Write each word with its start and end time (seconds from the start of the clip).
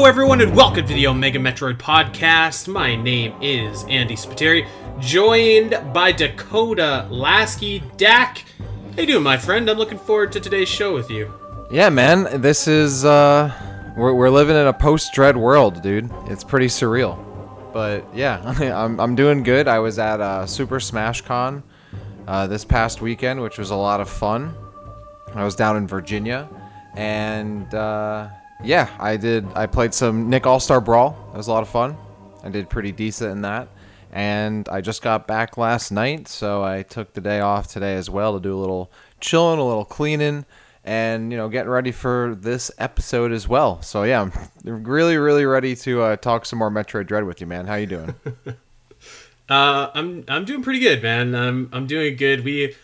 Hello, 0.00 0.08
everyone, 0.08 0.40
and 0.40 0.56
welcome 0.56 0.86
to 0.86 0.94
the 0.94 1.06
Omega 1.06 1.38
Metroid 1.38 1.76
Podcast. 1.76 2.68
My 2.68 2.96
name 2.96 3.34
is 3.42 3.84
Andy 3.84 4.16
Spiteri, 4.16 4.66
joined 4.98 5.78
by 5.92 6.10
Dakota 6.10 7.06
Lasky 7.10 7.82
Dak. 7.98 8.42
How 8.96 9.02
you 9.02 9.06
doing, 9.06 9.22
my 9.22 9.36
friend? 9.36 9.68
I'm 9.68 9.76
looking 9.76 9.98
forward 9.98 10.32
to 10.32 10.40
today's 10.40 10.70
show 10.70 10.94
with 10.94 11.10
you. 11.10 11.30
Yeah, 11.70 11.90
man, 11.90 12.40
this 12.40 12.66
is 12.66 13.04
uh, 13.04 13.52
we're 13.94 14.14
we're 14.14 14.30
living 14.30 14.56
in 14.56 14.68
a 14.68 14.72
post-dread 14.72 15.36
world, 15.36 15.82
dude. 15.82 16.10
It's 16.28 16.44
pretty 16.44 16.68
surreal, 16.68 17.22
but 17.74 18.02
yeah, 18.14 18.40
I'm 18.82 18.98
I'm 18.98 19.14
doing 19.14 19.42
good. 19.42 19.68
I 19.68 19.80
was 19.80 19.98
at 19.98 20.22
uh, 20.22 20.46
Super 20.46 20.80
Smash 20.80 21.20
Con 21.20 21.62
uh, 22.26 22.46
this 22.46 22.64
past 22.64 23.02
weekend, 23.02 23.42
which 23.42 23.58
was 23.58 23.68
a 23.68 23.76
lot 23.76 24.00
of 24.00 24.08
fun. 24.08 24.54
I 25.34 25.44
was 25.44 25.54
down 25.54 25.76
in 25.76 25.86
Virginia, 25.86 26.48
and 26.96 27.74
uh, 27.74 28.28
yeah, 28.62 28.88
I 28.98 29.16
did. 29.16 29.46
I 29.54 29.66
played 29.66 29.94
some 29.94 30.28
Nick 30.28 30.46
All 30.46 30.60
Star 30.60 30.80
Brawl. 30.80 31.16
It 31.32 31.36
was 31.36 31.48
a 31.48 31.52
lot 31.52 31.62
of 31.62 31.68
fun. 31.68 31.96
I 32.42 32.48
did 32.48 32.68
pretty 32.68 32.92
decent 32.92 33.32
in 33.32 33.42
that. 33.42 33.68
And 34.12 34.68
I 34.68 34.80
just 34.80 35.02
got 35.02 35.26
back 35.28 35.56
last 35.56 35.92
night, 35.92 36.26
so 36.26 36.64
I 36.64 36.82
took 36.82 37.12
the 37.12 37.20
day 37.20 37.40
off 37.40 37.68
today 37.68 37.94
as 37.94 38.10
well 38.10 38.34
to 38.34 38.40
do 38.40 38.56
a 38.56 38.58
little 38.58 38.90
chilling, 39.20 39.60
a 39.60 39.64
little 39.64 39.84
cleaning, 39.84 40.46
and 40.84 41.30
you 41.30 41.38
know, 41.38 41.48
getting 41.48 41.70
ready 41.70 41.92
for 41.92 42.36
this 42.38 42.72
episode 42.78 43.30
as 43.30 43.46
well. 43.46 43.80
So 43.82 44.02
yeah, 44.02 44.22
I'm 44.22 44.32
really, 44.84 45.16
really 45.16 45.44
ready 45.44 45.76
to 45.76 46.02
uh, 46.02 46.16
talk 46.16 46.44
some 46.44 46.58
more 46.58 46.70
Metroid 46.70 47.06
Dread 47.06 47.24
with 47.24 47.40
you, 47.40 47.46
man. 47.46 47.66
How 47.66 47.76
you 47.76 47.86
doing? 47.86 48.14
Uh, 49.50 49.90
I'm 49.94 50.24
I'm 50.28 50.44
doing 50.44 50.62
pretty 50.62 50.78
good, 50.78 51.02
man. 51.02 51.34
I'm 51.34 51.68
I'm 51.72 51.88
doing 51.88 52.14
good. 52.14 52.44
We 52.44 52.76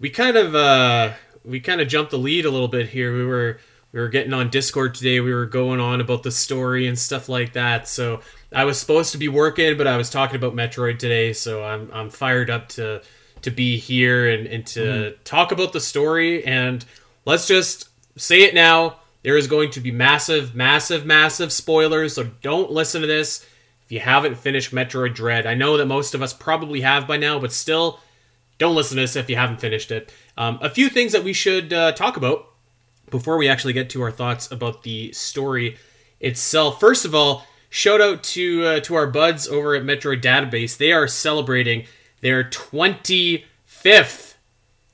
we 0.00 0.08
kind 0.08 0.38
of 0.38 0.54
uh 0.54 1.12
we 1.44 1.60
kind 1.60 1.82
of 1.82 1.88
jumped 1.88 2.12
the 2.12 2.18
lead 2.18 2.46
a 2.46 2.50
little 2.50 2.66
bit 2.66 2.88
here. 2.88 3.14
We 3.14 3.26
were 3.26 3.58
we 3.94 4.00
were 4.00 4.08
getting 4.08 4.34
on 4.34 4.50
Discord 4.50 4.96
today. 4.96 5.20
We 5.20 5.32
were 5.32 5.46
going 5.46 5.78
on 5.78 6.00
about 6.00 6.24
the 6.24 6.32
story 6.32 6.88
and 6.88 6.98
stuff 6.98 7.28
like 7.28 7.52
that. 7.52 7.86
So 7.86 8.22
I 8.52 8.64
was 8.64 8.76
supposed 8.76 9.12
to 9.12 9.18
be 9.18 9.28
working, 9.28 9.78
but 9.78 9.86
I 9.86 9.96
was 9.96 10.10
talking 10.10 10.34
about 10.34 10.52
Metroid 10.52 10.98
today. 10.98 11.32
So 11.32 11.62
I'm 11.62 11.88
I'm 11.92 12.10
fired 12.10 12.50
up 12.50 12.68
to 12.70 13.02
to 13.42 13.50
be 13.52 13.78
here 13.78 14.28
and, 14.28 14.48
and 14.48 14.66
to 14.66 14.80
mm. 14.80 15.16
talk 15.22 15.52
about 15.52 15.72
the 15.72 15.78
story. 15.78 16.44
And 16.44 16.84
let's 17.24 17.46
just 17.46 17.88
say 18.16 18.42
it 18.42 18.52
now. 18.52 18.96
There 19.22 19.36
is 19.36 19.46
going 19.46 19.70
to 19.70 19.80
be 19.80 19.92
massive, 19.92 20.56
massive, 20.56 21.06
massive 21.06 21.52
spoilers. 21.52 22.14
So 22.14 22.24
don't 22.42 22.72
listen 22.72 23.00
to 23.02 23.06
this 23.06 23.46
if 23.84 23.92
you 23.92 24.00
haven't 24.00 24.34
finished 24.34 24.74
Metroid 24.74 25.14
Dread. 25.14 25.46
I 25.46 25.54
know 25.54 25.76
that 25.76 25.86
most 25.86 26.16
of 26.16 26.22
us 26.22 26.32
probably 26.32 26.80
have 26.80 27.06
by 27.06 27.16
now, 27.16 27.38
but 27.38 27.52
still, 27.52 28.00
don't 28.58 28.74
listen 28.74 28.96
to 28.96 29.02
this 29.02 29.14
if 29.14 29.30
you 29.30 29.36
haven't 29.36 29.60
finished 29.60 29.92
it. 29.92 30.12
Um, 30.36 30.58
a 30.60 30.68
few 30.68 30.88
things 30.88 31.12
that 31.12 31.22
we 31.22 31.32
should 31.32 31.72
uh, 31.72 31.92
talk 31.92 32.16
about 32.16 32.48
before 33.14 33.36
we 33.36 33.48
actually 33.48 33.72
get 33.72 33.88
to 33.88 34.02
our 34.02 34.10
thoughts 34.10 34.50
about 34.50 34.82
the 34.82 35.12
story 35.12 35.76
itself. 36.18 36.80
First 36.80 37.04
of 37.04 37.14
all, 37.14 37.46
shout 37.70 38.00
out 38.00 38.24
to 38.24 38.66
uh, 38.66 38.80
to 38.80 38.96
our 38.96 39.06
buds 39.06 39.46
over 39.46 39.76
at 39.76 39.84
Metroid 39.84 40.20
Database. 40.20 40.76
They 40.76 40.90
are 40.90 41.06
celebrating 41.06 41.86
their 42.22 42.42
25th 42.42 44.34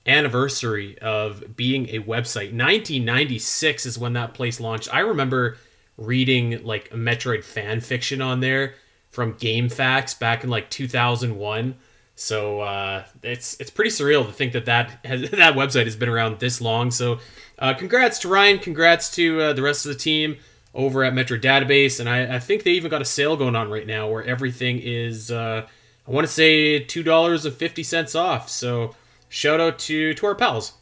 anniversary 0.07 0.99
of 0.99 1.57
being 1.57 1.89
a 1.89 2.01
website. 2.01 2.53
1996 2.53 3.87
is 3.87 3.99
when 3.99 4.13
that 4.13 4.35
place 4.35 4.61
launched. 4.61 4.93
I 4.95 5.01
remember 5.01 5.57
reading 5.97 6.63
like 6.63 6.91
Metroid 6.91 7.43
fan 7.43 7.81
fiction 7.81 8.21
on 8.21 8.41
there 8.41 8.75
from 9.11 9.33
GameFAQs 9.33 10.19
back 10.19 10.45
in 10.45 10.51
like 10.51 10.69
2001. 10.69 11.75
So 12.17 12.61
uh, 12.61 13.05
it's 13.23 13.59
it's 13.61 13.71
pretty 13.71 13.91
surreal 13.91 14.27
to 14.27 14.33
think 14.33 14.53
that 14.53 14.67
that 14.67 14.99
has, 15.07 15.31
that 15.31 15.55
website 15.55 15.85
has 15.85 15.97
been 15.97 16.11
around 16.11 16.39
this 16.39 16.61
long. 16.61 16.91
So 16.91 17.19
uh, 17.61 17.75
congrats 17.75 18.19
to 18.21 18.29
Ryan, 18.29 18.59
congrats 18.59 19.11
to 19.13 19.41
uh, 19.41 19.53
the 19.53 19.63
rest 19.63 19.87
of 19.87 19.93
the 19.93 19.99
team 19.99 20.39
over 20.75 21.05
at 21.05 21.13
Metroid 21.13 21.43
Database, 21.43 22.01
and 22.01 22.09
I, 22.09 22.37
I, 22.37 22.39
think 22.39 22.63
they 22.63 22.71
even 22.73 22.91
got 22.91 23.03
a 23.03 23.05
sale 23.05 23.37
going 23.37 23.57
on 23.57 23.71
right 23.71 23.87
now 23.87 24.09
where 24.09 24.23
everything 24.25 24.79
is 24.81 25.31
uh, 25.31 25.67
I 26.07 26.11
want 26.11 26.27
to 26.27 26.33
say 26.33 26.79
two 26.79 27.03
dollars 27.03 27.45
and 27.45 27.55
fifty 27.55 27.83
cents 27.83 28.15
off. 28.15 28.49
So 28.49 28.95
shout 29.29 29.61
out 29.61 29.79
to 29.81 30.15
to 30.15 30.27
our 30.27 30.35
pals. 30.35 30.75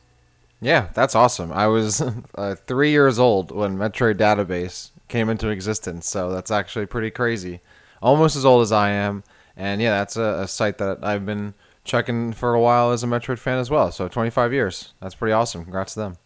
Yeah, 0.60 0.88
that's 0.94 1.14
awesome. 1.14 1.52
I 1.52 1.68
was 1.68 2.02
uh, 2.34 2.54
three 2.54 2.90
years 2.90 3.18
old 3.18 3.50
when 3.50 3.78
Metroid 3.78 4.16
Database 4.16 4.90
came 5.08 5.28
into 5.28 5.48
existence, 5.48 6.08
so 6.08 6.30
that's 6.30 6.50
actually 6.50 6.86
pretty 6.86 7.10
crazy 7.10 7.60
almost 8.02 8.36
as 8.36 8.44
old 8.44 8.62
as 8.62 8.72
I 8.72 8.90
am. 8.90 9.24
And 9.56 9.80
yeah, 9.80 9.98
that's 9.98 10.16
a, 10.16 10.40
a 10.42 10.48
site 10.48 10.78
that 10.78 10.98
I've 11.02 11.26
been 11.26 11.54
checking 11.84 12.32
for 12.32 12.54
a 12.54 12.60
while 12.60 12.92
as 12.92 13.02
a 13.02 13.06
Metroid 13.06 13.38
fan 13.38 13.58
as 13.58 13.70
well. 13.70 13.90
So 13.90 14.08
25 14.08 14.52
years. 14.52 14.92
That's 15.00 15.14
pretty 15.14 15.32
awesome. 15.32 15.64
Congrats 15.64 15.94
to 15.94 16.00
them. 16.00 16.16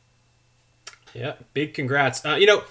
Yeah, 1.14 1.34
big 1.54 1.74
congrats. 1.74 2.24
Uh, 2.24 2.36
you 2.36 2.46
know, 2.46 2.62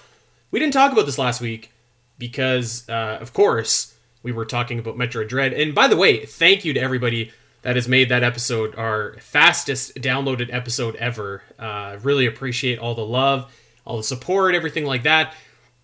we 0.50 0.58
didn't 0.60 0.72
talk 0.74 0.92
about 0.92 1.06
this 1.06 1.18
last 1.18 1.40
week 1.40 1.70
because, 2.18 2.88
uh, 2.88 3.18
of 3.20 3.32
course, 3.32 3.94
we 4.22 4.32
were 4.32 4.44
talking 4.44 4.78
about 4.78 4.96
Metroid 4.96 5.28
Dread. 5.28 5.52
And 5.52 5.74
by 5.74 5.88
the 5.88 5.96
way, 5.96 6.24
thank 6.24 6.64
you 6.64 6.72
to 6.74 6.80
everybody 6.80 7.32
that 7.62 7.76
has 7.76 7.88
made 7.88 8.08
that 8.08 8.22
episode 8.22 8.74
our 8.76 9.16
fastest 9.20 9.94
downloaded 9.96 10.52
episode 10.52 10.96
ever. 10.96 11.42
Uh, 11.58 11.98
really 12.02 12.26
appreciate 12.26 12.78
all 12.78 12.94
the 12.94 13.06
love, 13.06 13.52
all 13.84 13.96
the 13.96 14.02
support, 14.02 14.54
everything 14.54 14.84
like 14.84 15.04
that. 15.04 15.34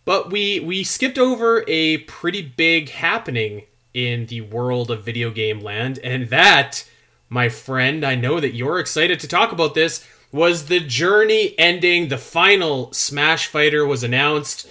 But 0.05 0.31
we 0.31 0.61
we 0.61 0.85
skipped 0.85 1.19
over 1.19 1.65
a 1.69 1.99
pretty 1.99 2.43
big 2.43 2.89
happening 2.89 3.65
in 3.95 4.27
the 4.27 4.41
world 4.41 4.91
of 4.91 5.05
video 5.05 5.31
game 5.31 5.61
land, 5.61 5.99
and 6.03 6.29
that, 6.29 6.89
my 7.29 7.49
friend, 7.49 8.05
I 8.05 8.15
know 8.15 8.41
that 8.41 8.55
you're 8.55 8.79
excited 8.79 9.21
to 9.21 9.29
talk 9.29 9.53
about 9.53 9.75
this, 9.75 10.07
was 10.33 10.67
the 10.67 10.81
journey 10.81 11.55
ending. 11.59 12.09
The 12.09 12.19
final 12.19 12.93
Smash 12.93 13.47
Fighter 13.47 13.87
was 13.87 14.03
announced. 14.03 14.69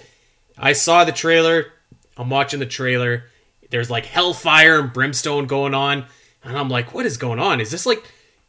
I 0.56 0.72
saw 0.72 1.04
the 1.04 1.12
trailer. 1.12 1.72
I'm 2.16 2.30
watching 2.30 2.60
the 2.60 2.66
trailer. 2.66 3.24
There's 3.70 3.90
like 3.90 4.06
hellfire 4.06 4.80
and 4.80 4.92
brimstone 4.92 5.46
going 5.46 5.74
on, 5.74 6.06
and 6.42 6.56
I'm 6.56 6.68
like, 6.68 6.94
what 6.94 7.06
is 7.06 7.16
going 7.16 7.38
on? 7.38 7.60
Is 7.60 7.70
this 7.70 7.86
like 7.86 8.02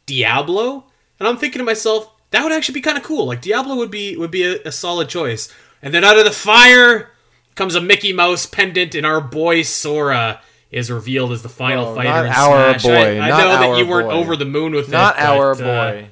Diablo? 0.06 0.84
And 1.18 1.28
I'm 1.28 1.36
thinking 1.36 1.58
to 1.58 1.64
myself, 1.64 2.10
that 2.30 2.42
would 2.42 2.52
actually 2.52 2.74
be 2.74 2.80
kind 2.80 2.96
of 2.96 3.04
cool. 3.04 3.26
Like 3.26 3.42
Diablo 3.42 3.76
would 3.76 3.90
be 3.90 4.16
would 4.16 4.30
be 4.30 4.44
a, 4.44 4.62
a 4.64 4.72
solid 4.72 5.08
choice. 5.08 5.52
And 5.82 5.92
then 5.94 6.04
out 6.04 6.18
of 6.18 6.24
the 6.24 6.30
fire 6.30 7.10
comes 7.54 7.74
a 7.74 7.80
Mickey 7.80 8.12
Mouse 8.12 8.46
pendant, 8.46 8.94
and 8.94 9.04
our 9.04 9.20
boy 9.20 9.62
Sora 9.62 10.40
is 10.70 10.90
revealed 10.90 11.32
as 11.32 11.42
the 11.42 11.48
final 11.48 11.88
oh, 11.88 11.94
fighter. 11.94 12.28
Not 12.28 12.36
our 12.36 12.78
Smash. 12.78 12.82
boy. 12.82 13.20
I, 13.20 13.26
I 13.26 13.28
know 13.28 13.48
that 13.48 13.78
you 13.78 13.86
weren't 13.86 14.08
boy. 14.08 14.14
over 14.14 14.36
the 14.36 14.44
moon 14.44 14.72
with 14.72 14.90
not 14.90 15.16
it. 15.16 15.20
Not 15.20 15.36
our 15.36 15.54
but, 15.54 15.64
boy. 15.64 16.02
Uh, 16.04 16.06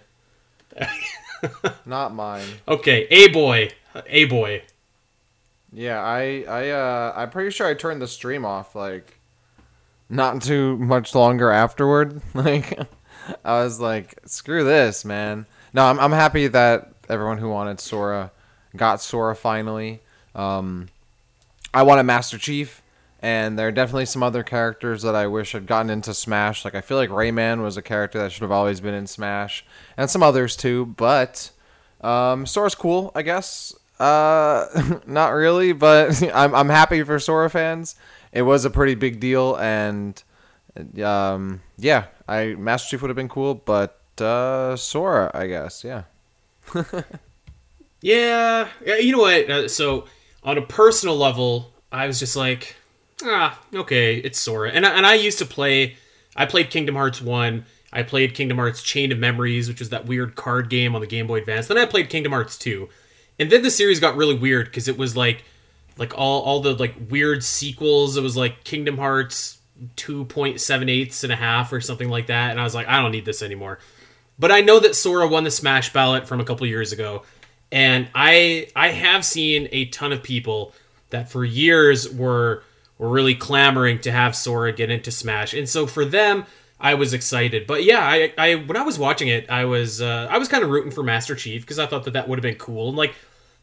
not 1.87 2.15
mine. 2.15 2.47
Okay, 2.67 3.07
a 3.11 3.29
boy, 3.29 3.71
a 4.07 4.25
boy. 4.27 4.63
Yeah, 5.73 6.01
I, 6.01 6.45
I, 6.49 6.71
uh, 6.71 7.13
I'm 7.17 7.31
pretty 7.31 7.51
sure 7.51 7.67
I 7.67 7.75
turned 7.75 8.01
the 8.01 8.09
stream 8.09 8.45
off 8.45 8.75
like 8.75 9.19
not 10.09 10.43
too 10.43 10.77
much 10.79 11.15
longer 11.15 11.51
afterward. 11.51 12.23
Like, 12.35 12.79
I 13.45 13.63
was 13.63 13.79
like, 13.79 14.19
screw 14.25 14.65
this, 14.65 15.05
man. 15.05 15.45
No, 15.75 15.85
I'm, 15.85 15.99
I'm 16.01 16.13
happy 16.13 16.47
that 16.49 16.93
everyone 17.09 17.39
who 17.39 17.51
wanted 17.51 17.81
Sora 17.81 18.31
got 18.77 19.03
Sora 19.03 19.37
finally. 19.37 20.01
Um, 20.35 20.89
I 21.75 21.83
wanted 21.83 22.05
Master 22.05 22.39
Chief, 22.39 22.83
and 23.21 23.59
there 23.59 23.69
are 23.69 23.73
definitely 23.73 24.07
some 24.07 24.23
other 24.23 24.43
characters 24.43 25.03
that 25.03 25.15
I 25.15 25.27
wish 25.27 25.53
had 25.53 25.67
gotten 25.67 25.91
into 25.91 26.15
Smash. 26.15 26.65
Like 26.65 26.75
I 26.75 26.81
feel 26.81 26.97
like 26.97 27.11
Rayman 27.11 27.63
was 27.63 27.77
a 27.77 27.83
character 27.83 28.19
that 28.19 28.33
should 28.33 28.43
have 28.43 28.53
always 28.53 28.81
been 28.81 28.95
in 28.95 29.07
Smash, 29.07 29.65
and 29.97 30.09
some 30.11 30.23
others 30.23 30.57
too. 30.57 30.87
But 30.87 31.51
um, 32.01 32.47
Sora's 32.47 32.75
cool, 32.75 33.13
I 33.15 33.23
guess. 33.23 33.75
Uh, 33.99 34.99
not 35.07 35.29
really, 35.31 35.73
but 35.73 36.23
I'm 36.35 36.55
I'm 36.55 36.69
happy 36.69 37.03
for 37.03 37.19
Sora 37.19 37.51
fans. 37.51 37.97
It 38.33 38.43
was 38.43 38.65
a 38.65 38.71
pretty 38.71 38.95
big 38.95 39.21
deal, 39.21 39.57
and 39.57 40.23
um, 41.03 41.63
yeah, 41.77 42.07
I 42.29 42.55
Master 42.55 42.91
Chief 42.91 43.03
would 43.03 43.09
have 43.09 43.17
been 43.17 43.29
cool, 43.29 43.55
but 43.55 44.01
uh, 44.21 44.77
Sora, 44.77 45.31
I 45.35 45.47
guess, 45.47 45.85
yeah. 45.85 46.03
Yeah, 48.01 48.69
you 48.81 49.13
know 49.13 49.19
what? 49.19 49.51
Uh, 49.51 49.69
so 49.69 50.07
on 50.43 50.57
a 50.59 50.63
personal 50.63 51.17
level, 51.17 51.73
I 51.91 52.07
was 52.07 52.19
just 52.19 52.37
like, 52.37 52.77
ah, 53.23 53.61
okay, 53.75 54.17
it's 54.17 54.39
Sora. 54.39 54.71
And 54.71 54.87
I, 54.87 54.91
and 54.91 55.07
I 55.07 55.15
used 55.15 55.39
to 55.39 55.47
play. 55.47 55.97
I 56.37 56.47
played 56.47 56.71
Kingdom 56.71 56.95
Hearts 56.95 57.21
one. 57.21 57.65
I 57.93 58.03
played 58.03 58.35
Kingdom 58.35 58.59
Hearts 58.59 58.83
Chain 58.83 59.13
of 59.13 59.19
Memories, 59.19 59.69
which 59.69 59.81
was 59.81 59.91
that 59.91 60.07
weird 60.07 60.35
card 60.35 60.69
game 60.69 60.95
on 60.95 61.01
the 61.01 61.07
Game 61.07 61.27
Boy 61.27 61.39
Advance. 61.39 61.67
Then 61.67 61.79
I 61.79 61.87
played 61.87 62.11
Kingdom 62.11 62.33
Hearts 62.33 62.57
two, 62.57 62.89
and 63.39 63.51
then 63.51 63.63
the 63.63 63.71
series 63.71 64.01
got 64.01 64.17
really 64.17 64.37
weird 64.37 64.67
because 64.67 64.89
it 64.89 64.99
was 64.99 65.17
like, 65.17 65.45
like 65.97 66.17
all 66.17 66.43
all 66.43 66.61
the 66.61 66.75
like 66.75 66.95
weird 67.09 67.43
sequels. 67.43 68.17
It 68.17 68.23
was 68.23 68.37
like 68.37 68.65
Kingdom 68.65 68.99
Hearts 68.99 69.59
two 69.97 70.25
point 70.25 70.61
seven 70.61 70.89
eighths 70.89 71.25
and 71.25 71.33
a 71.33 71.37
half 71.37 71.73
or 71.73 71.81
something 71.81 72.09
like 72.09 72.27
that. 72.27 72.51
And 72.51 72.61
I 72.61 72.65
was 72.65 72.75
like, 72.75 72.89
I 72.89 73.01
don't 73.01 73.13
need 73.13 73.25
this 73.25 73.43
anymore. 73.43 73.79
But 74.39 74.53
I 74.53 74.61
know 74.61 74.79
that 74.81 74.95
Sora 74.95 75.27
won 75.27 75.45
the 75.45 75.51
Smash 75.51 75.93
ballot 75.93 76.29
from 76.29 76.41
a 76.41 76.45
couple 76.45 76.67
years 76.67 76.93
ago 76.93 77.25
and 77.71 78.09
I 78.15 78.69
I 78.75 78.89
have 78.89 79.25
seen 79.25 79.69
a 79.73 79.87
ton 79.87 80.13
of 80.13 80.23
people 80.23 80.73
that 81.11 81.31
for 81.31 81.45
years 81.45 82.13
were 82.13 82.63
were 82.99 83.09
really 83.09 83.35
clamoring 83.35 84.01
to 84.01 84.13
have 84.13 84.37
Sora 84.37 84.73
get 84.73 84.91
into 84.91 85.11
Smash, 85.11 85.55
and 85.55 85.69
so 85.69 85.87
for 85.87 86.05
them, 86.05 86.47
I 86.81 86.95
was 86.95 87.13
excited. 87.13 87.67
But 87.67 87.85
yeah, 87.85 88.01
I, 88.01 88.33
I 88.39 88.55
when 88.57 88.77
I 88.77 88.83
was 88.83 88.99
watching 88.99 89.29
it, 89.29 89.49
I 89.51 89.65
was 89.65 90.01
uh, 90.01 90.29
I 90.31 90.39
was 90.39 90.49
kind 90.49 90.63
of 90.63 90.71
rooting 90.71 90.91
for 90.93 91.03
Master 91.03 91.35
Chief 91.35 91.63
because 91.63 91.79
I 91.79 91.87
thought 91.87 92.05
that 92.05 92.13
that 92.13 92.29
would 92.29 92.39
have 92.39 92.43
been 92.43 92.57
cool. 92.57 92.89
And 92.89 92.97
like, 92.97 93.15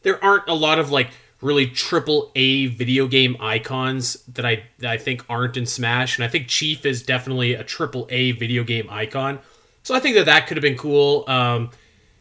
there 0.02 0.22
aren't 0.22 0.48
a 0.48 0.54
lot 0.54 0.78
of 0.78 0.90
like 0.90 1.10
really 1.40 1.66
triple 1.66 2.32
A 2.34 2.66
video 2.66 3.06
game 3.06 3.36
icons 3.40 4.14
that 4.34 4.44
I 4.44 4.64
that 4.78 4.90
I 4.90 4.98
think 4.98 5.24
aren't 5.28 5.56
in 5.56 5.66
Smash, 5.66 6.18
and 6.18 6.24
I 6.24 6.28
think 6.28 6.48
Chief 6.48 6.84
is 6.84 7.02
definitely 7.02 7.54
a 7.54 7.64
triple 7.64 8.06
A 8.10 8.32
video 8.32 8.64
game 8.64 8.88
icon. 8.90 9.38
So 9.82 9.94
I 9.94 10.00
think 10.00 10.16
that 10.16 10.26
that 10.26 10.46
could 10.46 10.56
have 10.56 10.62
been 10.62 10.76
cool. 10.76 11.24
Um, 11.28 11.70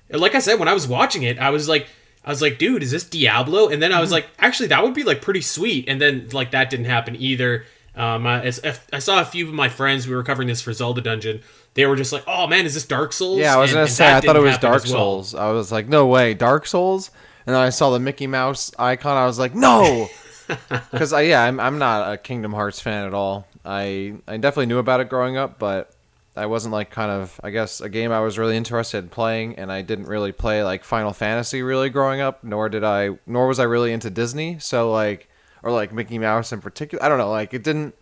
like 0.09 0.35
I 0.35 0.39
said, 0.39 0.59
when 0.59 0.67
I 0.67 0.73
was 0.73 0.87
watching 0.87 1.23
it, 1.23 1.39
I 1.39 1.49
was 1.49 1.67
like, 1.67 1.87
I 2.25 2.29
was 2.29 2.41
like, 2.41 2.57
dude, 2.57 2.81
is 2.83 2.89
this 2.91 3.03
Diablo? 3.03 3.67
And 3.69 3.81
then 3.81 3.93
I 3.93 4.01
was 4.01 4.11
like, 4.11 4.25
actually, 4.39 4.67
that 4.69 4.81
would 4.83 4.95
be 4.95 5.03
like 5.03 5.21
pretty 5.21 5.41
sweet. 5.41 5.87
And 5.87 6.01
then 6.01 6.27
like 6.33 6.51
that 6.51 6.69
didn't 6.71 6.87
happen 6.87 7.15
either. 7.15 7.65
Um, 7.95 8.25
I, 8.27 8.51
I 8.91 8.99
saw 8.99 9.21
a 9.21 9.25
few 9.25 9.47
of 9.47 9.53
my 9.53 9.69
friends. 9.69 10.07
We 10.07 10.15
were 10.15 10.23
covering 10.23 10.47
this 10.49 10.61
for 10.61 10.73
Zelda 10.73 10.99
Dungeon. 11.01 11.41
They 11.75 11.85
were 11.85 11.95
just 11.95 12.11
like, 12.11 12.23
"Oh 12.27 12.47
man, 12.47 12.65
is 12.65 12.73
this 12.73 12.85
Dark 12.85 13.13
Souls?" 13.13 13.39
Yeah, 13.39 13.53
I 13.55 13.57
was 13.57 13.71
And- 13.71 13.77
gonna 13.77 13.87
say 13.87 14.13
I 14.13 14.19
thought 14.21 14.35
it 14.35 14.41
was 14.41 14.57
Dark 14.57 14.83
well. 14.83 14.91
Souls. 14.93 15.35
I 15.35 15.51
was 15.51 15.71
like, 15.71 15.87
no 15.87 16.05
way, 16.07 16.33
Dark 16.33 16.65
Souls. 16.67 17.11
And 17.45 17.53
then 17.55 17.61
I 17.61 17.69
saw 17.69 17.91
the 17.91 17.99
Mickey 17.99 18.27
Mouse 18.27 18.71
icon. 18.79 19.15
I 19.17 19.25
was 19.25 19.37
like, 19.39 19.53
no, 19.55 20.09
because 20.91 21.13
I 21.13 21.21
yeah, 21.21 21.43
I'm 21.43 21.59
I'm 21.59 21.77
not 21.77 22.11
a 22.11 22.17
Kingdom 22.17 22.53
Hearts 22.53 22.79
fan 22.81 23.05
at 23.05 23.13
all. 23.13 23.47
I 23.63 24.15
I 24.27 24.37
definitely 24.37 24.65
knew 24.67 24.79
about 24.79 24.99
it 24.99 25.09
growing 25.09 25.37
up, 25.37 25.57
but 25.59 25.91
I 26.35 26.47
wasn't 26.47 26.73
like 26.73 26.89
kind 26.89 27.11
of 27.11 27.39
I 27.43 27.49
guess 27.49 27.81
a 27.81 27.89
game 27.89 28.11
I 28.11 28.19
was 28.19 28.37
really 28.37 28.57
interested 28.57 29.03
in 29.03 29.09
playing, 29.09 29.55
and 29.55 29.71
I 29.71 29.81
didn't 29.81 30.07
really 30.07 30.31
play 30.31 30.63
like 30.63 30.83
Final 30.83 31.13
Fantasy 31.13 31.61
really 31.61 31.89
growing 31.89 32.21
up. 32.21 32.43
Nor 32.43 32.69
did 32.69 32.83
I, 32.83 33.17
nor 33.25 33.47
was 33.47 33.59
I 33.59 33.63
really 33.63 33.93
into 33.93 34.09
Disney. 34.09 34.59
So 34.59 34.91
like, 34.91 35.29
or 35.63 35.71
like 35.71 35.93
Mickey 35.93 36.19
Mouse 36.19 36.51
in 36.51 36.61
particular. 36.61 37.03
I 37.03 37.09
don't 37.09 37.17
know. 37.17 37.29
Like 37.29 37.53
it 37.53 37.63
didn't. 37.63 37.95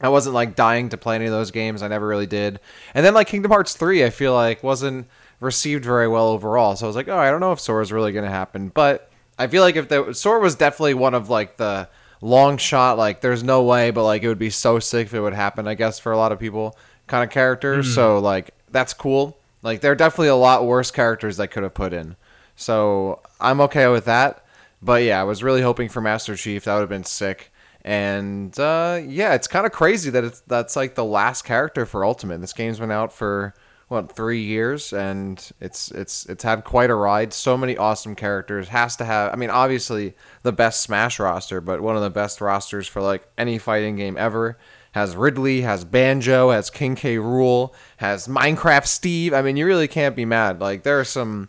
I 0.00 0.08
wasn't 0.08 0.34
like 0.34 0.56
dying 0.56 0.88
to 0.88 0.96
play 0.96 1.14
any 1.14 1.26
of 1.26 1.30
those 1.30 1.52
games. 1.52 1.82
I 1.82 1.88
never 1.88 2.06
really 2.06 2.26
did. 2.26 2.58
And 2.92 3.06
then 3.06 3.14
like 3.14 3.28
Kingdom 3.28 3.52
Hearts 3.52 3.74
3, 3.74 4.04
I 4.04 4.10
feel 4.10 4.34
like 4.34 4.62
wasn't 4.62 5.06
received 5.38 5.84
very 5.84 6.08
well 6.08 6.28
overall. 6.28 6.74
So 6.74 6.86
I 6.86 6.88
was 6.88 6.96
like, 6.96 7.08
oh, 7.08 7.18
I 7.18 7.30
don't 7.30 7.40
know 7.40 7.52
if 7.52 7.60
Sora's 7.60 7.92
really 7.92 8.12
to 8.12 8.28
happen. 8.28 8.68
But 8.68 9.10
I 9.38 9.46
feel 9.46 9.62
like 9.62 9.76
if 9.76 9.88
the 9.88 10.12
Sora 10.12 10.40
was 10.40 10.56
definitely 10.56 10.94
one 10.94 11.14
of 11.14 11.30
like 11.30 11.56
the 11.56 11.88
long 12.20 12.56
shot, 12.56 12.98
like 12.98 13.20
there's 13.20 13.42
no 13.42 13.62
way, 13.62 13.90
but 13.90 14.04
like 14.04 14.22
it 14.22 14.28
would 14.28 14.38
be 14.38 14.50
so 14.50 14.78
sick 14.78 15.06
if 15.06 15.14
it 15.14 15.20
would 15.20 15.34
happen, 15.34 15.68
I 15.68 15.74
guess, 15.74 15.98
for 15.98 16.12
a 16.12 16.16
lot 16.16 16.32
of 16.32 16.38
people 16.38 16.76
kind 17.12 17.22
of 17.22 17.28
characters. 17.30 17.94
So 17.94 18.18
like 18.20 18.54
that's 18.70 18.94
cool. 18.94 19.36
Like 19.62 19.82
there 19.82 19.92
are 19.92 19.94
definitely 19.94 20.28
a 20.28 20.34
lot 20.34 20.64
worse 20.64 20.90
characters 20.90 21.36
that 21.36 21.48
could 21.48 21.62
have 21.62 21.74
put 21.74 21.92
in. 21.92 22.16
So 22.56 23.20
I'm 23.38 23.60
okay 23.60 23.86
with 23.88 24.06
that. 24.06 24.46
But 24.80 25.02
yeah, 25.02 25.20
I 25.20 25.24
was 25.24 25.42
really 25.42 25.60
hoping 25.60 25.90
for 25.90 26.00
Master 26.00 26.36
Chief. 26.36 26.64
That 26.64 26.72
would 26.72 26.80
have 26.80 26.88
been 26.88 27.04
sick. 27.04 27.52
And 27.84 28.58
uh, 28.58 29.00
yeah, 29.04 29.34
it's 29.34 29.46
kind 29.46 29.66
of 29.66 29.72
crazy 29.72 30.08
that 30.08 30.24
it's 30.24 30.40
that's 30.46 30.74
like 30.74 30.94
the 30.94 31.04
last 31.04 31.42
character 31.42 31.84
for 31.84 32.02
Ultimate. 32.02 32.40
This 32.40 32.54
game's 32.54 32.78
been 32.78 32.90
out 32.90 33.12
for 33.12 33.54
what 33.88 34.10
three 34.10 34.40
years, 34.40 34.94
and 34.94 35.52
it's 35.60 35.90
it's 35.90 36.24
it's 36.26 36.42
had 36.42 36.64
quite 36.64 36.88
a 36.88 36.94
ride. 36.94 37.34
So 37.34 37.58
many 37.58 37.76
awesome 37.76 38.14
characters. 38.14 38.68
Has 38.68 38.96
to 38.96 39.04
have. 39.04 39.34
I 39.34 39.36
mean, 39.36 39.50
obviously 39.50 40.14
the 40.44 40.52
best 40.52 40.80
Smash 40.80 41.20
roster, 41.20 41.60
but 41.60 41.82
one 41.82 41.94
of 41.94 42.02
the 42.02 42.08
best 42.08 42.40
rosters 42.40 42.88
for 42.88 43.02
like 43.02 43.28
any 43.36 43.58
fighting 43.58 43.96
game 43.96 44.16
ever. 44.16 44.56
Has 44.92 45.16
Ridley, 45.16 45.62
has 45.62 45.84
Banjo, 45.84 46.50
has 46.50 46.68
King 46.70 46.94
K. 46.94 47.16
Rool, 47.16 47.72
has 47.96 48.28
Minecraft 48.28 48.86
Steve. 48.86 49.32
I 49.34 49.40
mean, 49.42 49.56
you 49.56 49.66
really 49.66 49.88
can't 49.88 50.14
be 50.14 50.24
mad. 50.24 50.60
Like 50.60 50.82
there 50.82 51.00
are 51.00 51.04
some 51.04 51.48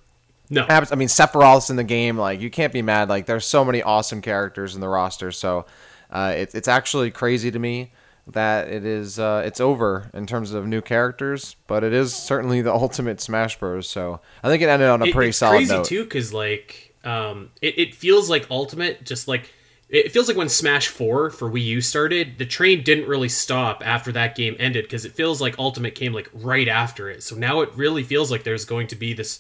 No, 0.50 0.66
Abs- 0.70 0.92
I 0.92 0.96
mean, 0.96 1.08
Sephiroth's 1.10 1.70
in 1.70 1.76
the 1.76 1.84
game. 1.84 2.18
Like, 2.18 2.40
you 2.40 2.50
can't 2.50 2.72
be 2.72 2.82
mad. 2.82 3.10
Like, 3.10 3.26
there's 3.26 3.46
so 3.46 3.66
many 3.66 3.82
awesome 3.82 4.22
characters 4.22 4.76
in 4.76 4.82
the 4.82 4.88
roster. 4.88 5.32
So, 5.32 5.66
uh, 6.12 6.34
it's 6.38 6.54
it's 6.56 6.68
actually 6.68 7.12
crazy 7.12 7.50
to 7.52 7.60
me 7.60 7.92
that 8.28 8.70
it 8.70 8.86
is 8.86 9.20
uh, 9.20 9.44
it's 9.46 9.60
over 9.60 10.10
in 10.14 10.26
terms 10.26 10.54
of 10.54 10.66
new 10.66 10.80
characters, 10.82 11.56
but 11.68 11.84
it 11.84 11.92
is 11.92 12.14
certainly 12.16 12.62
the 12.62 12.72
ultimate 12.86 13.20
Smash 13.20 13.60
Bros. 13.60 13.90
So, 13.90 14.22
I 14.44 14.48
think 14.50 14.62
it 14.64 14.70
ended 14.70 14.88
on 14.90 15.02
a 15.02 15.06
It- 15.08 15.14
pretty 15.14 15.30
it's 15.30 15.40
solid 15.40 15.58
crazy 15.58 15.74
note. 15.76 15.86
too 15.86 16.04
because 16.06 16.32
like 16.34 16.96
um 17.04 17.50
it, 17.62 17.78
it 17.78 17.94
feels 17.96 18.30
like 18.30 18.48
ultimate 18.50 19.04
just 19.04 19.28
like 19.28 19.52
it 19.94 20.12
feels 20.12 20.28
like 20.28 20.36
when 20.36 20.50
smash 20.50 20.88
4 20.88 21.30
for 21.30 21.50
wii 21.50 21.64
u 21.64 21.82
started 21.82 22.38
the 22.40 22.46
train 22.46 22.84
didn't 22.84 23.08
really 23.08 23.30
stop 23.30 23.82
after 23.86 24.12
that 24.12 24.36
game 24.36 24.56
ended 24.60 24.84
because 24.86 25.06
it 25.06 25.14
feels 25.14 25.40
like 25.40 25.58
ultimate 25.60 25.96
came 25.96 26.14
like 26.14 26.30
right 26.34 26.68
after 26.68 27.10
it 27.10 27.24
so 27.24 27.36
now 27.36 27.62
it 27.62 27.70
really 27.76 28.04
feels 28.04 28.32
like 28.32 28.44
there's 28.44 28.66
going 28.66 28.88
to 28.88 28.96
be 28.96 29.14
this 29.14 29.40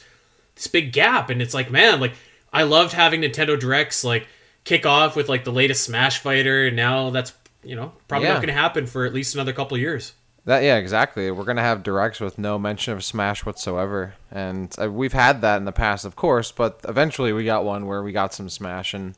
this 0.55 0.67
big 0.67 0.93
gap 0.93 1.29
and 1.29 1.41
it's 1.41 1.53
like 1.53 1.71
man 1.71 1.99
like 1.99 2.13
i 2.53 2.63
loved 2.63 2.93
having 2.93 3.21
nintendo 3.21 3.59
directs 3.59 4.03
like 4.03 4.27
kick 4.63 4.85
off 4.85 5.15
with 5.15 5.27
like 5.27 5.43
the 5.43 5.51
latest 5.51 5.83
smash 5.83 6.19
fighter 6.19 6.67
and 6.67 6.75
now 6.75 7.09
that's 7.09 7.33
you 7.63 7.75
know 7.75 7.91
probably 8.07 8.27
Yeah. 8.27 8.33
not 8.35 8.41
going 8.43 8.53
to 8.55 8.61
happen 8.61 8.85
for 8.85 9.05
at 9.05 9.13
least 9.13 9.33
another 9.33 9.53
couple 9.53 9.75
of 9.75 9.81
years 9.81 10.13
That 10.45 10.61
yeah, 10.63 10.75
exactly. 10.75 11.31
We're 11.31 11.45
gonna 11.45 11.61
have 11.71 11.83
directs 11.83 12.19
with 12.19 12.37
no 12.37 12.59
mention 12.59 12.91
of 12.93 13.01
Smash 13.01 13.45
whatsoever, 13.45 14.15
and 14.29 14.75
uh, 14.77 14.91
we've 14.91 15.13
had 15.13 15.39
that 15.39 15.55
in 15.55 15.63
the 15.63 15.71
past, 15.71 16.03
of 16.03 16.17
course. 16.17 16.51
But 16.51 16.81
eventually, 16.85 17.31
we 17.31 17.45
got 17.45 17.63
one 17.63 17.87
where 17.87 18.03
we 18.03 18.11
got 18.11 18.33
some 18.33 18.49
Smash, 18.49 18.93
and 18.93 19.15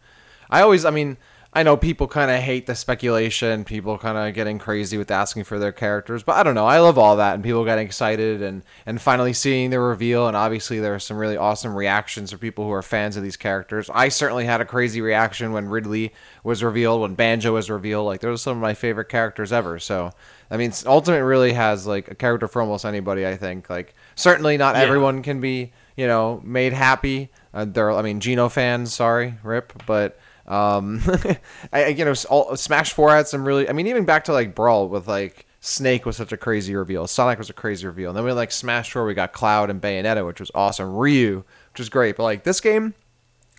I 0.55 0.61
always, 0.61 0.85
I 0.85 0.89
mean, 0.91 1.17
I 1.57 1.63
know 1.63 1.77
people 1.77 2.07
kind 2.07 2.29
of 2.31 2.41
hate 2.41 2.65
the 2.65 2.75
speculation, 2.75 3.63
people 3.63 3.97
kind 3.97 4.17
of 4.17 4.33
getting 4.33 4.59
crazy 4.59 4.97
with 4.97 5.09
asking 5.09 5.45
for 5.45 5.57
their 5.57 5.71
characters, 5.71 6.21
but 6.23 6.35
I 6.35 6.43
don't 6.43 6.55
know. 6.55 6.65
I 6.65 6.79
love 6.79 6.97
all 6.97 7.15
that, 7.17 7.33
and 7.35 7.43
people 7.43 7.63
getting 7.63 7.85
excited 7.85 8.41
and 8.41 8.61
and 8.85 9.01
finally 9.01 9.31
seeing 9.33 9.69
the 9.69 9.79
reveal, 9.79 10.27
and 10.27 10.35
obviously 10.35 10.79
there 10.79 10.93
are 10.95 10.99
some 10.99 11.17
really 11.17 11.37
awesome 11.37 11.73
reactions 11.73 12.31
for 12.31 12.37
people 12.37 12.65
who 12.65 12.71
are 12.71 12.81
fans 12.81 13.15
of 13.17 13.23
these 13.23 13.37
characters. 13.37 13.89
I 13.93 14.09
certainly 14.09 14.45
had 14.45 14.59
a 14.61 14.65
crazy 14.65 14.99
reaction 15.01 15.53
when 15.53 15.69
Ridley 15.69 16.13
was 16.43 16.61
revealed, 16.63 17.01
when 17.01 17.15
Banjo 17.15 17.53
was 17.53 17.69
revealed. 17.69 18.05
Like 18.05 18.19
those 18.21 18.39
are 18.39 18.43
some 18.43 18.57
of 18.57 18.61
my 18.61 18.73
favorite 18.73 19.09
characters 19.09 19.51
ever. 19.53 19.79
So. 19.79 20.11
I 20.51 20.57
mean, 20.57 20.71
Ultimate 20.85 21.25
really 21.25 21.53
has 21.53 21.87
like 21.87 22.11
a 22.11 22.15
character 22.15 22.47
for 22.47 22.61
almost 22.61 22.85
anybody. 22.85 23.25
I 23.25 23.35
think. 23.35 23.67
Like, 23.67 23.95
certainly 24.13 24.57
not 24.57 24.75
Yeah. 24.75 24.83
everyone 24.83 25.23
can 25.23 25.41
be, 25.41 25.73
you 25.97 26.05
know, 26.05 26.39
made 26.43 26.71
happy. 26.71 27.29
Uh, 27.51 27.65
there, 27.65 27.89
I 27.91 28.03
mean, 28.03 28.19
Geno 28.19 28.47
fans, 28.49 28.93
sorry, 28.93 29.35
rip, 29.41 29.73
but 29.87 30.19
um, 30.47 31.01
I, 31.73 31.87
you 31.87 32.05
know, 32.05 32.13
all, 32.29 32.55
Smash 32.55 32.93
Four 32.93 33.11
had 33.11 33.27
some 33.27 33.45
really. 33.45 33.67
I 33.69 33.73
mean, 33.73 33.87
even 33.87 34.05
back 34.05 34.25
to 34.25 34.33
like 34.33 34.55
Brawl 34.55 34.87
with 34.89 35.07
like 35.07 35.45
Snake 35.59 36.05
was 36.05 36.17
such 36.17 36.31
a 36.31 36.37
crazy 36.37 36.75
reveal. 36.75 37.07
Sonic 37.07 37.39
was 37.39 37.49
a 37.49 37.53
crazy 37.53 37.87
reveal. 37.87 38.11
And 38.11 38.17
then 38.17 38.23
we 38.23 38.31
like 38.31 38.51
Smash 38.51 38.91
Four, 38.91 39.05
we 39.05 39.15
got 39.15 39.33
Cloud 39.33 39.69
and 39.69 39.81
Bayonetta, 39.81 40.25
which 40.25 40.39
was 40.39 40.51
awesome. 40.53 40.95
Ryu, 40.95 41.43
which 41.71 41.79
was 41.79 41.89
great. 41.89 42.17
But 42.17 42.23
like 42.23 42.43
this 42.43 42.61
game, 42.61 42.93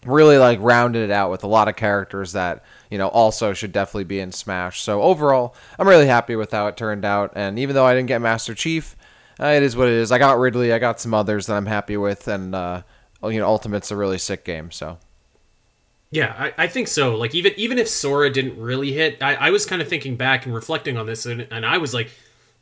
really 0.04 0.38
like 0.38 0.60
rounded 0.62 1.02
it 1.02 1.10
out 1.10 1.30
with 1.30 1.42
a 1.42 1.48
lot 1.48 1.66
of 1.66 1.74
characters 1.74 2.32
that 2.32 2.62
you 2.90 2.98
know 2.98 3.08
also 3.08 3.52
should 3.52 3.72
definitely 3.72 4.04
be 4.04 4.20
in 4.20 4.30
Smash. 4.30 4.80
So 4.82 5.02
overall, 5.02 5.56
I'm 5.78 5.88
really 5.88 6.06
happy 6.06 6.36
with 6.36 6.52
how 6.52 6.68
it 6.68 6.76
turned 6.76 7.04
out. 7.04 7.32
And 7.34 7.58
even 7.58 7.74
though 7.74 7.86
I 7.86 7.94
didn't 7.94 8.08
get 8.08 8.20
Master 8.20 8.54
Chief, 8.54 8.96
uh, 9.40 9.46
it 9.46 9.62
is 9.62 9.76
what 9.76 9.88
it 9.88 9.94
is. 9.94 10.12
I 10.12 10.18
got 10.18 10.38
Ridley, 10.38 10.72
I 10.72 10.78
got 10.78 11.00
some 11.00 11.12
others 11.12 11.46
that 11.46 11.56
I'm 11.56 11.66
happy 11.66 11.96
with, 11.96 12.28
and 12.28 12.54
uh, 12.54 12.82
you 13.24 13.38
know, 13.38 13.46
Ultimate's 13.46 13.90
a 13.90 13.96
really 13.96 14.18
sick 14.18 14.44
game. 14.44 14.70
So 14.70 14.98
Yeah, 16.16 16.34
I, 16.38 16.64
I 16.64 16.66
think 16.66 16.88
so. 16.88 17.14
Like 17.16 17.34
even 17.34 17.52
even 17.56 17.78
if 17.78 17.88
Sora 17.88 18.30
didn't 18.30 18.58
really 18.58 18.92
hit, 18.92 19.22
I, 19.22 19.34
I 19.34 19.50
was 19.50 19.66
kind 19.66 19.82
of 19.82 19.88
thinking 19.88 20.16
back 20.16 20.46
and 20.46 20.54
reflecting 20.54 20.96
on 20.96 21.04
this, 21.06 21.26
and, 21.26 21.46
and 21.50 21.66
I 21.66 21.76
was 21.78 21.92
like, 21.92 22.10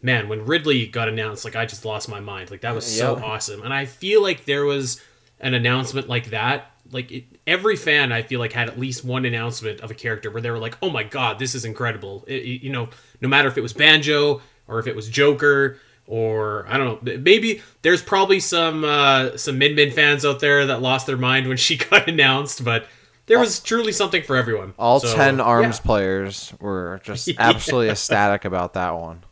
man, 0.03 0.29
when 0.29 0.45
Ridley 0.47 0.87
got 0.87 1.09
announced, 1.09 1.45
like 1.45 1.55
I 1.55 1.65
just 1.65 1.85
lost 1.85 2.09
my 2.09 2.21
mind. 2.21 2.51
Like 2.51 2.63
that 2.63 2.75
was 2.75 2.85
so 2.87 3.17
Yeah. 3.17 3.23
awesome, 3.25 3.63
and 3.63 3.73
I 3.73 3.85
feel 3.85 4.23
like 4.23 4.45
there 4.45 4.65
was 4.65 5.01
an 5.41 5.55
announcement 5.55 6.09
like 6.09 6.31
that. 6.31 6.71
Like 6.91 7.11
it, 7.13 7.25
every 7.47 7.77
fan, 7.77 8.13
I 8.13 8.23
feel 8.23 8.41
like 8.41 8.53
had 8.53 8.69
at 8.69 8.79
least 8.79 9.05
one 9.05 9.25
announcement 9.25 9.81
of 9.81 9.91
a 9.91 9.95
character 9.95 10.31
where 10.31 10.43
they 10.43 10.51
were 10.51 10.59
like, 10.59 10.77
"Oh 10.83 10.91
my 10.91 11.03
god, 11.05 11.39
this 11.39 11.55
is 11.55 11.65
incredible!" 11.65 12.25
It- 12.27 12.45
you 12.63 12.71
know, 12.73 12.89
no 13.21 13.29
matter 13.29 13.49
if 13.49 13.57
it 13.57 13.63
was 13.63 13.73
Banjo 13.73 14.43
or 14.67 14.79
if 14.81 14.87
it 14.87 14.97
was 14.97 15.09
Joker 15.09 15.79
or 16.07 16.67
I 16.69 16.77
don't 16.77 17.05
know, 17.05 17.17
maybe 17.19 17.63
there's 17.83 18.03
probably 18.03 18.41
some 18.41 18.85
uh, 18.85 19.37
some 19.37 19.59
Min 19.59 19.75
Min 19.75 19.91
fans 19.93 20.25
out 20.25 20.41
there 20.41 20.67
that 20.67 20.83
lost 20.83 21.07
their 21.07 21.17
mind 21.17 21.47
when 21.47 21.57
she 21.57 21.77
got 21.91 22.09
announced, 22.09 22.65
but 22.65 22.87
there 23.27 23.39
was 23.39 23.61
truly 23.61 23.93
something 23.93 24.23
for 24.23 24.37
everyone. 24.37 24.75
all 24.79 25.01
So, 25.01 25.15
ten 25.15 25.41
arms 25.41 25.79
yeah. 25.79 25.87
players 25.87 26.53
were 26.61 27.01
just 27.05 27.27
Yeah. 27.29 27.35
absolutely 27.39 27.91
ecstatic 27.91 28.45
about 28.45 28.75
that 28.75 28.91
one. 28.99 29.23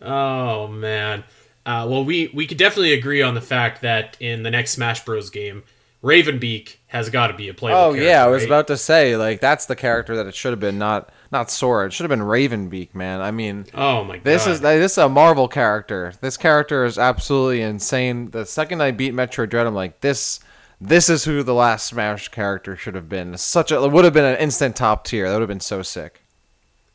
Oh 0.00 0.66
man. 0.68 1.24
Uh, 1.66 1.86
well, 1.88 2.04
we 2.04 2.30
we 2.34 2.46
could 2.46 2.58
definitely 2.58 2.92
agree 2.94 3.22
on 3.22 3.34
the 3.34 3.40
fact 3.40 3.82
that 3.82 4.16
in 4.20 4.42
the 4.42 4.50
next 4.50 4.70
Smash 4.72 5.04
Bros. 5.04 5.28
game, 5.30 5.62
Ravenbeak 6.02 6.76
has 6.86 7.10
got 7.10 7.26
to 7.28 7.34
be 7.34 7.48
a 7.48 7.54
playable. 7.54 7.80
Oh 7.80 7.90
character, 7.92 8.04
yeah, 8.08 8.24
I 8.24 8.28
was 8.28 8.42
right? 8.42 8.48
about 8.48 8.66
to 8.68 8.76
say 8.76 9.16
like 9.16 9.40
that's 9.40 9.66
the 9.66 9.76
character 9.76 10.16
that 10.16 10.26
it 10.26 10.34
should 10.34 10.52
have 10.52 10.60
been, 10.60 10.78
not 10.78 11.10
not 11.30 11.50
Sora. 11.50 11.86
It 11.86 11.92
should 11.92 12.04
have 12.10 12.18
been 12.18 12.26
Ravenbeak, 12.26 12.94
man. 12.94 13.20
I 13.20 13.30
mean, 13.30 13.66
Oh 13.74 14.04
my 14.04 14.16
god. 14.16 14.24
This 14.24 14.46
is 14.46 14.60
this 14.62 14.92
is 14.92 14.98
a 14.98 15.08
Marvel 15.08 15.48
character. 15.48 16.14
This 16.22 16.36
character 16.38 16.84
is 16.86 16.98
absolutely 16.98 17.60
insane. 17.60 18.30
The 18.30 18.46
second 18.46 18.82
I 18.82 18.90
beat 18.92 19.12
Metroid 19.12 19.50
Dread, 19.50 19.66
I'm 19.66 19.74
like, 19.74 20.00
this 20.00 20.40
this 20.80 21.08
is 21.08 21.24
who 21.24 21.42
the 21.42 21.54
last 21.54 21.86
Smash 21.86 22.28
character 22.28 22.76
should 22.76 22.94
have 22.94 23.08
been. 23.08 23.36
Such 23.36 23.70
a 23.70 23.82
it 23.82 23.92
would 23.92 24.04
have 24.04 24.14
been 24.14 24.24
an 24.24 24.38
instant 24.38 24.76
top 24.76 25.04
tier. 25.04 25.28
That 25.28 25.34
would 25.34 25.42
have 25.42 25.48
been 25.48 25.60
so 25.60 25.82
sick. 25.82 26.22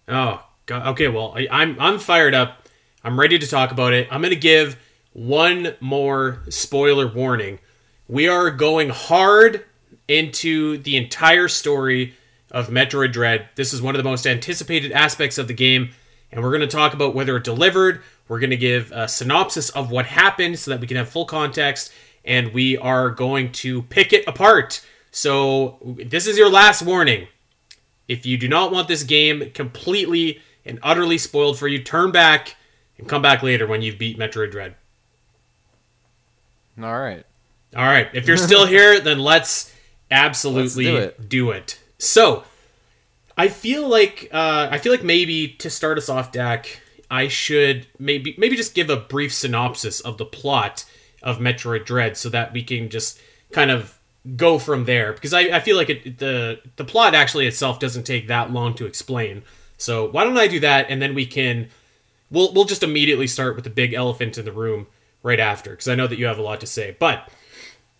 Oh 0.07 0.43
god. 0.65 0.87
Okay. 0.87 1.07
Well, 1.07 1.33
I, 1.35 1.47
I'm 1.51 1.79
I'm 1.79 1.99
fired 1.99 2.33
up. 2.33 2.67
I'm 3.03 3.19
ready 3.19 3.37
to 3.37 3.47
talk 3.47 3.71
about 3.71 3.93
it. 3.93 4.07
I'm 4.11 4.21
gonna 4.21 4.35
give 4.35 4.77
one 5.13 5.75
more 5.79 6.43
spoiler 6.49 7.07
warning. 7.07 7.59
We 8.07 8.27
are 8.27 8.51
going 8.51 8.89
hard 8.89 9.65
into 10.07 10.77
the 10.77 10.97
entire 10.97 11.47
story 11.47 12.13
of 12.51 12.69
Metroid 12.69 13.11
Dread. 13.11 13.49
This 13.55 13.73
is 13.73 13.81
one 13.81 13.95
of 13.95 14.03
the 14.03 14.09
most 14.09 14.27
anticipated 14.27 14.91
aspects 14.91 15.37
of 15.37 15.47
the 15.47 15.53
game, 15.53 15.89
and 16.31 16.43
we're 16.43 16.51
going 16.51 16.61
to 16.61 16.67
talk 16.67 16.93
about 16.93 17.15
whether 17.15 17.35
it 17.37 17.43
delivered. 17.43 18.01
We're 18.27 18.39
going 18.39 18.51
to 18.51 18.57
give 18.57 18.91
a 18.91 19.07
synopsis 19.07 19.69
of 19.71 19.91
what 19.91 20.05
happened 20.05 20.59
so 20.59 20.71
that 20.71 20.79
we 20.79 20.87
can 20.87 20.97
have 20.97 21.09
full 21.09 21.25
context, 21.25 21.91
and 22.25 22.53
we 22.53 22.77
are 22.77 23.09
going 23.09 23.51
to 23.53 23.83
pick 23.83 24.11
it 24.11 24.27
apart. 24.27 24.85
So 25.11 25.95
this 25.97 26.27
is 26.27 26.37
your 26.37 26.49
last 26.49 26.81
warning. 26.81 27.27
If 28.07 28.25
you 28.25 28.37
do 28.37 28.47
not 28.47 28.71
want 28.71 28.87
this 28.87 29.03
game 29.03 29.51
completely 29.51 30.41
and 30.65 30.79
utterly 30.83 31.17
spoiled 31.17 31.57
for 31.57 31.67
you, 31.67 31.81
turn 31.81 32.11
back 32.11 32.55
and 32.97 33.07
come 33.07 33.21
back 33.21 33.43
later 33.43 33.67
when 33.67 33.81
you've 33.81 33.97
beat 33.97 34.17
Metroid 34.17 34.51
Dread. 34.51 34.75
All 36.81 36.99
right. 36.99 37.25
All 37.75 37.85
right. 37.85 38.09
If 38.13 38.27
you're 38.27 38.37
still 38.37 38.65
here, 38.67 38.99
then 38.99 39.19
let's 39.19 39.73
absolutely 40.11 40.91
Let's 40.91 41.17
do 41.17 41.27
do, 41.27 41.51
it. 41.51 41.57
it. 41.57 41.79
So, 41.97 42.43
I 43.37 43.47
feel 43.47 43.87
like 43.87 44.29
uh, 44.31 44.67
I 44.71 44.77
feel 44.77 44.91
like 44.91 45.03
maybe 45.03 45.49
to 45.59 45.69
start 45.69 45.97
us 45.97 46.09
off, 46.09 46.31
Dak, 46.31 46.81
I 47.09 47.27
should 47.27 47.87
maybe 47.99 48.35
maybe 48.37 48.55
just 48.55 48.75
give 48.75 48.89
a 48.89 48.97
brief 48.97 49.33
synopsis 49.33 49.99
of 49.99 50.17
the 50.17 50.25
plot 50.25 50.85
of 51.25 51.39
Metroid 51.39 51.85
Dread, 51.85 52.15
so 52.15 52.29
that 52.29 52.53
we 52.53 52.63
can 52.63 52.89
just 52.89 53.19
kind 53.51 53.71
of 53.71 53.99
go 54.37 54.57
from 54.57 54.85
there. 54.85 55.11
Because 55.11 55.33
I, 55.33 55.41
I 55.41 55.59
feel 55.59 55.75
like 55.75 55.89
it, 55.89 56.19
the 56.19 56.61
the 56.77 56.85
plot 56.85 57.13
actually 57.13 57.47
itself 57.47 57.79
doesn't 57.79 58.03
take 58.03 58.27
that 58.29 58.51
long 58.51 58.75
to 58.75 58.85
explain. 58.85 59.43
So 59.77 60.09
why 60.09 60.23
don't 60.23 60.37
I 60.37 60.47
do 60.47 60.61
that, 60.61 60.87
and 60.89 61.01
then 61.01 61.13
we 61.13 61.25
can 61.25 61.67
we'll 62.31 62.53
we'll 62.53 62.65
just 62.65 62.83
immediately 62.83 63.27
start 63.27 63.55
with 63.55 63.65
the 63.65 63.69
big 63.69 63.93
elephant 63.93 64.37
in 64.37 64.45
the 64.45 64.53
room 64.53 64.87
right 65.23 65.39
after, 65.39 65.71
because 65.71 65.89
I 65.89 65.95
know 65.95 66.07
that 66.07 66.19
you 66.19 66.27
have 66.27 66.39
a 66.39 66.43
lot 66.43 66.61
to 66.61 66.67
say, 66.67 66.95
but. 66.99 67.29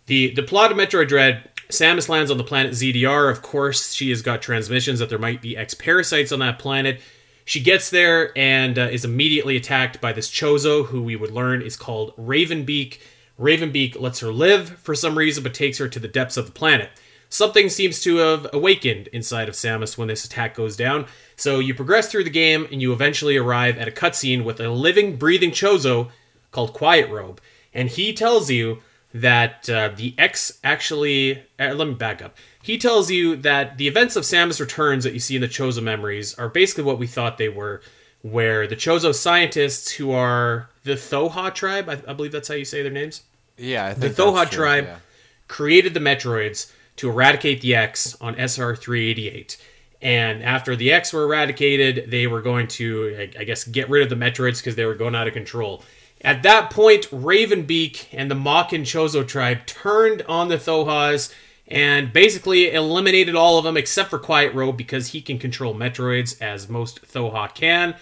The 0.08 0.36
the 0.36 0.44
plot 0.44 0.72
of 0.72 0.78
Metroid 0.78 1.08
Dread, 1.08 1.50
Samus 1.70 2.10
lands 2.10 2.30
on 2.30 2.38
the 2.38 2.44
planet 2.44 2.74
ZDR. 2.74 3.32
Of 3.32 3.42
course, 3.42 3.92
she 3.92 4.12
has 4.12 4.22
got 4.22 4.40
transmissions 4.40 5.00
that 5.00 5.10
there 5.10 5.18
might 5.18 5.42
be 5.42 5.58
X 5.58 5.74
parasites 5.74 6.32
on 6.32 6.38
that 6.40 6.60
planet. 6.60 7.02
She 7.46 7.60
gets 7.60 7.92
there 7.92 8.36
and 8.38 8.78
uh, 8.78 8.90
is 8.92 9.06
immediately 9.06 9.56
attacked 9.56 10.02
by 10.02 10.14
this 10.14 10.30
Chozo, 10.30 10.88
who 10.88 11.04
we 11.04 11.16
would 11.16 11.32
learn 11.32 11.62
is 11.62 11.78
called 11.78 12.16
Ravenbeak. 12.18 13.00
Ravenbeak 13.40 14.00
lets 14.00 14.20
her 14.20 14.32
live 14.32 14.70
for 14.80 14.96
some 14.96 15.18
reason, 15.18 15.44
but 15.44 15.54
takes 15.54 15.78
her 15.78 15.88
to 15.88 16.00
the 16.00 16.08
depths 16.08 16.38
of 16.38 16.46
the 16.46 16.52
planet. 16.52 16.90
Something 17.30 17.70
seems 17.70 18.02
to 18.02 18.18
have 18.18 18.48
awakened 18.54 19.08
inside 19.08 19.50
of 19.50 19.56
Samus 19.56 19.98
when 19.98 20.08
this 20.08 20.26
attack 20.26 20.56
goes 20.56 20.78
down. 20.78 21.06
So 21.36 21.60
you 21.60 21.74
progress 21.74 22.10
through 22.10 22.24
the 22.24 22.30
game 22.30 22.68
and 22.72 22.82
you 22.82 22.94
eventually 22.94 23.36
arrive 23.36 23.78
at 23.78 23.88
a 23.88 23.92
cutscene 23.92 24.44
with 24.44 24.60
a 24.60 24.70
living, 24.70 25.18
breathing 25.18 25.52
Chozo 25.52 26.12
called 26.52 26.74
Quiet 26.74 27.10
Robe. 27.10 27.42
And 27.74 27.90
he 27.90 28.14
tells 28.14 28.50
you 28.50 28.82
that 29.14 29.70
uh, 29.70 29.90
the 29.96 30.14
X 30.18 30.60
actually. 30.64 31.44
Uh, 31.60 31.74
let 31.74 31.88
me 31.88 31.94
back 31.94 32.22
up. 32.22 32.38
He 32.62 32.78
tells 32.78 33.10
you 33.10 33.36
that 33.38 33.78
the 33.78 33.88
events 33.88 34.16
of 34.16 34.24
Samus 34.24 34.60
Returns 34.60 35.04
that 35.04 35.14
you 35.14 35.20
see 35.20 35.36
in 35.36 35.42
the 35.42 35.48
Chozo 35.48 35.82
memories 35.82 36.34
are 36.36 36.50
basically 36.50 36.84
what 36.84 37.00
we 37.00 37.08
thought 37.08 37.38
they 37.38 37.50
were, 37.50 37.82
where 38.32 38.66
the 38.66 38.76
Chozo 38.76 39.14
scientists, 39.14 39.92
who 39.92 40.12
are 40.12 40.68
the 40.84 40.94
Thoha 40.94 41.54
tribe, 41.54 41.88
I, 41.88 41.94
I 42.08 42.14
believe 42.14 42.32
that's 42.32 42.48
how 42.48 42.56
you 42.56 42.66
say 42.66 42.82
their 42.82 42.92
names, 42.92 43.22
Yeah, 43.56 43.86
I 43.88 43.94
the 43.94 44.10
Thoha 44.10 44.50
true, 44.50 44.58
tribe 44.58 44.86
yeah. 44.86 44.98
created 45.48 45.94
the 45.94 46.00
Metroids 46.00 46.72
to 46.96 47.10
eradicate 47.10 47.62
the 47.62 47.76
X 47.76 48.16
on 48.20 48.34
SR 48.40 48.76
388. 48.76 49.58
And 50.02 50.42
after 50.44 50.76
the 50.76 50.92
X 50.92 51.14
were 51.14 51.24
eradicated, 51.24 52.10
they 52.10 52.26
were 52.26 52.42
going 52.42 52.68
to, 52.70 53.30
I- 53.40 53.44
guess, 53.44 53.64
get 53.64 53.90
rid 53.92 54.02
of 54.02 54.10
the 54.10 54.16
Metroids 54.26 54.58
because 54.58 54.76
they 54.76 54.86
were 54.86 54.96
going 54.96 55.14
out 55.14 55.28
of 55.28 55.34
control. 55.34 55.84
At 56.22 56.42
that 56.44 56.72
point, 56.72 57.04
Ravenbeak 57.12 58.08
and 58.12 58.32
the 58.32 58.36
Mawkin 58.36 58.82
Chozo 58.82 59.28
tribe 59.28 59.68
turned 59.68 60.24
on 60.24 60.48
the 60.48 60.58
Thohas 60.58 61.32
and 61.68 62.12
basically 62.12 62.72
eliminated 62.72 63.36
all 63.36 63.60
of 63.60 63.64
them 63.66 63.78
except 63.78 64.10
for 64.10 64.18
Quiet 64.18 64.54
Robe 64.56 64.78
because 64.78 65.10
he 65.10 65.22
can 65.22 65.38
control 65.38 65.76
Metroids 65.76 66.42
as 66.42 66.68
most 66.70 67.04
Thoha 67.04 67.54
can 67.54 67.96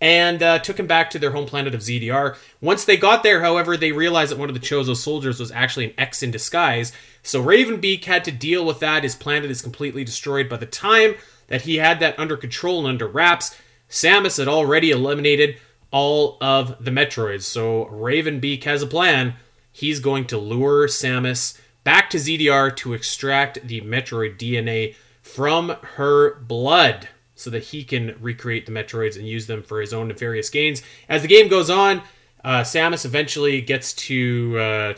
and 0.00 0.42
uh, 0.42 0.58
took 0.60 0.78
him 0.78 0.86
back 0.86 1.10
to 1.10 1.18
their 1.18 1.32
home 1.32 1.46
planet 1.46 1.74
of 1.74 1.80
ZDR. 1.80 2.36
Once 2.60 2.84
they 2.84 2.96
got 2.96 3.22
there, 3.22 3.40
however, 3.40 3.76
they 3.76 3.92
realized 3.92 4.30
that 4.30 4.38
one 4.38 4.48
of 4.48 4.54
the 4.54 4.60
Chozo 4.60 4.96
soldiers 4.96 5.40
was 5.40 5.50
actually 5.50 5.86
an 5.86 5.94
X 5.98 6.22
in 6.22 6.30
disguise. 6.30 6.92
So 7.22 7.42
Ravenbeak 7.42 8.04
had 8.04 8.24
to 8.24 8.32
deal 8.32 8.64
with 8.64 8.80
that. 8.80 9.02
His 9.02 9.16
planet 9.16 9.50
is 9.50 9.62
completely 9.62 10.04
destroyed. 10.04 10.48
By 10.48 10.58
the 10.58 10.66
time 10.66 11.14
that 11.48 11.62
he 11.62 11.76
had 11.76 11.98
that 12.00 12.18
under 12.18 12.36
control 12.36 12.80
and 12.80 12.88
under 12.88 13.08
wraps, 13.08 13.56
Samus 13.90 14.38
had 14.38 14.48
already 14.48 14.90
eliminated 14.90 15.58
all 15.90 16.36
of 16.40 16.82
the 16.84 16.90
Metroids. 16.90 17.42
So 17.42 17.86
Ravenbeak 17.86 18.64
has 18.64 18.82
a 18.82 18.86
plan. 18.86 19.34
He's 19.72 20.00
going 20.00 20.26
to 20.26 20.38
lure 20.38 20.86
Samus 20.86 21.58
back 21.82 22.10
to 22.10 22.18
ZDR 22.18 22.74
to 22.76 22.92
extract 22.92 23.66
the 23.66 23.80
Metroid 23.80 24.36
DNA 24.36 24.94
from 25.22 25.70
her 25.96 26.36
blood 26.40 27.08
so 27.38 27.50
that 27.50 27.62
he 27.62 27.84
can 27.84 28.16
recreate 28.20 28.66
the 28.66 28.72
Metroids 28.72 29.16
and 29.16 29.26
use 29.26 29.46
them 29.46 29.62
for 29.62 29.80
his 29.80 29.94
own 29.94 30.08
nefarious 30.08 30.50
gains. 30.50 30.82
As 31.08 31.22
the 31.22 31.28
game 31.28 31.48
goes 31.48 31.70
on, 31.70 32.02
uh, 32.44 32.62
Samus 32.62 33.04
eventually 33.04 33.60
gets 33.60 33.92
to 33.94 34.58
uh, 34.58 34.94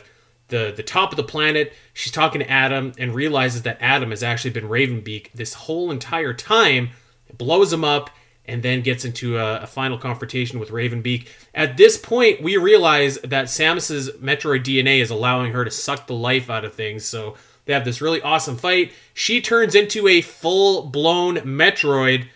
the 0.47 0.73
the 0.75 0.83
top 0.83 1.11
of 1.11 1.17
the 1.17 1.23
planet. 1.23 1.73
She's 1.93 2.11
talking 2.11 2.41
to 2.41 2.49
Adam 2.49 2.93
and 2.97 3.13
realizes 3.13 3.61
that 3.61 3.77
Adam 3.79 4.09
has 4.09 4.23
actually 4.23 4.51
been 4.51 4.65
Ravenbeak 4.67 5.31
this 5.33 5.53
whole 5.53 5.91
entire 5.91 6.33
time. 6.33 6.89
Blows 7.37 7.71
him 7.71 7.83
up 7.83 8.09
and 8.45 8.63
then 8.63 8.81
gets 8.81 9.05
into 9.05 9.37
a, 9.37 9.61
a 9.61 9.67
final 9.67 9.97
confrontation 9.97 10.59
with 10.59 10.69
Ravenbeak. 10.69 11.27
At 11.53 11.77
this 11.77 11.95
point, 11.95 12.41
we 12.41 12.57
realize 12.57 13.19
that 13.19 13.45
Samus's 13.45 14.09
Metroid 14.17 14.63
DNA 14.63 14.99
is 14.99 15.11
allowing 15.11 15.51
her 15.51 15.63
to 15.63 15.71
suck 15.71 16.07
the 16.07 16.15
life 16.15 16.49
out 16.49 16.65
of 16.65 16.73
things. 16.73 17.05
So 17.05 17.35
they 17.65 17.73
have 17.73 17.85
this 17.85 18.01
really 18.01 18.21
awesome 18.21 18.57
fight. 18.57 18.91
She 19.13 19.41
turns 19.41 19.75
into 19.75 20.07
a 20.07 20.21
full 20.21 20.83
blown 20.87 21.37
Metroid 21.37 22.27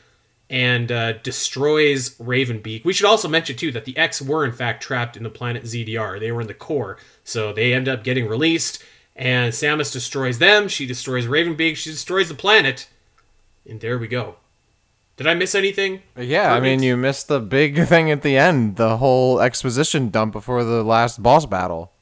and 0.50 0.91
uh, 0.91 1.13
destroys 1.13 2.12
Ravenbeak. 2.17 2.86
We 2.86 2.94
should 2.94 3.08
also 3.08 3.27
mention 3.27 3.55
too 3.55 3.72
that 3.72 3.86
the 3.86 3.98
X 3.98 4.22
were 4.22 4.46
in 4.46 4.51
fact 4.51 4.84
trapped 4.84 5.17
in 5.17 5.24
the 5.24 5.29
planet 5.29 5.63
ZDR. 5.63 6.20
They 6.20 6.32
were 6.32 6.41
in 6.41 6.48
the 6.48 6.53
core, 6.53 6.98
so 7.24 7.51
they 7.51 7.74
end 7.74 7.88
up 7.88 8.03
getting 8.03 8.27
released. 8.27 8.84
And 9.15 9.53
Samus 9.53 9.94
destroys 9.94 10.39
them. 10.39 10.67
She 10.67 10.86
destroys 10.86 11.25
Ravenbeak. 11.25 11.77
She 11.77 11.89
destroys 11.89 12.27
the 12.27 12.36
planet. 12.36 12.88
And 13.67 13.79
there 13.79 13.98
we 13.98 14.08
go. 14.08 14.36
Did 15.17 15.27
I 15.27 15.34
miss 15.34 15.55
anything? 15.55 16.01
Yeah, 16.17 16.53
I 16.53 16.60
mean, 16.60 16.84
you 16.84 16.98
missed 16.98 17.29
the 17.29 17.39
big 17.39 17.82
thing 17.88 18.12
at 18.12 18.22
the 18.22 18.38
end, 18.38 18.75
the 18.75 18.98
whole 18.98 19.39
exposition 19.39 20.10
dump 20.10 20.34
before 20.34 20.65
the 20.65 20.84
last 20.84 21.24
boss 21.24 21.46
battle. 21.46 21.94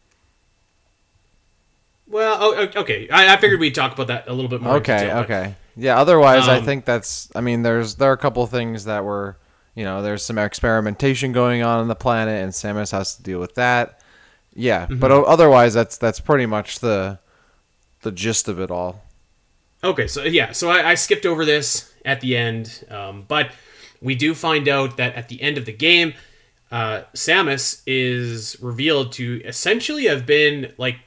Well, 2.13 2.37
oh, 2.39 2.67
okay. 2.81 3.09
I, 3.09 3.33
I 3.33 3.37
figured 3.37 3.59
we'd 3.59 3.75
talk 3.75 3.91
about 3.93 4.07
that 4.07 4.27
a 4.27 4.33
little 4.33 4.49
bit 4.49 4.61
more. 4.61 4.75
Okay, 4.77 4.99
detail, 4.99 5.15
but- 5.15 5.23
okay. 5.25 5.55
Yeah, 5.75 5.99
otherwise 5.99 6.47
I 6.47 6.57
Um, 6.59 6.65
think 6.65 6.85
that's 6.85 7.29
I 7.35 7.41
mean 7.41 7.63
there's 7.63 7.95
there 7.95 8.09
are 8.11 8.13
a 8.13 8.17
couple 8.17 8.45
things 8.45 8.85
that 8.85 9.03
were, 9.03 9.37
you 9.73 9.83
know, 9.83 10.03
there's 10.03 10.23
some 10.23 10.37
experimentation 10.37 11.31
going 11.31 11.63
on 11.63 11.79
on 11.79 11.87
the 11.87 11.95
planet 11.95 12.43
and 12.43 12.51
Samus 12.53 12.91
has 12.91 13.15
to 13.15 13.23
deal 13.23 13.39
with 13.39 13.55
that. 13.55 13.99
Yeah, 14.55 14.85
but 14.87 15.09
Mm-hmm. 15.09 15.11
o- 15.11 15.23
otherwise 15.23 15.73
that's 15.73 15.97
that's 15.97 16.19
pretty 16.19 16.45
much 16.45 16.77
the 16.79 17.17
the 18.03 18.11
gist 18.11 18.47
of 18.47 18.59
it 18.59 18.69
all. 18.69 19.01
Okay, 19.83 20.05
so 20.07 20.21
yeah, 20.23 20.51
so 20.51 20.69
I, 20.69 20.91
I 20.91 20.95
skipped 20.95 21.25
over 21.25 21.43
this 21.43 21.91
at 22.05 22.21
the 22.21 22.37
end, 22.37 22.85
um, 22.91 23.25
but 23.27 23.49
we 23.99 24.13
do 24.13 24.35
find 24.35 24.67
out 24.67 24.97
that 24.97 25.15
at 25.15 25.27
the 25.27 25.41
end 25.41 25.57
of 25.57 25.65
the 25.65 25.73
game, 25.73 26.13
uh, 26.71 27.01
Samus 27.15 27.81
is 27.87 28.57
revealed 28.61 29.11
to 29.13 29.41
essentially 29.43 30.05
have 30.05 30.25
been 30.27 30.71
like 30.77 30.97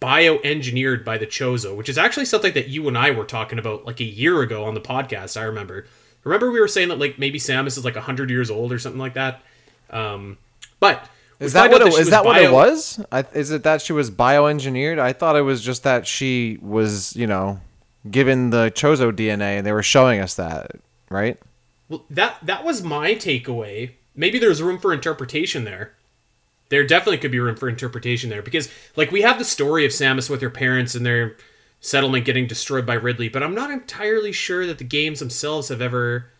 bioengineered 0.00 1.04
by 1.04 1.18
the 1.18 1.26
Chozo, 1.26 1.76
which 1.76 1.88
is 1.88 1.98
actually 1.98 2.26
something 2.26 2.52
that 2.54 2.68
you 2.68 2.86
and 2.88 2.96
I 2.96 3.10
were 3.10 3.24
talking 3.24 3.58
about 3.58 3.84
like 3.84 4.00
a 4.00 4.04
year 4.04 4.42
ago 4.42 4.64
on 4.64 4.74
the 4.74 4.80
podcast. 4.80 5.40
I 5.40 5.44
remember. 5.44 5.86
Remember 6.24 6.50
we 6.50 6.60
were 6.60 6.68
saying 6.68 6.88
that 6.88 6.98
like 6.98 7.18
maybe 7.18 7.38
Samus 7.38 7.78
is 7.78 7.84
like 7.84 7.96
hundred 7.96 8.30
years 8.30 8.50
old 8.50 8.72
or 8.72 8.78
something 8.78 9.00
like 9.00 9.14
that. 9.14 9.42
Um, 9.90 10.38
but 10.80 11.08
Is 11.40 11.52
that 11.54 11.70
what 11.70 11.82
it, 11.82 11.92
she 11.92 12.00
is 12.00 12.10
that 12.10 12.24
what 12.24 12.40
it 12.40 12.52
was? 12.52 13.02
I, 13.10 13.24
is 13.32 13.50
it 13.50 13.62
that 13.62 13.82
she 13.82 13.92
was 13.92 14.10
bioengineered? 14.10 14.98
I 14.98 15.12
thought 15.12 15.36
it 15.36 15.42
was 15.42 15.62
just 15.62 15.84
that 15.84 16.06
she 16.06 16.58
was, 16.60 17.16
you 17.16 17.26
know, 17.26 17.60
given 18.10 18.50
the 18.50 18.70
Chozo 18.74 19.12
DNA 19.12 19.58
and 19.58 19.66
they 19.66 19.72
were 19.72 19.82
showing 19.82 20.20
us 20.20 20.34
that, 20.34 20.72
right? 21.08 21.38
Well, 21.88 22.04
that 22.10 22.36
that 22.42 22.64
was 22.64 22.82
my 22.82 23.14
takeaway. 23.14 23.92
Maybe 24.14 24.38
there's 24.38 24.62
room 24.62 24.78
for 24.78 24.92
interpretation 24.92 25.64
there. 25.64 25.94
There 26.70 26.84
definitely 26.84 27.18
could 27.18 27.30
be 27.30 27.40
room 27.40 27.56
for 27.56 27.68
interpretation 27.68 28.30
there 28.30 28.42
because, 28.42 28.68
like, 28.94 29.10
we 29.10 29.22
have 29.22 29.38
the 29.38 29.44
story 29.44 29.86
of 29.86 29.92
Samus 29.92 30.28
with 30.28 30.42
her 30.42 30.50
parents 30.50 30.94
and 30.94 31.06
their 31.06 31.36
settlement 31.80 32.24
getting 32.24 32.46
destroyed 32.46 32.84
by 32.84 32.94
Ridley, 32.94 33.28
but 33.28 33.42
I'm 33.42 33.54
not 33.54 33.70
entirely 33.70 34.32
sure 34.32 34.66
that 34.66 34.78
the 34.78 34.84
games 34.84 35.20
themselves 35.20 35.68
have 35.68 35.80
ever 35.80 36.30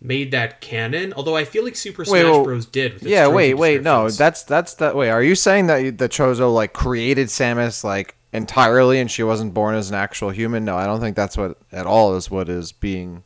made 0.00 0.30
that 0.30 0.60
canon. 0.60 1.12
Although 1.14 1.36
I 1.36 1.44
feel 1.44 1.64
like 1.64 1.76
Super 1.76 2.04
Smash 2.04 2.44
Bros. 2.44 2.66
did. 2.66 3.02
Yeah, 3.02 3.28
wait, 3.28 3.54
wait, 3.54 3.82
no, 3.82 4.10
that's 4.10 4.42
that's 4.44 4.74
that. 4.74 4.94
Wait, 4.94 5.08
are 5.08 5.22
you 5.22 5.34
saying 5.34 5.66
that 5.68 5.98
the 5.98 6.08
Chozo 6.08 6.52
like 6.52 6.72
created 6.72 7.28
Samus 7.28 7.82
like 7.82 8.14
entirely 8.32 9.00
and 9.00 9.10
she 9.10 9.22
wasn't 9.22 9.54
born 9.54 9.74
as 9.74 9.88
an 9.88 9.96
actual 9.96 10.30
human? 10.30 10.64
No, 10.64 10.76
I 10.76 10.86
don't 10.86 11.00
think 11.00 11.16
that's 11.16 11.36
what 11.36 11.58
at 11.72 11.86
all 11.86 12.14
is 12.14 12.30
what 12.30 12.48
is 12.48 12.72
being 12.72 13.24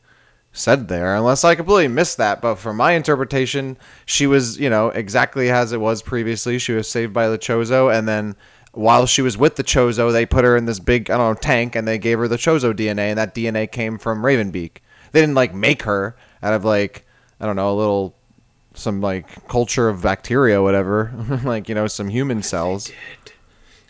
said 0.59 0.87
there, 0.87 1.15
unless 1.15 1.43
I 1.43 1.55
completely 1.55 1.87
missed 1.87 2.17
that. 2.17 2.41
But 2.41 2.55
from 2.55 2.77
my 2.77 2.91
interpretation, 2.91 3.77
she 4.05 4.27
was, 4.27 4.59
you 4.59 4.69
know, 4.69 4.89
exactly 4.89 5.49
as 5.49 5.71
it 5.71 5.79
was 5.79 6.01
previously. 6.01 6.59
She 6.59 6.73
was 6.73 6.89
saved 6.89 7.13
by 7.13 7.27
the 7.29 7.37
Chozo, 7.37 7.93
and 7.95 8.07
then 8.07 8.35
while 8.73 9.05
she 9.05 9.21
was 9.21 9.37
with 9.37 9.55
the 9.55 9.63
Chozo, 9.63 10.11
they 10.11 10.25
put 10.25 10.45
her 10.45 10.55
in 10.55 10.65
this 10.65 10.79
big, 10.79 11.09
I 11.09 11.17
don't 11.17 11.35
know, 11.35 11.39
tank, 11.39 11.75
and 11.75 11.87
they 11.87 11.97
gave 11.97 12.19
her 12.19 12.27
the 12.27 12.37
Chozo 12.37 12.73
DNA, 12.73 13.09
and 13.09 13.17
that 13.17 13.33
DNA 13.33 13.71
came 13.71 13.97
from 13.97 14.21
Ravenbeak. 14.21 14.77
They 15.11 15.21
didn't 15.21 15.35
like 15.35 15.53
make 15.53 15.83
her 15.83 16.15
out 16.43 16.53
of 16.53 16.65
like, 16.65 17.05
I 17.39 17.45
don't 17.45 17.55
know, 17.55 17.71
a 17.71 17.75
little 17.75 18.15
some 18.75 19.01
like 19.01 19.47
culture 19.47 19.89
of 19.89 20.03
bacteria, 20.03 20.61
whatever, 20.61 21.11
like 21.43 21.67
you 21.69 21.75
know, 21.75 21.87
some 21.87 22.09
human 22.09 22.43
cells. 22.43 22.91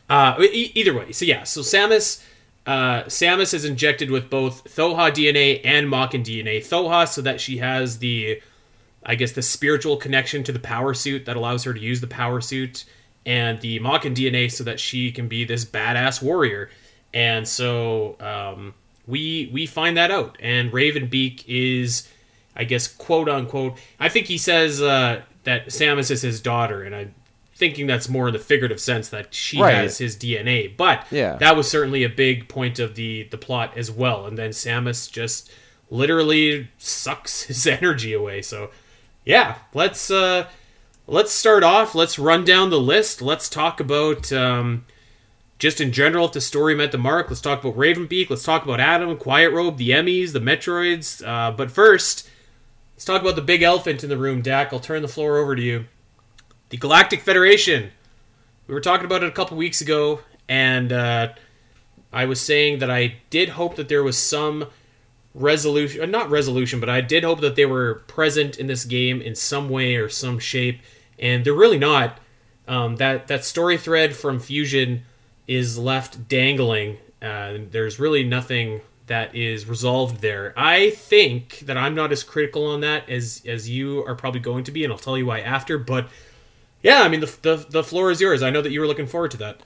Uh, 0.09 0.35
e- 0.41 0.71
either 0.75 0.97
way, 0.97 1.11
so 1.11 1.25
yeah, 1.25 1.43
so 1.43 1.61
Samus 1.61 2.23
uh, 2.65 3.03
Samus 3.03 3.53
is 3.53 3.65
injected 3.65 4.11
with 4.11 4.29
both 4.29 4.63
Thoha 4.75 5.11
DNA 5.11 5.61
and 5.63 5.87
Mawkin 5.87 6.23
DNA. 6.23 6.59
Thoha 6.59 7.07
so 7.07 7.21
that 7.21 7.41
she 7.41 7.57
has 7.57 7.99
the, 7.99 8.41
I 9.03 9.15
guess, 9.15 9.31
the 9.31 9.41
spiritual 9.41 9.97
connection 9.97 10.43
to 10.43 10.51
the 10.51 10.59
power 10.59 10.93
suit 10.93 11.25
that 11.25 11.35
allows 11.35 11.63
her 11.63 11.73
to 11.73 11.79
use 11.79 12.01
the 12.01 12.07
power 12.07 12.41
suit, 12.41 12.85
and 13.25 13.59
the 13.61 13.79
Mawkin 13.79 14.15
DNA 14.15 14.51
so 14.51 14.63
that 14.63 14.79
she 14.79 15.11
can 15.11 15.27
be 15.27 15.45
this 15.45 15.65
badass 15.65 16.21
warrior. 16.21 16.69
And 17.13 17.47
so 17.47 18.15
um, 18.19 18.73
we 19.07 19.49
we 19.51 19.65
find 19.65 19.97
that 19.97 20.11
out, 20.11 20.37
and 20.39 20.71
Ravenbeak 20.71 21.43
is, 21.47 22.07
I 22.55 22.65
guess, 22.65 22.87
quote 22.87 23.27
unquote. 23.27 23.77
I 23.99 24.09
think 24.09 24.27
he 24.27 24.37
says 24.37 24.81
uh, 24.81 25.23
that 25.43 25.67
Samus 25.67 26.11
is 26.11 26.21
his 26.21 26.39
daughter, 26.39 26.83
and 26.83 26.95
I'm 26.95 27.15
thinking 27.59 27.85
that's 27.85 28.09
more 28.09 28.27
in 28.29 28.33
the 28.33 28.39
figurative 28.39 28.79
sense 28.79 29.09
that 29.09 29.33
she 29.33 29.61
Right. 29.61 29.75
has 29.75 29.97
his 29.99 30.15
DNA. 30.15 30.75
But 30.75 31.05
Yeah. 31.11 31.35
that 31.37 31.55
was 31.55 31.69
certainly 31.69 32.03
a 32.03 32.09
big 32.09 32.47
point 32.47 32.79
of 32.79 32.95
the 32.95 33.27
the 33.29 33.37
plot 33.37 33.73
as 33.75 33.91
well. 33.91 34.25
And 34.25 34.37
then 34.37 34.49
Samus 34.51 35.11
just 35.11 35.51
literally 35.91 36.69
sucks 36.77 37.43
his 37.49 37.67
energy 37.67 38.13
away. 38.13 38.41
So 38.41 38.71
yeah, 39.25 39.55
let's 39.73 40.09
uh 40.09 40.47
let's 41.05 41.31
start 41.31 41.63
off. 41.63 41.93
Let's 41.93 42.17
run 42.17 42.43
down 42.45 42.69
the 42.69 42.79
list. 42.79 43.21
Let's 43.21 43.49
talk 43.49 43.79
about 43.79 44.31
um 44.31 44.85
just 45.59 45.81
in 45.81 45.91
general 45.91 46.25
if 46.27 46.31
the 46.31 46.39
story 46.41 46.73
met 46.73 46.93
the 46.93 46.97
mark. 46.97 47.27
Let's 47.29 47.41
talk 47.41 47.61
about 47.61 47.75
Ravenbeak. 47.77 48.29
Let's 48.29 48.43
talk 48.43 48.63
about 48.63 48.79
Adam, 48.79 49.17
Quiet 49.17 49.51
Robe, 49.51 49.75
the 49.77 49.89
Emmys, 49.89 50.31
the 50.31 50.39
Metroids. 50.39 51.21
Uh, 51.27 51.51
but 51.51 51.69
first, 51.69 52.29
let's 52.95 53.03
talk 53.03 53.21
about 53.21 53.35
the 53.35 53.41
big 53.41 53.61
elephant 53.61 54.01
in 54.01 54.09
the 54.09 54.17
room. 54.17 54.41
Dak, 54.41 54.71
I'll 54.71 54.79
turn 54.79 55.01
the 55.01 55.09
floor 55.09 55.37
over 55.37 55.57
to 55.57 55.61
you. 55.61 55.85
The 56.69 56.77
Galactic 56.77 57.21
Federation. 57.21 57.89
We 58.67 58.75
were 58.75 58.81
talking 58.81 59.05
about 59.05 59.23
it 59.23 59.27
a 59.27 59.31
couple 59.31 59.57
weeks 59.57 59.81
ago, 59.81 60.19
and 60.47 60.93
uh, 60.93 61.29
I 62.13 62.25
was 62.25 62.39
saying 62.39 62.79
that 62.79 62.91
I 62.91 63.15
did 63.31 63.49
hope 63.49 63.75
that 63.77 63.89
there 63.89 64.03
was 64.03 64.19
some 64.19 64.67
resolution, 65.33 66.11
not 66.11 66.29
resolution, 66.29 66.79
but 66.79 66.87
I 66.87 67.01
did 67.01 67.23
hope 67.23 67.41
that 67.41 67.55
they 67.55 67.65
were 67.65 68.03
present 68.05 68.59
in 68.59 68.67
this 68.67 68.85
game 68.85 69.19
in 69.19 69.33
some 69.33 69.69
way 69.69 69.95
or 69.95 70.09
some 70.09 70.37
shape, 70.37 70.79
and 71.17 71.43
they're 71.43 71.53
really 71.53 71.79
not. 71.79 72.19
Um, 72.67 72.97
that 72.97 73.27
that 73.29 73.43
story 73.45 73.79
thread 73.79 74.15
from 74.15 74.39
Fusion 74.39 75.05
is 75.47 75.79
left 75.79 76.27
dangling. 76.27 76.97
Uh, 77.19 77.57
there's 77.71 77.99
really 77.99 78.23
nothing 78.23 78.81
that 79.07 79.33
is 79.33 79.65
resolved 79.67 80.21
there. 80.21 80.53
I 80.55 80.91
think 80.91 81.61
that 81.61 81.77
I'm 81.77 81.95
not 81.95 82.11
as 82.11 82.21
critical 82.21 82.67
on 82.67 82.81
that 82.81 83.09
as 83.09 83.41
as 83.47 83.67
you 83.67 84.05
are 84.05 84.13
probably 84.13 84.39
going 84.39 84.65
to 84.65 84.71
be, 84.71 84.83
and 84.83 84.93
I'll 84.93 84.99
tell 84.99 85.17
you 85.17 85.25
why 85.25 85.39
after. 85.39 85.79
But 85.79 86.09
yeah, 86.81 87.01
I 87.01 87.09
mean 87.09 87.19
the 87.19 87.37
the, 87.41 87.65
the 87.69 87.83
floor 87.83 88.11
is 88.11 88.21
yours. 88.21 88.41
I 88.41 88.49
know 88.49 88.61
that 88.61 88.71
you 88.71 88.79
were 88.79 88.87
looking 88.87 89.07
forward 89.07 89.31
to 89.31 89.37
that. 89.37 89.61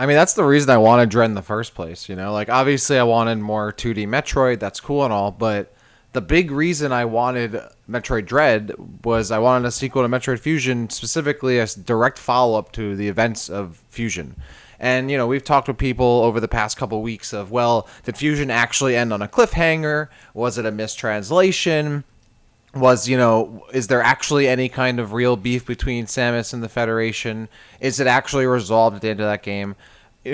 I 0.00 0.06
mean, 0.06 0.16
that's 0.16 0.34
the 0.34 0.44
reason 0.44 0.70
I 0.70 0.76
wanted 0.76 1.08
Dread 1.08 1.28
in 1.28 1.34
the 1.34 1.42
first 1.42 1.74
place. 1.74 2.08
You 2.08 2.16
know, 2.16 2.32
like 2.32 2.48
obviously 2.48 2.98
I 2.98 3.02
wanted 3.02 3.38
more 3.38 3.72
2D 3.72 4.06
Metroid. 4.06 4.60
That's 4.60 4.80
cool 4.80 5.04
and 5.04 5.12
all, 5.12 5.30
but 5.30 5.74
the 6.12 6.20
big 6.20 6.50
reason 6.50 6.92
I 6.92 7.04
wanted 7.04 7.60
Metroid 7.88 8.26
Dread 8.26 8.72
was 9.04 9.30
I 9.30 9.38
wanted 9.38 9.66
a 9.66 9.70
sequel 9.70 10.02
to 10.02 10.08
Metroid 10.08 10.38
Fusion, 10.38 10.88
specifically 10.90 11.58
a 11.58 11.66
direct 11.66 12.18
follow 12.18 12.58
up 12.58 12.72
to 12.72 12.96
the 12.96 13.08
events 13.08 13.50
of 13.50 13.82
Fusion. 13.88 14.36
And 14.80 15.10
you 15.10 15.16
know, 15.16 15.26
we've 15.26 15.44
talked 15.44 15.68
with 15.68 15.78
people 15.78 16.22
over 16.22 16.40
the 16.40 16.48
past 16.48 16.76
couple 16.76 17.02
weeks 17.02 17.32
of, 17.32 17.50
well, 17.50 17.88
did 18.04 18.16
Fusion 18.16 18.50
actually 18.50 18.96
end 18.96 19.12
on 19.12 19.20
a 19.20 19.28
cliffhanger? 19.28 20.08
Was 20.34 20.56
it 20.56 20.66
a 20.66 20.70
mistranslation? 20.70 22.04
Was 22.80 23.08
you 23.08 23.16
know 23.16 23.64
is 23.72 23.86
there 23.86 24.02
actually 24.02 24.48
any 24.48 24.68
kind 24.68 25.00
of 25.00 25.12
real 25.12 25.36
beef 25.36 25.66
between 25.66 26.06
Samus 26.06 26.52
and 26.52 26.62
the 26.62 26.68
Federation? 26.68 27.48
Is 27.80 28.00
it 28.00 28.06
actually 28.06 28.46
resolved 28.46 28.96
at 28.96 29.02
the 29.02 29.08
end 29.08 29.20
of 29.20 29.26
that 29.26 29.42
game? 29.42 29.76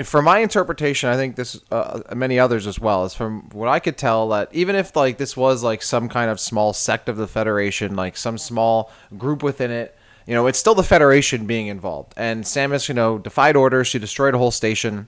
From 0.03 0.25
my 0.25 0.39
interpretation, 0.39 1.09
I 1.09 1.15
think 1.15 1.35
this 1.35 1.61
uh, 1.71 2.01
many 2.15 2.39
others 2.39 2.67
as 2.67 2.79
well 2.79 3.05
is 3.05 3.13
from 3.13 3.49
what 3.51 3.69
I 3.69 3.79
could 3.79 3.97
tell 3.97 4.29
that 4.29 4.49
even 4.51 4.75
if 4.75 4.95
like 4.95 5.17
this 5.17 5.37
was 5.37 5.63
like 5.63 5.81
some 5.81 6.09
kind 6.09 6.29
of 6.29 6.39
small 6.39 6.73
sect 6.73 7.07
of 7.07 7.17
the 7.17 7.27
Federation, 7.27 7.95
like 7.95 8.17
some 8.17 8.37
small 8.37 8.91
group 9.17 9.43
within 9.43 9.71
it, 9.71 9.95
you 10.25 10.33
know, 10.33 10.47
it's 10.47 10.59
still 10.59 10.75
the 10.75 10.83
Federation 10.83 11.45
being 11.45 11.67
involved. 11.67 12.13
And 12.17 12.43
Samus, 12.43 12.89
you 12.89 12.95
know, 12.95 13.17
defied 13.17 13.55
orders. 13.55 13.87
She 13.87 13.99
destroyed 13.99 14.33
a 14.33 14.37
whole 14.37 14.51
station, 14.51 15.07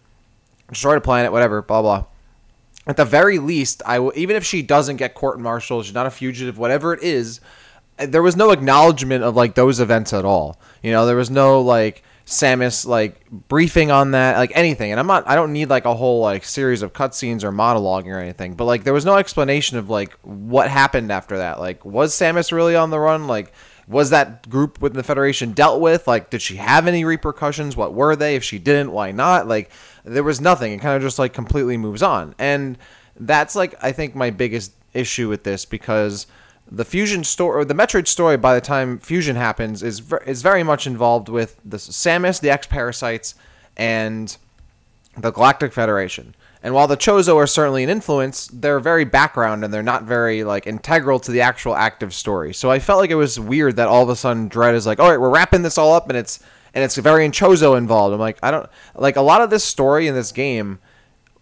destroyed 0.70 1.00
a 1.00 1.02
planet, 1.02 1.32
whatever, 1.32 1.62
blah 1.62 1.82
blah 1.82 2.06
at 2.88 2.98
the 2.98 3.06
very 3.06 3.38
least, 3.38 3.82
I 3.86 4.00
will, 4.00 4.14
even 4.16 4.36
if 4.36 4.46
she 4.46 4.62
doesn't 4.62 4.98
get 4.98 5.14
court 5.14 5.40
martial, 5.40 5.84
she's 5.84 5.94
not 5.94 6.06
a 6.06 6.12
fugitive, 6.12 6.58
whatever 6.58 6.94
it 6.94 7.04
is. 7.04 7.42
There 7.98 8.24
was 8.24 8.36
no 8.36 8.52
acknowledgement 8.52 9.24
of 9.24 9.36
like 9.36 9.56
those 9.56 9.80
events 9.80 10.14
at 10.14 10.24
all. 10.26 10.60
You 10.82 10.92
know, 10.92 11.06
there 11.06 11.16
was 11.16 11.30
no 11.30 11.62
like 11.62 12.04
Samus 12.26 12.86
like 12.86 13.28
briefing 13.30 13.92
on 13.92 14.12
that, 14.12 14.38
like 14.38 14.52
anything. 14.56 14.92
And 14.92 15.00
I'm 15.00 15.08
not, 15.08 15.28
I 15.28 15.36
don't 15.36 15.52
need 15.52 15.70
like 15.70 15.86
a 15.86 15.96
whole 15.96 16.22
like 16.22 16.44
series 16.46 16.82
of 16.82 16.94
cutscenes 16.94 17.44
or 17.44 17.52
monologuing 17.52 18.08
or 18.14 18.20
anything. 18.20 18.54
But 18.54 18.66
like 18.66 18.84
there 18.84 18.94
was 18.94 19.06
no 19.06 19.16
explanation 19.16 19.78
of 19.78 19.90
like 19.90 20.14
what 20.22 20.70
happened 20.70 21.12
after 21.12 21.38
that. 21.38 21.60
Like 21.60 21.84
was 21.84 22.14
Samus 22.14 22.52
really 22.52 22.76
on 22.76 22.92
the 22.92 23.00
run? 23.00 23.28
Like 23.28 23.52
was 23.88 24.10
that 24.10 24.50
group 24.50 24.82
within 24.82 24.98
the 24.98 25.04
Federation 25.04 25.54
dealt 25.54 25.80
with? 25.80 26.08
Like, 26.08 26.30
did 26.30 26.42
she 26.42 26.58
have 26.58 26.88
any 26.88 27.06
repercussions? 27.06 27.78
What 27.78 27.94
were 27.94 28.16
they? 28.16 28.36
If 28.36 28.44
she 28.44 28.60
didn't, 28.60 28.92
why 28.92 29.12
not? 29.12 29.48
Like, 29.48 29.72
there 30.08 30.24
was 30.24 30.42
nothing. 30.42 30.74
It 30.74 30.80
kind 30.80 30.96
of 30.96 31.02
just 31.02 31.20
like 31.20 31.34
completely 31.34 31.78
moves 31.78 32.02
on, 32.02 32.36
and 32.40 32.78
that's 33.20 33.56
like 33.56 33.76
I 33.82 33.92
think 33.92 34.16
my 34.16 34.30
biggest 34.30 34.74
issue 34.94 35.30
with 35.30 35.44
this 35.44 35.66
because 35.66 36.28
the 36.70 36.86
fusion 36.86 37.24
story 37.24 37.62
or 37.62 37.66
the 37.66 37.74
Metroid 37.74 38.08
story 38.08 38.38
by 38.38 38.54
the 38.54 38.62
time 38.62 39.00
fusion 39.00 39.36
happens 39.36 39.84
is 39.84 40.00
ver- 40.00 40.24
is 40.26 40.42
very 40.42 40.64
much 40.64 40.88
involved 40.88 41.30
with 41.30 41.60
the 41.64 41.78
Samus, 41.78 42.40
the 42.40 42.50
X 42.50 42.68
parasites, 42.68 43.36
and 43.76 44.38
the 45.18 45.32
Galactic 45.32 45.74
Federation. 45.74 46.36
And 46.64 46.74
while 46.74 46.88
the 46.88 46.98
Chozo 46.98 47.36
are 47.36 47.48
certainly 47.48 47.84
an 47.84 47.90
influence, 47.90 48.48
they're 48.48 48.80
very 48.80 49.06
background 49.06 49.64
and 49.64 49.74
they're 49.74 49.84
not 49.84 50.04
very 50.04 50.44
like 50.44 50.68
integral 50.68 51.20
to 51.22 51.32
the 51.32 51.42
actual 51.42 51.76
active 51.76 52.14
story. 52.14 52.54
So 52.54 52.72
I 52.72 52.80
felt 52.80 53.00
like 53.00 53.12
it 53.12 53.16
was 53.16 53.40
weird 53.40 53.76
that 53.78 53.88
all 53.88 54.04
of 54.04 54.10
a 54.10 54.16
sudden 54.16 54.48
Dread 54.48 54.76
is 54.76 54.86
like, 54.86 55.00
"All 55.00 55.10
right, 55.10 55.20
we're 55.20 55.30
wrapping 55.30 55.62
this 55.62 55.78
all 55.78 55.94
up," 55.94 56.10
and 56.10 56.18
it's 56.18 56.40
and 56.74 56.84
it's 56.84 56.96
very 56.98 57.28
Chozo 57.30 57.78
involved. 57.78 58.14
I'm 58.14 58.20
like, 58.20 58.38
I 58.44 58.52
don't 58.52 58.70
like 58.96 59.16
a 59.16 59.22
lot 59.22 59.42
of 59.42 59.50
this 59.50 59.64
story 59.64 60.08
in 60.08 60.16
this 60.16 60.32
game. 60.32 60.80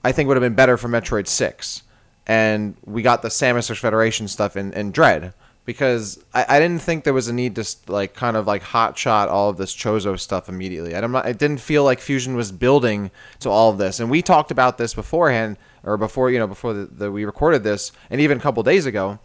I 0.03 0.11
think 0.11 0.27
would 0.27 0.37
have 0.37 0.41
been 0.41 0.55
better 0.55 0.77
for 0.77 0.87
Metroid 0.87 1.27
Six, 1.27 1.83
and 2.27 2.75
we 2.85 3.01
got 3.01 3.21
the 3.21 3.29
Samus 3.29 3.75
Federation 3.77 4.27
stuff 4.27 4.55
in, 4.55 4.71
in 4.73 4.91
Dread 4.91 5.33
because 5.65 6.23
I, 6.33 6.45
I 6.47 6.59
didn't 6.59 6.81
think 6.81 7.03
there 7.03 7.13
was 7.13 7.27
a 7.27 7.33
need 7.33 7.55
to 7.55 7.65
like 7.87 8.13
kind 8.13 8.37
of 8.37 8.47
like 8.47 8.61
hot 8.61 8.97
shot 8.97 9.29
all 9.29 9.49
of 9.49 9.57
this 9.57 9.75
Chozo 9.75 10.17
stuff 10.19 10.47
immediately. 10.47 10.95
I'm 10.95 11.11
not, 11.11 11.25
I 11.25 11.33
didn't 11.33 11.57
feel 11.57 11.83
like 11.83 11.99
Fusion 11.99 12.35
was 12.35 12.51
building 12.51 13.11
to 13.39 13.49
all 13.49 13.71
of 13.71 13.77
this, 13.77 13.99
and 13.99 14.09
we 14.09 14.21
talked 14.21 14.51
about 14.51 14.77
this 14.77 14.93
beforehand 14.93 15.57
or 15.83 15.97
before 15.97 16.31
you 16.31 16.39
know 16.39 16.47
before 16.47 16.73
the, 16.73 16.85
the, 16.85 17.11
we 17.11 17.25
recorded 17.25 17.63
this, 17.63 17.91
and 18.09 18.21
even 18.21 18.37
a 18.37 18.41
couple 18.41 18.63
days 18.63 18.85
ago, 18.85 19.19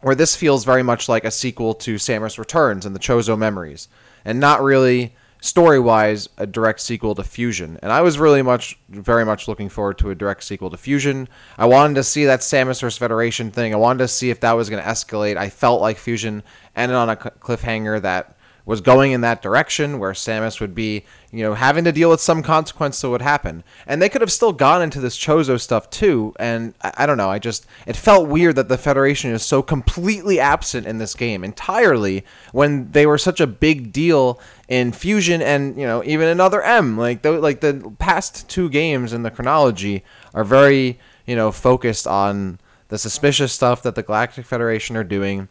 where 0.00 0.14
this 0.14 0.34
feels 0.34 0.64
very 0.64 0.82
much 0.82 1.08
like 1.08 1.24
a 1.24 1.30
sequel 1.30 1.74
to 1.74 1.96
Samus 1.96 2.38
Returns 2.38 2.86
and 2.86 2.94
the 2.94 3.00
Chozo 3.00 3.38
Memories, 3.38 3.88
and 4.24 4.40
not 4.40 4.62
really 4.62 5.14
story 5.44 5.78
wise 5.78 6.26
a 6.38 6.46
direct 6.46 6.80
sequel 6.80 7.14
to 7.14 7.22
Fusion. 7.22 7.78
And 7.82 7.92
I 7.92 8.00
was 8.00 8.18
really 8.18 8.40
much, 8.40 8.78
very 8.88 9.26
much 9.26 9.46
looking 9.46 9.68
forward 9.68 9.98
to 9.98 10.08
a 10.08 10.14
direct 10.14 10.42
sequel 10.42 10.70
to 10.70 10.78
Fusion. 10.78 11.28
I 11.58 11.66
wanted 11.66 11.96
to 11.96 12.02
see 12.02 12.24
that 12.24 12.40
Samus 12.40 12.80
vs. 12.80 12.96
Federation 12.96 13.50
thing. 13.50 13.74
I 13.74 13.76
wanted 13.76 13.98
to 13.98 14.08
see 14.08 14.30
if 14.30 14.40
that 14.40 14.52
was 14.52 14.70
going 14.70 14.82
to 14.82 14.88
escalate. 14.88 15.36
I 15.36 15.50
felt 15.50 15.82
like 15.82 15.98
Fusion 15.98 16.42
ended 16.74 16.96
on 16.96 17.10
a 17.10 17.16
cliffhanger 17.16 18.00
that 18.00 18.38
was 18.66 18.80
going 18.80 19.12
in 19.12 19.20
that 19.20 19.42
direction 19.42 19.98
where 19.98 20.12
Samus 20.12 20.60
would 20.60 20.74
be, 20.74 21.04
you 21.30 21.42
know, 21.42 21.52
having 21.52 21.84
to 21.84 21.92
deal 21.92 22.08
with 22.08 22.20
some 22.20 22.42
consequence 22.42 22.98
that 23.00 23.10
would 23.10 23.20
happen. 23.20 23.62
And 23.86 24.00
they 24.00 24.08
could 24.08 24.22
have 24.22 24.32
still 24.32 24.52
gone 24.52 24.80
into 24.80 25.00
this 25.00 25.18
Chozo 25.18 25.60
stuff 25.60 25.90
too. 25.90 26.34
And 26.38 26.72
I, 26.82 26.92
I 26.98 27.06
don't 27.06 27.18
know, 27.18 27.28
I 27.28 27.38
just, 27.38 27.66
it 27.86 27.96
felt 27.96 28.28
weird 28.28 28.56
that 28.56 28.70
the 28.70 28.78
Federation 28.78 29.32
is 29.32 29.42
so 29.42 29.60
completely 29.60 30.40
absent 30.40 30.86
in 30.86 30.96
this 30.96 31.14
game 31.14 31.44
entirely 31.44 32.24
when 32.52 32.90
they 32.92 33.04
were 33.04 33.18
such 33.18 33.40
a 33.40 33.46
big 33.46 33.92
deal 33.92 34.40
in 34.68 34.92
Fusion 34.92 35.42
and, 35.42 35.78
you 35.78 35.86
know, 35.86 36.02
even 36.04 36.28
another 36.28 36.62
M. 36.62 36.96
Like, 36.96 37.22
the, 37.22 37.32
like 37.32 37.60
the 37.60 37.92
past 37.98 38.48
two 38.48 38.68
games 38.68 39.12
in 39.12 39.22
the 39.22 39.30
chronology 39.30 40.04
are 40.32 40.44
very, 40.44 40.98
you 41.26 41.36
know, 41.36 41.52
focused 41.52 42.06
on 42.06 42.58
the 42.88 42.98
suspicious 42.98 43.52
stuff 43.52 43.82
that 43.82 43.94
the 43.94 44.02
Galactic 44.02 44.46
Federation 44.46 44.96
are 44.96 45.04
doing 45.04 45.48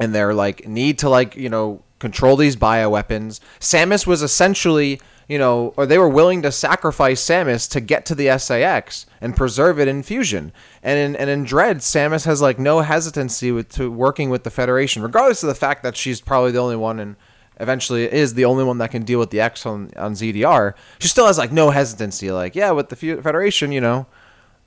and 0.00 0.14
their 0.14 0.34
like 0.34 0.66
need 0.66 0.98
to 0.98 1.08
like 1.08 1.36
you 1.36 1.48
know 1.48 1.82
control 2.00 2.36
these 2.36 2.56
bioweapons. 2.56 3.38
Samus 3.60 4.06
was 4.06 4.22
essentially 4.22 5.00
you 5.28 5.38
know, 5.38 5.72
or 5.76 5.86
they 5.86 5.98
were 5.98 6.08
willing 6.08 6.42
to 6.42 6.50
sacrifice 6.50 7.24
Samus 7.24 7.70
to 7.70 7.80
get 7.80 8.04
to 8.06 8.16
the 8.16 8.36
SA-X 8.36 9.06
and 9.20 9.36
preserve 9.36 9.78
it 9.78 9.86
in 9.86 10.02
Fusion. 10.02 10.50
And 10.82 10.98
in 10.98 11.14
and 11.14 11.30
in 11.30 11.44
Dread, 11.44 11.78
Samus 11.78 12.24
has 12.24 12.42
like 12.42 12.58
no 12.58 12.80
hesitancy 12.80 13.52
with 13.52 13.68
to 13.74 13.92
working 13.92 14.28
with 14.30 14.42
the 14.42 14.50
Federation, 14.50 15.02
regardless 15.02 15.44
of 15.44 15.48
the 15.48 15.54
fact 15.54 15.84
that 15.84 15.96
she's 15.96 16.20
probably 16.20 16.50
the 16.50 16.58
only 16.58 16.74
one 16.74 16.98
and 16.98 17.14
eventually 17.60 18.10
is 18.10 18.34
the 18.34 18.44
only 18.44 18.64
one 18.64 18.78
that 18.78 18.90
can 18.90 19.02
deal 19.02 19.18
with 19.18 19.30
the 19.30 19.40
X 19.40 19.66
on, 19.66 19.90
on 19.96 20.14
ZDR. 20.14 20.74
She 20.98 21.08
still 21.08 21.26
has 21.26 21.38
like 21.38 21.52
no 21.52 21.70
hesitancy. 21.70 22.30
Like, 22.30 22.54
yeah, 22.54 22.70
with 22.70 22.88
the 22.88 22.96
Federation, 22.96 23.70
you 23.70 23.80
know, 23.80 24.06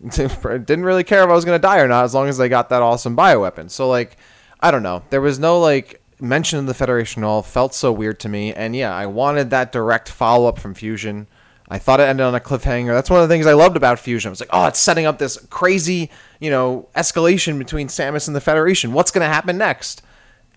didn't 0.09 0.83
really 0.83 1.03
care 1.03 1.23
if 1.23 1.29
I 1.29 1.33
was 1.33 1.45
gonna 1.45 1.59
die 1.59 1.79
or 1.79 1.87
not, 1.87 2.05
as 2.05 2.13
long 2.13 2.29
as 2.29 2.37
they 2.37 2.49
got 2.49 2.69
that 2.69 2.81
awesome 2.81 3.17
bioweapon. 3.17 3.69
So 3.69 3.89
like, 3.89 4.17
I 4.59 4.71
don't 4.71 4.83
know. 4.83 5.03
There 5.09 5.21
was 5.21 5.39
no 5.39 5.59
like 5.59 6.01
mention 6.19 6.59
of 6.59 6.65
the 6.65 6.73
Federation 6.73 7.23
at 7.23 7.27
all. 7.27 7.41
Felt 7.41 7.73
so 7.73 7.91
weird 7.91 8.19
to 8.21 8.29
me. 8.29 8.53
And 8.53 8.75
yeah, 8.75 8.95
I 8.95 9.05
wanted 9.05 9.49
that 9.49 9.71
direct 9.71 10.09
follow 10.09 10.47
up 10.47 10.59
from 10.59 10.73
Fusion. 10.73 11.27
I 11.69 11.79
thought 11.79 11.99
it 11.99 12.03
ended 12.03 12.25
on 12.25 12.35
a 12.35 12.39
cliffhanger. 12.39 12.93
That's 12.93 13.09
one 13.09 13.21
of 13.21 13.27
the 13.27 13.33
things 13.33 13.45
I 13.45 13.53
loved 13.53 13.75
about 13.75 13.99
Fusion. 13.99 14.29
I 14.29 14.31
was 14.31 14.39
like, 14.39 14.49
oh, 14.51 14.67
it's 14.67 14.79
setting 14.79 15.05
up 15.05 15.17
this 15.17 15.37
crazy, 15.49 16.09
you 16.39 16.49
know, 16.49 16.87
escalation 16.95 17.57
between 17.57 17.87
Samus 17.87 18.27
and 18.27 18.35
the 18.35 18.41
Federation. 18.41 18.93
What's 18.93 19.11
going 19.11 19.25
to 19.27 19.33
happen 19.33 19.57
next? 19.57 20.01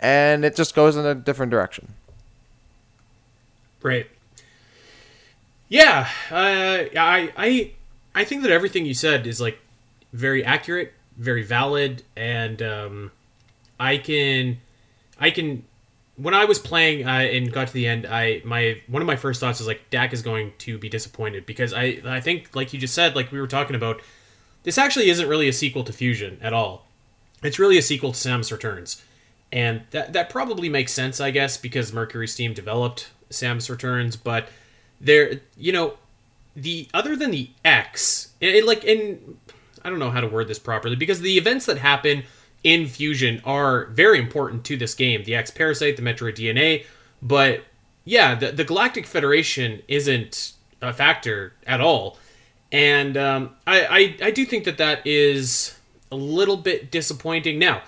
And 0.00 0.44
it 0.44 0.56
just 0.56 0.74
goes 0.74 0.96
in 0.96 1.06
a 1.06 1.14
different 1.14 1.50
direction. 1.50 1.94
Right. 3.86 4.08
Yeah, 5.68 6.08
uh, 6.28 6.90
I 6.98 7.32
I 7.36 7.70
I 8.16 8.24
think 8.24 8.42
that 8.42 8.50
everything 8.50 8.84
you 8.84 8.94
said 8.94 9.28
is 9.28 9.40
like 9.40 9.60
very 10.12 10.44
accurate, 10.44 10.92
very 11.16 11.44
valid, 11.44 12.02
and 12.16 12.60
um, 12.62 13.12
I 13.78 13.98
can 13.98 14.58
I 15.20 15.30
can 15.30 15.62
when 16.16 16.34
I 16.34 16.46
was 16.46 16.58
playing 16.58 17.06
uh, 17.06 17.10
and 17.10 17.52
got 17.52 17.68
to 17.68 17.74
the 17.74 17.86
end, 17.86 18.06
I 18.06 18.42
my 18.44 18.82
one 18.88 19.02
of 19.02 19.06
my 19.06 19.14
first 19.14 19.38
thoughts 19.38 19.60
was 19.60 19.68
like 19.68 19.88
Dak 19.88 20.12
is 20.12 20.20
going 20.20 20.54
to 20.58 20.78
be 20.78 20.88
disappointed 20.88 21.46
because 21.46 21.72
I 21.72 22.00
I 22.04 22.20
think 22.20 22.56
like 22.56 22.72
you 22.72 22.80
just 22.80 22.94
said 22.94 23.14
like 23.14 23.30
we 23.30 23.40
were 23.40 23.46
talking 23.46 23.76
about 23.76 24.02
this 24.64 24.78
actually 24.78 25.10
isn't 25.10 25.28
really 25.28 25.46
a 25.46 25.52
sequel 25.52 25.84
to 25.84 25.92
Fusion 25.92 26.38
at 26.42 26.52
all. 26.52 26.88
It's 27.40 27.60
really 27.60 27.78
a 27.78 27.82
sequel 27.82 28.10
to 28.10 28.18
Samus 28.18 28.50
Returns, 28.50 29.04
and 29.52 29.82
that 29.92 30.12
that 30.12 30.28
probably 30.28 30.68
makes 30.68 30.92
sense 30.92 31.20
I 31.20 31.30
guess 31.30 31.56
because 31.56 31.92
Mercury 31.92 32.26
Steam 32.26 32.52
developed 32.52 33.10
Samus 33.30 33.70
Returns, 33.70 34.16
but 34.16 34.48
there 35.00 35.40
you 35.56 35.72
know 35.72 35.94
the 36.54 36.88
other 36.94 37.14
than 37.16 37.30
the 37.30 37.50
X, 37.64 38.32
it, 38.40 38.54
it 38.54 38.66
like 38.66 38.84
in 38.84 39.38
I 39.84 39.90
don't 39.90 39.98
know 39.98 40.10
how 40.10 40.20
to 40.20 40.26
word 40.26 40.48
this 40.48 40.58
properly 40.58 40.96
because 40.96 41.20
the 41.20 41.38
events 41.38 41.66
that 41.66 41.78
happen 41.78 42.24
in 42.64 42.86
Fusion 42.88 43.40
are 43.44 43.86
very 43.86 44.18
important 44.18 44.64
to 44.64 44.76
this 44.76 44.94
game. 44.94 45.22
The 45.24 45.36
X 45.36 45.50
Parasite, 45.50 45.96
the 45.96 46.02
Metroid 46.02 46.34
DNA, 46.34 46.84
but 47.22 47.64
yeah, 48.04 48.34
the, 48.34 48.52
the 48.52 48.64
Galactic 48.64 49.06
Federation 49.06 49.82
isn't 49.88 50.54
a 50.80 50.92
factor 50.92 51.52
at 51.66 51.80
all, 51.80 52.18
and 52.72 53.16
um, 53.16 53.56
I, 53.66 53.86
I 53.86 54.26
I 54.26 54.30
do 54.30 54.44
think 54.44 54.64
that 54.64 54.78
that 54.78 55.06
is 55.06 55.78
a 56.10 56.16
little 56.16 56.56
bit 56.56 56.90
disappointing. 56.90 57.58
Now, 57.58 57.82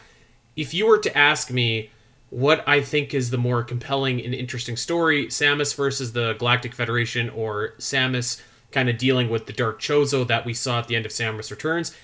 if 0.56 0.74
you 0.74 0.86
were 0.86 0.98
to 0.98 1.16
ask 1.16 1.50
me 1.50 1.90
what 2.30 2.66
I 2.68 2.82
think 2.82 3.14
is 3.14 3.30
the 3.30 3.38
more 3.38 3.62
compelling 3.62 4.22
and 4.22 4.34
interesting 4.34 4.76
story, 4.76 5.26
Samus 5.26 5.74
versus 5.74 6.12
the 6.12 6.34
Galactic 6.34 6.74
Federation, 6.74 7.30
or 7.30 7.74
Samus 7.78 8.40
kind 8.70 8.88
of 8.88 8.98
dealing 8.98 9.30
with 9.30 9.46
the 9.46 9.52
Dark 9.52 9.80
Chozo 9.80 10.26
that 10.26 10.44
we 10.44 10.52
saw 10.52 10.78
at 10.78 10.88
the 10.88 10.96
end 10.96 11.06
of 11.06 11.12
Samus 11.12 11.50
Returns, 11.50 11.96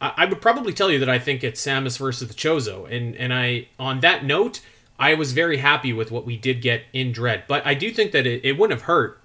I, 0.00 0.12
I 0.18 0.24
would 0.26 0.40
probably 0.40 0.72
tell 0.72 0.90
you 0.90 0.98
that 0.98 1.08
I 1.08 1.18
think 1.18 1.42
it's 1.42 1.64
Samus 1.64 1.98
versus 1.98 2.28
the 2.28 2.34
Chozo. 2.34 2.90
And 2.90 3.16
and 3.16 3.32
I 3.32 3.68
on 3.78 4.00
that 4.00 4.24
note, 4.24 4.60
I 4.98 5.14
was 5.14 5.32
very 5.32 5.58
happy 5.58 5.92
with 5.92 6.10
what 6.10 6.26
we 6.26 6.36
did 6.36 6.60
get 6.60 6.82
in 6.92 7.12
Dread. 7.12 7.44
But 7.48 7.66
I 7.66 7.74
do 7.74 7.90
think 7.90 8.12
that 8.12 8.26
it, 8.26 8.44
it 8.44 8.58
wouldn't 8.58 8.78
have 8.78 8.86
hurt, 8.86 9.20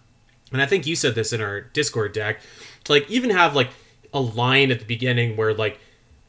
and 0.51 0.61
I 0.61 0.65
think 0.65 0.87
you 0.87 0.95
said 0.95 1.15
this 1.15 1.33
in 1.33 1.41
our 1.41 1.61
Discord 1.61 2.13
Dak, 2.13 2.39
to 2.85 2.93
like 2.93 3.09
even 3.09 3.29
have 3.29 3.55
like 3.55 3.69
a 4.13 4.21
line 4.21 4.71
at 4.71 4.79
the 4.79 4.85
beginning 4.85 5.35
where 5.35 5.53
like, 5.53 5.79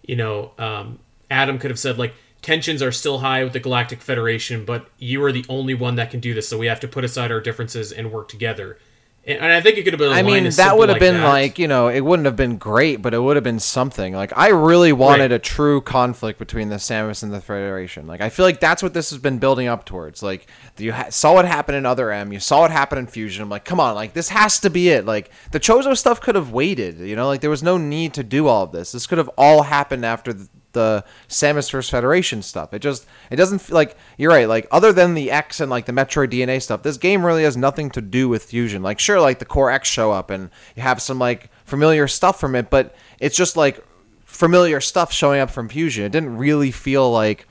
you 0.03 0.17
know, 0.17 0.51
um, 0.59 0.99
Adam 1.31 1.59
could 1.59 1.71
have 1.71 1.79
said 1.79 1.97
like 1.97 2.15
tensions 2.47 2.81
are 2.81 2.93
still 2.93 3.19
high 3.19 3.43
with 3.43 3.53
the 3.53 3.59
Galactic 3.59 4.01
Federation, 4.01 4.65
but 4.65 4.89
you 4.99 5.21
are 5.25 5.33
the 5.33 5.45
only 5.49 5.75
one 5.75 5.97
that 5.97 6.13
can 6.13 6.21
do 6.21 6.33
this, 6.33 6.49
so 6.49 6.57
we 6.57 6.67
have 6.67 6.79
to 6.79 6.87
put 6.87 7.05
aside 7.05 7.33
our 7.33 7.41
differences 7.41 7.91
and 7.91 8.13
work 8.13 8.29
together. 8.29 8.79
And 9.27 9.45
I 9.45 9.61
think 9.61 9.77
it 9.77 9.83
could 9.83 9.93
have 9.93 9.99
been. 9.99 10.13
I 10.13 10.23
mean, 10.23 10.49
that 10.51 10.79
would 10.79 10.89
have 10.89 10.95
like 10.95 11.01
been 11.01 11.17
that. 11.17 11.29
like 11.29 11.59
you 11.59 11.67
know, 11.67 11.89
it 11.89 12.03
wouldn't 12.03 12.27
have 12.27 12.37
been 12.37 12.59
great, 12.59 13.03
but 13.03 13.13
it 13.13 13.19
would 13.19 13.37
have 13.37 13.43
been 13.43 13.59
something. 13.59 14.15
Like 14.15 14.33
I 14.37 14.51
really 14.51 14.93
wanted 14.93 15.33
right. 15.33 15.33
a 15.33 15.39
true 15.41 15.81
conflict 15.81 16.39
between 16.39 16.69
the 16.69 16.77
Samus 16.77 17.25
and 17.25 17.33
the 17.33 17.41
Federation. 17.41 18.07
Like 18.07 18.21
I 18.21 18.29
feel 18.29 18.45
like 18.45 18.61
that's 18.61 18.85
what 18.85 18.95
this 18.95 19.11
has 19.11 19.19
been 19.19 19.41
building 19.41 19.67
up 19.67 19.85
towards. 19.85 20.23
Like 20.23 20.47
you 20.79 20.93
ha- 20.93 21.11
saw 21.11 21.35
what 21.35 21.45
happened 21.45 21.77
in 21.77 21.85
Other 21.85 22.13
M, 22.13 22.33
you 22.33 22.39
saw 22.39 22.61
what 22.61 22.71
happened 22.71 23.01
in 23.01 23.07
Fusion. 23.09 23.43
I'm 23.43 23.49
like, 23.49 23.65
come 23.65 23.81
on, 23.81 23.97
like 23.97 24.13
this 24.13 24.29
has 24.29 24.61
to 24.61 24.71
be 24.71 24.91
it. 24.91 25.05
Like 25.05 25.33
the 25.51 25.59
Chozo 25.59 25.97
stuff 25.97 26.21
could 26.21 26.37
have 26.37 26.53
waited. 26.53 27.01
You 27.01 27.17
know, 27.17 27.27
like 27.27 27.41
there 27.41 27.51
was 27.51 27.65
no 27.65 27.79
need 27.79 28.15
to 28.15 28.23
do 28.23 28.47
all 28.47 28.63
of 28.63 28.71
this. 28.71 28.93
This 28.93 29.09
could 29.09 29.19
have 29.19 29.31
all 29.37 29.65
happened 29.65 30.05
after 30.05 30.33
the, 30.33 30.49
the 30.77 31.05
Samus 31.29 31.71
vs 31.73 31.91
Federation 31.91 32.43
stuff. 32.43 32.73
It 32.73 32.79
just 32.81 33.07
it 33.31 33.37
doesn't 33.37 33.59
feel 33.59 33.75
like 33.75 33.97
you're 34.19 34.31
right. 34.31 34.49
Like 34.49 34.69
other 34.71 34.93
than 34.93 35.15
the 35.15 35.31
X 35.33 35.59
and 35.59 35.71
like 35.71 35.87
the 35.87 35.93
Metroid 35.93 36.31
DNA 36.31 36.63
stuff, 36.63 36.83
this 36.83 36.99
game 36.99 37.27
really 37.27 37.43
has 37.43 37.57
nothing 37.57 37.91
to 37.91 38.01
do 38.01 38.29
with 38.29 38.45
Fusion. 38.45 38.83
Like 38.83 39.01
sure, 39.01 39.21
like 39.21 39.41
the 39.41 39.45
core 39.45 39.73
X 39.73 39.89
show 39.89 40.13
up 40.13 40.31
and 40.31 40.51
you 40.77 40.83
have 40.83 41.03
some 41.03 41.19
like 41.19 41.51
familiar 41.65 42.07
stuff 42.07 42.39
from 42.39 42.55
it, 42.55 42.71
but 42.71 42.95
it's 43.19 43.37
just 43.37 43.57
like 43.57 43.83
familiar 44.25 44.81
stuff 44.81 45.13
showing 45.13 45.41
up 45.41 45.51
from 45.51 45.69
Fusion. 45.69 46.05
It 46.05 46.13
didn't 46.13 46.37
really 46.37 46.71
feel 46.71 47.11
like 47.11 47.47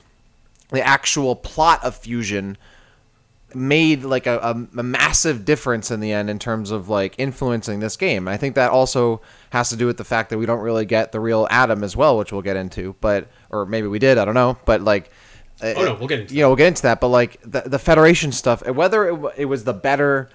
the 0.70 0.80
actual 0.80 1.36
plot 1.36 1.84
of 1.84 1.96
Fusion 1.96 2.56
made 3.54 4.02
like 4.02 4.26
a, 4.26 4.38
a, 4.38 4.78
a, 4.78 4.82
massive 4.82 5.44
difference 5.44 5.90
in 5.90 6.00
the 6.00 6.12
end 6.12 6.28
in 6.28 6.38
terms 6.38 6.70
of 6.70 6.88
like 6.88 7.14
influencing 7.16 7.80
this 7.80 7.96
game. 7.96 8.26
And 8.26 8.34
I 8.34 8.36
think 8.36 8.54
that 8.56 8.70
also 8.70 9.20
has 9.50 9.68
to 9.70 9.76
do 9.76 9.86
with 9.86 9.96
the 9.96 10.04
fact 10.04 10.30
that 10.30 10.38
we 10.38 10.46
don't 10.46 10.60
really 10.60 10.84
get 10.84 11.12
the 11.12 11.20
real 11.20 11.46
Adam 11.50 11.84
as 11.84 11.96
well, 11.96 12.18
which 12.18 12.32
we'll 12.32 12.42
get 12.42 12.56
into. 12.56 12.96
But 13.00 13.28
or 13.50 13.64
maybe 13.64 13.86
we 13.86 13.98
did, 13.98 14.18
I 14.18 14.24
don't 14.24 14.34
know. 14.34 14.58
But 14.64 14.82
like, 14.82 15.10
uh, 15.62 15.74
oh 15.76 15.84
no, 15.84 15.94
we'll 15.94 16.08
get 16.08 16.20
into 16.20 16.34
you 16.34 16.42
know 16.42 16.48
we'll 16.48 16.56
get 16.56 16.68
into 16.68 16.82
that. 16.82 17.00
But 17.00 17.08
like 17.08 17.40
the 17.42 17.62
the 17.62 17.78
Federation 17.78 18.32
stuff, 18.32 18.66
whether 18.66 19.08
it, 19.08 19.32
it 19.36 19.44
was 19.46 19.64
the 19.64 19.74
better 19.74 20.28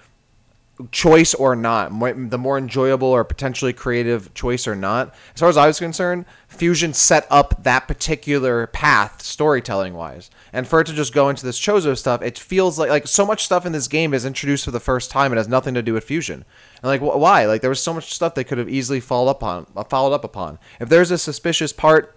choice 0.91 1.33
or 1.33 1.55
not, 1.55 1.91
the 2.29 2.37
more 2.37 2.57
enjoyable 2.57 3.09
or 3.09 3.23
potentially 3.23 3.73
creative 3.73 4.33
choice 4.33 4.67
or 4.67 4.75
not. 4.75 5.13
As 5.35 5.39
far 5.39 5.49
as 5.49 5.57
I 5.57 5.67
was 5.67 5.77
concerned, 5.79 6.25
Fusion 6.47 6.93
set 6.93 7.27
up 7.29 7.63
that 7.63 7.87
particular 7.87 8.67
path 8.67 9.21
storytelling 9.21 9.93
wise. 9.93 10.31
And 10.53 10.67
for 10.67 10.81
it 10.81 10.87
to 10.87 10.93
just 10.93 11.13
go 11.13 11.29
into 11.29 11.45
this 11.45 11.59
Chozo 11.59 11.97
stuff, 11.97 12.21
it 12.21 12.37
feels 12.37 12.77
like 12.77 12.89
like 12.89 13.07
so 13.07 13.25
much 13.25 13.45
stuff 13.45 13.65
in 13.65 13.71
this 13.71 13.87
game 13.87 14.13
is 14.13 14.25
introduced 14.25 14.65
for 14.65 14.71
the 14.71 14.79
first 14.79 15.09
time. 15.09 15.31
It 15.31 15.37
has 15.37 15.47
nothing 15.47 15.73
to 15.75 15.81
do 15.81 15.93
with 15.93 16.03
Fusion. 16.03 16.45
And 16.81 16.83
like 16.83 17.01
wh- 17.01 17.17
why? 17.17 17.45
Like 17.45 17.61
there 17.61 17.69
was 17.69 17.81
so 17.81 17.93
much 17.93 18.13
stuff 18.13 18.35
they 18.35 18.43
could 18.43 18.57
have 18.57 18.69
easily 18.69 18.99
followed 18.99 19.31
up 19.31 19.43
on, 19.43 19.67
uh, 19.75 19.83
followed 19.83 20.13
up 20.13 20.23
upon. 20.23 20.59
If 20.79 20.89
there's 20.89 21.11
a 21.11 21.17
suspicious 21.17 21.71
part 21.71 22.15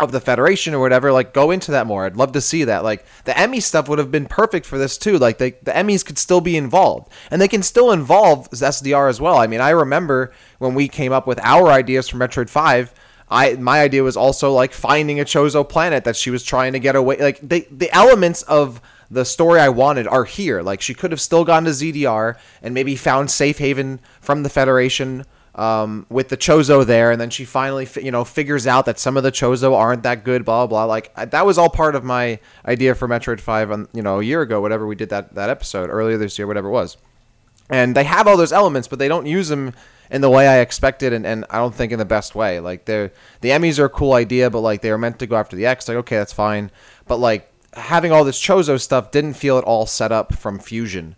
of 0.00 0.12
the 0.12 0.20
Federation 0.20 0.74
or 0.74 0.80
whatever, 0.80 1.12
like 1.12 1.34
go 1.34 1.50
into 1.50 1.70
that 1.70 1.86
more. 1.86 2.06
I'd 2.06 2.16
love 2.16 2.32
to 2.32 2.40
see 2.40 2.64
that. 2.64 2.82
Like 2.82 3.04
the 3.24 3.38
Emmy 3.38 3.60
stuff 3.60 3.88
would 3.88 3.98
have 3.98 4.10
been 4.10 4.26
perfect 4.26 4.64
for 4.66 4.78
this 4.78 4.96
too. 4.96 5.18
Like 5.18 5.38
they, 5.38 5.50
the 5.62 5.72
Emmys 5.72 6.04
could 6.04 6.18
still 6.18 6.40
be 6.40 6.56
involved, 6.56 7.12
and 7.30 7.40
they 7.40 7.48
can 7.48 7.62
still 7.62 7.92
involve 7.92 8.50
ZDR 8.50 9.08
as 9.08 9.20
well. 9.20 9.36
I 9.36 9.46
mean, 9.46 9.60
I 9.60 9.70
remember 9.70 10.32
when 10.58 10.74
we 10.74 10.88
came 10.88 11.12
up 11.12 11.26
with 11.26 11.38
our 11.40 11.68
ideas 11.68 12.08
for 12.08 12.16
Metroid 12.16 12.48
Five. 12.48 12.94
I 13.30 13.54
my 13.54 13.80
idea 13.80 14.02
was 14.02 14.16
also 14.16 14.52
like 14.52 14.72
finding 14.72 15.20
a 15.20 15.24
Chozo 15.24 15.66
planet 15.68 16.04
that 16.04 16.16
she 16.16 16.30
was 16.30 16.42
trying 16.42 16.72
to 16.72 16.80
get 16.80 16.96
away. 16.96 17.16
Like 17.18 17.40
the 17.40 17.66
the 17.70 17.94
elements 17.94 18.42
of 18.42 18.80
the 19.10 19.24
story 19.24 19.60
I 19.60 19.68
wanted 19.68 20.06
are 20.06 20.24
here. 20.24 20.62
Like 20.62 20.80
she 20.80 20.94
could 20.94 21.12
have 21.12 21.20
still 21.20 21.44
gone 21.44 21.64
to 21.64 21.70
ZDR 21.70 22.36
and 22.62 22.74
maybe 22.74 22.96
found 22.96 23.30
safe 23.30 23.58
haven 23.58 24.00
from 24.20 24.42
the 24.42 24.48
Federation 24.48 25.24
um, 25.54 26.06
with 26.08 26.28
the 26.28 26.36
Chozo 26.36 26.86
there, 26.86 27.10
and 27.10 27.20
then 27.20 27.30
she 27.30 27.44
finally, 27.44 27.86
you 28.00 28.10
know, 28.10 28.24
figures 28.24 28.66
out 28.66 28.86
that 28.86 28.98
some 28.98 29.16
of 29.16 29.22
the 29.22 29.32
Chozo 29.32 29.76
aren't 29.76 30.04
that 30.04 30.24
good. 30.24 30.44
Blah 30.44 30.66
blah. 30.66 30.84
Like 30.84 31.14
that 31.14 31.46
was 31.46 31.58
all 31.58 31.70
part 31.70 31.94
of 31.94 32.04
my 32.04 32.40
idea 32.66 32.94
for 32.94 33.06
Metroid 33.08 33.40
Five, 33.40 33.70
on 33.70 33.88
you 33.92 34.02
know, 34.02 34.20
a 34.20 34.24
year 34.24 34.42
ago, 34.42 34.60
whatever 34.60 34.86
we 34.86 34.94
did 34.94 35.10
that 35.10 35.34
that 35.34 35.50
episode 35.50 35.90
earlier 35.90 36.18
this 36.18 36.38
year, 36.38 36.46
whatever 36.46 36.68
it 36.68 36.72
was. 36.72 36.96
And 37.70 37.94
they 37.94 38.04
have 38.04 38.26
all 38.26 38.36
those 38.36 38.52
elements, 38.52 38.88
but 38.88 38.98
they 38.98 39.08
don't 39.08 39.26
use 39.26 39.48
them 39.48 39.72
in 40.10 40.20
the 40.20 40.28
way 40.28 40.48
I 40.48 40.58
expected, 40.58 41.12
and, 41.12 41.24
and 41.24 41.46
I 41.50 41.58
don't 41.58 41.74
think 41.74 41.92
in 41.92 41.98
the 41.98 42.04
best 42.04 42.34
way. 42.34 42.60
Like 42.60 42.84
they 42.84 43.10
the 43.40 43.50
Emmys 43.50 43.78
are 43.78 43.84
a 43.84 43.90
cool 43.90 44.12
idea, 44.12 44.50
but 44.50 44.60
like 44.60 44.82
they 44.82 44.90
were 44.90 44.98
meant 44.98 45.20
to 45.20 45.26
go 45.26 45.36
after 45.36 45.56
the 45.56 45.66
X. 45.66 45.88
Like 45.88 45.98
okay, 45.98 46.16
that's 46.16 46.32
fine, 46.32 46.70
but 47.06 47.18
like 47.18 47.50
having 47.74 48.10
all 48.10 48.24
this 48.24 48.40
Chozo 48.40 48.80
stuff 48.80 49.12
didn't 49.12 49.34
feel 49.34 49.56
at 49.56 49.64
all 49.64 49.86
set 49.86 50.10
up 50.10 50.34
from 50.34 50.58
Fusion. 50.58 51.14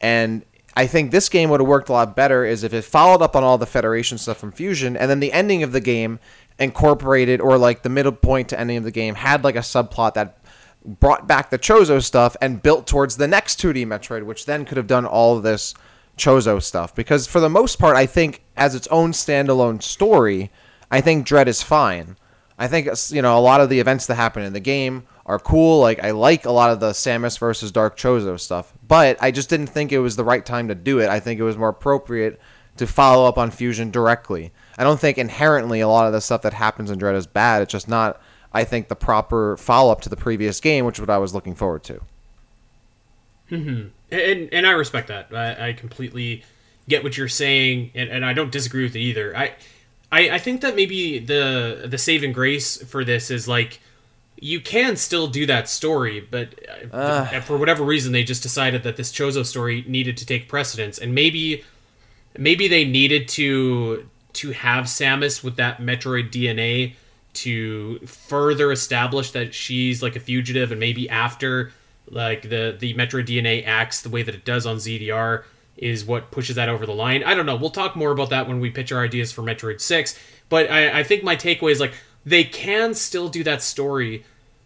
And 0.00 0.44
I 0.76 0.86
think 0.86 1.10
this 1.10 1.28
game 1.28 1.50
would 1.50 1.60
have 1.60 1.68
worked 1.68 1.88
a 1.88 1.92
lot 1.92 2.14
better 2.14 2.44
is 2.44 2.62
if 2.62 2.72
it 2.72 2.84
followed 2.84 3.22
up 3.22 3.34
on 3.34 3.42
all 3.42 3.58
the 3.58 3.66
Federation 3.66 4.18
stuff 4.18 4.36
from 4.36 4.52
Fusion, 4.52 4.96
and 4.96 5.10
then 5.10 5.20
the 5.20 5.32
ending 5.32 5.62
of 5.64 5.72
the 5.72 5.80
game 5.80 6.20
incorporated, 6.58 7.40
or 7.40 7.58
like 7.58 7.82
the 7.82 7.88
middle 7.88 8.12
point 8.12 8.48
to 8.50 8.60
ending 8.60 8.76
of 8.76 8.84
the 8.84 8.90
game 8.92 9.16
had 9.16 9.42
like 9.42 9.56
a 9.56 9.60
subplot 9.60 10.14
that 10.14 10.38
brought 10.84 11.26
back 11.26 11.50
the 11.50 11.58
Chozo 11.58 12.00
stuff 12.00 12.36
and 12.40 12.62
built 12.62 12.86
towards 12.86 13.16
the 13.16 13.26
next 13.26 13.60
2D 13.60 13.84
Metroid, 13.86 14.22
which 14.22 14.46
then 14.46 14.64
could 14.64 14.76
have 14.76 14.86
done 14.86 15.04
all 15.04 15.40
this 15.40 15.74
Chozo 16.16 16.62
stuff. 16.62 16.94
Because 16.94 17.26
for 17.26 17.40
the 17.40 17.48
most 17.48 17.78
part, 17.78 17.96
I 17.96 18.06
think 18.06 18.42
as 18.56 18.74
its 18.74 18.86
own 18.88 19.12
standalone 19.12 19.82
story, 19.82 20.50
I 20.90 21.00
think 21.00 21.26
Dread 21.26 21.48
is 21.48 21.62
fine. 21.62 22.16
I 22.58 22.68
think 22.68 22.88
you 23.10 23.22
know 23.22 23.38
a 23.38 23.40
lot 23.40 23.60
of 23.60 23.68
the 23.68 23.80
events 23.80 24.06
that 24.06 24.14
happen 24.14 24.42
in 24.42 24.52
the 24.52 24.60
game 24.60 25.06
are 25.26 25.38
cool. 25.38 25.80
Like 25.80 26.02
I 26.02 26.12
like 26.12 26.46
a 26.46 26.52
lot 26.52 26.70
of 26.70 26.80
the 26.80 26.90
Samus 26.92 27.38
versus 27.38 27.70
Dark 27.70 27.98
Chozo 27.98 28.38
stuff, 28.40 28.72
but 28.86 29.18
I 29.20 29.30
just 29.30 29.50
didn't 29.50 29.66
think 29.66 29.92
it 29.92 29.98
was 29.98 30.16
the 30.16 30.24
right 30.24 30.44
time 30.44 30.68
to 30.68 30.74
do 30.74 30.98
it. 31.00 31.08
I 31.08 31.20
think 31.20 31.38
it 31.38 31.44
was 31.44 31.58
more 31.58 31.68
appropriate 31.68 32.40
to 32.78 32.86
follow 32.86 33.26
up 33.26 33.38
on 33.38 33.50
Fusion 33.50 33.90
directly. 33.90 34.52
I 34.78 34.84
don't 34.84 35.00
think 35.00 35.18
inherently 35.18 35.80
a 35.80 35.88
lot 35.88 36.06
of 36.06 36.12
the 36.12 36.20
stuff 36.20 36.42
that 36.42 36.54
happens 36.54 36.90
in 36.90 36.98
Dread 36.98 37.14
is 37.14 37.26
bad. 37.26 37.62
It's 37.62 37.72
just 37.72 37.88
not, 37.88 38.20
I 38.52 38.64
think, 38.64 38.88
the 38.88 38.96
proper 38.96 39.56
follow 39.56 39.90
up 39.90 40.02
to 40.02 40.08
the 40.08 40.16
previous 40.16 40.60
game, 40.60 40.84
which 40.84 40.96
is 40.96 41.00
what 41.00 41.10
I 41.10 41.18
was 41.18 41.34
looking 41.34 41.54
forward 41.54 41.82
to. 41.84 42.00
Mm-hmm. 43.50 43.88
And 44.10 44.48
and 44.52 44.66
I 44.66 44.70
respect 44.72 45.08
that. 45.08 45.28
I, 45.32 45.68
I 45.68 45.72
completely 45.72 46.44
get 46.88 47.02
what 47.02 47.16
you're 47.16 47.28
saying, 47.28 47.90
and, 47.94 48.08
and 48.08 48.24
I 48.24 48.32
don't 48.32 48.52
disagree 48.52 48.84
with 48.84 48.94
it 48.94 49.00
either. 49.00 49.36
I, 49.36 49.54
I 50.12 50.30
I 50.30 50.38
think 50.38 50.60
that 50.60 50.76
maybe 50.76 51.18
the 51.18 51.86
the 51.86 51.98
saving 51.98 52.32
grace 52.32 52.82
for 52.84 53.04
this 53.04 53.30
is 53.30 53.48
like 53.48 53.80
you 54.38 54.60
can 54.60 54.96
still 54.96 55.26
do 55.28 55.46
that 55.46 55.68
story, 55.68 56.20
but 56.20 56.54
uh, 56.92 57.40
for 57.40 57.56
whatever 57.56 57.82
reason, 57.82 58.12
they 58.12 58.22
just 58.22 58.42
decided 58.42 58.82
that 58.82 58.96
this 58.96 59.10
Chozo 59.10 59.44
story 59.44 59.84
needed 59.88 60.16
to 60.18 60.26
take 60.26 60.48
precedence, 60.48 60.98
and 60.98 61.14
maybe 61.14 61.64
maybe 62.38 62.68
they 62.68 62.84
needed 62.84 63.28
to 63.28 64.08
to 64.34 64.52
have 64.52 64.84
Samus 64.84 65.42
with 65.42 65.56
that 65.56 65.78
Metroid 65.78 66.30
DNA 66.30 66.94
to 67.32 67.98
further 68.06 68.70
establish 68.72 69.30
that 69.32 69.54
she's 69.54 70.02
like 70.02 70.16
a 70.16 70.20
fugitive, 70.20 70.70
and 70.70 70.78
maybe 70.78 71.08
after 71.08 71.72
like 72.08 72.42
the 72.42 72.76
the 72.78 72.94
Metroid 72.94 73.26
DNA 73.26 73.66
acts 73.66 74.02
the 74.02 74.08
way 74.08 74.22
that 74.22 74.34
it 74.34 74.44
does 74.44 74.66
on 74.66 74.76
ZDR 74.76 75.44
is 75.76 76.04
what 76.04 76.30
pushes 76.30 76.56
that 76.56 76.68
over 76.68 76.86
the 76.86 76.94
line. 76.94 77.22
I 77.24 77.34
don't 77.34 77.46
know. 77.46 77.56
We'll 77.56 77.70
talk 77.70 77.96
more 77.96 78.10
about 78.10 78.30
that 78.30 78.48
when 78.48 78.60
we 78.60 78.70
pitch 78.70 78.92
our 78.92 79.02
ideas 79.04 79.32
for 79.32 79.42
Metroid 79.42 79.80
Six. 79.80 80.18
But 80.48 80.70
I, 80.70 81.00
I 81.00 81.02
think 81.02 81.22
my 81.24 81.36
takeaway 81.36 81.72
is 81.72 81.80
like 81.80 81.92
they 82.24 82.44
can 82.44 82.94
still 82.94 83.28
do 83.28 83.42
that 83.44 83.62
story, 83.62 84.24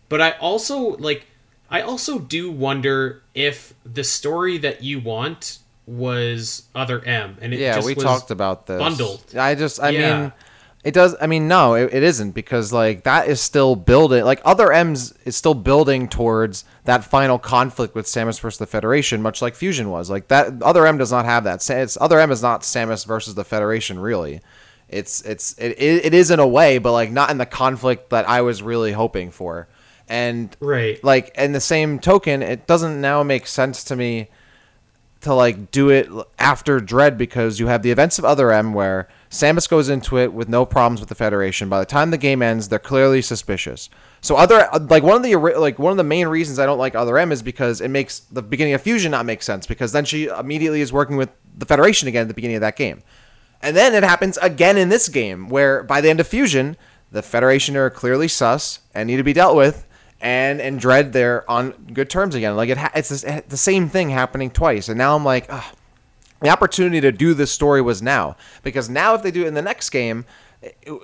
but 0.09 0.21
I 0.21 0.33
also 0.33 0.97
like 0.97 1.27
I 1.71 1.81
also 1.83 2.19
do 2.19 2.51
wonder 2.51 3.23
if 3.35 3.75
the 3.85 4.05
story 4.05 4.59
that 4.59 4.83
you 4.83 5.01
want 5.01 5.59
was 5.87 6.65
Other 6.75 7.05
M, 7.05 7.37
and 7.41 7.53
it 7.53 7.61
yeah, 7.61 7.85
we 7.85 7.95
talked 7.95 8.31
about 8.31 8.67
this. 8.67 8.79
bundled. 8.79 9.25
I 9.37 9.55
just, 9.57 9.81
I 9.81 9.91
Yeah. 9.91 10.21
mean, 10.21 10.33
it 10.83 10.95
does. 10.95 11.15
I 11.21 11.27
mean, 11.27 11.47
no, 11.47 11.75
it, 11.75 11.93
it 11.93 12.03
isn't 12.03 12.33
because 12.33 12.73
like 12.73 13.05
that 13.05 13.29
is 13.29 13.41
still 13.41 13.77
building. 13.77 14.25
Like 14.25 14.41
other 14.45 14.73
M's 14.73 15.13
is 15.25 15.37
still 15.37 15.55
building 15.55 16.09
towards 16.09 16.65
that 16.85 17.05
final 17.05 17.39
conflict 17.39 17.95
with 17.95 18.07
Samus 18.07 18.41
versus 18.41 18.59
the 18.59 18.67
Federation, 18.67 19.21
much 19.21 19.43
like 19.43 19.55
Fusion 19.55 19.91
was. 19.91 20.09
Like 20.11 20.29
that, 20.29 20.63
other 20.63 20.87
M 20.87 20.97
does 20.97 21.13
not 21.13 21.27
have 21.27 21.45
that. 21.45 21.69
It's 21.69 21.99
other 22.01 22.19
M 22.19 22.31
is 22.31 22.43
not 22.43 22.63
Samus 22.63 23.07
versus 23.07 23.35
the 23.35 23.45
Federation, 23.45 23.99
really. 23.99 24.41
It's 24.89 25.21
it's 25.23 25.53
it, 25.59 25.73
it, 25.79 26.07
it 26.07 26.15
is 26.15 26.31
in 26.31 26.41
a 26.41 26.47
way, 26.47 26.79
but 26.79 26.93
like 26.93 27.11
not 27.11 27.31
in 27.31 27.39
the 27.39 27.47
conflict 27.47 28.11
that 28.11 28.29
I 28.29 28.41
was 28.41 28.63
really 28.63 28.93
hoping 28.93 29.31
for. 29.31 29.69
And 30.09 30.57
Right. 30.61 31.03
like 31.05 31.31
in 31.37 31.53
the 31.53 31.61
same 31.61 31.99
token, 32.01 32.43
it 32.43 32.67
doesn't 32.67 33.01
now 33.01 33.23
make 33.23 33.47
sense 33.47 33.85
to 33.85 33.97
me 33.97 34.29
to 35.21 35.35
like 35.35 35.71
do 35.71 35.91
it 35.91 36.09
after 36.39 36.81
Dread 36.81 37.19
because 37.19 37.61
you 37.61 37.67
have 37.67 37.83
the 37.83 37.91
events 37.91 38.19
of 38.19 38.25
Other 38.25 38.51
M 38.51 38.73
where 38.73 39.09
Samus 39.31 39.69
goes 39.69 39.89
into 39.89 40.19
it 40.19 40.33
with 40.33 40.49
no 40.49 40.67
problems 40.67 40.99
with 40.99 41.09
the 41.09 41.15
Federation. 41.15 41.69
By 41.69 41.79
the 41.79 41.87
time 41.87 42.11
the 42.11 42.19
game 42.19 42.43
ends, 42.43 42.69
they're 42.69 42.81
clearly 42.81 43.23
suspicious. 43.23 43.89
So 44.21 44.35
other 44.37 44.69
like 44.89 45.05
one 45.05 45.17
of 45.17 45.23
the 45.23 45.37
like 45.37 45.79
one 45.79 45.93
of 45.93 45.97
the 45.97 46.05
main 46.05 46.27
reasons 46.27 46.59
I 46.59 46.67
don't 46.67 46.79
like 46.79 46.97
Other 46.97 47.17
M 47.17 47.31
is 47.31 47.41
because 47.41 47.81
it 47.81 47.89
makes 47.89 48.19
the 48.19 48.43
beginning 48.43 48.75
of 48.75 48.83
Fusion 48.83 49.13
not 49.13 49.25
make 49.27 49.43
sense 49.43 49.69
because 49.69 49.93
then 49.93 50.05
she 50.05 50.27
immediately 50.27 50.81
is 50.81 50.93
working 50.93 51.17
with 51.17 51.31
the 51.57 51.65
Federation 51.65 52.09
again 52.09 52.23
at 52.23 52.29
the 52.29 52.35
beginning 52.35 52.57
of 52.57 52.63
that 52.63 52.77
game. 52.77 53.03
And 53.63 53.77
then 53.77 53.95
it 53.95 54.03
happens 54.03 54.37
again 54.39 54.77
in 54.77 54.89
this 54.89 55.09
game, 55.09 55.49
where 55.49 55.85
by 55.85 56.01
the 56.01 56.11
end 56.11 56.19
of 56.19 56.27
Fusion, 56.27 56.77
the 57.13 57.23
Federation 57.23 57.77
are 57.77 57.89
clearly 57.89 58.27
sus 58.27 58.81
and 58.95 59.07
need 59.07 59.19
to 59.19 59.23
be 59.23 59.33
dealt 59.33 59.55
with, 59.55 59.87
and 60.21 60.61
in 60.61 60.77
Dread 60.77 61.13
they're 61.13 61.49
on 61.49 61.71
good 61.93 62.11
terms 62.11 62.35
again. 62.35 62.57
Like 62.57 62.71
it, 62.71 62.79
ha- 62.79 62.93
it's 62.97 63.11
this, 63.11 63.23
the 63.49 63.57
same 63.57 63.89
thing 63.89 64.11
happening 64.11 64.51
twice, 64.51 64.89
and 64.89 64.99
now 64.99 65.15
I'm 65.15 65.25
like, 65.25 65.47
Ugh. 65.49 65.77
The 66.41 66.49
opportunity 66.49 67.01
to 67.03 67.13
do 67.13 67.35
this 67.35 67.53
story 67.53 67.83
was 67.83 68.01
now 68.01 68.37
because 68.63 68.89
now 68.89 69.15
if 69.15 69.23
they 69.23 69.31
do 69.31 69.45
it 69.45 69.49
in 69.49 69.55
the 69.55 69.63
next 69.63 69.91
game. 69.91 70.25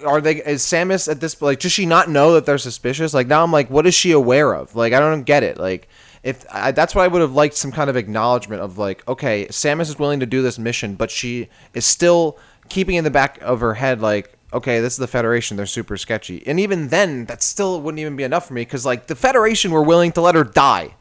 Are 0.05 0.21
they 0.21 0.37
is 0.45 0.63
Samus 0.65 1.11
at 1.11 1.21
this 1.21 1.41
like 1.41 1.61
does 1.61 1.73
she 1.73 1.87
not 1.87 2.11
know 2.11 2.35
that 2.35 2.45
they're 2.45 2.59
suspicious? 2.59 3.15
Like 3.15 3.27
now 3.27 3.43
I'm 3.43 3.53
like 3.53 3.71
what 3.71 3.87
is 3.87 3.95
she 3.95 4.13
aware 4.13 4.53
of? 4.55 4.77
Like 4.77 4.93
I 4.93 5.01
don't 5.01 5.23
get 5.23 5.43
it. 5.43 5.57
Like 5.57 5.89
if 6.23 6.45
I, 6.53 6.73
that's 6.73 6.95
what 6.95 7.05
I 7.05 7.09
would 7.09 7.23
have 7.23 7.33
liked 7.33 7.55
some 7.55 7.73
kind 7.73 7.89
of 7.89 7.97
acknowledgement 7.97 8.61
of 8.61 8.77
like 8.77 9.07
okay 9.09 9.47
Samus 9.47 9.89
is 9.89 9.99
willing 9.99 10.21
to 10.21 10.27
do 10.27 10.43
this 10.43 10.59
mission 10.59 10.95
but 10.95 11.11
she 11.11 11.49
is 11.73 11.87
still 11.87 12.37
keeping 12.69 12.97
in 12.97 13.05
the 13.05 13.11
back 13.11 13.41
of 13.41 13.61
her 13.61 13.73
head 13.73 14.03
like 14.03 14.37
okay 14.53 14.81
this 14.81 14.93
is 14.93 14.99
the 14.99 15.07
Federation 15.07 15.57
they're 15.57 15.65
super 15.65 15.97
sketchy 15.97 16.47
and 16.47 16.61
even 16.61 16.89
then 16.89 17.25
that 17.25 17.43
still 17.43 17.81
wouldn't 17.81 18.01
even 18.01 18.15
be 18.15 18.25
enough 18.25 18.49
for 18.49 18.53
me 18.53 18.61
because 18.61 18.85
like 18.85 19.07
the 19.07 19.17
Federation 19.17 19.71
were 19.71 19.83
willing 19.83 20.13
to 20.13 20.21
let 20.21 20.35
her 20.35 20.45
die 20.45 20.95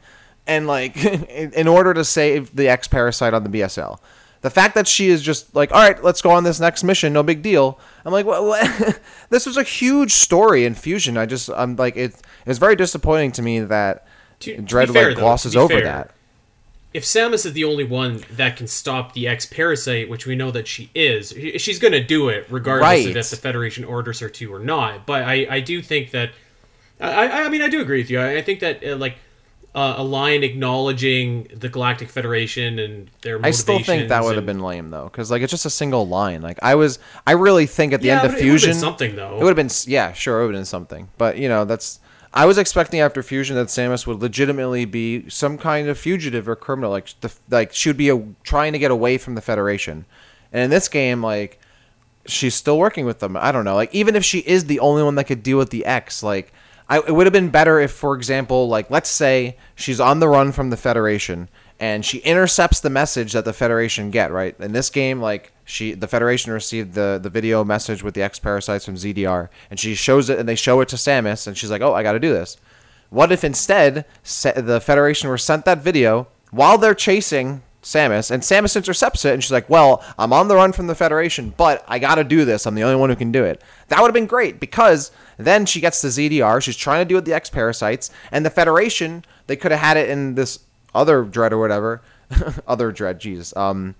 and 0.46 0.66
like 0.66 0.96
in, 1.04 1.52
in 1.52 1.68
order 1.68 1.92
to 1.92 2.04
save 2.04 2.54
the 2.54 2.68
X 2.68 2.88
parasite 2.88 3.34
on 3.34 3.44
the 3.44 3.50
BSL. 3.50 3.98
The 4.46 4.50
fact 4.50 4.76
that 4.76 4.86
she 4.86 5.08
is 5.08 5.22
just 5.22 5.52
like, 5.56 5.72
all 5.72 5.80
right, 5.82 6.00
let's 6.04 6.22
go 6.22 6.30
on 6.30 6.44
this 6.44 6.60
next 6.60 6.84
mission, 6.84 7.12
no 7.12 7.24
big 7.24 7.42
deal. 7.42 7.80
I'm 8.04 8.12
like, 8.12 8.24
what? 8.26 8.44
what? 8.44 9.00
this 9.30 9.44
was 9.44 9.56
a 9.56 9.64
huge 9.64 10.12
story 10.12 10.64
in 10.64 10.76
Fusion. 10.76 11.16
I 11.18 11.26
just, 11.26 11.50
I'm 11.50 11.74
like, 11.74 11.96
it, 11.96 12.12
it 12.14 12.46
was 12.46 12.58
very 12.58 12.76
disappointing 12.76 13.32
to 13.32 13.42
me 13.42 13.58
that 13.60 14.06
To- 14.40 14.56
Dread 14.62 14.90
fair, 14.90 15.08
like 15.08 15.16
though, 15.16 15.22
glosses 15.22 15.56
over 15.56 15.74
fair, 15.74 15.82
that. 15.82 16.10
if 16.94 17.02
Samus 17.04 17.44
is 17.44 17.54
the 17.54 17.64
only 17.64 17.82
one 17.82 18.22
that 18.30 18.56
can 18.56 18.68
stop 18.68 19.14
the 19.14 19.26
X 19.26 19.46
parasite, 19.46 20.08
which 20.08 20.26
we 20.26 20.36
know 20.36 20.52
that 20.52 20.68
she 20.68 20.90
is, 20.94 21.34
she's 21.56 21.80
going 21.80 21.92
to 21.92 22.04
do 22.04 22.28
it 22.28 22.46
regardless 22.48 22.88
Right. 22.88 23.08
of 23.10 23.16
if 23.16 23.30
the 23.30 23.36
Federation 23.36 23.84
orders 23.84 24.20
her 24.20 24.28
to 24.28 24.54
or 24.54 24.60
not. 24.60 25.06
But 25.06 25.24
I, 25.24 25.46
I 25.50 25.58
do 25.60 25.82
think 25.82 26.12
that, 26.12 26.30
I, 27.00 27.26
I 27.26 27.42
I 27.46 27.48
mean, 27.48 27.62
I 27.62 27.68
do 27.68 27.80
agree 27.80 28.00
with 28.00 28.10
you. 28.10 28.20
I, 28.20 28.36
I 28.36 28.42
think 28.42 28.60
that 28.60 28.84
uh, 28.84 28.94
like 28.96 29.16
uh, 29.76 29.96
a 29.98 30.02
line 30.02 30.42
acknowledging 30.42 31.48
the 31.54 31.68
Galactic 31.68 32.08
Federation 32.08 32.78
and 32.78 33.10
their 33.20 33.38
I 33.44 33.50
still 33.50 33.78
think 33.78 34.08
that 34.08 34.24
would 34.24 34.36
have 34.36 34.46
been 34.46 34.60
lame 34.60 34.88
though, 34.88 35.04
because 35.04 35.30
like 35.30 35.42
it's 35.42 35.50
just 35.50 35.66
a 35.66 35.70
single 35.70 36.08
line. 36.08 36.40
Like 36.40 36.58
I 36.62 36.74
was, 36.76 36.98
I 37.26 37.32
really 37.32 37.66
think 37.66 37.92
at 37.92 38.00
the 38.00 38.08
Yeah, 38.08 38.22
end 38.22 38.26
of 38.26 38.32
it 38.32 38.36
would've 38.36 38.40
been 38.40 38.58
Fusion, 38.58 38.74
something, 38.74 39.16
though. 39.16 39.36
It 39.36 39.44
would 39.44 39.56
have 39.56 39.68
been, 39.68 39.70
yeah, 39.86 40.14
sure, 40.14 40.40
it 40.40 40.46
would 40.46 40.54
have 40.54 40.60
been 40.60 40.64
something. 40.64 41.10
But 41.18 41.36
you 41.36 41.50
know, 41.50 41.66
that's. 41.66 42.00
I 42.32 42.46
was 42.46 42.58
expecting 42.58 43.00
after 43.00 43.22
Fusion 43.22 43.54
that 43.56 43.68
Samus 43.68 44.06
would 44.06 44.20
legitimately 44.20 44.86
be 44.86 45.28
some 45.28 45.56
kind 45.58 45.88
of 45.88 45.98
fugitive 45.98 46.48
or 46.48 46.56
criminal, 46.56 46.90
like 46.90 47.08
the 47.20 47.32
like 47.50 47.74
she 47.74 47.90
would 47.90 47.98
be 47.98 48.08
a, 48.08 48.22
trying 48.44 48.72
to 48.72 48.78
get 48.78 48.90
away 48.90 49.18
from 49.18 49.34
the 49.34 49.42
Federation. 49.42 50.06
And 50.52 50.64
in 50.64 50.70
this 50.70 50.88
game, 50.88 51.22
like 51.22 51.60
she's 52.24 52.54
still 52.54 52.78
working 52.78 53.04
with 53.04 53.18
them. 53.18 53.36
I 53.36 53.52
don't 53.52 53.64
know. 53.66 53.74
Like 53.74 53.94
even 53.94 54.16
if 54.16 54.24
she 54.24 54.38
is 54.38 54.64
the 54.64 54.80
only 54.80 55.02
one 55.02 55.16
that 55.16 55.24
could 55.24 55.42
deal 55.42 55.58
with 55.58 55.68
the 55.68 55.84
X, 55.84 56.22
like 56.22 56.52
I, 56.88 56.98
it 56.98 57.10
would 57.10 57.26
have 57.26 57.32
been 57.32 57.50
better 57.50 57.80
if, 57.80 57.90
for 57.90 58.14
example, 58.14 58.68
like 58.68 58.90
let's 58.90 59.10
say 59.10 59.56
she's 59.74 60.00
on 60.00 60.20
the 60.20 60.28
run 60.28 60.52
from 60.52 60.70
the 60.70 60.76
Federation 60.76 61.48
and 61.78 62.04
she 62.04 62.18
intercepts 62.18 62.80
the 62.80 62.90
message 62.90 63.32
that 63.32 63.44
the 63.44 63.52
Federation 63.52 64.10
get. 64.10 64.32
Right 64.32 64.54
in 64.60 64.72
this 64.72 64.90
game, 64.90 65.20
like 65.20 65.52
she 65.64 65.92
the 65.94 66.08
Federation 66.08 66.52
received 66.52 66.94
the 66.94 67.18
the 67.22 67.30
video 67.30 67.64
message 67.64 68.02
with 68.02 68.14
the 68.14 68.22
X 68.22 68.38
parasites 68.38 68.84
from 68.84 68.94
ZDR, 68.94 69.48
and 69.70 69.78
she 69.78 69.94
shows 69.94 70.30
it 70.30 70.38
and 70.38 70.48
they 70.48 70.54
show 70.54 70.80
it 70.80 70.88
to 70.88 70.96
Samus, 70.96 71.46
and 71.46 71.56
she's 71.56 71.70
like, 71.70 71.82
"Oh, 71.82 71.94
I 71.94 72.02
got 72.02 72.12
to 72.12 72.20
do 72.20 72.32
this." 72.32 72.56
What 73.10 73.30
if 73.30 73.44
instead 73.44 74.04
the 74.24 74.80
Federation 74.82 75.28
were 75.28 75.38
sent 75.38 75.64
that 75.64 75.78
video 75.78 76.28
while 76.50 76.78
they're 76.78 76.94
chasing 76.94 77.62
Samus, 77.86 78.32
and 78.32 78.42
Samus 78.42 78.74
intercepts 78.74 79.24
it, 79.24 79.32
and 79.32 79.42
she's 79.44 79.52
like, 79.52 79.70
"Well, 79.70 80.02
I'm 80.18 80.32
on 80.32 80.48
the 80.48 80.56
run 80.56 80.72
from 80.72 80.88
the 80.88 80.94
Federation, 80.96 81.54
but 81.56 81.84
I 81.86 82.00
got 82.00 82.16
to 82.16 82.24
do 82.24 82.44
this. 82.44 82.66
I'm 82.66 82.74
the 82.74 82.82
only 82.82 82.96
one 82.96 83.10
who 83.10 83.16
can 83.16 83.30
do 83.30 83.44
it." 83.44 83.62
That 83.88 84.00
would 84.00 84.08
have 84.08 84.14
been 84.14 84.26
great 84.26 84.58
because 84.58 85.12
then 85.38 85.66
she 85.66 85.80
gets 85.80 86.02
the 86.02 86.08
ZDR. 86.08 86.60
She's 86.60 86.76
trying 86.76 87.02
to 87.02 87.08
deal 87.08 87.18
with 87.18 87.26
the 87.26 87.32
X 87.32 87.48
parasites, 87.48 88.10
and 88.32 88.44
the 88.44 88.50
Federation. 88.50 89.24
They 89.46 89.54
could 89.54 89.70
have 89.70 89.80
had 89.80 89.96
it 89.96 90.10
in 90.10 90.34
this 90.34 90.58
other 90.96 91.22
dread 91.22 91.52
or 91.52 91.58
whatever, 91.58 92.02
other 92.66 92.90
dread. 92.90 93.20
Jesus. 93.20 93.56
Um, 93.56 93.94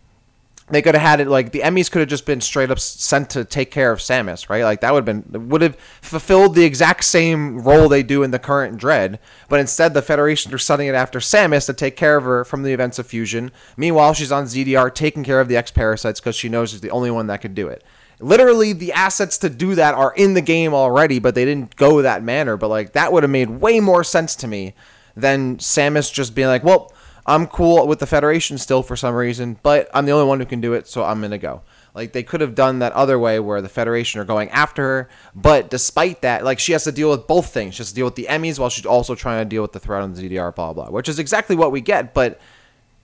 they 0.68 0.82
could 0.82 0.94
have 0.96 1.02
had 1.02 1.20
it 1.20 1.28
like 1.28 1.52
the 1.52 1.60
Emmys 1.60 1.90
could 1.90 2.00
have 2.00 2.08
just 2.08 2.26
been 2.26 2.40
straight 2.40 2.70
up 2.70 2.80
sent 2.80 3.30
to 3.30 3.44
take 3.44 3.70
care 3.70 3.92
of 3.92 4.00
Samus, 4.00 4.48
right? 4.50 4.64
Like 4.64 4.80
that 4.80 4.92
would 4.92 5.06
have 5.06 5.24
been 5.30 5.48
would 5.48 5.62
have 5.62 5.76
fulfilled 6.00 6.54
the 6.54 6.64
exact 6.64 7.04
same 7.04 7.60
role 7.60 7.88
they 7.88 8.02
do 8.02 8.24
in 8.24 8.32
the 8.32 8.38
current 8.38 8.76
Dread, 8.76 9.20
but 9.48 9.60
instead 9.60 9.94
the 9.94 10.02
Federation 10.02 10.52
are 10.52 10.58
sending 10.58 10.88
it 10.88 10.94
after 10.94 11.20
Samus 11.20 11.66
to 11.66 11.72
take 11.72 11.96
care 11.96 12.16
of 12.16 12.24
her 12.24 12.44
from 12.44 12.64
the 12.64 12.72
events 12.72 12.98
of 12.98 13.06
Fusion. 13.06 13.52
Meanwhile, 13.76 14.14
she's 14.14 14.32
on 14.32 14.44
ZDR 14.44 14.92
taking 14.92 15.22
care 15.22 15.40
of 15.40 15.46
the 15.46 15.56
X 15.56 15.70
parasites 15.70 16.18
because 16.18 16.34
she 16.34 16.48
knows 16.48 16.70
she's 16.70 16.80
the 16.80 16.90
only 16.90 17.12
one 17.12 17.28
that 17.28 17.42
can 17.42 17.54
do 17.54 17.68
it. 17.68 17.84
Literally, 18.18 18.72
the 18.72 18.92
assets 18.92 19.38
to 19.38 19.50
do 19.50 19.76
that 19.76 19.94
are 19.94 20.14
in 20.14 20.34
the 20.34 20.40
game 20.40 20.74
already, 20.74 21.20
but 21.20 21.36
they 21.36 21.44
didn't 21.44 21.76
go 21.76 22.02
that 22.02 22.24
manner. 22.24 22.56
But 22.56 22.68
like 22.68 22.92
that 22.92 23.12
would 23.12 23.22
have 23.22 23.30
made 23.30 23.50
way 23.50 23.78
more 23.78 24.02
sense 24.02 24.34
to 24.36 24.48
me 24.48 24.74
than 25.14 25.58
Samus 25.58 26.12
just 26.12 26.34
being 26.34 26.48
like, 26.48 26.64
"Well." 26.64 26.92
I'm 27.26 27.48
cool 27.48 27.86
with 27.86 27.98
the 27.98 28.06
Federation 28.06 28.56
still 28.56 28.82
for 28.82 28.96
some 28.96 29.14
reason, 29.14 29.58
but 29.62 29.90
I'm 29.92 30.06
the 30.06 30.12
only 30.12 30.26
one 30.26 30.38
who 30.38 30.46
can 30.46 30.60
do 30.60 30.72
it, 30.74 30.86
so 30.86 31.04
I'm 31.04 31.20
gonna 31.20 31.38
go. 31.38 31.62
Like 31.92 32.12
they 32.12 32.22
could 32.22 32.40
have 32.40 32.54
done 32.54 32.78
that 32.78 32.92
other 32.92 33.18
way 33.18 33.40
where 33.40 33.60
the 33.60 33.68
Federation 33.68 34.20
are 34.20 34.24
going 34.24 34.48
after 34.50 34.82
her, 34.82 35.08
but 35.34 35.68
despite 35.68 36.22
that, 36.22 36.44
like 36.44 36.58
she 36.58 36.72
has 36.72 36.84
to 36.84 36.92
deal 36.92 37.10
with 37.10 37.26
both 37.26 37.52
things. 37.52 37.74
She 37.74 37.78
has 37.78 37.88
to 37.88 37.94
deal 37.94 38.04
with 38.04 38.14
the 38.14 38.26
Emmys 38.26 38.58
while 38.58 38.70
she's 38.70 38.86
also 38.86 39.14
trying 39.14 39.44
to 39.44 39.48
deal 39.48 39.62
with 39.62 39.72
the 39.72 39.80
threat 39.80 40.02
on 40.02 40.12
the 40.12 40.22
ZDR, 40.22 40.54
blah 40.54 40.72
blah, 40.72 40.90
which 40.90 41.08
is 41.08 41.18
exactly 41.18 41.56
what 41.56 41.72
we 41.72 41.80
get, 41.80 42.14
but 42.14 42.40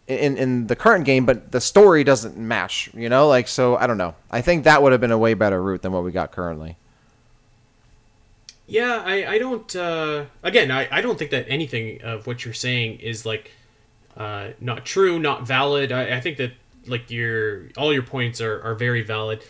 in 0.07 0.37
in 0.37 0.67
the 0.69 0.77
current 0.77 1.05
game, 1.05 1.27
but 1.27 1.51
the 1.53 1.61
story 1.61 2.05
doesn't 2.05 2.37
match, 2.37 2.91
you 2.95 3.09
know? 3.09 3.27
Like 3.29 3.49
so 3.49 3.77
I 3.77 3.87
don't 3.87 3.99
know. 3.99 4.15
I 4.31 4.41
think 4.41 4.65
that 4.65 4.83
would 4.83 4.93
have 4.93 5.01
been 5.01 5.11
a 5.11 5.19
way 5.19 5.35
better 5.35 5.61
route 5.63 5.83
than 5.83 5.93
what 5.93 6.05
we 6.05 6.13
got 6.13 6.31
currently. 6.31 6.77
Yeah, 8.67 9.03
I, 9.05 9.33
I 9.33 9.39
don't. 9.39 9.75
Uh, 9.75 10.27
again, 10.43 10.71
I, 10.71 10.89
I 10.91 11.01
don't 11.01 11.19
think 11.19 11.31
that 11.33 11.47
anything 11.49 12.01
of 12.03 12.27
what 12.27 12.45
you're 12.45 12.55
saying 12.55 13.01
is 13.01 13.27
like 13.27 13.51
uh, 14.17 14.49
not 14.61 14.85
true, 14.85 15.19
not 15.19 15.47
valid. 15.47 15.93
I, 15.93 16.17
I 16.17 16.21
think 16.21 16.37
that 16.39 16.53
like 16.87 17.11
your 17.11 17.69
all 17.77 17.93
your 17.93 18.03
points 18.03 18.41
are, 18.41 18.61
are 18.63 18.75
very 18.75 19.03
valid. 19.03 19.45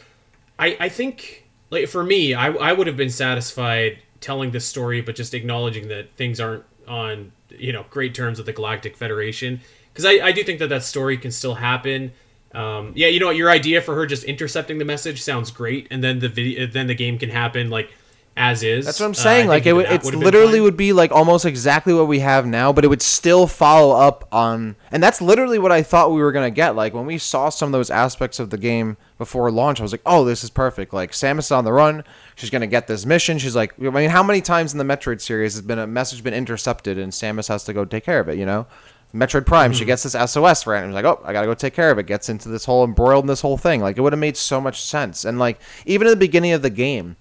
I, 0.59 0.77
I 0.79 0.89
think 0.89 1.49
like 1.71 1.89
for 1.89 2.05
me, 2.05 2.35
I, 2.35 2.49
I 2.53 2.73
would 2.73 2.87
have 2.87 2.97
been 2.97 3.11
satisfied 3.11 3.99
telling 4.21 4.53
this 4.53 4.65
story, 4.65 5.01
but 5.01 5.17
just 5.17 5.35
acknowledging 5.35 5.89
that 5.89 6.13
things 6.15 6.41
aren't 6.41 6.65
on 6.87 7.33
you 7.49 7.73
know 7.73 7.85
great 7.91 8.15
terms 8.15 8.39
with 8.39 8.47
the 8.47 8.53
Galactic 8.53 8.97
Federation 8.97 9.61
because 9.93 10.05
I, 10.05 10.27
I 10.27 10.33
do 10.33 10.43
think 10.45 10.59
that 10.61 10.69
that 10.69 10.85
story 10.85 11.17
can 11.17 11.31
still 11.31 11.55
happen. 11.55 12.13
Um, 12.55 12.93
yeah, 12.95 13.09
you 13.09 13.19
know 13.19 13.27
what? 13.27 13.37
Your 13.37 13.51
idea 13.51 13.81
for 13.81 13.95
her 13.95 14.07
just 14.07 14.25
intercepting 14.25 14.79
the 14.79 14.85
message 14.85 15.23
sounds 15.23 15.51
great, 15.51 15.89
and 15.91 16.05
then 16.05 16.19
the 16.19 16.29
video, 16.29 16.67
then 16.67 16.87
the 16.87 16.95
game 16.95 17.19
can 17.19 17.31
happen 17.31 17.71
like 17.71 17.91
as 18.37 18.63
is. 18.63 18.87
That's 18.87 18.99
what 18.99 19.07
I'm 19.07 19.11
Uh, 19.13 19.15
saying. 19.15 19.49
think 19.49 19.65
like 19.65 19.67
it, 19.67 19.93
it's 19.93 20.13
literally 20.13 20.61
would 20.61 20.77
be 20.77 20.93
like 20.93 21.13
almost 21.13 21.45
exactly 21.45 21.93
what 21.93 22.09
we 22.09 22.21
have 22.21 22.47
now, 22.47 22.73
but 22.73 22.85
it 22.85 22.89
would 22.89 23.03
still 23.03 23.47
follow 23.47 23.95
up 23.95 24.27
on. 24.33 24.77
And 24.91 25.03
that's 25.03 25.21
literally 25.21 25.59
what 25.59 25.71
I 25.73 25.83
thought 25.83 26.13
we 26.13 26.21
were 26.23 26.33
gonna 26.33 26.51
get. 26.51 26.75
Like 26.75 26.95
when 26.95 27.05
we 27.07 27.19
saw 27.19 27.49
some 27.51 27.69
of 27.69 27.73
those 27.73 27.91
aspects 27.91 28.39
of 28.41 28.51
the 28.51 28.59
game 28.59 28.97
before 29.19 29.51
launch, 29.51 29.81
I 29.81 29.83
was 29.83 29.93
like, 29.93 30.01
"Oh, 30.07 30.25
this 30.25 30.43
is 30.43 30.51
perfect." 30.51 30.93
Like 30.95 31.13
Samus 31.13 31.41
is 31.41 31.51
on 31.53 31.65
the 31.65 31.73
run. 31.73 32.05
She's 32.35 32.51
gonna 32.51 32.67
get 32.67 32.87
this 32.87 33.05
mission. 33.05 33.39
She's 33.39 33.55
like, 33.55 33.75
I 33.81 33.91
mean, 33.91 34.11
how 34.11 34.23
many 34.23 34.41
times 34.41 34.73
in 34.73 34.79
the 34.79 34.85
Metroid 34.85 35.21
series 35.21 35.53
has 35.55 35.63
been 35.63 35.79
a 35.79 35.87
message 35.87 36.25
been 36.25 36.35
intercepted 36.35 36.99
and 36.99 37.13
Samus 37.13 37.49
has 37.49 37.65
to 37.65 37.73
go 37.73 37.85
take 37.85 38.05
care 38.05 38.21
of 38.21 38.29
it? 38.29 38.39
You 38.39 38.47
know. 38.47 38.67
Metroid 39.15 39.45
Prime, 39.45 39.73
Mm-hmm. 39.73 39.79
she 39.79 39.85
gets 39.85 40.05
this 40.05 40.15
SOS 40.15 40.63
for 40.63 40.75
it, 40.75 40.79
and 40.79 40.89
she's 40.89 40.95
like, 40.95 41.05
"Oh, 41.05 41.21
I 41.23 41.35
gotta 41.35 41.47
go 41.47 41.53
take 41.53 41.75
care 41.75 41.91
of 41.91 41.99
it." 41.99 42.07
Gets 42.07 42.31
into 42.31 42.49
this 42.49 42.65
whole 42.65 42.83
embroiled 42.83 43.25
in 43.25 43.29
this 43.29 43.43
whole 43.43 43.59
thing. 43.59 43.83
Like 43.83 43.99
it 43.99 44.01
would 44.01 44.15
have 44.15 44.19
made 44.21 44.39
so 44.39 44.59
much 44.59 44.81
sense. 44.81 45.27
And 45.27 45.39
like 45.39 45.61
even 45.85 46.07
in 46.07 46.13
the 46.13 46.17
beginning 46.17 46.53
of 46.53 46.63
the 46.63 46.71
game, 46.71 47.17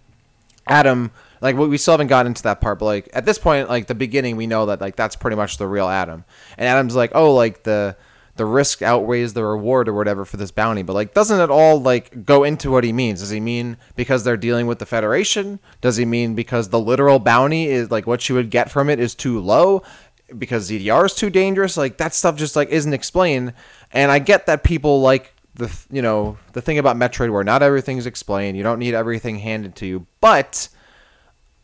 Adam, 0.67 1.11
like 1.41 1.55
we 1.55 1.77
still 1.77 1.93
haven't 1.93 2.07
gotten 2.07 2.31
into 2.31 2.43
that 2.43 2.61
part, 2.61 2.79
but 2.79 2.85
like 2.85 3.09
at 3.13 3.25
this 3.25 3.39
point, 3.39 3.69
like 3.69 3.87
the 3.87 3.95
beginning, 3.95 4.37
we 4.37 4.47
know 4.47 4.67
that 4.67 4.79
like 4.81 4.95
that's 4.95 5.15
pretty 5.15 5.35
much 5.35 5.57
the 5.57 5.67
real 5.67 5.87
Adam. 5.87 6.23
And 6.57 6.67
Adam's 6.67 6.95
like, 6.95 7.11
oh, 7.15 7.33
like 7.33 7.63
the 7.63 7.95
the 8.37 8.45
risk 8.45 8.81
outweighs 8.81 9.33
the 9.33 9.43
reward 9.43 9.89
or 9.89 9.93
whatever 9.93 10.23
for 10.23 10.37
this 10.37 10.51
bounty, 10.51 10.83
but 10.83 10.93
like 10.93 11.13
doesn't 11.13 11.39
it 11.39 11.49
all 11.49 11.81
like 11.81 12.25
go 12.25 12.43
into 12.43 12.71
what 12.71 12.83
he 12.83 12.93
means? 12.93 13.19
Does 13.19 13.29
he 13.29 13.39
mean 13.39 13.77
because 13.95 14.23
they're 14.23 14.37
dealing 14.37 14.67
with 14.67 14.79
the 14.79 14.85
Federation? 14.85 15.59
Does 15.81 15.97
he 15.97 16.05
mean 16.05 16.35
because 16.35 16.69
the 16.69 16.79
literal 16.79 17.19
bounty 17.19 17.67
is 17.67 17.91
like 17.91 18.07
what 18.07 18.29
you 18.29 18.35
would 18.35 18.49
get 18.49 18.71
from 18.71 18.89
it 18.89 18.99
is 18.99 19.15
too 19.15 19.39
low? 19.39 19.83
Because 20.37 20.69
ZDR 20.69 21.05
is 21.05 21.15
too 21.15 21.29
dangerous? 21.29 21.75
Like 21.75 21.97
that 21.97 22.13
stuff 22.13 22.37
just 22.37 22.55
like 22.55 22.69
isn't 22.69 22.93
explained. 22.93 23.53
And 23.91 24.11
I 24.11 24.19
get 24.19 24.45
that 24.45 24.63
people 24.63 25.01
like 25.01 25.33
the 25.55 25.71
you 25.91 26.01
know 26.01 26.37
the 26.53 26.61
thing 26.61 26.77
about 26.77 26.95
Metroid 26.95 27.31
where 27.31 27.43
not 27.43 27.61
everything's 27.61 28.05
explained. 28.05 28.57
You 28.57 28.63
don't 28.63 28.79
need 28.79 28.93
everything 28.93 29.39
handed 29.39 29.75
to 29.77 29.85
you, 29.85 30.07
but 30.19 30.69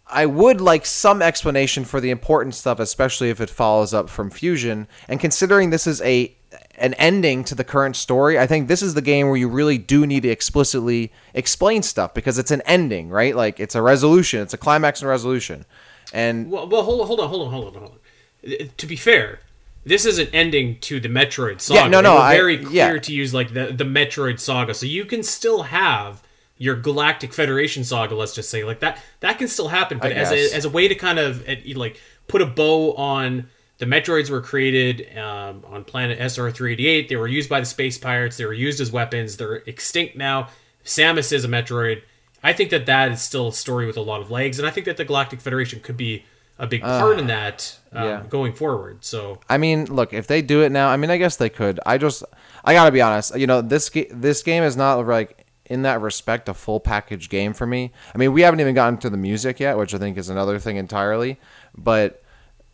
I 0.10 0.26
would 0.26 0.62
like 0.62 0.86
some 0.86 1.22
explanation 1.22 1.84
for 1.84 2.00
the 2.00 2.10
important 2.10 2.56
stuff, 2.56 2.80
especially 2.80 3.30
if 3.30 3.42
it 3.42 3.50
follows 3.50 3.94
up 3.94 4.10
from 4.10 4.30
Fusion. 4.30 4.88
And 5.08 5.20
considering 5.20 5.70
this 5.70 5.88
is 5.88 6.02
a 6.02 6.34
an 6.76 6.94
ending 6.94 7.44
to 7.44 7.56
the 7.56 7.64
current 7.64 7.96
story, 7.96 8.40
I 8.40 8.48
think 8.48 8.68
this 8.68 8.82
is 8.82 8.94
the 8.94 9.02
game 9.02 9.28
where 9.28 9.36
you 9.36 9.50
really 9.50 9.78
do 9.78 10.06
need 10.06 10.24
to 10.24 10.30
explicitly 10.30 11.12
explain 11.34 11.84
stuff 11.84 12.14
because 12.14 12.38
it's 12.38 12.52
an 12.52 12.62
ending, 12.62 13.10
right? 13.10 13.36
Like 13.36 13.60
it's 13.60 13.76
a 13.76 13.82
resolution, 13.82 14.42
it's 14.42 14.54
a 14.54 14.58
climax 14.58 15.02
and 15.02 15.10
resolution. 15.10 15.66
And 16.14 16.50
Well, 16.50 16.68
well 16.70 16.84
hold 16.84 17.02
on, 17.02 17.08
hold 17.08 17.20
on, 17.20 17.30
hold 17.30 17.48
on, 17.48 17.52
hold 17.52 17.66
on, 17.66 17.74
hold 17.74 17.92
on. 17.92 18.70
To 18.78 18.88
be 18.88 18.96
fair, 18.96 19.40
this 19.88 20.06
is 20.06 20.20
an 20.20 20.28
ending 20.34 20.80
to 20.82 21.00
the 21.00 21.10
Metroid 21.10 21.62
saga. 21.62 21.82
Yeah, 21.82 21.88
no, 21.88 22.02
no, 22.02 22.18
I- 22.18 22.36
very 22.36 22.58
clear 22.58 22.96
yeah. 22.96 23.00
to 23.00 23.14
use 23.14 23.34
like 23.34 23.54
the 23.54 23.68
the 23.68 23.84
Metroid 23.84 24.40
saga, 24.40 24.74
so 24.74 24.86
you 24.86 25.06
can 25.06 25.24
still 25.24 25.64
have 25.64 26.22
your 26.58 26.76
Galactic 26.76 27.34
Federation 27.34 27.84
saga. 27.84 28.16
Let's 28.16 28.34
just 28.34 28.50
say 28.50 28.64
like 28.64 28.80
that. 28.82 29.02
That 29.22 29.38
can 29.38 29.48
still 29.48 29.70
happen, 29.70 30.00
but 30.00 30.12
as 30.12 30.32
a 30.32 30.56
as 30.56 30.66
a 30.66 30.70
way 30.70 30.88
to 30.88 30.96
kind 30.96 31.20
of 31.20 31.48
uh, 31.48 31.56
like 31.76 32.00
put 32.28 32.42
a 32.42 32.46
bow 32.46 32.94
on 32.96 33.50
the 33.78 33.86
Metroids 33.86 34.30
were 34.30 34.42
created 34.42 35.18
um, 35.18 35.64
on 35.68 35.84
planet 35.84 36.20
SR 36.20 36.52
three 36.52 36.74
eighty 36.74 36.88
eight. 36.88 37.10
They 37.10 37.16
were 37.16 37.28
used 37.28 37.50
by 37.50 37.60
the 37.60 37.66
space 37.66 37.98
pirates. 37.98 38.38
They 38.38 38.46
were 38.46 38.54
used 38.54 38.82
as 38.82 38.92
weapons. 38.92 39.38
They're 39.38 39.58
extinct 39.68 40.16
now. 40.16 40.50
Samus 40.84 41.32
is 41.32 41.46
a 41.46 41.48
Metroid. 41.48 42.02
I 42.44 42.54
think 42.54 42.70
that 42.70 42.86
that 42.86 43.12
is 43.12 43.22
still 43.22 43.50
a 43.50 43.54
story 43.54 43.86
with 43.86 43.98
a 43.98 44.02
lot 44.02 44.22
of 44.22 44.32
legs, 44.32 44.60
and 44.60 44.68
I 44.68 44.72
think 44.72 44.86
that 44.86 44.98
the 44.98 45.06
Galactic 45.06 45.42
Federation 45.42 45.80
could 45.80 45.98
be 45.98 46.26
a 46.60 46.68
big 46.68 46.82
part 46.82 47.20
in 47.20 47.28
that 47.28 47.78
um, 47.92 48.04
yeah. 48.04 48.24
going 48.30 48.54
forward. 48.54 49.04
So 49.04 49.40
I 49.50 49.58
mean, 49.58 49.86
look, 49.86 50.14
if 50.14 50.28
they 50.28 50.42
do 50.42 50.62
it 50.62 50.72
now, 50.72 50.90
I 50.90 50.98
mean, 50.98 51.10
I 51.10 51.18
guess 51.18 51.36
they 51.36 51.50
could. 51.50 51.80
I 51.86 51.98
just, 51.98 52.24
I 52.64 52.74
gotta 52.74 52.92
be 52.92 53.02
honest. 53.02 53.38
You 53.38 53.48
know, 53.48 53.62
this 53.62 53.90
this 54.12 54.44
game 54.44 54.64
is 54.64 54.76
not 54.76 55.06
like 55.06 55.46
in 55.66 55.82
that 55.84 56.02
respect 56.02 56.50
a 56.50 56.54
full 56.54 56.80
package 56.80 57.30
game 57.30 57.54
for 57.54 57.68
me. 57.68 57.92
I 58.14 58.18
mean, 58.18 58.34
we 58.34 58.42
haven't 58.42 58.60
even 58.60 58.76
gotten 58.76 58.98
to 59.00 59.10
the 59.10 59.18
music 59.18 59.60
yet, 59.60 59.78
which 59.78 59.94
I 59.94 59.98
think 59.98 60.18
is 60.18 60.30
another 60.30 60.60
thing 60.60 60.78
entirely. 60.78 61.40
But 61.76 62.24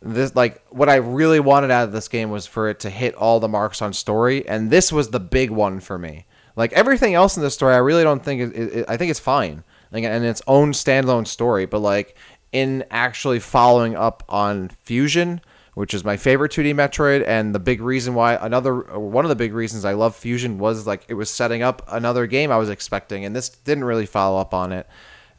this, 0.00 0.34
like, 0.36 0.64
what 0.70 0.88
I 0.88 0.96
really 0.96 1.40
wanted 1.40 1.70
out 1.70 1.84
of 1.84 1.92
this 1.92 2.08
game 2.08 2.30
was 2.30 2.46
for 2.46 2.68
it 2.68 2.80
to 2.80 2.90
hit 2.90 3.14
all 3.14 3.40
the 3.40 3.48
marks 3.48 3.82
on 3.82 3.92
story, 3.92 4.46
and 4.48 4.70
this 4.70 4.92
was 4.92 5.10
the 5.10 5.20
big 5.20 5.50
one 5.50 5.80
for 5.80 5.98
me. 5.98 6.26
Like 6.56 6.72
everything 6.72 7.14
else 7.14 7.36
in 7.36 7.42
the 7.42 7.50
story, 7.50 7.74
I 7.74 7.78
really 7.78 8.04
don't 8.04 8.22
think 8.22 8.86
I 8.88 8.96
think 8.96 9.10
it's 9.10 9.18
fine, 9.18 9.64
like, 9.90 10.04
and 10.04 10.24
its 10.24 10.42
own 10.46 10.72
standalone 10.72 11.26
story. 11.26 11.66
But 11.66 11.80
like 11.80 12.16
in 12.54 12.84
actually 12.88 13.40
following 13.40 13.96
up 13.96 14.22
on 14.28 14.68
Fusion, 14.68 15.40
which 15.74 15.92
is 15.92 16.04
my 16.04 16.16
favorite 16.16 16.52
2D 16.52 16.72
Metroid, 16.72 17.26
and 17.26 17.52
the 17.52 17.58
big 17.58 17.80
reason 17.80 18.14
why 18.14 18.34
another 18.34 18.76
one 18.76 19.24
of 19.24 19.28
the 19.28 19.34
big 19.34 19.52
reasons 19.52 19.84
I 19.84 19.92
love 19.94 20.14
Fusion 20.14 20.56
was 20.58 20.86
like 20.86 21.04
it 21.08 21.14
was 21.14 21.28
setting 21.28 21.62
up 21.62 21.82
another 21.88 22.28
game 22.28 22.52
I 22.52 22.56
was 22.56 22.70
expecting, 22.70 23.24
and 23.24 23.34
this 23.34 23.48
didn't 23.48 23.84
really 23.84 24.06
follow 24.06 24.40
up 24.40 24.54
on 24.54 24.72
it. 24.72 24.86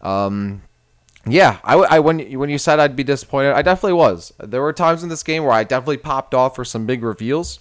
Um, 0.02 0.62
yeah, 1.26 1.58
I 1.64 2.00
when 2.00 2.20
when 2.34 2.50
you 2.50 2.58
said 2.58 2.82
I'd 2.82 2.98
be 2.98 3.04
disappointed, 3.06 3.54
I 3.54 3.62
definitely 3.62 3.94
was. 3.94 4.34
There 4.38 4.62
were 4.62 4.74
times 4.74 5.02
in 5.02 5.08
this 5.08 5.24
game 5.24 5.44
where 5.44 5.54
I 5.54 5.64
definitely 5.64 5.98
popped 5.98 6.36
off 6.36 6.56
for 6.56 6.66
some 6.66 6.86
big 6.86 7.02
reveals, 7.02 7.60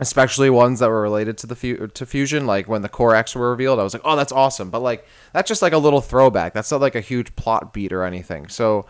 especially 0.00 0.50
ones 0.50 0.80
that 0.80 0.88
were 0.88 1.00
related 1.00 1.38
to 1.38 1.46
the 1.46 1.56
fu- 1.56 1.86
to 1.86 2.06
fusion, 2.06 2.46
like 2.46 2.68
when 2.68 2.82
the 2.82 2.88
core 2.88 3.14
X 3.14 3.34
were 3.34 3.50
revealed. 3.50 3.78
I 3.78 3.82
was 3.82 3.94
like, 3.94 4.02
oh, 4.04 4.16
that's 4.16 4.32
awesome. 4.32 4.70
But 4.70 4.80
like 4.80 5.06
that's 5.32 5.48
just 5.48 5.62
like 5.62 5.72
a 5.72 5.78
little 5.78 6.00
throwback. 6.00 6.52
That's 6.52 6.70
not 6.70 6.80
like 6.80 6.94
a 6.94 7.00
huge 7.00 7.34
plot 7.36 7.72
beat 7.72 7.92
or 7.92 8.04
anything. 8.04 8.48
So 8.48 8.86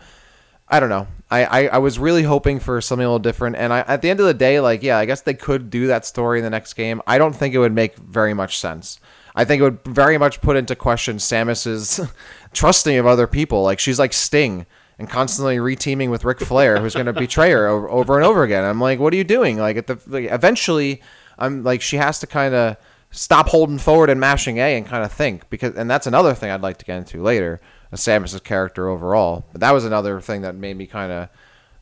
I 0.69 0.79
don't 0.79 0.89
know. 0.89 1.07
I, 1.31 1.45
I, 1.45 1.67
I 1.67 1.77
was 1.77 1.97
really 1.97 2.23
hoping 2.23 2.59
for 2.59 2.81
something 2.81 3.05
a 3.05 3.07
little 3.07 3.19
different. 3.19 3.55
And 3.55 3.71
I, 3.71 3.79
at 3.81 4.01
the 4.01 4.09
end 4.09 4.19
of 4.19 4.25
the 4.25 4.33
day, 4.33 4.59
like, 4.59 4.83
yeah, 4.83 4.97
I 4.97 5.05
guess 5.05 5.21
they 5.21 5.33
could 5.33 5.69
do 5.69 5.87
that 5.87 6.05
story 6.05 6.39
in 6.39 6.43
the 6.43 6.49
next 6.49 6.73
game. 6.73 7.01
I 7.07 7.17
don't 7.17 7.33
think 7.33 7.55
it 7.55 7.59
would 7.59 7.73
make 7.73 7.95
very 7.97 8.33
much 8.33 8.57
sense. 8.59 8.99
I 9.33 9.45
think 9.45 9.61
it 9.61 9.63
would 9.63 9.83
very 9.85 10.17
much 10.17 10.41
put 10.41 10.57
into 10.57 10.75
question 10.75 11.17
Samus's 11.17 12.01
trusting 12.53 12.97
of 12.97 13.05
other 13.05 13.27
people. 13.27 13.63
Like, 13.63 13.79
she's 13.79 13.99
like 13.99 14.11
Sting 14.11 14.65
and 14.99 15.09
constantly 15.09 15.57
reteaming 15.57 16.09
with 16.09 16.25
Ric 16.25 16.39
Flair, 16.39 16.79
who's 16.79 16.93
going 16.93 17.05
to 17.05 17.13
betray 17.13 17.51
her 17.51 17.67
over, 17.67 17.89
over 17.89 18.15
and 18.17 18.25
over 18.25 18.43
again. 18.43 18.63
I'm 18.63 18.81
like, 18.81 18.99
what 18.99 19.13
are 19.13 19.17
you 19.17 19.23
doing? 19.23 19.57
Like, 19.57 19.77
at 19.77 19.87
the 19.87 19.99
like, 20.07 20.31
eventually, 20.31 21.01
I'm 21.37 21.63
like, 21.63 21.81
she 21.81 21.97
has 21.97 22.19
to 22.19 22.27
kind 22.27 22.55
of 22.55 22.77
stop 23.11 23.49
holding 23.49 23.77
forward 23.77 24.09
and 24.09 24.19
mashing 24.19 24.57
A 24.57 24.75
and 24.75 24.85
kind 24.85 25.03
of 25.03 25.11
think 25.11 25.49
because, 25.49 25.75
and 25.75 25.89
that's 25.89 26.07
another 26.07 26.33
thing 26.33 26.51
I'd 26.51 26.61
like 26.61 26.77
to 26.77 26.85
get 26.85 26.97
into 26.97 27.21
later. 27.21 27.61
Samus's 27.93 28.41
character 28.41 28.89
overall. 28.89 29.45
But 29.53 29.61
that 29.61 29.71
was 29.71 29.85
another 29.85 30.19
thing 30.19 30.41
that 30.41 30.55
made 30.55 30.75
me 30.75 30.87
kind 30.87 31.11
of 31.11 31.29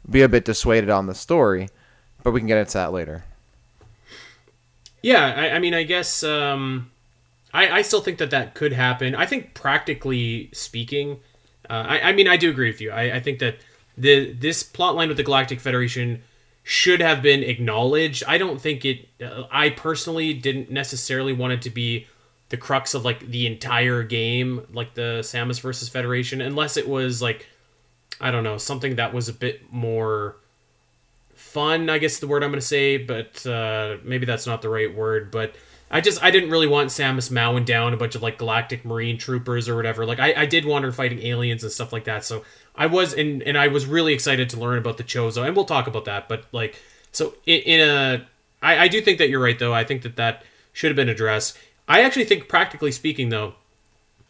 be 0.09 0.21
a 0.21 0.29
bit 0.29 0.45
dissuaded 0.45 0.89
on 0.89 1.07
the 1.07 1.15
story. 1.15 1.69
But 2.21 2.31
we 2.31 2.39
can 2.39 2.47
get 2.47 2.59
into 2.59 2.73
that 2.73 2.91
later. 2.93 3.23
yeah, 5.01 5.33
I, 5.35 5.55
I 5.55 5.59
mean, 5.59 5.73
I 5.73 5.83
guess 5.83 6.23
um, 6.23 6.91
I, 7.53 7.69
I 7.69 7.81
still 7.83 8.01
think 8.01 8.17
that 8.17 8.31
that 8.31 8.55
could 8.55 8.73
happen. 8.73 9.15
I 9.15 9.25
think 9.25 9.53
practically 9.53 10.49
speaking, 10.53 11.19
uh, 11.69 11.85
I, 11.87 12.09
I 12.09 12.11
mean, 12.13 12.27
I 12.27 12.37
do 12.37 12.49
agree 12.49 12.69
with 12.69 12.81
you. 12.81 12.91
I, 12.91 13.15
I 13.15 13.19
think 13.19 13.39
that 13.39 13.57
the 13.97 14.33
this 14.33 14.63
plot 14.63 14.95
line 14.95 15.07
with 15.07 15.17
the 15.17 15.23
Galactic 15.23 15.59
Federation 15.59 16.23
should 16.63 16.99
have 16.99 17.21
been 17.21 17.43
acknowledged. 17.43 18.23
I 18.27 18.37
don't 18.37 18.59
think 18.59 18.85
it. 18.85 19.07
Uh, 19.21 19.43
I 19.51 19.69
personally 19.69 20.33
didn't 20.33 20.71
necessarily 20.71 21.33
want 21.33 21.53
it 21.53 21.61
to 21.63 21.69
be 21.69 22.07
the 22.49 22.57
crux 22.57 22.93
of 22.93 23.05
like 23.05 23.19
the 23.19 23.47
entire 23.47 24.03
game, 24.03 24.65
like 24.71 24.93
the 24.93 25.19
Samus 25.21 25.61
versus 25.61 25.89
Federation, 25.89 26.41
unless 26.41 26.77
it 26.77 26.87
was 26.87 27.21
like 27.21 27.47
I 28.19 28.31
don't 28.31 28.43
know 28.43 28.57
something 28.57 28.95
that 28.95 29.13
was 29.13 29.29
a 29.29 29.33
bit 29.33 29.71
more 29.71 30.37
fun. 31.33 31.89
I 31.89 31.97
guess 31.97 32.19
the 32.19 32.27
word 32.27 32.43
I'm 32.43 32.51
going 32.51 32.59
to 32.59 32.65
say, 32.65 32.97
but 32.97 33.45
uh, 33.45 33.97
maybe 34.03 34.25
that's 34.25 34.47
not 34.47 34.61
the 34.61 34.69
right 34.69 34.93
word. 34.93 35.31
But 35.31 35.55
I 35.91 36.01
just 36.01 36.23
I 36.23 36.31
didn't 36.31 36.49
really 36.49 36.67
want 36.67 36.89
Samus 36.89 37.29
mowing 37.29 37.63
down 37.63 37.93
a 37.93 37.97
bunch 37.97 38.15
of 38.15 38.21
like 38.21 38.37
galactic 38.37 38.83
marine 38.85 39.17
troopers 39.17 39.69
or 39.69 39.75
whatever. 39.75 40.05
Like 40.05 40.19
I, 40.19 40.33
I 40.41 40.45
did 40.45 40.65
want 40.65 40.83
her 40.85 40.91
fighting 40.91 41.19
aliens 41.21 41.63
and 41.63 41.71
stuff 41.71 41.93
like 41.93 42.05
that. 42.05 42.25
So 42.25 42.43
I 42.75 42.87
was 42.87 43.13
and 43.13 43.43
and 43.43 43.57
I 43.57 43.67
was 43.67 43.85
really 43.85 44.13
excited 44.13 44.49
to 44.49 44.59
learn 44.59 44.77
about 44.77 44.97
the 44.97 45.03
Chozo, 45.03 45.45
and 45.45 45.55
we'll 45.55 45.65
talk 45.65 45.87
about 45.87 46.05
that. 46.05 46.27
But 46.27 46.45
like 46.51 46.81
so 47.11 47.35
in, 47.45 47.61
in 47.61 47.81
a 47.87 48.27
I, 48.61 48.85
I 48.85 48.87
do 48.87 48.99
think 49.01 49.19
that 49.19 49.29
you're 49.29 49.41
right 49.41 49.57
though. 49.59 49.73
I 49.73 49.83
think 49.83 50.01
that 50.01 50.15
that 50.15 50.43
should 50.73 50.89
have 50.89 50.95
been 50.95 51.09
addressed. 51.09 51.57
I 51.87 52.01
actually 52.01 52.25
think 52.25 52.49
practically 52.49 52.91
speaking 52.91 53.29
though, 53.29 53.53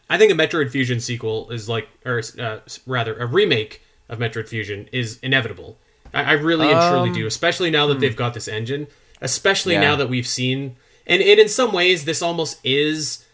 I 0.09 0.17
think 0.17 0.31
a 0.31 0.35
Metroid 0.35 0.69
Fusion 0.69 0.99
sequel 0.99 1.49
is 1.51 1.69
like, 1.69 1.87
or 2.05 2.21
uh, 2.39 2.59
rather, 2.85 3.17
a 3.17 3.25
remake 3.25 3.81
of 4.09 4.19
Metroid 4.19 4.49
Fusion 4.49 4.89
is 4.91 5.19
inevitable. 5.23 5.77
I, 6.13 6.23
I 6.23 6.31
really 6.33 6.69
and 6.69 6.91
truly 6.91 7.11
do, 7.11 7.25
especially 7.25 7.71
now 7.71 7.87
that 7.87 7.99
they've 7.99 8.15
got 8.15 8.33
this 8.33 8.47
engine. 8.47 8.87
Especially 9.21 9.73
Yeah. 9.75 9.81
now 9.81 9.95
that 9.95 10.09
we've 10.09 10.27
seen, 10.27 10.75
and, 11.07 11.21
and 11.21 11.39
in 11.39 11.49
some 11.49 11.71
ways, 11.71 12.05
this 12.05 12.21
almost 12.21 12.59
is 12.63 13.25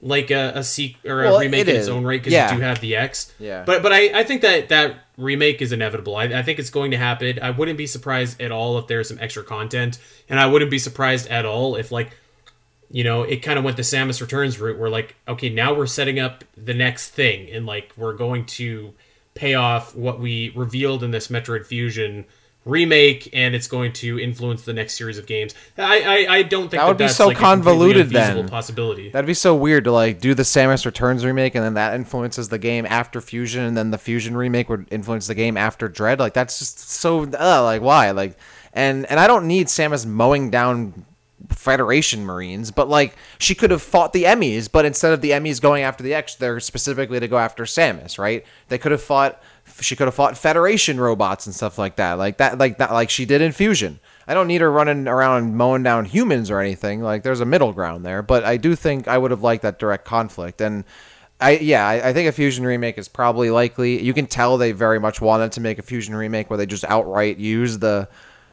like 0.00 0.30
a, 0.30 0.52
a 0.54 0.62
sequel 0.62 1.10
or 1.10 1.24
a 1.24 1.38
remake 1.40 1.62
it 1.62 1.70
in 1.70 1.76
its 1.76 1.88
own 1.88 2.04
right 2.04 2.20
because 2.20 2.32
Yeah. 2.32 2.50
you 2.52 2.58
do 2.58 2.62
have 2.62 2.80
the 2.80 2.94
X. 2.96 3.32
Yeah. 3.38 3.64
But 3.64 3.82
but 3.82 3.92
I, 3.92 4.20
I 4.20 4.22
think 4.24 4.42
that 4.42 4.68
that 4.68 4.96
remake 5.16 5.60
is 5.60 5.72
inevitable. 5.72 6.14
I, 6.16 6.24
I 6.24 6.42
think 6.42 6.58
it's 6.60 6.70
going 6.70 6.92
to 6.92 6.96
happen. 6.96 7.38
I 7.42 7.50
wouldn't 7.50 7.76
be 7.78 7.86
surprised 7.88 8.40
at 8.40 8.52
all 8.52 8.78
if 8.78 8.86
there's 8.86 9.08
some 9.08 9.18
extra 9.20 9.42
content, 9.42 9.98
and 10.28 10.38
I 10.38 10.46
wouldn't 10.46 10.70
be 10.70 10.78
surprised 10.78 11.26
at 11.28 11.44
all 11.44 11.74
if 11.76 11.90
like 11.90 12.16
you 12.90 13.04
know, 13.04 13.22
it 13.22 13.38
kind 13.42 13.58
of 13.58 13.64
went 13.66 13.76
the 13.76 13.82
Samus 13.82 14.20
Returns 14.22 14.58
route 14.58 14.78
where 14.78 14.88
like, 14.88 15.14
okay, 15.28 15.50
now 15.50 15.74
we're 15.74 15.86
setting 15.86 16.18
up 16.18 16.42
the 16.56 16.72
next 16.72 17.10
thing 17.10 17.50
and 17.50 17.66
like 17.66 17.92
we're 17.98 18.14
going 18.14 18.46
to 18.46 18.94
pay 19.34 19.52
off 19.54 19.94
what 19.94 20.18
we 20.18 20.50
revealed 20.56 21.04
in 21.04 21.10
this 21.10 21.28
Metroid 21.28 21.66
Fusion 21.66 22.24
remake 22.64 23.30
and 23.32 23.54
it's 23.54 23.66
going 23.66 23.92
to 23.94 24.18
influence 24.20 24.62
the 24.62 24.72
next 24.72 24.96
series 24.98 25.16
of 25.18 25.26
games. 25.26 25.54
I 25.76 26.26
I, 26.28 26.34
I 26.36 26.42
don't 26.42 26.62
think 26.62 26.72
that, 26.72 26.78
That 26.78 26.88
would 26.88 26.98
be 26.98 27.04
that's 27.04 27.16
so 27.16 27.28
like 27.28 27.36
convoluted 27.36 28.10
then. 28.10 28.48
possibility. 28.48 29.10
That'd 29.10 29.26
be 29.26 29.34
so 29.34 29.54
weird 29.54 29.84
to 29.84 29.92
like 29.92 30.20
do 30.20 30.34
the 30.34 30.42
Samus 30.42 30.84
Returns 30.84 31.24
remake 31.24 31.54
and 31.54 31.64
then 31.64 31.74
that 31.74 31.94
influences 31.94 32.48
the 32.48 32.58
game 32.58 32.84
after 32.86 33.20
Fusion 33.20 33.64
and 33.64 33.76
then 33.76 33.90
the 33.90 33.98
Fusion 33.98 34.36
remake 34.36 34.68
would 34.68 34.86
influence 34.90 35.26
the 35.26 35.34
game 35.34 35.56
after 35.56 35.88
Dread. 35.88 36.18
Like 36.20 36.34
that's 36.34 36.58
just 36.58 36.78
so 36.78 37.22
uh, 37.22 37.62
like 37.62 37.80
why? 37.80 38.10
Like 38.10 38.36
and 38.72 39.06
and 39.06 39.18
I 39.18 39.26
don't 39.26 39.46
need 39.46 39.68
Samus 39.68 40.04
mowing 40.04 40.50
down 40.50 41.06
Federation 41.50 42.24
Marines, 42.26 42.70
but 42.70 42.88
like 42.88 43.16
she 43.38 43.54
could 43.54 43.70
have 43.70 43.80
fought 43.80 44.12
the 44.12 44.24
Emmys, 44.24 44.70
but 44.70 44.84
instead 44.84 45.12
of 45.12 45.20
the 45.20 45.30
Emmys 45.30 45.60
going 45.60 45.82
after 45.84 46.02
the 46.02 46.12
X, 46.12 46.34
they're 46.34 46.60
specifically 46.60 47.20
to 47.20 47.28
go 47.28 47.38
after 47.38 47.64
Samus, 47.64 48.18
right? 48.18 48.44
They 48.68 48.76
could 48.76 48.92
have 48.92 49.02
fought 49.02 49.40
she 49.80 49.96
could 49.96 50.06
have 50.06 50.14
fought 50.14 50.36
Federation 50.36 51.00
robots 51.00 51.46
and 51.46 51.54
stuff 51.54 51.78
like 51.78 51.96
that. 51.96 52.14
Like 52.14 52.38
that 52.38 52.58
like 52.58 52.78
that 52.78 52.92
like 52.92 53.10
she 53.10 53.24
did 53.24 53.40
in 53.40 53.52
Fusion. 53.52 54.00
I 54.26 54.34
don't 54.34 54.46
need 54.46 54.60
her 54.60 54.70
running 54.70 55.08
around 55.08 55.56
mowing 55.56 55.82
down 55.82 56.04
humans 56.04 56.50
or 56.50 56.60
anything. 56.60 57.02
Like 57.02 57.22
there's 57.22 57.40
a 57.40 57.46
middle 57.46 57.72
ground 57.72 58.04
there, 58.04 58.22
but 58.22 58.44
I 58.44 58.56
do 58.56 58.74
think 58.74 59.08
I 59.08 59.18
would 59.18 59.30
have 59.30 59.42
liked 59.42 59.62
that 59.62 59.78
direct 59.78 60.04
conflict. 60.04 60.60
And 60.60 60.84
I 61.40 61.58
yeah, 61.58 61.86
I, 61.86 62.08
I 62.08 62.12
think 62.12 62.28
a 62.28 62.32
Fusion 62.32 62.64
remake 62.66 62.98
is 62.98 63.08
probably 63.08 63.50
likely. 63.50 64.02
You 64.02 64.12
can 64.12 64.26
tell 64.26 64.58
they 64.58 64.72
very 64.72 64.98
much 64.98 65.20
wanted 65.20 65.52
to 65.52 65.60
make 65.60 65.78
a 65.78 65.82
Fusion 65.82 66.14
remake 66.14 66.50
where 66.50 66.56
they 66.56 66.66
just 66.66 66.84
outright 66.84 67.38
use 67.38 67.78
the 67.78 68.08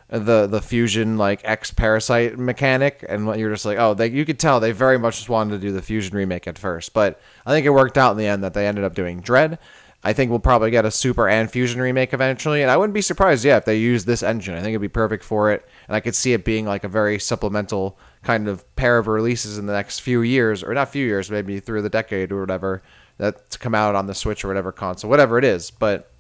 the 0.10 0.46
the 0.46 0.62
fusion 0.62 1.18
like 1.18 1.42
X 1.44 1.72
parasite 1.72 2.38
mechanic, 2.38 3.04
and 3.08 3.36
you're 3.40 3.52
just 3.52 3.66
like, 3.66 3.78
oh, 3.80 3.94
they 3.94 4.08
you 4.08 4.26
could 4.26 4.40
tell 4.40 4.60
they 4.60 4.72
very 4.72 5.00
much 5.00 5.18
just 5.18 5.30
wanted 5.30 5.52
to 5.52 5.58
do 5.60 5.72
the 5.72 5.82
fusion 5.82 6.16
remake 6.16 6.48
at 6.48 6.58
first, 6.60 6.94
but 6.94 7.20
I 7.46 7.52
think 7.52 7.66
it 7.66 7.72
worked 7.72 7.98
out 7.98 8.12
in 8.12 8.18
the 8.18 8.28
end 8.28 8.44
that 8.44 8.54
they 8.54 8.68
ended 8.68 8.84
up 8.84 8.94
doing 8.94 9.20
Dread. 9.20 9.58
I 10.06 10.14
think 10.14 10.30
we'll 10.30 10.40
probably 10.40 10.70
get 10.70 10.86
a 10.86 10.92
Super 10.92 11.28
and 11.28 11.50
Fusion 11.50 11.82
remake 11.82 12.14
eventually, 12.14 12.62
and 12.62 12.70
I 12.70 12.78
wouldn't 12.78 12.94
be 12.94 13.02
surprised, 13.02 13.44
yeah, 13.44 13.58
if 13.58 13.66
they 13.66 13.78
use 13.78 14.06
this 14.06 14.22
engine. 14.22 14.54
I 14.54 14.60
think 14.60 14.70
it'd 14.70 14.82
be 14.82 14.88
perfect 14.88 15.24
for 15.24 15.52
it, 15.52 15.68
and 15.88 15.96
I 15.96 16.00
could 16.00 16.14
see 16.14 16.32
it 16.34 16.46
being 16.46 16.68
like 16.68 16.84
a 16.84 16.88
very 16.88 17.18
supplemental 17.18 17.98
kind 18.22 18.48
of 18.48 18.64
pair 18.76 19.00
of 19.00 19.08
releases 19.08 19.58
in 19.58 19.66
the 19.66 19.74
next 19.74 20.02
few 20.02 20.22
years, 20.22 20.64
or 20.64 20.76
not 20.76 20.90
few 20.90 21.04
years, 21.04 21.32
maybe 21.32 21.60
through 21.60 21.82
the 21.82 21.90
decade 21.90 22.32
or 22.32 22.40
whatever, 22.40 22.84
that 23.18 23.58
come 23.60 23.74
out 23.74 23.96
on 23.96 24.06
the 24.06 24.14
Switch 24.14 24.46
or 24.46 24.48
whatever 24.48 24.72
console, 24.72 25.10
whatever 25.10 25.40
it 25.40 25.44
is. 25.44 25.72
But 25.72 26.12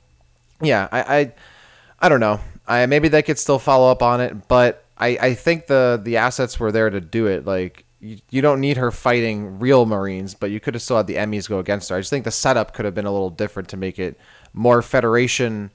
yeah, 0.59 0.88
I, 0.91 1.01
I 1.01 1.33
I 1.99 2.09
don't 2.09 2.19
know. 2.19 2.39
I 2.67 2.88
maybe 2.88 3.07
they 3.07 3.21
could 3.21 3.38
still 3.38 3.59
follow 3.59 3.91
up 3.91 4.01
on 4.01 4.19
it, 4.19 4.47
but 4.47 4.83
I, 4.97 5.09
I 5.21 5.33
think 5.36 5.67
the 5.67 6.01
the 6.03 6.17
assets 6.17 6.59
were 6.59 6.71
there 6.71 6.89
to 6.89 6.99
do 6.99 7.27
it. 7.27 7.45
Like 7.45 7.84
you, 7.99 8.17
you 8.29 8.41
don't 8.41 8.61
need 8.61 8.77
her 8.77 8.91
fighting 8.91 9.59
real 9.59 9.85
Marines, 9.85 10.33
but 10.33 10.51
you 10.51 10.59
could 10.59 10.73
have 10.73 10.83
still 10.83 10.97
had 10.97 11.07
the 11.07 11.15
Emmys 11.15 11.49
go 11.49 11.59
against 11.59 11.89
her. 11.89 11.95
I 11.95 11.99
just 11.99 12.09
think 12.09 12.25
the 12.25 12.31
setup 12.31 12.73
could 12.73 12.85
have 12.85 12.95
been 12.95 13.05
a 13.05 13.11
little 13.11 13.29
different 13.29 13.69
to 13.69 13.77
make 13.77 13.99
it 13.99 14.19
more 14.53 14.81
Federation 14.81 15.71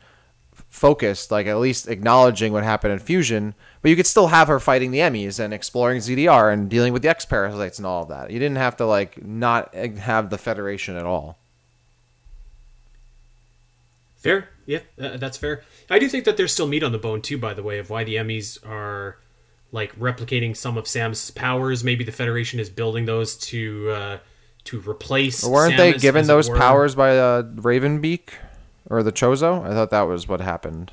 focused, 0.68 1.30
like 1.30 1.46
at 1.46 1.58
least 1.58 1.88
acknowledging 1.88 2.52
what 2.52 2.62
happened 2.62 2.92
in 2.92 2.98
Fusion. 2.98 3.54
But 3.82 3.90
you 3.90 3.96
could 3.96 4.06
still 4.06 4.28
have 4.28 4.48
her 4.48 4.60
fighting 4.60 4.90
the 4.90 4.98
Emmys 4.98 5.40
and 5.40 5.52
exploring 5.52 5.98
ZDR 5.98 6.52
and 6.52 6.68
dealing 6.68 6.92
with 6.92 7.02
the 7.02 7.08
X 7.08 7.24
parasites 7.24 7.78
and 7.78 7.86
all 7.86 8.02
of 8.02 8.08
that. 8.08 8.30
You 8.30 8.38
didn't 8.38 8.58
have 8.58 8.76
to 8.76 8.86
like 8.86 9.24
not 9.24 9.74
have 9.74 10.30
the 10.30 10.38
Federation 10.38 10.96
at 10.96 11.06
all. 11.06 11.38
Fair, 14.16 14.50
yeah, 14.66 14.80
uh, 15.00 15.16
that's 15.16 15.38
fair. 15.38 15.62
I 15.88 15.98
do 15.98 16.06
think 16.06 16.26
that 16.26 16.36
there's 16.36 16.52
still 16.52 16.66
meat 16.66 16.82
on 16.82 16.92
the 16.92 16.98
bone 16.98 17.22
too. 17.22 17.38
By 17.38 17.54
the 17.54 17.62
way, 17.62 17.78
of 17.78 17.88
why 17.88 18.04
the 18.04 18.16
Emmys 18.16 18.58
are 18.68 19.16
like 19.72 19.98
replicating 19.98 20.56
some 20.56 20.76
of 20.76 20.84
Samus's 20.84 21.30
powers. 21.30 21.84
Maybe 21.84 22.04
the 22.04 22.12
Federation 22.12 22.60
is 22.60 22.68
building 22.70 23.04
those 23.06 23.36
to 23.38 23.90
uh, 23.90 24.18
to 24.64 24.80
replace. 24.80 25.44
Or 25.44 25.52
weren't 25.52 25.76
they 25.76 25.92
given 25.94 26.26
those 26.26 26.48
were. 26.48 26.56
powers 26.56 26.94
by 26.94 27.16
uh, 27.18 27.42
Ravenbeak 27.42 28.30
or 28.88 29.02
the 29.02 29.12
Chozo? 29.12 29.64
I 29.64 29.70
thought 29.70 29.90
that 29.90 30.02
was 30.02 30.28
what 30.28 30.40
happened. 30.40 30.92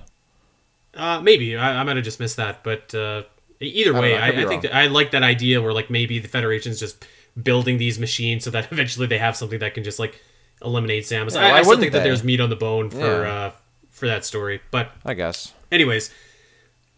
Uh, 0.94 1.22
maybe 1.22 1.56
I, 1.56 1.80
I 1.80 1.84
might 1.84 1.96
have 1.96 2.06
just 2.06 2.20
missed 2.20 2.38
that, 2.38 2.64
but 2.64 2.94
uh, 2.96 3.24
either 3.60 3.94
way, 3.94 4.18
I 4.18 4.28
I, 4.28 4.30
I, 4.30 4.46
think. 4.46 4.66
I 4.66 4.88
like 4.88 5.12
that 5.12 5.24
idea 5.24 5.62
where 5.62 5.74
like 5.74 5.90
maybe 5.90 6.20
the 6.20 6.28
Federation's 6.28 6.80
just 6.80 7.06
building 7.42 7.78
these 7.78 8.00
machines 8.00 8.44
so 8.44 8.50
that 8.52 8.72
eventually 8.72 9.08
they 9.08 9.20
have 9.20 9.36
something 9.36 9.60
that 9.60 9.74
can 9.74 9.84
just 9.84 10.00
like 10.00 10.22
eliminate 10.64 11.04
Samus. 11.04 11.36
Yeah, 11.36 11.42
I, 11.42 11.60
I 11.60 11.62
still 11.62 11.78
think 11.78 11.92
that 11.92 12.04
there's 12.04 12.24
meat 12.24 12.40
on 12.42 12.50
the 12.50 12.56
bone 12.56 12.90
for 12.90 12.98
Yeah. 12.98 13.34
uh, 13.34 13.52
for 13.92 14.08
that 14.08 14.26
story, 14.26 14.62
but 14.72 14.92
I 15.06 15.14
guess. 15.14 15.54
anyways, 15.72 16.12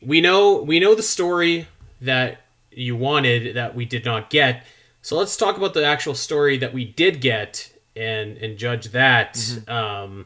we 0.01 0.21
know 0.21 0.61
we 0.61 0.79
know 0.79 0.95
the 0.95 1.03
story 1.03 1.67
that 2.01 2.41
you 2.71 2.95
wanted 2.95 3.55
that 3.55 3.75
we 3.75 3.85
did 3.85 4.05
not 4.05 4.29
get. 4.29 4.65
So 5.01 5.17
let's 5.17 5.35
talk 5.37 5.57
about 5.57 5.73
the 5.73 5.85
actual 5.85 6.15
story 6.15 6.57
that 6.57 6.73
we 6.73 6.85
did 6.85 7.21
get 7.21 7.71
and 7.95 8.37
and 8.37 8.57
judge 8.57 8.87
that. 8.91 9.35
Mm-hmm. 9.35 9.71
Um, 9.71 10.25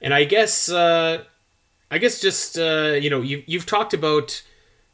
and 0.00 0.12
I 0.14 0.24
guess 0.24 0.68
uh, 0.68 1.24
I 1.90 1.98
guess 1.98 2.20
just 2.20 2.58
uh, 2.58 2.98
you 3.00 3.10
know 3.10 3.20
you 3.20 3.42
you've 3.46 3.66
talked 3.66 3.94
about 3.94 4.42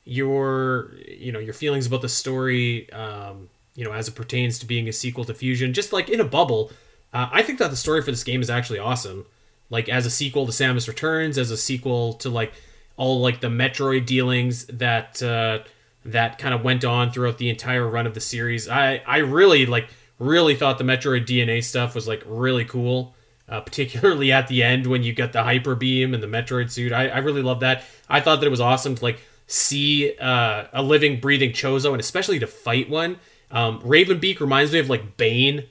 your 0.04 0.92
you 1.06 1.32
know 1.32 1.38
your 1.38 1.54
feelings 1.54 1.86
about 1.86 2.02
the 2.02 2.08
story 2.08 2.90
um, 2.92 3.48
you 3.74 3.84
know 3.84 3.92
as 3.92 4.08
it 4.08 4.14
pertains 4.14 4.58
to 4.58 4.66
being 4.66 4.88
a 4.88 4.92
sequel 4.92 5.24
to 5.24 5.34
Fusion, 5.34 5.72
just 5.72 5.92
like 5.92 6.08
in 6.08 6.20
a 6.20 6.24
bubble. 6.24 6.70
Uh, 7.12 7.28
I 7.32 7.42
think 7.42 7.58
that 7.58 7.70
the 7.70 7.76
story 7.76 8.02
for 8.02 8.12
this 8.12 8.22
game 8.22 8.40
is 8.40 8.50
actually 8.50 8.78
awesome. 8.78 9.26
Like 9.68 9.88
as 9.88 10.06
a 10.06 10.10
sequel 10.10 10.46
to 10.46 10.52
Samus 10.52 10.88
Returns, 10.88 11.38
as 11.38 11.50
a 11.50 11.56
sequel 11.56 12.14
to 12.14 12.28
like 12.28 12.52
all 13.00 13.18
like 13.18 13.40
the 13.40 13.48
Metroid 13.48 14.04
dealings 14.04 14.66
that 14.66 15.22
uh, 15.22 15.60
that 16.04 16.36
kind 16.36 16.52
of 16.52 16.62
went 16.62 16.84
on 16.84 17.10
throughout 17.10 17.38
the 17.38 17.48
entire 17.48 17.88
run 17.88 18.06
of 18.06 18.12
the 18.12 18.20
series. 18.20 18.68
I 18.68 19.02
I 19.06 19.18
really 19.18 19.64
like 19.64 19.88
really 20.18 20.54
thought 20.54 20.76
the 20.76 20.84
Metroid 20.84 21.24
DNA 21.24 21.64
stuff 21.64 21.94
was 21.94 22.06
like 22.06 22.22
really 22.26 22.66
cool. 22.66 23.14
Uh, 23.48 23.60
particularly 23.68 24.30
at 24.30 24.46
the 24.46 24.62
end 24.62 24.86
when 24.86 25.02
you 25.02 25.12
get 25.12 25.32
the 25.32 25.42
hyper 25.42 25.74
beam 25.74 26.14
and 26.14 26.22
the 26.22 26.26
Metroid 26.28 26.70
suit, 26.70 26.92
I, 26.92 27.08
I 27.08 27.18
really 27.18 27.42
love 27.42 27.60
that. 27.60 27.82
I 28.08 28.20
thought 28.20 28.38
that 28.40 28.46
it 28.46 28.50
was 28.50 28.60
awesome 28.60 28.94
to 28.94 29.02
like 29.02 29.18
see 29.48 30.16
uh, 30.18 30.66
a 30.72 30.82
living, 30.82 31.18
breathing 31.20 31.50
Chozo, 31.50 31.90
and 31.90 32.00
especially 32.00 32.38
to 32.38 32.46
fight 32.46 32.88
one. 32.88 33.18
Um, 33.50 33.80
Ravenbeak 33.80 34.38
reminds 34.38 34.72
me 34.72 34.78
of 34.78 34.88
like 34.88 35.16
Bane, 35.16 35.64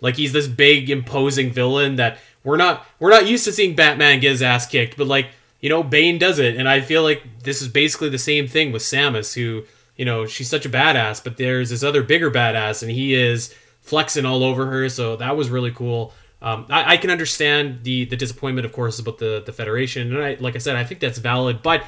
like 0.00 0.16
he's 0.16 0.32
this 0.32 0.46
big, 0.46 0.90
imposing 0.90 1.50
villain 1.50 1.96
that 1.96 2.18
we're 2.44 2.58
not 2.58 2.86
we're 3.00 3.10
not 3.10 3.26
used 3.26 3.44
to 3.46 3.52
seeing 3.52 3.74
Batman 3.74 4.20
get 4.20 4.32
his 4.32 4.42
ass 4.42 4.66
kicked, 4.66 4.96
but 4.96 5.08
like 5.08 5.28
you 5.64 5.70
know 5.70 5.82
Bane 5.82 6.18
does 6.18 6.38
it, 6.38 6.56
and 6.56 6.68
I 6.68 6.82
feel 6.82 7.02
like 7.02 7.22
this 7.42 7.62
is 7.62 7.68
basically 7.68 8.10
the 8.10 8.18
same 8.18 8.46
thing 8.46 8.70
with 8.70 8.82
Samus, 8.82 9.32
who 9.32 9.64
you 9.96 10.04
know 10.04 10.26
she's 10.26 10.50
such 10.50 10.66
a 10.66 10.68
badass, 10.68 11.24
but 11.24 11.38
there's 11.38 11.70
this 11.70 11.82
other 11.82 12.02
bigger 12.02 12.30
badass, 12.30 12.82
and 12.82 12.92
he 12.92 13.14
is 13.14 13.54
flexing 13.80 14.26
all 14.26 14.44
over 14.44 14.66
her. 14.66 14.90
So 14.90 15.16
that 15.16 15.38
was 15.38 15.48
really 15.48 15.70
cool. 15.70 16.12
Um, 16.42 16.66
I, 16.68 16.92
I 16.92 16.96
can 16.98 17.08
understand 17.08 17.82
the 17.82 18.04
the 18.04 18.14
disappointment, 18.14 18.66
of 18.66 18.74
course, 18.74 18.98
about 18.98 19.16
the 19.16 19.42
the 19.46 19.54
Federation, 19.54 20.14
and 20.14 20.22
I, 20.22 20.36
like 20.38 20.54
I 20.54 20.58
said, 20.58 20.76
I 20.76 20.84
think 20.84 21.00
that's 21.00 21.16
valid. 21.16 21.62
But 21.62 21.82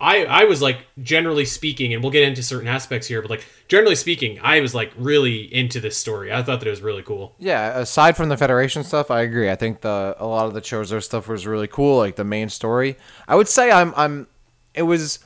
I 0.00 0.24
I 0.24 0.44
was 0.44 0.62
like 0.62 0.86
generally 1.02 1.44
speaking, 1.44 1.92
and 1.92 2.02
we'll 2.02 2.12
get 2.12 2.22
into 2.22 2.42
certain 2.42 2.68
aspects 2.68 3.08
here, 3.08 3.20
but 3.20 3.30
like 3.30 3.46
generally 3.66 3.96
speaking, 3.96 4.38
I 4.42 4.60
was 4.60 4.74
like 4.74 4.92
really 4.96 5.52
into 5.52 5.80
this 5.80 5.96
story. 5.96 6.32
I 6.32 6.42
thought 6.42 6.60
that 6.60 6.66
it 6.68 6.70
was 6.70 6.82
really 6.82 7.02
cool. 7.02 7.34
Yeah, 7.38 7.78
aside 7.78 8.16
from 8.16 8.28
the 8.28 8.36
Federation 8.36 8.84
stuff, 8.84 9.10
I 9.10 9.22
agree. 9.22 9.50
I 9.50 9.56
think 9.56 9.80
the 9.80 10.14
a 10.18 10.26
lot 10.26 10.46
of 10.46 10.54
the 10.54 10.60
Chozo 10.60 11.02
stuff 11.02 11.26
was 11.28 11.46
really 11.46 11.66
cool, 11.66 11.98
like 11.98 12.16
the 12.16 12.24
main 12.24 12.48
story. 12.48 12.96
I 13.26 13.34
would 13.34 13.48
say 13.48 13.70
I'm 13.70 13.92
I'm 13.96 14.28
it 14.74 14.82
was 14.82 15.18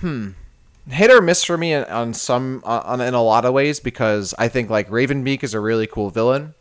hmm 0.00 0.30
hit 0.88 1.10
or 1.10 1.20
miss 1.20 1.42
for 1.42 1.58
me 1.58 1.74
on- 1.74 2.14
some 2.14 2.62
on 2.64 3.00
in 3.00 3.14
a 3.14 3.22
lot 3.22 3.44
of 3.44 3.52
ways 3.52 3.80
because 3.80 4.34
I 4.38 4.48
think 4.48 4.70
like 4.70 4.88
Ravenbeak 4.88 5.42
is 5.42 5.54
a 5.54 5.60
really 5.60 5.86
cool 5.86 6.10
villain. 6.10 6.54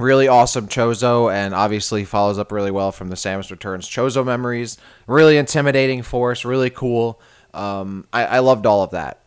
Really 0.00 0.28
awesome 0.28 0.66
Chozo, 0.66 1.30
and 1.30 1.54
obviously 1.54 2.06
follows 2.06 2.38
up 2.38 2.52
really 2.52 2.70
well 2.70 2.90
from 2.90 3.10
the 3.10 3.16
Samus 3.16 3.50
Returns 3.50 3.86
Chozo 3.86 4.24
memories. 4.24 4.78
Really 5.06 5.36
intimidating 5.36 6.02
force, 6.02 6.44
really 6.44 6.70
cool. 6.70 7.20
Um, 7.52 8.06
I, 8.10 8.24
I 8.24 8.38
loved 8.38 8.64
all 8.64 8.82
of 8.82 8.92
that. 8.92 9.20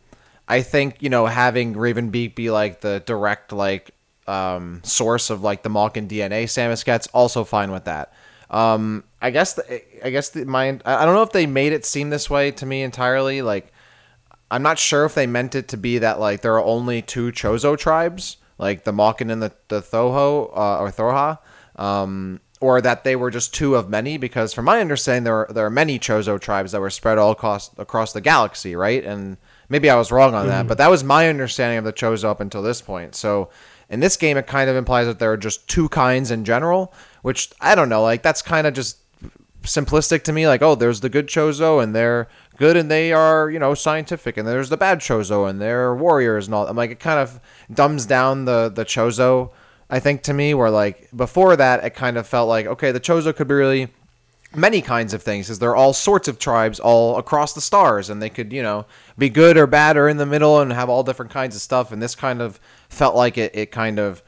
I 0.48 0.62
think 0.62 0.96
you 1.00 1.10
know 1.10 1.26
having 1.26 1.74
Raven 1.74 2.10
Ravenbeak 2.10 2.34
be 2.34 2.50
like 2.50 2.80
the 2.80 3.02
direct 3.06 3.52
like 3.52 3.92
um, 4.26 4.80
source 4.82 5.30
of 5.30 5.42
like 5.42 5.62
the 5.62 5.68
Mawkin 5.70 6.08
DNA 6.08 6.44
Samus 6.44 6.84
gets 6.84 7.06
also 7.08 7.44
fine 7.44 7.70
with 7.70 7.84
that. 7.84 8.12
Um, 8.50 9.04
I 9.22 9.30
guess 9.30 9.54
the, 9.54 9.82
I 10.04 10.10
guess 10.10 10.30
the, 10.30 10.44
my 10.44 10.80
I 10.84 11.04
don't 11.04 11.14
know 11.14 11.22
if 11.22 11.32
they 11.32 11.46
made 11.46 11.72
it 11.72 11.84
seem 11.84 12.10
this 12.10 12.28
way 12.28 12.50
to 12.50 12.66
me 12.66 12.82
entirely. 12.82 13.42
Like 13.42 13.72
I'm 14.50 14.62
not 14.62 14.78
sure 14.78 15.04
if 15.04 15.14
they 15.14 15.26
meant 15.26 15.54
it 15.54 15.68
to 15.68 15.76
be 15.76 15.98
that 15.98 16.20
like 16.20 16.42
there 16.42 16.54
are 16.54 16.64
only 16.64 17.00
two 17.00 17.30
Chozo 17.30 17.78
tribes, 17.78 18.38
like 18.58 18.84
the 18.84 18.92
Mawkin 18.92 19.30
and 19.30 19.42
the 19.42 19.52
the 19.68 19.80
Thoho 19.80 20.50
uh, 20.56 20.78
or 20.78 20.90
Thorha, 20.90 21.38
um, 21.76 22.40
or 22.60 22.80
that 22.80 23.04
they 23.04 23.16
were 23.16 23.30
just 23.30 23.54
two 23.54 23.74
of 23.74 23.88
many. 23.88 24.16
Because 24.16 24.52
from 24.52 24.64
my 24.64 24.80
understanding, 24.80 25.24
there 25.24 25.34
are, 25.34 25.52
there 25.52 25.66
are 25.66 25.70
many 25.70 25.98
Chozo 25.98 26.40
tribes 26.40 26.72
that 26.72 26.80
were 26.80 26.90
spread 26.90 27.18
all 27.18 27.32
across 27.32 27.70
across 27.78 28.12
the 28.12 28.20
galaxy, 28.20 28.76
right? 28.76 29.04
And 29.04 29.36
maybe 29.68 29.90
I 29.90 29.96
was 29.96 30.12
wrong 30.12 30.34
on 30.34 30.46
that, 30.48 30.66
but 30.66 30.78
that 30.78 30.90
was 30.90 31.04
my 31.04 31.28
understanding 31.28 31.78
of 31.78 31.84
the 31.84 31.92
Chozo 31.92 32.24
up 32.24 32.40
until 32.40 32.62
this 32.62 32.80
point. 32.80 33.14
So 33.14 33.50
in 33.90 34.00
this 34.00 34.16
game, 34.16 34.36
it 34.36 34.46
kind 34.46 34.70
of 34.70 34.76
implies 34.76 35.06
that 35.06 35.18
there 35.18 35.32
are 35.32 35.36
just 35.36 35.68
two 35.68 35.88
kinds 35.88 36.30
in 36.30 36.44
general, 36.44 36.92
which 37.22 37.52
I 37.60 37.74
don't 37.74 37.88
know. 37.88 38.02
Like 38.02 38.22
that's 38.22 38.42
kind 38.42 38.66
of 38.66 38.74
just 38.74 38.98
simplistic 39.64 40.22
to 40.22 40.32
me 40.32 40.46
like 40.46 40.62
oh 40.62 40.74
there's 40.74 41.00
the 41.00 41.08
good 41.08 41.26
chozo 41.26 41.82
and 41.82 41.94
they're 41.94 42.28
good 42.56 42.76
and 42.76 42.90
they 42.90 43.12
are 43.12 43.50
you 43.50 43.58
know 43.58 43.74
scientific. 43.74 44.36
And 44.36 44.46
there's 44.46 44.68
the 44.68 44.76
bad 44.76 45.00
chozo 45.00 45.48
and 45.48 45.60
they're 45.60 45.94
warriors 45.94 46.46
and 46.46 46.54
all 46.54 46.66
i'm 46.66 46.76
like 46.76 46.90
it 46.90 47.00
kind 47.00 47.18
of 47.18 47.40
dumbs 47.72 48.06
down 48.06 48.44
the 48.44 48.68
the 48.68 48.84
chozo 48.84 49.50
i 49.90 50.00
think 50.00 50.22
to 50.22 50.32
me 50.32 50.54
where 50.54 50.70
like 50.70 51.08
before 51.14 51.56
that 51.56 51.84
it 51.84 51.94
kind 51.94 52.16
of 52.16 52.26
felt 52.26 52.48
like 52.48 52.66
okay 52.66 52.92
the 52.92 53.00
chozo 53.00 53.34
could 53.34 53.48
be 53.48 53.54
really 53.54 53.88
many 54.56 54.80
kinds 54.80 55.14
of 55.14 55.22
things 55.22 55.46
because 55.46 55.58
they're 55.58 55.76
all 55.76 55.92
sorts 55.92 56.28
of 56.28 56.38
tribes 56.38 56.78
all 56.78 57.18
across 57.18 57.52
the 57.54 57.60
stars 57.60 58.10
and 58.10 58.22
they 58.22 58.30
could 58.30 58.52
you 58.52 58.62
know 58.62 58.86
be 59.18 59.28
good 59.28 59.56
or 59.56 59.66
bad 59.66 59.96
or 59.96 60.08
in 60.08 60.16
the 60.16 60.26
middle 60.26 60.60
and 60.60 60.72
have 60.72 60.88
all 60.88 61.02
different 61.02 61.30
kinds 61.30 61.54
of 61.54 61.62
stuff. 61.62 61.92
And 61.92 62.02
this 62.02 62.14
kind 62.14 62.40
of 62.40 62.60
felt 62.88 63.14
like 63.14 63.38
it, 63.38 63.54
it 63.54 63.70
kind 63.70 63.98
of 63.98 64.22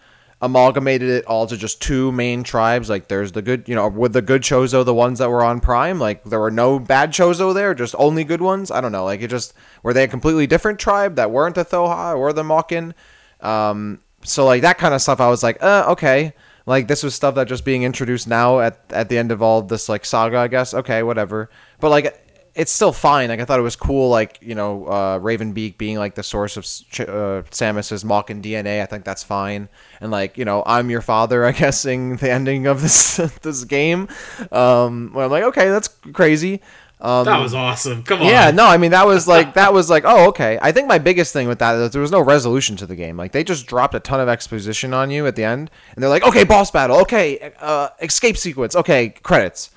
amalgamated 0.46 1.08
it 1.08 1.24
all 1.26 1.46
to 1.46 1.56
just 1.56 1.82
two 1.82 2.10
main 2.12 2.42
tribes 2.42 2.88
like 2.88 3.08
there's 3.08 3.32
the 3.32 3.42
good 3.42 3.68
you 3.68 3.74
know 3.74 3.88
with 3.88 4.12
the 4.12 4.22
good 4.22 4.42
chozo 4.42 4.84
the 4.84 4.94
ones 4.94 5.18
that 5.18 5.28
were 5.28 5.44
on 5.44 5.60
prime 5.60 5.98
like 5.98 6.24
there 6.24 6.40
were 6.40 6.50
no 6.50 6.78
bad 6.78 7.10
chozo 7.10 7.52
there 7.52 7.74
just 7.74 7.94
only 7.98 8.24
good 8.24 8.40
ones 8.40 8.70
i 8.70 8.80
don't 8.80 8.92
know 8.92 9.04
like 9.04 9.20
it 9.20 9.28
just 9.28 9.52
were 9.82 9.92
they 9.92 10.04
a 10.04 10.08
completely 10.08 10.46
different 10.46 10.78
tribe 10.78 11.16
that 11.16 11.30
weren't 11.30 11.54
the 11.54 11.64
thoha 11.64 12.16
or 12.16 12.32
the 12.32 12.42
Mawkin? 12.42 12.94
um 13.40 14.00
so 14.22 14.46
like 14.46 14.62
that 14.62 14.78
kind 14.78 14.94
of 14.94 15.02
stuff 15.02 15.20
i 15.20 15.28
was 15.28 15.42
like 15.42 15.62
uh 15.62 15.84
okay 15.88 16.32
like 16.66 16.88
this 16.88 17.02
was 17.02 17.14
stuff 17.14 17.36
that 17.36 17.46
just 17.46 17.64
being 17.64 17.84
introduced 17.84 18.26
now 18.26 18.60
at 18.60 18.80
at 18.90 19.08
the 19.08 19.16
end 19.16 19.30
of 19.30 19.40
all 19.40 19.62
this 19.62 19.88
like 19.88 20.04
saga, 20.04 20.38
I 20.38 20.48
guess. 20.48 20.74
Okay, 20.74 21.02
whatever. 21.02 21.48
But 21.80 21.90
like 21.90 22.25
it's 22.56 22.72
still 22.72 22.92
fine. 22.92 23.28
Like 23.28 23.38
I 23.38 23.44
thought 23.44 23.58
it 23.58 23.62
was 23.62 23.76
cool. 23.76 24.08
Like 24.08 24.38
you 24.40 24.54
know, 24.54 24.86
uh, 24.86 25.18
Ravenbeak 25.20 25.76
being 25.76 25.98
like 25.98 26.14
the 26.14 26.22
source 26.22 26.56
of 26.56 26.64
uh, 26.64 27.42
Samus's 27.50 28.02
Mawkin 28.02 28.42
DNA. 28.42 28.82
I 28.82 28.86
think 28.86 29.04
that's 29.04 29.22
fine. 29.22 29.68
And 30.00 30.10
like 30.10 30.38
you 30.38 30.44
know, 30.44 30.62
I'm 30.66 30.88
your 30.90 31.02
father. 31.02 31.44
I 31.44 31.52
guessing 31.52 32.16
the 32.16 32.30
ending 32.30 32.66
of 32.66 32.80
this 32.80 33.16
this 33.42 33.64
game. 33.64 34.08
Um, 34.50 35.10
where 35.12 35.26
I'm 35.26 35.30
like, 35.30 35.44
okay, 35.44 35.68
that's 35.68 35.88
crazy. 35.88 36.62
Um, 36.98 37.26
that 37.26 37.38
was 37.40 37.52
awesome. 37.52 38.02
Come 38.04 38.22
on. 38.22 38.26
Yeah, 38.26 38.50
no, 38.52 38.64
I 38.64 38.78
mean 38.78 38.92
that 38.92 39.06
was 39.06 39.28
like 39.34 39.52
that 39.54 39.74
was 39.74 39.90
like 39.90 40.04
oh 40.06 40.28
okay. 40.28 40.58
I 40.62 40.72
think 40.72 40.88
my 40.88 40.98
biggest 40.98 41.34
thing 41.34 41.48
with 41.48 41.58
that 41.58 41.76
is 41.76 41.90
there 41.90 42.00
was 42.00 42.10
no 42.10 42.22
resolution 42.22 42.74
to 42.76 42.86
the 42.86 42.96
game. 42.96 43.18
Like 43.18 43.32
they 43.32 43.44
just 43.44 43.66
dropped 43.66 43.94
a 43.94 44.00
ton 44.00 44.18
of 44.18 44.28
exposition 44.28 44.94
on 44.94 45.10
you 45.10 45.26
at 45.26 45.36
the 45.36 45.44
end, 45.44 45.70
and 45.94 46.02
they're 46.02 46.10
like, 46.10 46.24
okay, 46.24 46.44
boss 46.44 46.70
battle, 46.70 46.96
okay, 47.00 47.52
uh, 47.60 47.90
escape 48.00 48.38
sequence, 48.38 48.74
okay, 48.74 49.10
credits, 49.10 49.70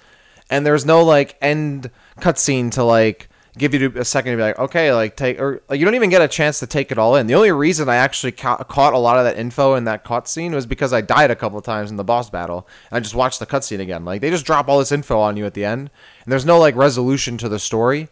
and 0.49 0.65
there's 0.65 0.85
no 0.85 1.03
like 1.03 1.35
end 1.41 1.91
cutscene 2.19 2.71
to 2.71 2.83
like 2.83 3.29
give 3.57 3.73
you 3.73 3.91
a 3.95 4.05
second 4.05 4.31
to 4.31 4.37
be 4.37 4.43
like, 4.43 4.57
okay, 4.57 4.93
like 4.93 5.15
take 5.15 5.39
or 5.39 5.61
like, 5.69 5.79
you 5.79 5.85
don't 5.85 5.95
even 5.95 6.09
get 6.09 6.21
a 6.21 6.27
chance 6.27 6.59
to 6.59 6.67
take 6.67 6.91
it 6.91 6.97
all 6.97 7.15
in. 7.15 7.27
The 7.27 7.35
only 7.35 7.51
reason 7.51 7.89
I 7.89 7.95
actually 7.95 8.31
ca- 8.31 8.63
caught 8.63 8.93
a 8.93 8.97
lot 8.97 9.17
of 9.17 9.25
that 9.25 9.37
info 9.37 9.75
in 9.75 9.83
that 9.83 10.03
cutscene 10.03 10.53
was 10.53 10.65
because 10.65 10.93
I 10.93 11.01
died 11.01 11.31
a 11.31 11.35
couple 11.35 11.61
times 11.61 11.91
in 11.91 11.97
the 11.97 12.03
boss 12.03 12.29
battle. 12.29 12.67
And 12.89 12.97
I 12.97 12.99
just 13.01 13.15
watched 13.15 13.39
the 13.39 13.45
cutscene 13.45 13.79
again. 13.79 14.05
Like 14.05 14.21
they 14.21 14.29
just 14.29 14.45
drop 14.45 14.67
all 14.67 14.79
this 14.79 14.91
info 14.91 15.19
on 15.19 15.37
you 15.37 15.45
at 15.45 15.53
the 15.53 15.65
end, 15.65 15.91
and 16.23 16.31
there's 16.31 16.45
no 16.45 16.59
like 16.59 16.75
resolution 16.75 17.37
to 17.39 17.49
the 17.49 17.59
story, 17.59 18.07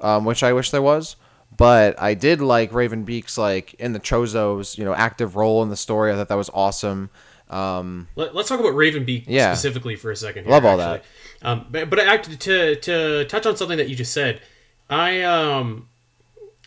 um, 0.00 0.24
which 0.24 0.42
I 0.42 0.52
wish 0.52 0.70
there 0.70 0.82
was. 0.82 1.16
But 1.56 2.00
I 2.00 2.14
did 2.14 2.40
like 2.40 2.72
Ravenbeak's 2.72 3.38
like 3.38 3.74
in 3.74 3.92
the 3.92 4.00
Chozo's 4.00 4.78
you 4.78 4.84
know 4.84 4.94
active 4.94 5.36
role 5.36 5.62
in 5.62 5.70
the 5.70 5.76
story. 5.76 6.12
I 6.12 6.16
thought 6.16 6.28
that 6.28 6.34
was 6.34 6.50
awesome. 6.54 7.10
Um, 7.50 8.08
Let, 8.16 8.34
us 8.34 8.48
talk 8.48 8.60
about 8.60 8.72
Ravenbeak 8.72 9.24
yeah. 9.26 9.52
specifically 9.52 9.96
for 9.96 10.10
a 10.10 10.16
second. 10.16 10.44
Here, 10.44 10.52
Love 10.52 10.64
all 10.64 10.80
actually. 10.80 11.06
that. 11.42 11.48
Um, 11.48 11.66
but 11.70 11.90
but 11.90 12.00
I, 12.00 12.16
to 12.16 12.76
to 12.76 13.24
touch 13.26 13.46
on 13.46 13.56
something 13.56 13.76
that 13.78 13.88
you 13.88 13.96
just 13.96 14.12
said, 14.12 14.40
I 14.88 15.22
um, 15.22 15.88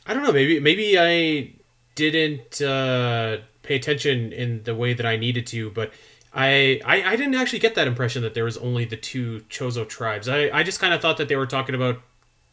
I 0.06 0.14
don't 0.14 0.24
know. 0.24 0.32
Maybe 0.32 0.60
maybe 0.60 0.98
I 1.00 1.54
didn't 1.96 2.62
uh, 2.62 3.38
pay 3.64 3.76
attention 3.76 4.32
in 4.32 4.64
the 4.64 4.76
way 4.76 4.94
that 4.94 5.06
I 5.06 5.18
needed 5.18 5.48
to, 5.48 5.72
but 5.72 5.92
I, 6.34 6.80
I 6.86 7.04
I 7.04 7.16
didn't 7.16 7.36
actually 7.36 7.60
get 7.60 7.76
that 7.76 7.88
impression 7.88 8.22
that 8.22 8.36
there 8.36 8.44
was 8.44 8.58
only 8.58 8.86
the 8.86 8.98
two 8.98 9.42
Chozo 9.50 9.88
tribes. 9.88 10.30
I 10.30 10.50
I 10.52 10.64
just 10.64 10.80
kind 10.80 10.94
of 10.94 11.02
thought 11.02 11.18
that 11.18 11.28
they 11.28 11.36
were 11.36 11.48
talking 11.48 11.74
about 11.74 12.02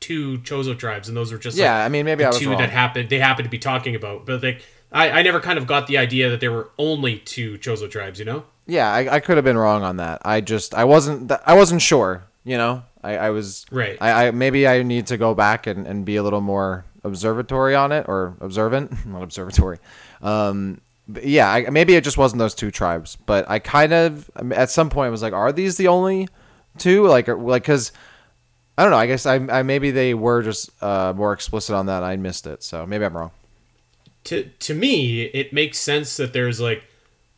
two 0.01 0.39
Chozo 0.39 0.77
tribes, 0.77 1.09
and 1.09 1.17
those 1.17 1.31
were 1.31 1.39
just 1.39 1.57
yeah. 1.57 1.77
Like 1.77 1.87
I 1.87 1.89
mean, 1.91 2.07
maybe 2.07 2.25
the 2.25 2.31
two 2.31 2.51
wrong. 2.51 2.59
that 2.59 2.71
happened 2.71 3.11
they 3.11 3.19
happened 3.19 3.45
to 3.45 3.51
be 3.51 3.59
talking 3.59 3.95
about, 3.95 4.25
but 4.25 4.43
like 4.43 4.63
I 4.95 5.11
I 5.11 5.23
never 5.23 5.41
kind 5.41 5.59
of 5.59 5.67
got 5.67 5.87
the 5.87 5.99
idea 5.99 6.31
that 6.31 6.41
there 6.41 6.53
were 6.53 6.71
only 6.79 7.19
two 7.19 7.59
Chozo 7.59 7.91
tribes. 7.91 8.19
You 8.19 8.25
know? 8.25 8.45
Yeah, 8.67 8.91
I, 8.91 9.17
I 9.17 9.21
could 9.21 9.37
have 9.37 9.45
been 9.45 9.59
wrong 9.59 9.83
on 9.83 9.99
that. 9.99 10.23
I 10.25 10.41
just 10.41 10.75
I 10.75 10.85
wasn't 10.85 11.31
I 11.45 11.55
wasn't 11.55 11.83
sure. 11.83 12.25
You 12.45 12.59
know, 12.59 12.83
I, 13.03 13.17
I 13.17 13.31
was 13.31 13.67
right. 13.71 13.99
I, 14.01 14.29
I 14.29 14.31
maybe 14.31 14.67
I 14.67 14.83
need 14.83 15.07
to 15.09 15.17
go 15.17 15.35
back 15.35 15.67
and, 15.67 15.87
and 15.87 16.05
be 16.05 16.17
a 16.17 16.23
little 16.23 16.41
more 16.41 16.85
observatory 17.03 17.75
on 17.75 17.93
it 17.93 18.07
or 18.09 18.37
observant, 18.41 19.07
not 19.07 19.23
observatory. 19.23 19.79
Um, 20.23 20.81
yeah, 21.23 21.51
I, 21.51 21.69
maybe 21.71 21.95
it 21.95 22.05
just 22.05 22.17
wasn't 22.17 22.39
those 22.39 22.55
two 22.55 22.71
tribes, 22.71 23.17
but 23.27 23.49
I 23.49 23.59
kind 23.59 23.93
of 23.93 24.31
at 24.53 24.71
some 24.71 24.89
point 24.89 25.11
was 25.11 25.23
like, 25.23 25.35
are 25.35 25.53
these 25.53 25.77
the 25.77 25.89
only 25.89 26.29
two? 26.79 27.07
Like, 27.07 27.29
like 27.29 27.63
because 27.63 27.93
I 28.77 28.83
don't 28.83 28.91
know. 28.91 28.99
I 28.99 29.07
guess 29.07 29.27
I, 29.27 29.35
I 29.37 29.63
maybe 29.63 29.91
they 29.91 30.15
were 30.15 30.43
just 30.43 30.71
uh, 30.83 31.13
more 31.15 31.33
explicit 31.33 31.75
on 31.75 31.87
that. 31.87 32.03
I 32.03 32.17
missed 32.17 32.47
it, 32.47 32.63
so 32.63 32.87
maybe 32.87 33.05
I'm 33.05 33.17
wrong. 33.17 33.31
To 34.25 34.45
to 34.45 34.75
me, 34.75 35.23
it 35.23 35.53
makes 35.53 35.79
sense 35.79 36.17
that 36.17 36.33
there's 36.33 36.61
like 36.61 36.85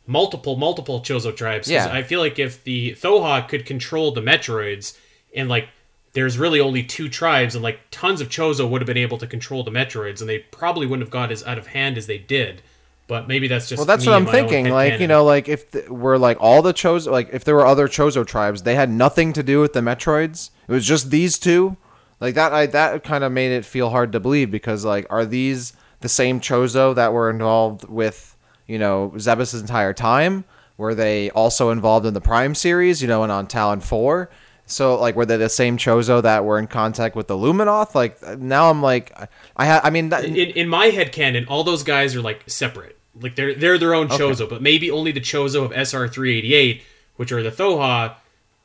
multiple 0.05 0.55
multiple 0.55 1.01
Chozo 1.01 1.35
tribes. 1.35 1.69
Yeah. 1.69 1.89
I 1.91 2.03
feel 2.03 2.19
like 2.19 2.39
if 2.39 2.63
the 2.63 2.93
Thoha 2.93 3.47
could 3.47 3.65
control 3.65 4.11
the 4.11 4.21
Metroids 4.21 4.97
and 5.35 5.49
like 5.49 5.67
there's 6.13 6.37
really 6.37 6.59
only 6.59 6.81
two 6.81 7.09
tribes 7.09 7.53
and 7.53 7.63
like 7.63 7.79
tons 7.91 8.21
of 8.21 8.29
Chozo 8.29 8.67
would 8.67 8.81
have 8.81 8.87
been 8.87 8.97
able 8.97 9.17
to 9.19 9.27
control 9.27 9.63
the 9.63 9.71
Metroids 9.71 10.21
and 10.21 10.29
they 10.29 10.39
probably 10.39 10.87
wouldn't 10.87 11.05
have 11.05 11.11
got 11.11 11.31
as 11.31 11.43
out 11.43 11.57
of 11.57 11.67
hand 11.67 11.97
as 11.97 12.07
they 12.07 12.17
did. 12.17 12.61
But 13.07 13.27
maybe 13.27 13.47
that's 13.47 13.69
just 13.69 13.79
well. 13.79 13.85
That's 13.85 14.05
what 14.05 14.15
I'm 14.15 14.25
thinking. 14.25 14.69
Like 14.69 14.99
you 14.99 15.07
know, 15.07 15.23
like 15.23 15.47
if 15.47 15.71
the, 15.71 15.85
we're 15.93 16.17
like 16.17 16.37
all 16.41 16.61
the 16.61 16.73
Chozo, 16.73 17.11
like 17.11 17.29
if 17.31 17.43
there 17.45 17.55
were 17.55 17.65
other 17.65 17.87
Chozo 17.87 18.25
tribes, 18.25 18.63
they 18.63 18.75
had 18.75 18.89
nothing 18.89 19.31
to 19.33 19.43
do 19.43 19.61
with 19.61 19.71
the 19.73 19.79
Metroids. 19.79 20.49
It 20.67 20.71
was 20.71 20.85
just 20.85 21.09
these 21.09 21.39
two. 21.39 21.77
Like 22.19 22.35
that, 22.35 22.51
I 22.51 22.65
that 22.65 23.03
kind 23.03 23.23
of 23.23 23.31
made 23.31 23.51
it 23.51 23.63
feel 23.63 23.91
hard 23.91 24.11
to 24.11 24.19
believe 24.19 24.51
because 24.51 24.83
like 24.83 25.05
are 25.09 25.25
these 25.25 25.71
the 26.01 26.09
same 26.09 26.39
Chozo 26.39 26.93
that 26.95 27.13
were 27.13 27.29
involved 27.29 27.87
with 27.87 28.35
you 28.67 28.79
know 28.79 29.11
Zebes' 29.15 29.59
entire 29.59 29.93
time? 29.93 30.45
Were 30.77 30.93
they 30.93 31.31
also 31.31 31.71
involved 31.71 32.05
in 32.05 32.13
the 32.13 32.21
Prime 32.21 32.53
series? 32.53 33.01
You 33.01 33.07
know, 33.07 33.23
and 33.23 33.31
on 33.31 33.47
Tallon 33.47 33.79
Four? 33.79 34.29
So 34.67 34.99
like 34.99 35.15
were 35.15 35.25
they 35.25 35.37
the 35.37 35.49
same 35.49 35.77
Chozo 35.77 36.21
that 36.21 36.43
were 36.43 36.59
in 36.59 36.67
contact 36.67 37.15
with 37.15 37.27
the 37.27 37.35
Luminoth? 37.35 37.95
Like 37.95 38.21
now 38.37 38.69
I'm 38.69 38.81
like 38.81 39.17
I 39.55 39.65
ha- 39.65 39.81
I 39.83 39.89
mean 39.89 40.09
that- 40.09 40.25
in 40.25 40.35
in 40.35 40.67
my 40.67 40.87
head 40.87 41.11
canon, 41.11 41.45
all 41.47 41.63
those 41.63 41.83
guys 41.83 42.15
are 42.15 42.21
like 42.21 42.43
separate. 42.47 42.97
Like 43.19 43.35
they're 43.35 43.55
they're 43.55 43.77
their 43.77 43.95
own 43.95 44.09
Chozo, 44.09 44.41
okay. 44.41 44.49
but 44.49 44.61
maybe 44.61 44.91
only 44.91 45.11
the 45.11 45.21
Chozo 45.21 45.63
of 45.65 45.71
SR 45.71 46.07
three 46.07 46.37
eighty 46.37 46.53
eight, 46.53 46.83
which 47.15 47.31
are 47.31 47.41
the 47.41 47.49
Thoha, 47.49 48.15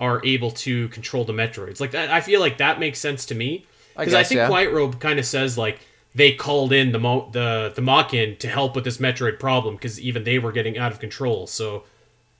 are 0.00 0.20
able 0.24 0.50
to 0.50 0.88
control 0.88 1.24
the 1.24 1.32
Metroids. 1.32 1.80
Like 1.80 1.92
that, 1.92 2.10
I 2.10 2.20
feel 2.20 2.40
like 2.40 2.58
that 2.58 2.80
makes 2.80 2.98
sense 2.98 3.24
to 3.26 3.34
me 3.34 3.64
because 3.96 4.14
I, 4.14 4.20
I, 4.20 4.24
think 4.24 4.38
yeah. 4.38 4.48
Quiet 4.48 4.72
Robe 4.72 5.00
kind 5.00 5.18
of 5.18 5.24
says 5.24 5.56
like 5.56 5.80
they 6.14 6.32
called 6.32 6.72
in 6.72 6.92
the 6.92 6.98
Mo- 6.98 7.28
the 7.32 7.72
the 7.74 7.82
Mawkin 7.82 8.38
to 8.38 8.48
help 8.48 8.74
with 8.74 8.84
this 8.84 8.98
Metroid 8.98 9.38
problem 9.38 9.76
because 9.76 10.00
even 10.00 10.24
they 10.24 10.38
were 10.38 10.52
getting 10.52 10.78
out 10.78 10.92
of 10.92 11.00
control. 11.00 11.46
So, 11.46 11.84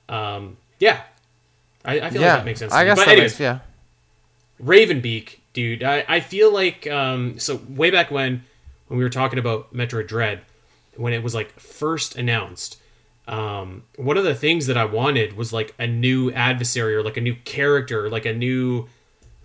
um, 0.09 0.57
yeah, 0.79 1.01
I, 1.83 1.99
I 1.99 2.09
feel 2.09 2.21
yeah, 2.21 2.27
like 2.33 2.39
that 2.39 2.45
makes 2.45 2.59
sense. 2.59 2.73
I 2.73 2.85
guess 2.85 2.97
but 2.97 3.07
anyways, 3.07 3.31
makes, 3.31 3.39
yeah. 3.39 3.59
Ravenbeak, 4.63 5.39
dude, 5.53 5.83
I, 5.83 6.05
I 6.07 6.19
feel 6.19 6.51
like 6.53 6.87
um, 6.87 7.39
so 7.39 7.59
way 7.67 7.89
back 7.89 8.11
when 8.11 8.43
when 8.87 8.97
we 8.97 9.03
were 9.03 9.09
talking 9.09 9.39
about 9.39 9.73
Metroid 9.73 10.07
Dread, 10.07 10.41
when 10.95 11.13
it 11.13 11.23
was 11.23 11.33
like 11.33 11.59
first 11.59 12.15
announced, 12.15 12.79
um, 13.27 13.83
one 13.95 14.17
of 14.17 14.23
the 14.23 14.35
things 14.35 14.67
that 14.67 14.77
I 14.77 14.85
wanted 14.85 15.35
was 15.35 15.51
like 15.51 15.73
a 15.79 15.87
new 15.87 16.31
adversary 16.31 16.95
or 16.95 17.03
like 17.03 17.17
a 17.17 17.21
new 17.21 17.35
character, 17.43 18.09
like 18.09 18.25
a 18.25 18.33
new 18.33 18.87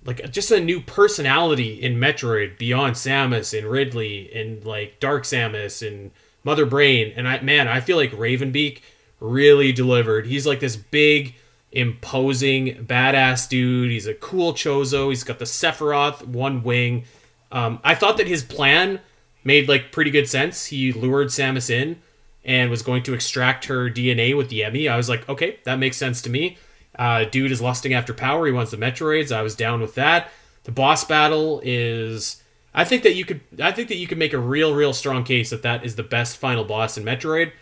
like 0.09 0.33
just 0.33 0.51
a 0.51 0.59
new 0.59 0.81
personality 0.81 1.75
in 1.75 1.97
Metroid 1.97 2.57
beyond 2.57 2.95
Samus 2.95 3.57
and 3.57 3.71
Ridley 3.71 4.33
and 4.35 4.65
like 4.65 4.99
Dark 5.01 5.25
Samus 5.25 5.87
and 5.87 6.13
Mother 6.45 6.65
Brain. 6.65 7.13
And 7.15 7.29
I 7.29 7.43
man, 7.43 7.69
I 7.69 7.81
feel 7.81 7.99
like 7.99 8.13
Ravenbeak 8.13 8.81
really 9.21 9.71
delivered. 9.71 10.27
He's 10.27 10.47
like 10.47 10.61
this 10.61 10.77
big 10.77 11.35
imposing, 11.73 12.87
badass 12.87 13.51
dude. 13.51 13.91
He's 13.91 14.07
a 14.07 14.15
cool 14.15 14.55
Chozo. 14.55 15.11
He's 15.11 15.25
got 15.25 15.41
the 15.41 15.45
Sephiroth 15.45 16.27
one 16.27 16.63
wing. 16.63 17.05
Um, 17.53 17.79
I 17.85 17.95
thought 17.95 18.17
that 18.17 18.27
his 18.27 18.43
plan 18.43 19.01
made 19.45 19.69
like 19.69 19.93
pretty 19.93 20.11
good 20.11 20.27
sense. 20.27 20.65
He 20.65 20.91
lured 20.91 21.29
Samus 21.29 21.69
in 21.69 22.01
and 22.47 22.71
was 22.71 22.81
going 22.81 23.03
to 23.03 23.13
extract 23.13 23.67
her 23.67 23.91
DNA 23.91 24.35
with 24.35 24.49
the 24.49 24.65
Emmy. 24.65 24.89
I 24.89 24.97
was 24.97 25.11
like, 25.11 25.29
okay, 25.29 25.59
that 25.65 25.79
makes 25.79 25.99
sense 25.99 26.23
to 26.23 26.31
me. 26.31 26.57
Uh, 26.97 27.25
dude 27.25 27.53
is 27.53 27.61
lusting 27.61 27.95
after 27.95 28.13
power. 28.13 28.47
He 28.47 28.53
wants 28.53 28.71
the 28.71 28.77
Metroids. 28.77 29.33
I 29.33 29.43
was 29.43 29.55
down 29.55 29.81
with 29.81 29.95
that. 29.95 30.31
The 30.65 30.73
boss 30.73 31.05
battle 31.05 31.61
is. 31.65 32.43
I 32.75 32.85
think 32.85 33.03
that 33.03 33.15
you 33.15 33.25
could. 33.25 33.41
I 33.61 33.73
think 33.73 33.89
that 33.89 33.97
you 33.97 34.07
could 34.07 34.19
make 34.19 34.33
a 34.33 34.39
real, 34.39 34.75
real 34.75 34.93
strong 34.93 35.25
case 35.25 35.51
that 35.51 35.63
that 35.63 35.85
is 35.85 35.97
the 35.97 36.03
best 36.03 36.37
final 36.37 36.65
boss 36.65 36.99
in 36.99 37.05
Metroid. 37.05 37.53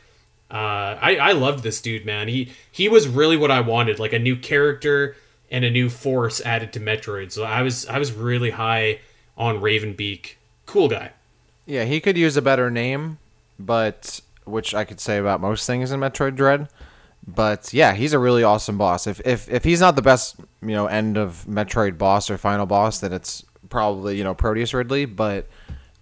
Uh, 0.51 0.99
I 1.01 1.17
I 1.21 1.33
loved 1.33 1.63
this 1.63 1.81
dude, 1.81 2.07
man. 2.07 2.29
He 2.29 2.53
he 2.71 2.89
was 2.89 3.09
really 3.09 3.37
what 3.37 3.51
I 3.51 3.61
wanted, 3.61 3.99
like 3.99 4.13
a 4.13 4.19
new 4.19 4.37
character 4.37 5.17
and 5.51 5.65
a 5.65 5.71
new 5.71 5.89
force 5.89 6.41
added 6.41 6.73
to 6.73 6.81
Metroid. 6.81 7.33
So 7.33 7.45
I 7.45 7.63
was 7.63 7.87
I 7.87 7.99
was 7.99 8.13
really 8.13 8.51
high 8.51 9.01
on 9.37 9.61
Ravenbeak. 9.61 10.35
Cool 10.67 10.89
guy. 10.89 11.13
Yeah, 11.67 11.85
he 11.85 12.01
could 12.01 12.17
use 12.17 12.37
a 12.37 12.43
better 12.43 12.71
name, 12.71 13.19
but 13.59 14.21
which 14.45 14.75
I 14.75 14.85
could 14.85 15.01
say 15.01 15.19
about 15.19 15.41
most 15.41 15.67
things 15.67 15.91
in 15.91 16.01
Metroid 16.01 16.37
Dread. 16.37 16.69
But 17.27 17.73
yeah, 17.75 17.93
he's 17.95 18.13
a 18.13 18.19
really 18.19 18.45
awesome 18.45 18.79
boss. 18.79 19.07
If 19.07 19.21
if 19.25 19.51
if 19.51 19.65
he's 19.65 19.81
not 19.81 19.97
the 19.97 20.03
best, 20.03 20.37
you 20.63 20.69
know, 20.69 20.87
end 20.87 21.17
of 21.17 21.45
Metroid 21.49 21.99
boss 21.99 22.31
or 22.31 22.39
final 22.39 22.67
boss, 22.67 23.01
then 23.01 23.13
it's 23.13 23.45
probably 23.69 24.17
you 24.17 24.25
know 24.25 24.35
Proteus 24.35 24.73
Ridley. 24.73 25.07
But 25.07 25.49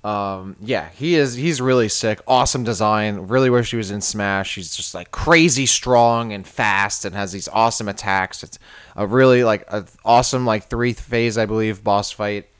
Um, 0.05 0.57
yeah, 0.61 0.91
he 0.91 1.15
is. 1.15 1.35
He's 1.35 1.63
really 1.63 1.89
sick. 1.89 2.21
Awesome 2.27 2.63
design. 2.63 3.21
Really 3.21 3.49
wish 3.49 3.71
he 3.71 3.79
was 3.79 3.91
in 3.91 4.03
Smash. 4.03 4.55
He's 4.55 4.77
just 4.77 4.95
like 4.95 5.11
crazy 5.13 5.65
strong 5.65 6.31
and 6.35 6.47
fast, 6.47 7.07
and 7.07 7.15
has 7.15 7.33
these 7.33 7.49
awesome 7.49 7.89
attacks. 7.89 8.43
It's 8.43 8.59
a 8.97 9.07
really 9.07 9.45
like 9.45 9.65
a 9.69 9.87
awesome 10.05 10.45
like 10.45 10.65
three 10.69 10.93
phase, 10.93 11.39
I 11.39 11.47
believe, 11.47 11.83
boss 11.83 12.11
fight. 12.11 12.51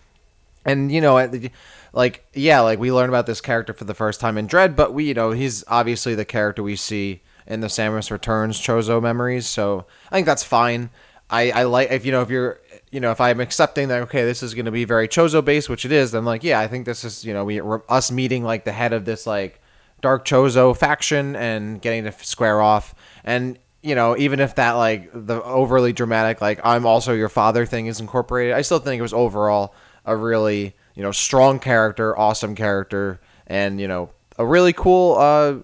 And 0.65 0.91
you 0.91 1.03
know, 1.03 1.53
like 1.93 2.25
yeah, 2.33 2.61
like 2.61 2.79
we 2.79 2.91
learn 2.91 3.11
about 3.11 3.27
this 3.27 3.43
character 3.43 3.75
for 3.75 3.85
the 3.85 3.95
first 3.95 4.21
time 4.21 4.39
in 4.39 4.47
Dread, 4.47 4.75
but 4.75 4.95
we 4.95 5.05
you 5.05 5.15
know 5.15 5.33
he's 5.33 5.65
obviously 5.69 6.15
the 6.15 6.25
character 6.25 6.63
we 6.63 6.77
see 6.77 7.21
in 7.47 7.61
the 7.61 7.67
Samus 7.69 8.11
Returns 8.11 8.61
Chozo 8.61 9.03
memories, 9.03 9.47
so 9.47 9.87
I 10.11 10.17
think 10.17 10.27
that's 10.27 10.45
fine. 10.45 10.91
I, 11.31 11.51
I 11.51 11.63
like 11.65 11.91
if 11.91 12.05
you 12.05 12.13
know 12.13 12.23
if 12.23 12.31
you're 12.31 12.61
you 12.91 13.01
know 13.01 13.11
if 13.11 13.21
I'm 13.21 13.41
accepting 13.41 13.89
that 13.89 14.03
okay 14.03 14.25
this 14.25 14.43
is 14.43 14.55
going 14.55 14.67
to 14.67 14.71
be 14.71 14.85
very 14.85 15.09
Chozo 15.09 15.45
based 15.45 15.69
which 15.69 15.85
it 15.85 15.93
is 15.93 16.13
then 16.13 16.25
like 16.25 16.45
yeah 16.45 16.61
I 16.61 16.69
think 16.69 16.85
this 16.85 17.03
is 17.03 17.25
you 17.25 17.33
know 17.33 17.45
we 17.45 17.61
us 17.89 18.13
meeting 18.13 18.45
like 18.45 18.65
the 18.65 18.73
head 18.73 18.93
of 18.93 19.05
this 19.05 19.27
like 19.27 19.61
dark 20.01 20.27
Chozo 20.27 20.77
faction 20.77 21.35
and 21.35 21.81
getting 21.81 22.05
to 22.05 22.13
square 22.13 22.61
off 22.61 22.95
and 23.25 23.59
you 23.83 23.95
know 23.95 24.17
even 24.19 24.39
if 24.39 24.55
that 24.57 24.73
like 24.73 25.11
the 25.13 25.43
overly 25.43 25.93
dramatic 25.93 26.43
like 26.43 26.61
I'm 26.63 26.85
also 26.87 27.15
your 27.15 27.31
father 27.31 27.65
thing 27.65 27.87
is 27.87 28.01
incorporated 28.01 28.55
I 28.55 28.61
still 28.61 28.79
think 28.79 28.99
it 28.99 29.03
was 29.03 29.15
overall 29.15 29.75
a 30.05 30.15
really 30.15 30.77
you 30.95 31.03
know 31.03 31.11
strong 31.11 31.59
character 31.59 32.17
awesome 32.19 32.55
character 32.55 33.19
and 33.47 33.81
you 33.81 33.89
know 33.89 34.11
a 34.39 34.45
really 34.45 34.75
cool 34.75 35.17
uh 35.19 35.55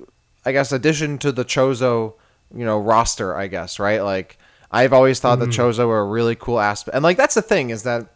I 0.44 0.52
guess 0.52 0.72
addition 0.72 1.18
to 1.18 1.32
the 1.32 1.44
Chozo 1.44 2.14
you 2.54 2.64
know 2.64 2.80
roster 2.80 3.36
I 3.36 3.46
guess 3.46 3.78
right 3.78 4.02
like 4.02 4.38
I've 4.70 4.92
always 4.92 5.18
thought 5.18 5.38
mm. 5.38 5.42
that 5.42 5.50
Chozo 5.50 5.86
were 5.88 6.00
a 6.00 6.06
really 6.06 6.36
cool 6.36 6.60
aspect, 6.60 6.94
and 6.94 7.02
like 7.02 7.16
that's 7.16 7.34
the 7.34 7.42
thing 7.42 7.70
is 7.70 7.82
that 7.82 8.06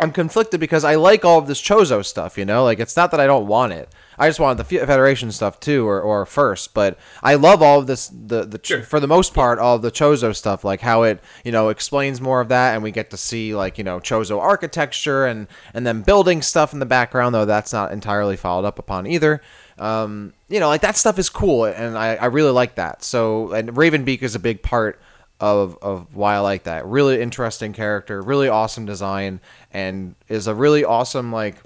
I'm 0.00 0.10
conflicted 0.10 0.58
because 0.58 0.82
I 0.82 0.96
like 0.96 1.24
all 1.24 1.38
of 1.38 1.46
this 1.46 1.62
Chozo 1.62 2.04
stuff. 2.04 2.36
You 2.36 2.44
know, 2.44 2.64
like 2.64 2.80
it's 2.80 2.96
not 2.96 3.12
that 3.12 3.20
I 3.20 3.26
don't 3.26 3.46
want 3.46 3.72
it. 3.72 3.88
I 4.18 4.28
just 4.28 4.40
wanted 4.40 4.58
the 4.58 4.64
Federation 4.64 5.30
stuff 5.32 5.60
too, 5.60 5.86
or, 5.86 6.00
or 6.00 6.26
first. 6.26 6.74
But 6.74 6.98
I 7.22 7.34
love 7.34 7.62
all 7.62 7.78
of 7.78 7.86
this. 7.86 8.08
The 8.08 8.44
the 8.44 8.60
sure. 8.62 8.82
for 8.82 8.98
the 8.98 9.06
most 9.06 9.34
part, 9.34 9.60
all 9.60 9.76
of 9.76 9.82
the 9.82 9.92
Chozo 9.92 10.34
stuff, 10.34 10.64
like 10.64 10.80
how 10.80 11.04
it 11.04 11.22
you 11.44 11.52
know 11.52 11.68
explains 11.68 12.20
more 12.20 12.40
of 12.40 12.48
that, 12.48 12.74
and 12.74 12.82
we 12.82 12.90
get 12.90 13.10
to 13.10 13.16
see 13.16 13.54
like 13.54 13.78
you 13.78 13.84
know 13.84 14.00
Chozo 14.00 14.40
architecture 14.40 15.26
and 15.26 15.46
and 15.72 15.86
then 15.86 16.02
building 16.02 16.42
stuff 16.42 16.72
in 16.72 16.80
the 16.80 16.86
background. 16.86 17.34
Though 17.34 17.44
that's 17.44 17.72
not 17.72 17.92
entirely 17.92 18.36
followed 18.36 18.66
up 18.66 18.80
upon 18.80 19.06
either. 19.06 19.40
Um, 19.78 20.32
you 20.48 20.60
know, 20.60 20.68
like 20.68 20.82
that 20.82 20.96
stuff 20.96 21.18
is 21.18 21.28
cool, 21.28 21.64
and 21.64 21.98
I, 21.98 22.14
I 22.14 22.26
really 22.26 22.52
like 22.52 22.76
that. 22.76 23.02
So 23.02 23.52
and 23.52 23.70
Ravenbeak 23.70 24.22
is 24.22 24.34
a 24.34 24.38
big 24.38 24.62
part 24.62 25.00
of 25.40 25.76
of 25.82 26.14
why 26.14 26.34
I 26.34 26.38
like 26.38 26.64
that. 26.64 26.86
Really 26.86 27.20
interesting 27.20 27.72
character, 27.72 28.22
really 28.22 28.48
awesome 28.48 28.86
design, 28.86 29.40
and 29.72 30.14
is 30.28 30.46
a 30.46 30.54
really 30.54 30.84
awesome 30.84 31.32
like, 31.32 31.56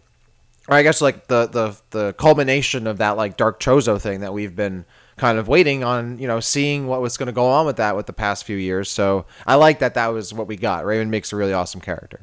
or 0.68 0.76
I 0.76 0.82
guess 0.82 1.00
like 1.00 1.26
the 1.26 1.46
the 1.46 1.76
the 1.90 2.12
culmination 2.14 2.86
of 2.86 2.98
that 2.98 3.16
like 3.16 3.36
Dark 3.36 3.60
Chozo 3.60 4.00
thing 4.00 4.20
that 4.20 4.32
we've 4.32 4.56
been 4.56 4.84
kind 5.18 5.38
of 5.38 5.48
waiting 5.48 5.84
on, 5.84 6.18
you 6.18 6.26
know, 6.26 6.40
seeing 6.40 6.86
what 6.86 7.02
was 7.02 7.16
going 7.16 7.26
to 7.26 7.32
go 7.32 7.46
on 7.46 7.66
with 7.66 7.76
that 7.76 7.96
with 7.96 8.06
the 8.06 8.12
past 8.12 8.44
few 8.44 8.56
years. 8.56 8.90
So 8.90 9.26
I 9.46 9.56
like 9.56 9.80
that 9.80 9.94
that 9.94 10.06
was 10.08 10.32
what 10.32 10.46
we 10.46 10.56
got. 10.56 10.84
Ravenbeak's 10.84 11.32
a 11.32 11.36
really 11.36 11.52
awesome 11.52 11.80
character. 11.80 12.20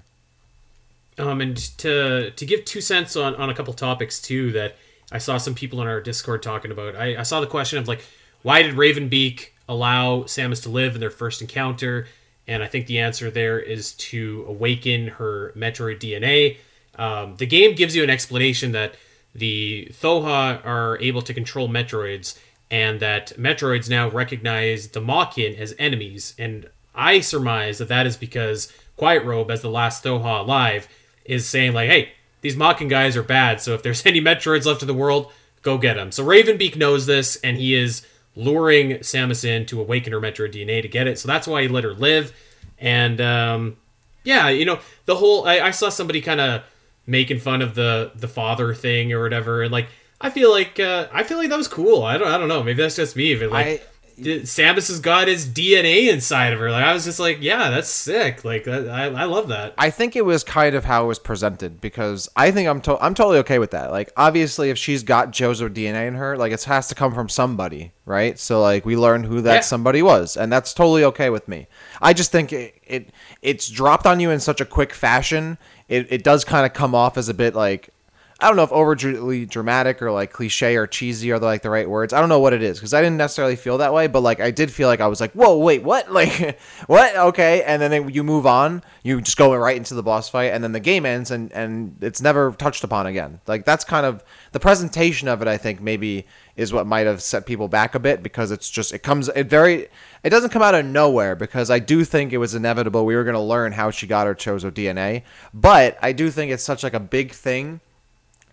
Um, 1.18 1.42
and 1.42 1.56
to 1.78 2.32
to 2.32 2.46
give 2.46 2.66
two 2.66 2.82
cents 2.82 3.16
on 3.16 3.36
on 3.36 3.50
a 3.50 3.54
couple 3.54 3.74
topics 3.74 4.20
too 4.20 4.52
that 4.54 4.76
I 5.16 5.18
saw 5.18 5.38
some 5.38 5.56
people 5.56 5.82
in 5.82 5.88
our 5.88 6.02
Discord 6.02 6.44
talking 6.44 6.72
about. 6.72 6.96
I, 6.96 7.18
I 7.18 7.24
saw 7.24 7.40
the 7.40 7.48
question 7.48 7.80
of 7.80 7.88
like, 7.88 8.02
why 8.44 8.62
did 8.62 8.76
Ravenbeak 8.76 9.50
allow 9.68 10.22
Samus 10.24 10.62
to 10.64 10.70
live 10.70 10.96
in 10.96 11.02
their 11.02 11.10
first 11.10 11.42
encounter. 11.42 12.08
And 12.48 12.62
I 12.62 12.68
think 12.68 12.88
the 12.88 13.00
answer 13.00 13.32
there 13.32 13.60
is 13.60 13.94
to 13.94 14.46
awaken 14.48 15.08
her 15.08 15.52
Metroid 15.56 16.00
DNA. 16.00 16.58
Um, 16.98 17.36
the 17.38 17.48
game 17.48 17.76
gives 17.76 17.96
you 17.96 18.04
an 18.04 18.10
explanation 18.10 18.72
that 18.74 18.96
the 19.34 19.90
Thoha 19.92 20.64
are 20.66 20.98
able 21.00 21.22
to 21.24 21.34
control 21.34 21.68
Metroids, 21.68 22.40
and 22.72 23.00
that 23.00 23.34
Metroids 23.38 23.90
now 23.90 24.10
recognize 24.10 24.90
the 24.90 25.02
Mawkin 25.02 25.58
as 25.58 25.76
enemies. 25.78 26.36
And 26.40 26.70
I 26.94 27.20
surmise 27.20 27.80
that 27.80 27.90
that 27.90 28.08
is 28.08 28.16
because 28.16 28.72
Quiet 28.96 29.26
Robe, 29.26 29.52
as 29.52 29.62
the 29.62 29.70
last 29.70 30.04
Thoha 30.04 30.42
alive, 30.42 30.88
is 31.26 31.46
saying 31.46 31.74
like, 31.74 31.90
"Hey, 31.90 32.14
these 32.46 32.56
Mawkin 32.56 32.88
guys 32.88 33.18
are 33.18 33.24
bad. 33.24 33.60
So 33.60 33.74
if 33.74 33.82
there's 33.82 34.06
any 34.06 34.22
Metroids 34.22 34.68
left 34.68 34.84
in 34.84 34.88
the 34.88 34.94
world, 34.94 35.32
go 35.64 35.80
get 35.80 35.96
them." 35.96 36.12
So 36.12 36.24
Ravenbeak 36.24 36.76
knows 36.76 37.08
this, 37.08 37.38
and 37.38 37.58
he 37.58 37.74
is 37.74 38.06
luring 38.36 39.00
Samus 39.00 39.44
in 39.44 39.66
to 39.66 39.82
awaken 39.82 40.14
her 40.14 40.22
Metroid 40.22 40.54
DNA 40.54 40.84
to 40.84 40.88
get 40.88 41.08
it. 41.08 41.18
So 41.18 41.28
that's 41.28 41.48
why 41.48 41.64
he 41.64 41.68
let 41.68 41.84
her 41.84 41.94
live. 41.94 42.34
And 42.78 43.20
um, 43.20 43.78
yeah, 44.24 44.50
you 44.50 44.66
know, 44.66 44.80
the 45.06 45.16
whole 45.16 45.48
I, 45.48 45.60
I 45.60 45.72
saw 45.72 45.90
somebody 45.90 46.22
kind 46.22 46.40
of 46.40 46.64
making 47.08 47.40
fun 47.40 47.64
of 47.64 47.74
the 47.74 48.12
the 48.14 48.28
father 48.28 48.76
thing 48.76 49.12
or 49.12 49.24
whatever, 49.24 49.64
and 49.64 49.72
like 49.72 49.88
I 50.22 50.30
feel 50.30 50.52
like 50.52 50.80
uh, 50.80 51.08
I 51.12 51.24
feel 51.24 51.40
like 51.40 51.50
that 51.50 51.58
was 51.58 51.68
cool. 51.68 52.04
I 52.04 52.18
don't 52.20 52.28
I 52.28 52.38
don't 52.38 52.48
know. 52.48 52.62
Maybe 52.62 52.84
that's 52.84 52.96
just 52.96 53.16
me, 53.16 53.36
but 53.36 53.50
like. 53.50 53.66
I, 53.66 53.82
Samus 54.18 54.88
has 54.88 55.00
got 55.00 55.28
his 55.28 55.46
DNA 55.46 56.12
inside 56.12 56.54
of 56.54 56.60
her. 56.60 56.72
Like 56.72 56.86
I 56.86 56.94
was 56.94 57.04
just 57.04 57.20
like, 57.20 57.40
yeah, 57.42 57.70
that's 57.70 57.90
sick. 57.90 58.46
Like 58.46 58.68
I, 58.68 59.08
I 59.08 59.24
love 59.26 59.50
that. 59.50 59.74
I 59.78 59.90
think 59.90 60.16
it 60.16 60.24
was 60.24 60.44
kind 60.44 60.76
of 60.76 60.86
how 60.86 61.04
it 61.04 61.08
was 61.08 61.20
presented 61.20 61.82
because 61.82 62.30
I 62.36 62.52
think 62.52 62.70
I'm 62.70 62.82
to- 62.82 63.04
I'm 63.04 63.14
totally 63.14 63.40
okay 63.40 63.60
with 63.60 63.72
that. 63.72 63.92
Like 63.92 64.12
obviously, 64.16 64.70
if 64.70 64.78
she's 64.78 65.04
got 65.04 65.32
Chozo 65.32 65.70
DNA 65.70 66.08
in 66.08 66.16
her, 66.16 66.38
like 66.38 66.54
it 66.54 66.64
has 66.64 66.88
to 66.88 66.96
come 66.96 67.14
from 67.14 67.28
somebody, 67.28 67.92
right? 68.06 68.40
So 68.40 68.62
like 68.62 68.86
we 68.86 68.96
learned 68.96 69.26
who 69.26 69.42
that 69.42 69.54
yeah. 69.56 69.62
somebody 69.62 70.02
was, 70.02 70.38
and 70.38 70.52
that's 70.52 70.74
totally 70.74 71.04
okay 71.04 71.30
with 71.30 71.48
me. 71.48 71.68
I 72.02 72.14
just 72.14 72.32
think 72.32 72.54
it, 72.54 72.76
it 72.86 73.10
it's 73.42 73.70
dropped 73.70 74.06
on 74.06 74.20
you 74.20 74.32
in 74.32 74.40
such 74.40 74.62
a 74.62 74.66
quick 74.66 74.94
fashion. 74.94 75.58
It 75.90 76.08
it 76.10 76.24
does 76.24 76.46
kind 76.46 76.66
of 76.66 76.74
come 76.74 76.96
off 76.96 77.18
as 77.18 77.28
a 77.28 77.34
bit 77.34 77.54
like 77.54 77.90
I 78.38 78.48
don't 78.48 78.58
know 78.58 78.64
if 78.64 78.72
overly 78.74 79.46
dramatic 79.46 80.02
or 80.02 80.12
like 80.12 80.34
cliche 80.34 80.76
or 80.76 80.88
cheesy 80.88 81.32
are 81.32 81.40
the, 81.40 81.46
like 81.46 81.62
the 81.62 81.70
right 81.70 81.90
words. 81.90 82.12
I 82.12 82.20
don't 82.20 82.28
know 82.28 82.42
what 82.42 82.52
it 82.52 82.62
is 82.62 82.78
because 82.78 82.94
I 82.94 83.02
didn't 83.02 83.16
necessarily 83.16 83.56
feel 83.56 83.78
that 83.78 83.94
way, 83.94 84.08
but 84.08 84.20
like 84.22 84.42
I 84.42 84.52
did 84.52 84.70
feel 84.72 84.90
like 84.90 85.00
I 85.00 85.08
was 85.08 85.22
like, 85.22 85.32
whoa, 85.32 85.58
wait, 85.58 85.84
what? 85.84 86.06
Like, 86.16 86.60
what? 86.88 87.14
Okay, 87.14 87.62
and 87.64 87.82
then 87.82 88.10
you 88.10 88.24
move 88.24 88.46
on, 88.46 88.84
you 89.04 89.20
just 89.20 89.36
go 89.36 89.54
right 89.54 89.76
into 89.76 89.96
the 89.96 90.04
boss 90.04 90.30
fight, 90.30 90.54
and 90.54 90.64
then 90.64 90.72
the 90.72 90.80
game 90.80 91.06
ends, 91.06 91.30
and 91.30 91.52
and 91.52 91.98
it's 92.00 92.22
never 92.22 92.52
touched 92.54 92.86
upon 92.86 93.06
again. 93.06 93.42
Like 93.48 93.66
that's 93.66 93.84
kind 93.84 94.06
of 94.06 94.24
the 94.54 94.62
presentation 94.62 95.28
of 95.28 95.42
it. 95.42 95.48
I 95.50 95.58
think 95.58 95.82
maybe 95.82 96.26
is 96.56 96.72
what 96.72 96.88
might 96.88 97.06
have 97.06 97.22
set 97.22 97.46
people 97.46 97.68
back 97.68 97.96
a 97.96 98.00
bit 98.00 98.24
because 98.24 98.52
it's 98.52 98.70
just 98.70 98.94
it 98.94 99.00
comes 99.00 99.28
it 99.30 99.50
very 99.50 99.88
it 100.24 100.30
doesn't 100.30 100.52
come 100.52 100.62
out 100.62 100.74
of 100.74 100.86
nowhere 100.86 101.36
because 101.36 101.70
I 101.70 101.80
do 101.80 102.06
think 102.06 102.32
it 102.32 102.38
was 102.38 102.56
inevitable 102.56 103.06
we 103.06 103.16
were 103.16 103.26
going 103.26 103.36
to 103.36 103.42
learn 103.42 103.74
how 103.74 103.92
she 103.92 104.08
got 104.08 104.26
her 104.28 104.36
Chozo 104.36 104.72
DNA, 104.72 105.24
but 105.54 105.98
I 106.02 106.14
do 106.14 106.32
think 106.32 106.52
it's 106.52 106.64
such 106.64 106.82
like 106.84 106.94
a 106.94 107.00
big 107.00 107.32
thing 107.32 107.82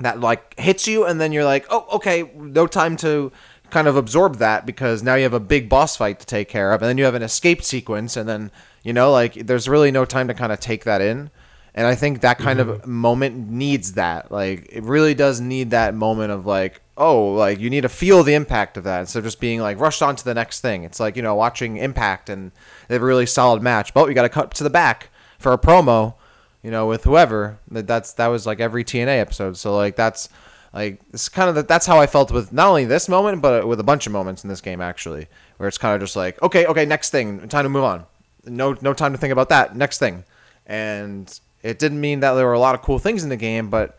that 0.00 0.20
like 0.20 0.58
hits 0.58 0.88
you 0.88 1.04
and 1.04 1.20
then 1.20 1.32
you're 1.32 1.44
like 1.44 1.66
oh 1.70 1.86
okay 1.92 2.30
no 2.34 2.66
time 2.66 2.96
to 2.96 3.32
kind 3.72 3.88
of 3.88 3.96
absorb 3.96 4.36
that 4.36 4.66
because 4.66 5.02
now 5.02 5.14
you 5.14 5.22
have 5.22 5.32
a 5.32 5.40
big 5.40 5.68
boss 5.68 5.96
fight 5.96 6.20
to 6.20 6.26
take 6.26 6.48
care 6.48 6.72
of 6.72 6.82
and 6.82 6.88
then 6.88 6.98
you 6.98 7.04
have 7.04 7.14
an 7.14 7.22
escape 7.22 7.62
sequence 7.62 8.16
and 8.16 8.28
then 8.28 8.50
you 8.84 8.92
know 8.92 9.10
like 9.10 9.32
there's 9.34 9.66
really 9.66 9.90
no 9.90 10.04
time 10.04 10.28
to 10.28 10.34
kind 10.34 10.52
of 10.52 10.60
take 10.60 10.84
that 10.84 11.00
in. 11.00 11.30
And 11.74 11.86
i 11.86 11.94
think 11.94 12.20
that 12.20 12.38
kind 12.38 12.60
mm-hmm. 12.60 12.68
of 12.68 12.86
moment 12.86 13.48
needs 13.48 13.94
that. 13.94 14.30
Like 14.30 14.68
it 14.70 14.82
really 14.82 15.14
does 15.14 15.40
need 15.40 15.70
that 15.70 15.94
moment 15.94 16.30
of 16.30 16.44
like 16.44 16.82
oh 16.98 17.32
like 17.32 17.60
you 17.60 17.70
need 17.70 17.80
to 17.80 17.88
feel 17.88 18.22
the 18.22 18.34
impact 18.34 18.76
of 18.76 18.84
that 18.84 19.00
instead 19.00 19.20
of 19.20 19.24
just 19.24 19.40
being 19.40 19.60
like 19.60 19.80
rushed 19.80 20.02
on 20.02 20.16
to 20.16 20.24
the 20.24 20.34
next 20.34 20.60
thing. 20.60 20.84
It's 20.84 21.00
like 21.00 21.16
you 21.16 21.22
know 21.22 21.34
watching 21.34 21.78
impact 21.78 22.28
and 22.28 22.52
they 22.88 22.94
have 22.94 23.02
a 23.02 23.06
really 23.06 23.24
solid 23.24 23.62
match 23.62 23.94
but 23.94 24.06
you 24.06 24.14
got 24.14 24.22
to 24.22 24.28
cut 24.28 24.52
to 24.54 24.64
the 24.64 24.70
back 24.70 25.08
for 25.38 25.54
a 25.54 25.58
promo 25.58 26.14
you 26.62 26.70
know, 26.70 26.86
with 26.86 27.04
whoever. 27.04 27.58
That 27.70 27.86
that's 27.86 28.12
that 28.14 28.28
was 28.28 28.46
like 28.46 28.60
every 28.60 28.84
TNA 28.84 29.20
episode. 29.20 29.56
So 29.56 29.74
like 29.76 29.96
that's 29.96 30.28
like 30.72 31.00
it's 31.12 31.28
kind 31.28 31.48
of 31.48 31.54
the, 31.54 31.62
that's 31.62 31.86
how 31.86 32.00
I 32.00 32.06
felt 32.06 32.30
with 32.30 32.52
not 32.52 32.68
only 32.68 32.84
this 32.84 33.08
moment 33.08 33.42
but 33.42 33.66
with 33.66 33.80
a 33.80 33.84
bunch 33.84 34.06
of 34.06 34.12
moments 34.12 34.44
in 34.44 34.48
this 34.48 34.60
game 34.60 34.80
actually, 34.80 35.26
where 35.56 35.68
it's 35.68 35.78
kind 35.78 35.94
of 35.94 36.00
just 36.00 36.16
like 36.16 36.40
okay, 36.42 36.66
okay, 36.66 36.84
next 36.84 37.10
thing, 37.10 37.46
time 37.48 37.64
to 37.64 37.68
move 37.68 37.84
on. 37.84 38.06
No 38.44 38.76
no 38.80 38.94
time 38.94 39.12
to 39.12 39.18
think 39.18 39.32
about 39.32 39.48
that. 39.50 39.76
Next 39.76 39.98
thing, 39.98 40.24
and 40.66 41.40
it 41.62 41.78
didn't 41.78 42.00
mean 42.00 42.20
that 42.20 42.34
there 42.34 42.46
were 42.46 42.52
a 42.52 42.60
lot 42.60 42.74
of 42.74 42.82
cool 42.82 42.98
things 42.98 43.22
in 43.22 43.28
the 43.28 43.36
game, 43.36 43.70
but. 43.70 43.98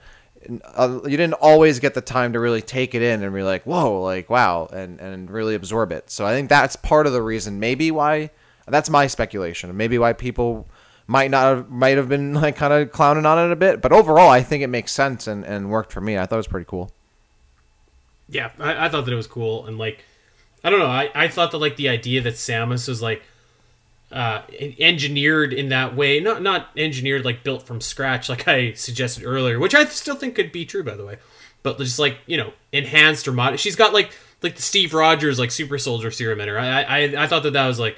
Uh, 0.76 0.99
you 1.05 1.16
didn't 1.16 1.36
always 1.36 1.80
get 1.80 1.93
the 1.93 2.01
time 2.01 2.34
to 2.34 2.39
really 2.41 2.61
take 2.61 2.93
it 2.93 3.01
in 3.01 3.24
and 3.24 3.34
be 3.34 3.43
like, 3.43 3.64
whoa, 3.64 4.01
like 4.01 4.30
wow, 4.30 4.68
and 4.74 4.99
and 4.99 5.32
really 5.32 5.55
absorb 5.55 5.93
it. 5.93 6.09
So 6.09 6.26
I 6.26 6.34
think 6.34 6.49
that's 6.49 6.76
part 6.76 7.07
of 7.07 7.14
the 7.14 7.22
reason, 7.22 7.61
maybe 7.61 7.91
why. 7.91 8.30
That's 8.68 8.89
my 8.89 9.07
speculation. 9.07 9.76
Maybe 9.78 9.97
why 9.97 10.11
people 10.11 10.68
might 11.08 11.32
not 11.32 11.43
have, 11.56 11.70
might 11.70 11.97
have 11.97 12.10
been 12.10 12.34
like 12.34 12.56
kind 12.56 12.74
of 12.74 12.91
clowning 12.91 13.26
on 13.26 13.38
it 13.39 13.51
a 13.51 13.56
bit, 13.56 13.82
but 13.82 13.91
overall, 13.91 14.30
I 14.30 14.41
think 14.41 14.64
it 14.64 14.68
makes 14.68 14.91
sense 14.91 15.28
and, 15.28 15.43
and 15.45 15.70
worked 15.70 15.91
for 15.91 16.01
me. 16.01 16.18
I 16.18 16.26
thought 16.26 16.36
it 16.36 16.38
was 16.38 16.47
pretty 16.47 16.68
cool. 16.70 16.91
Yeah, 18.30 18.51
I, 18.60 18.86
I 18.86 18.89
thought 18.89 19.06
that 19.06 19.12
it 19.12 19.18
was 19.18 19.28
cool, 19.28 19.66
and 19.66 19.78
like, 19.78 20.04
I 20.64 20.70
don't 20.70 20.80
know, 20.80 20.88
I, 20.88 21.10
I 21.14 21.28
thought 21.28 21.51
that 21.51 21.58
like 21.58 21.76
the 21.76 21.89
idea 21.89 22.22
that 22.22 22.36
Samus 22.36 22.88
was 22.88 23.01
like 23.01 23.22
uh, 24.12 24.41
engineered 24.80 25.54
in 25.54 25.70
that 25.70 25.95
way, 25.95 26.20
not 26.20 26.41
not 26.41 26.70
engineered 26.78 27.26
like 27.26 27.43
built 27.43 27.64
from 27.64 27.82
scratch, 27.82 28.30
like 28.30 28.47
I 28.47 28.74
suggested 28.74 29.26
earlier, 29.26 29.60
which 29.60 29.76
I 29.76 29.86
still 29.86 30.16
think 30.16 30.36
could 30.36 30.51
be 30.51 30.66
true, 30.66 30.84
by 30.84 30.95
the 30.95 31.06
way, 31.06 31.18
but 31.64 31.78
just 31.80 31.99
like 31.99 32.20
you 32.28 32.38
know, 32.38 32.54
enhanced 32.72 33.28
or 33.28 33.34
mod. 33.34 33.60
She's 33.60 33.76
got 33.76 33.93
like 33.93 34.12
like 34.41 34.56
the 34.56 34.62
Steve 34.62 34.93
Rogers 34.93 35.39
like 35.39 35.51
super 35.51 35.78
soldier 35.78 36.12
serum 36.12 36.39
in 36.39 36.47
her. 36.47 36.60
I 36.60 36.84
I 36.84 37.24
I 37.24 37.28
thought 37.28 37.43
that 37.43 37.54
that 37.54 37.68
was 37.68 37.80
like 37.80 37.97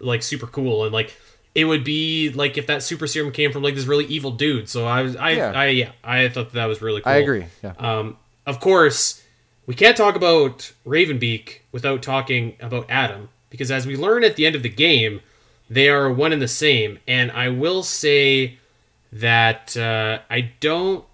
like 0.00 0.22
super 0.22 0.46
cool 0.46 0.84
and 0.84 0.92
like 0.92 1.14
it 1.54 1.64
would 1.64 1.84
be 1.84 2.30
like 2.30 2.56
if 2.56 2.66
that 2.66 2.82
super 2.82 3.06
serum 3.06 3.32
came 3.32 3.52
from 3.52 3.62
like 3.62 3.74
this 3.74 3.86
really 3.86 4.06
evil 4.06 4.30
dude. 4.30 4.68
So 4.68 4.86
I 4.86 5.02
was, 5.02 5.16
I, 5.16 5.30
Yeah. 5.30 5.52
I, 5.52 5.66
yeah, 5.68 5.92
I 6.04 6.28
thought 6.28 6.52
that 6.52 6.66
was 6.66 6.80
really 6.80 7.00
cool. 7.00 7.12
I 7.12 7.16
agree. 7.16 7.46
Yeah. 7.62 7.72
Um, 7.78 8.16
of 8.46 8.60
course, 8.60 9.22
we 9.66 9.74
can't 9.74 9.96
talk 9.96 10.16
about 10.16 10.72
Ravenbeak 10.86 11.58
without 11.72 12.02
talking 12.02 12.56
about 12.60 12.86
Adam, 12.88 13.28
because 13.50 13.70
as 13.70 13.86
we 13.86 13.96
learn 13.96 14.24
at 14.24 14.36
the 14.36 14.46
end 14.46 14.56
of 14.56 14.62
the 14.62 14.68
game, 14.70 15.20
they 15.68 15.88
are 15.88 16.10
one 16.10 16.32
and 16.32 16.40
the 16.40 16.48
same. 16.48 16.98
And 17.06 17.30
I 17.32 17.50
will 17.50 17.82
say 17.82 18.58
that 19.12 19.76
uh, 19.76 20.20
I 20.30 20.52
don't. 20.60 21.04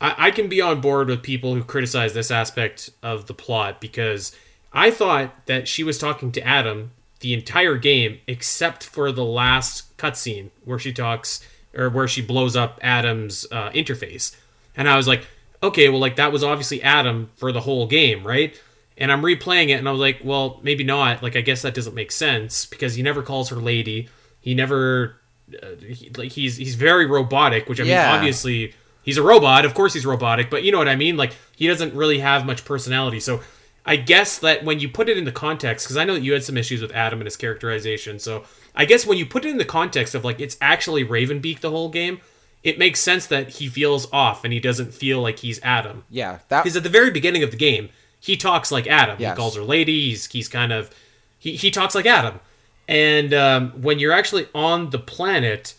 I, 0.00 0.28
I 0.28 0.30
can 0.30 0.48
be 0.48 0.60
on 0.60 0.80
board 0.80 1.08
with 1.08 1.22
people 1.22 1.54
who 1.54 1.64
criticize 1.64 2.14
this 2.14 2.30
aspect 2.30 2.90
of 3.02 3.26
the 3.26 3.34
plot 3.34 3.80
because 3.80 4.34
I 4.72 4.90
thought 4.90 5.46
that 5.46 5.66
she 5.66 5.82
was 5.82 5.98
talking 5.98 6.30
to 6.32 6.46
Adam 6.46 6.92
the 7.20 7.34
entire 7.34 7.76
game 7.76 8.18
except 8.26 8.84
for 8.84 9.10
the 9.12 9.24
last 9.24 9.96
cutscene 9.96 10.50
where 10.64 10.78
she 10.78 10.92
talks 10.92 11.44
or 11.76 11.90
where 11.90 12.08
she 12.08 12.22
blows 12.22 12.56
up 12.56 12.78
Adam's 12.82 13.46
uh, 13.50 13.70
interface. 13.70 14.36
And 14.76 14.88
I 14.88 14.96
was 14.96 15.08
like, 15.08 15.26
okay, 15.62 15.88
well, 15.88 15.98
like 15.98 16.16
that 16.16 16.32
was 16.32 16.44
obviously 16.44 16.82
Adam 16.82 17.30
for 17.36 17.50
the 17.52 17.60
whole 17.60 17.86
game, 17.86 18.26
right? 18.26 18.58
And 18.96 19.12
I'm 19.12 19.22
replaying 19.22 19.68
it, 19.68 19.74
and 19.74 19.88
I 19.88 19.92
was 19.92 20.00
like, 20.00 20.20
well, 20.24 20.58
maybe 20.62 20.82
not. 20.82 21.22
Like, 21.22 21.36
I 21.36 21.40
guess 21.40 21.62
that 21.62 21.72
doesn't 21.72 21.94
make 21.94 22.10
sense 22.10 22.66
because 22.66 22.94
he 22.96 23.02
never 23.02 23.22
calls 23.22 23.48
her 23.50 23.56
lady. 23.56 24.08
He 24.40 24.54
never, 24.54 25.16
uh, 25.62 25.76
he, 25.88 26.10
like, 26.16 26.32
he's 26.32 26.56
he's 26.56 26.74
very 26.74 27.06
robotic, 27.06 27.68
which 27.68 27.80
I 27.80 27.84
Yeah. 27.84 28.06
mean, 28.06 28.14
obviously 28.16 28.74
he's 29.02 29.16
a 29.16 29.22
robot. 29.22 29.64
Of 29.64 29.74
course, 29.74 29.94
he's 29.94 30.04
robotic, 30.04 30.50
but 30.50 30.64
you 30.64 30.72
know 30.72 30.78
what 30.78 30.88
I 30.88 30.96
mean. 30.96 31.16
Like, 31.16 31.36
he 31.54 31.68
doesn't 31.68 31.94
really 31.94 32.18
have 32.18 32.44
much 32.44 32.64
personality. 32.64 33.20
So, 33.20 33.40
I 33.88 33.96
guess 33.96 34.38
that 34.40 34.64
when 34.64 34.80
you 34.80 34.88
put 34.88 35.08
it 35.08 35.16
in 35.16 35.24
the 35.24 35.32
context, 35.32 35.86
because 35.86 35.96
I 35.96 36.04
know 36.04 36.14
that 36.14 36.22
you 36.22 36.34
had 36.34 36.44
some 36.44 36.58
issues 36.58 36.82
with 36.82 36.92
Adam 36.92 37.20
and 37.20 37.26
his 37.26 37.36
characterization. 37.36 38.18
So, 38.18 38.44
I 38.74 38.84
guess 38.84 39.06
when 39.06 39.16
you 39.16 39.24
put 39.24 39.46
it 39.46 39.50
in 39.50 39.56
the 39.56 39.64
context 39.64 40.14
of 40.14 40.24
like 40.24 40.40
it's 40.40 40.58
actually 40.60 41.04
Ravenbeak 41.04 41.60
the 41.60 41.70
whole 41.70 41.88
game, 41.88 42.20
it 42.62 42.78
makes 42.78 43.00
sense 43.00 43.26
that 43.26 43.48
he 43.48 43.68
feels 43.68 44.06
off 44.12 44.44
and 44.44 44.52
he 44.52 44.60
doesn't 44.60 44.92
feel 44.92 45.22
like 45.22 45.38
he's 45.38 45.58
Adam. 45.62 46.04
yeah. 46.10 46.38
That 46.48 46.64
Because 46.64 46.76
at 46.76 46.82
the 46.82 46.88
very 46.88 47.10
beginning 47.10 47.42
of 47.42 47.50
the 47.50 47.56
game, 47.56 47.88
he 48.20 48.36
talks 48.36 48.70
like 48.70 48.86
Adam. 48.86 49.16
Yes. 49.18 49.32
He 49.32 49.36
calls 49.40 49.56
her 49.56 49.62
lady. 49.62 50.10
He's 50.10 50.26
he's 50.26 50.48
kind 50.48 50.72
of 50.72 50.94
he, 51.38 51.56
he 51.56 51.70
talks 51.70 51.94
like 51.94 52.06
Adam. 52.06 52.40
And 52.86 53.32
um, 53.32 53.70
when 53.82 53.98
you're 53.98 54.12
actually 54.12 54.48
on 54.54 54.90
the 54.90 54.98
planet, 54.98 55.74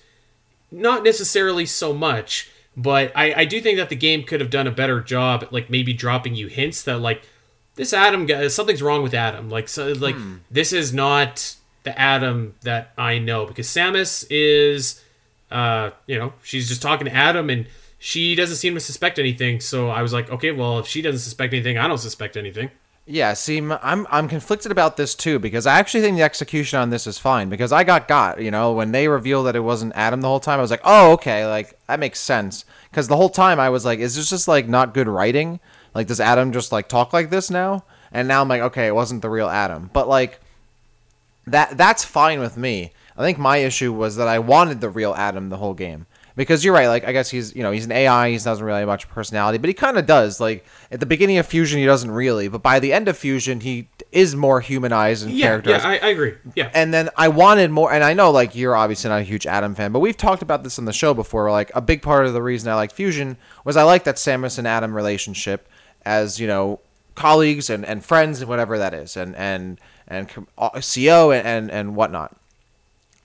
not 0.71 1.03
necessarily 1.03 1.65
so 1.65 1.93
much, 1.93 2.49
but 2.77 3.11
I, 3.15 3.33
I 3.41 3.45
do 3.45 3.59
think 3.59 3.77
that 3.77 3.89
the 3.89 3.95
game 3.95 4.23
could 4.23 4.41
have 4.41 4.49
done 4.49 4.67
a 4.67 4.71
better 4.71 5.01
job, 5.01 5.43
at, 5.43 5.51
like 5.51 5.69
maybe 5.69 5.91
dropping 5.93 6.35
you 6.35 6.47
hints 6.47 6.83
that 6.83 6.99
like 6.99 7.23
this 7.79 7.93
Adam 7.93 8.25
guy, 8.25 8.45
something's 8.49 8.81
wrong 8.81 9.03
with 9.03 9.13
Adam. 9.13 9.49
Like 9.49 9.69
so, 9.69 9.93
like 9.93 10.17
this 10.51 10.73
is 10.73 10.93
not 10.93 11.55
the 11.83 11.97
Adam 11.97 12.53
that 12.63 12.91
I 12.97 13.19
know 13.19 13.45
because 13.45 13.67
Samus 13.67 14.27
is, 14.29 15.01
uh, 15.49 15.91
you 16.05 16.19
know, 16.19 16.33
she's 16.43 16.67
just 16.67 16.81
talking 16.81 17.05
to 17.05 17.13
Adam 17.13 17.49
and 17.49 17.67
she 17.97 18.35
doesn't 18.35 18.57
seem 18.57 18.73
to 18.73 18.81
suspect 18.81 19.17
anything. 19.17 19.61
So 19.61 19.87
I 19.87 20.01
was 20.01 20.11
like, 20.11 20.29
okay, 20.29 20.51
well, 20.51 20.79
if 20.79 20.87
she 20.87 21.01
doesn't 21.01 21.21
suspect 21.21 21.53
anything, 21.53 21.77
I 21.77 21.87
don't 21.87 21.97
suspect 21.97 22.35
anything. 22.35 22.69
Yeah, 23.05 23.33
see, 23.33 23.59
I'm 23.59 24.05
I'm 24.09 24.27
conflicted 24.27 24.73
about 24.73 24.97
this 24.97 25.15
too 25.15 25.39
because 25.39 25.65
I 25.65 25.79
actually 25.79 26.01
think 26.01 26.17
the 26.17 26.23
execution 26.23 26.79
on 26.79 26.89
this 26.89 27.07
is 27.07 27.17
fine 27.17 27.47
because 27.47 27.71
I 27.71 27.85
got 27.85 28.09
got. 28.09 28.41
You 28.41 28.51
know, 28.51 28.73
when 28.73 28.91
they 28.91 29.07
revealed 29.07 29.45
that 29.47 29.55
it 29.55 29.61
wasn't 29.61 29.93
Adam 29.95 30.19
the 30.19 30.27
whole 30.27 30.41
time, 30.41 30.59
I 30.59 30.61
was 30.61 30.69
like, 30.69 30.81
oh, 30.83 31.13
okay, 31.13 31.47
like 31.47 31.79
that 31.87 32.01
makes 32.01 32.19
sense. 32.19 32.65
Because 32.91 33.07
the 33.07 33.15
whole 33.15 33.29
time 33.29 33.57
I 33.57 33.69
was 33.69 33.85
like, 33.85 33.99
is 33.99 34.17
this 34.17 34.29
just 34.29 34.49
like 34.49 34.67
not 34.67 34.93
good 34.93 35.07
writing? 35.07 35.61
Like, 35.93 36.07
does 36.07 36.19
Adam 36.19 36.51
just 36.51 36.71
like 36.71 36.87
talk 36.87 37.13
like 37.13 37.29
this 37.29 37.49
now? 37.49 37.83
And 38.11 38.27
now 38.27 38.41
I'm 38.41 38.47
like, 38.47 38.61
okay, 38.61 38.87
it 38.87 38.95
wasn't 38.95 39.21
the 39.21 39.29
real 39.29 39.47
Adam. 39.47 39.89
But 39.93 40.07
like, 40.07 40.39
that 41.47 41.77
that's 41.77 42.03
fine 42.05 42.39
with 42.39 42.57
me. 42.57 42.91
I 43.17 43.21
think 43.21 43.37
my 43.37 43.57
issue 43.57 43.91
was 43.91 44.15
that 44.15 44.27
I 44.27 44.39
wanted 44.39 44.81
the 44.81 44.89
real 44.89 45.13
Adam 45.15 45.49
the 45.49 45.57
whole 45.57 45.73
game. 45.73 46.05
Because 46.35 46.63
you're 46.63 46.73
right, 46.73 46.87
like 46.87 47.03
I 47.03 47.11
guess 47.11 47.29
he's 47.29 47.53
you 47.53 47.63
know 47.63 47.71
he's 47.71 47.83
an 47.83 47.91
AI, 47.91 48.29
he 48.29 48.37
doesn't 48.37 48.63
really 48.65 48.79
have 48.79 48.87
much 48.87 49.09
personality, 49.09 49.57
but 49.57 49.67
he 49.67 49.73
kind 49.73 49.97
of 49.97 50.05
does. 50.05 50.39
Like 50.39 50.65
at 50.89 51.01
the 51.01 51.05
beginning 51.05 51.37
of 51.37 51.45
Fusion, 51.45 51.79
he 51.79 51.85
doesn't 51.85 52.09
really, 52.11 52.47
but 52.47 52.63
by 52.63 52.79
the 52.79 52.93
end 52.93 53.09
of 53.09 53.17
Fusion, 53.17 53.59
he 53.59 53.89
is 54.13 54.37
more 54.37 54.61
humanized 54.61 55.25
and 55.25 55.33
Yeah, 55.33 55.47
characterized. 55.47 55.83
yeah, 55.83 55.89
I, 55.89 55.97
I 55.97 56.07
agree. 56.11 56.35
Yeah, 56.55 56.71
and 56.73 56.93
then 56.93 57.09
I 57.17 57.27
wanted 57.27 57.71
more, 57.71 57.91
and 57.91 58.05
I 58.05 58.13
know 58.13 58.31
like 58.31 58.55
you're 58.55 58.75
obviously 58.75 59.09
not 59.09 59.19
a 59.19 59.23
huge 59.23 59.45
Adam 59.47 59.75
fan, 59.75 59.91
but 59.91 59.99
we've 59.99 60.15
talked 60.15 60.41
about 60.41 60.63
this 60.63 60.79
on 60.79 60.85
the 60.85 60.93
show 60.93 61.13
before. 61.13 61.51
Like 61.51 61.71
a 61.75 61.81
big 61.81 62.01
part 62.01 62.25
of 62.25 62.31
the 62.31 62.41
reason 62.41 62.71
I 62.71 62.75
liked 62.75 62.93
Fusion 62.93 63.35
was 63.65 63.75
I 63.75 63.83
like 63.83 64.05
that 64.05 64.15
Samus 64.15 64.57
and 64.57 64.65
Adam 64.67 64.95
relationship 64.95 65.67
as 66.05 66.39
you 66.39 66.47
know 66.47 66.79
colleagues 67.15 67.69
and, 67.69 67.85
and 67.85 68.03
friends 68.03 68.41
and 68.41 68.49
whatever 68.49 68.77
that 68.77 68.93
is, 68.93 69.17
and 69.17 69.35
and 69.35 69.79
and 70.07 70.29
com- 70.29 70.47
uh, 70.57 70.81
CO 70.81 71.31
and, 71.31 71.47
and 71.47 71.71
and 71.71 71.95
whatnot. 71.95 72.35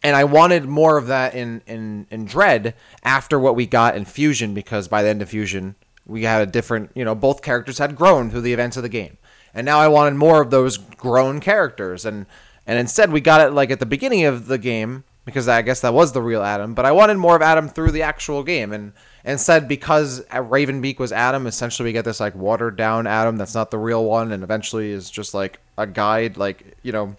And 0.05 0.15
I 0.15 0.25
wanted 0.25 0.67
more 0.67 0.99
of 0.99 1.07
that 1.07 1.35
in, 1.35 1.63
in, 1.67 2.07
in 2.11 2.27
Dread 2.27 2.75
after 3.03 3.41
what 3.41 3.57
we 3.57 3.65
got 3.65 3.97
in 3.97 4.05
Fusion 4.05 4.53
because 4.53 4.87
by 4.87 5.03
the 5.03 5.09
end 5.09 5.23
of 5.23 5.31
Fusion, 5.31 5.77
we 6.05 6.25
had 6.25 6.47
a 6.47 6.51
different, 6.51 6.91
you 6.95 7.07
know, 7.07 7.15
both 7.15 7.41
characters 7.41 7.79
had 7.79 7.97
grown 7.97 8.31
through 8.31 8.43
the 8.43 8.53
events 8.53 8.77
of 8.77 8.83
the 8.83 8.91
game. 8.91 9.17
And 9.55 9.65
now 9.65 9.79
I 9.79 9.89
wanted 9.89 10.17
more 10.17 10.43
of 10.43 10.51
those 10.51 10.77
grown 10.77 11.41
characters. 11.41 12.05
And, 12.05 12.27
and 12.67 12.79
instead, 12.79 13.13
we 13.13 13.23
got 13.23 13.41
it 13.41 13.55
like 13.55 13.71
at 13.71 13.81
the 13.81 13.87
beginning 13.87 14.27
of 14.27 14.47
the 14.47 14.59
game 14.59 15.05
because 15.25 15.49
I 15.49 15.63
guess 15.63 15.81
that 15.81 15.95
was 15.95 16.13
the 16.13 16.21
real 16.21 16.43
Adam. 16.43 16.75
But 16.75 16.85
I 16.85 16.93
wanted 16.93 17.17
more 17.17 17.35
of 17.35 17.41
Adam 17.41 17.71
through 17.71 17.93
the 17.93 18.03
actual 18.03 18.43
game. 18.43 18.75
And 18.75 18.93
instead, 19.25 19.69
because 19.69 20.21
Ravenbeak 20.27 20.99
was 20.99 21.13
Adam, 21.13 21.47
essentially 21.47 21.89
we 21.89 21.93
get 21.93 22.05
this 22.05 22.21
like 22.21 22.35
watered 22.35 22.77
down 22.77 23.07
Adam 23.07 23.37
that's 23.37 23.55
not 23.55 23.71
the 23.71 23.79
real 23.79 24.05
one 24.05 24.33
and 24.33 24.43
eventually 24.43 24.91
is 24.91 25.11
just 25.11 25.35
like 25.35 25.61
a 25.79 25.87
guide, 25.87 26.37
like, 26.37 26.77
you 26.83 26.93
know 26.93 27.17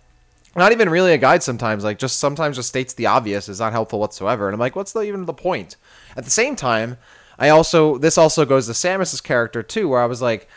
not 0.55 0.71
even 0.71 0.89
really 0.89 1.13
a 1.13 1.17
guide 1.17 1.43
sometimes 1.43 1.83
like 1.83 1.99
just 1.99 2.17
sometimes 2.17 2.55
just 2.55 2.69
states 2.69 2.93
the 2.93 3.05
obvious 3.05 3.49
is 3.49 3.59
not 3.59 3.73
helpful 3.73 3.99
whatsoever. 3.99 4.47
And 4.47 4.53
i'm 4.53 4.59
like 4.59 4.75
what's 4.75 4.93
the, 4.93 5.01
even 5.01 5.25
the 5.25 5.33
point? 5.33 5.75
At 6.15 6.23
the 6.23 6.31
same 6.31 6.55
time 6.55 6.97
i 7.37 7.49
also 7.49 7.97
this 7.97 8.17
also 8.17 8.45
goes 8.45 8.67
to 8.67 8.73
samus's 8.73 9.21
character 9.21 9.61
too 9.61 9.89
where 9.89 9.99
i 9.99 10.05
was 10.05 10.21
like 10.21 10.47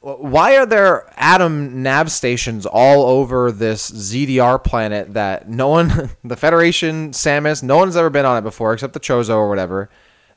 why 0.00 0.56
are 0.56 0.66
there 0.66 1.12
adam 1.16 1.82
nav 1.82 2.10
stations 2.10 2.64
all 2.66 3.04
over 3.04 3.50
this 3.50 3.90
zdr 3.90 4.62
planet 4.62 5.14
that 5.14 5.48
no 5.48 5.68
one 5.68 6.10
the 6.24 6.36
federation 6.36 7.10
samus 7.10 7.62
no 7.62 7.76
one's 7.76 7.96
ever 7.96 8.10
been 8.10 8.24
on 8.24 8.38
it 8.38 8.42
before 8.42 8.72
except 8.72 8.92
the 8.92 9.00
chozo 9.00 9.34
or 9.34 9.48
whatever 9.48 9.90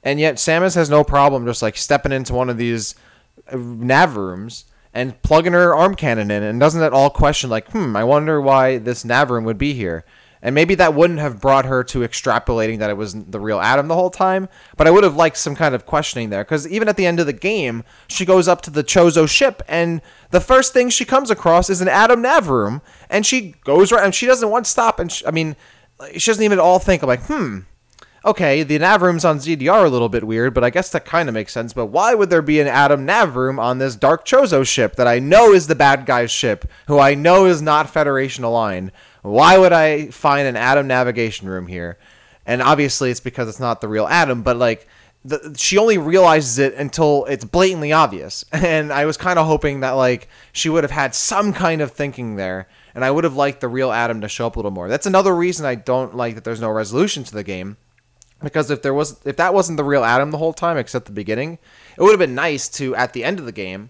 and 0.06 0.20
yet 0.20 0.36
samus 0.36 0.76
has 0.76 0.90
no 0.90 1.04
problem 1.04 1.46
just 1.46 1.62
like 1.62 1.76
stepping 1.76 2.14
into 2.14 2.34
one 2.34 2.50
of 2.50 2.58
these 2.58 2.96
uh, 3.52 3.58
nav 3.58 4.16
rooms 4.16 4.66
and 4.94 5.22
plugging 5.24 5.52
her 5.52 5.76
arm 5.76 5.96
cannon 5.96 6.32
in 6.32 6.44
and 6.44 6.60
doesn't 6.60 6.84
at 6.84 6.94
all 6.94 7.10
question 7.10 7.50
like 7.50 7.70
hmm 7.72 7.96
i 7.98 8.04
wonder 8.04 8.40
why 8.40 8.78
this 8.78 9.04
nav 9.04 9.30
room 9.30 9.44
would 9.44 9.58
be 9.58 9.74
here. 9.74 10.06
And 10.42 10.54
maybe 10.54 10.76
that 10.76 10.94
wouldn't 10.94 11.18
have 11.18 11.42
brought 11.42 11.66
her 11.66 11.84
to 11.86 12.02
extrapolating 12.02 12.78
that 12.78 12.92
it 12.92 12.98
was 12.98 13.16
the 13.16 13.40
real 13.40 13.60
adam 13.60 13.88
the 13.88 13.96
whole 13.96 14.12
time 14.12 14.48
but 14.78 14.86
i 14.86 14.92
would 14.92 15.04
have 15.04 15.16
liked 15.16 15.38
some 15.38 15.56
kind 15.56 15.74
of 15.74 15.88
questioning 15.88 16.30
there 16.30 16.44
because 16.44 16.68
even 16.68 16.88
at 16.88 16.98
the 16.98 17.06
end 17.08 17.20
of 17.20 17.26
the 17.26 17.34
game 17.34 17.84
she 18.08 18.26
goes 18.26 18.48
up 18.48 18.62
to 18.62 18.70
the 18.70 18.84
chozo 18.84 19.28
ship 19.28 19.64
and 19.68 20.04
the 20.30 20.40
first 20.40 20.72
thing 20.72 20.90
she 20.90 21.04
comes 21.04 21.32
across 21.32 21.68
is 21.68 21.82
an 21.82 21.88
adam 21.88 22.22
nav 22.22 22.48
room 22.48 22.84
and 23.10 23.26
she 23.26 23.56
goes 23.64 23.92
right 23.92 24.06
and 24.06 24.14
she 24.14 24.28
doesn't 24.28 24.52
want 24.52 24.66
to 24.66 24.72
stop 24.72 25.00
and 25.00 25.12
she, 25.12 25.26
i 25.26 25.32
mean 25.32 25.56
she 26.14 26.30
doesn't 26.30 26.44
even 26.44 26.60
at 26.60 26.64
all 26.64 26.78
think 26.78 27.02
I'm 27.02 27.08
like 27.08 27.24
hmm 27.24 27.62
okay, 28.26 28.64
the 28.64 28.80
nav 28.80 29.02
rooms 29.02 29.24
on 29.24 29.38
ZDR 29.38 29.72
are 29.72 29.86
a 29.86 29.90
little 29.90 30.10
bit 30.10 30.24
weird, 30.24 30.54
but 30.54 30.64
I 30.64 30.72
guess 30.72 30.90
that 30.90 31.06
kind 31.06 31.30
of 31.30 31.34
makes 31.34 31.54
sense. 31.54 31.74
But 31.74 31.88
why 31.88 32.16
would 32.16 32.30
there 32.30 32.42
be 32.42 32.60
an 32.60 32.68
Adam 32.68 33.06
nav 33.06 33.36
room 33.36 33.60
on 33.60 33.78
this 33.78 33.96
Dark 33.96 34.26
Chozo 34.26 34.66
ship 34.66 34.96
that 34.96 35.08
I 35.08 35.20
know 35.20 35.54
is 35.54 35.68
the 35.68 35.76
bad 35.76 36.06
guy's 36.06 36.32
ship, 36.32 36.66
who 36.88 37.00
I 37.00 37.14
know 37.14 37.46
is 37.46 37.62
not 37.62 37.90
Federation 37.90 38.44
aligned? 38.44 38.92
Why 39.22 39.58
would 39.58 39.74
I 39.74 40.08
find 40.08 40.48
an 40.48 40.56
Adam 40.56 40.88
navigation 40.88 41.48
room 41.48 41.68
here? 41.68 41.98
And 42.46 42.62
obviously, 42.62 43.12
it's 43.12 43.20
because 43.20 43.48
it's 43.48 43.60
not 43.60 43.82
the 43.82 43.88
real 43.88 44.08
Adam, 44.08 44.42
but 44.42 44.58
like. 44.58 44.88
The, 45.28 45.56
she 45.58 45.80
only 45.80 45.98
realizes 45.98 46.60
it 46.60 46.76
until 46.76 47.26
it's 47.26 47.44
blatantly 47.44 47.92
obvious 47.92 48.46
and 48.52 48.94
i 48.94 49.06
was 49.06 49.18
kind 49.18 49.40
of 49.40 49.48
hoping 49.48 49.80
that 49.80 49.94
like 49.94 50.28
she 50.52 50.70
would 50.70 50.84
have 50.84 50.92
had 50.92 51.16
some 51.16 51.52
kind 51.52 51.82
of 51.82 51.92
thinking 51.92 52.36
there 52.36 52.68
and 52.94 53.04
i 53.04 53.10
would 53.10 53.24
have 53.24 53.36
liked 53.36 53.60
the 53.60 53.68
real 53.68 53.92
adam 53.92 54.22
to 54.22 54.28
show 54.28 54.46
up 54.46 54.56
a 54.56 54.60
little 54.60 54.70
more 54.70 54.88
that's 54.88 55.08
another 55.08 55.36
reason 55.36 55.66
i 55.66 55.74
don't 55.74 56.16
like 56.16 56.36
that 56.36 56.44
there's 56.44 56.62
no 56.62 56.70
resolution 56.70 57.24
to 57.24 57.34
the 57.34 57.44
game 57.44 57.76
because 58.44 58.70
if 58.70 58.82
there 58.82 58.94
was 58.94 59.20
if 59.26 59.38
that 59.38 59.54
wasn't 59.54 59.78
the 59.78 59.84
real 59.84 60.04
Adam 60.04 60.32
the 60.32 60.38
whole 60.38 60.54
time 60.54 60.78
except 60.78 61.06
the 61.06 61.12
beginning, 61.12 61.58
it 61.98 62.02
would 62.02 62.12
have 62.12 62.20
been 62.20 62.36
nice 62.36 62.68
to 62.70 62.96
at 62.96 63.14
the 63.14 63.24
end 63.24 63.40
of 63.40 63.46
the 63.46 63.52
game 63.52 63.90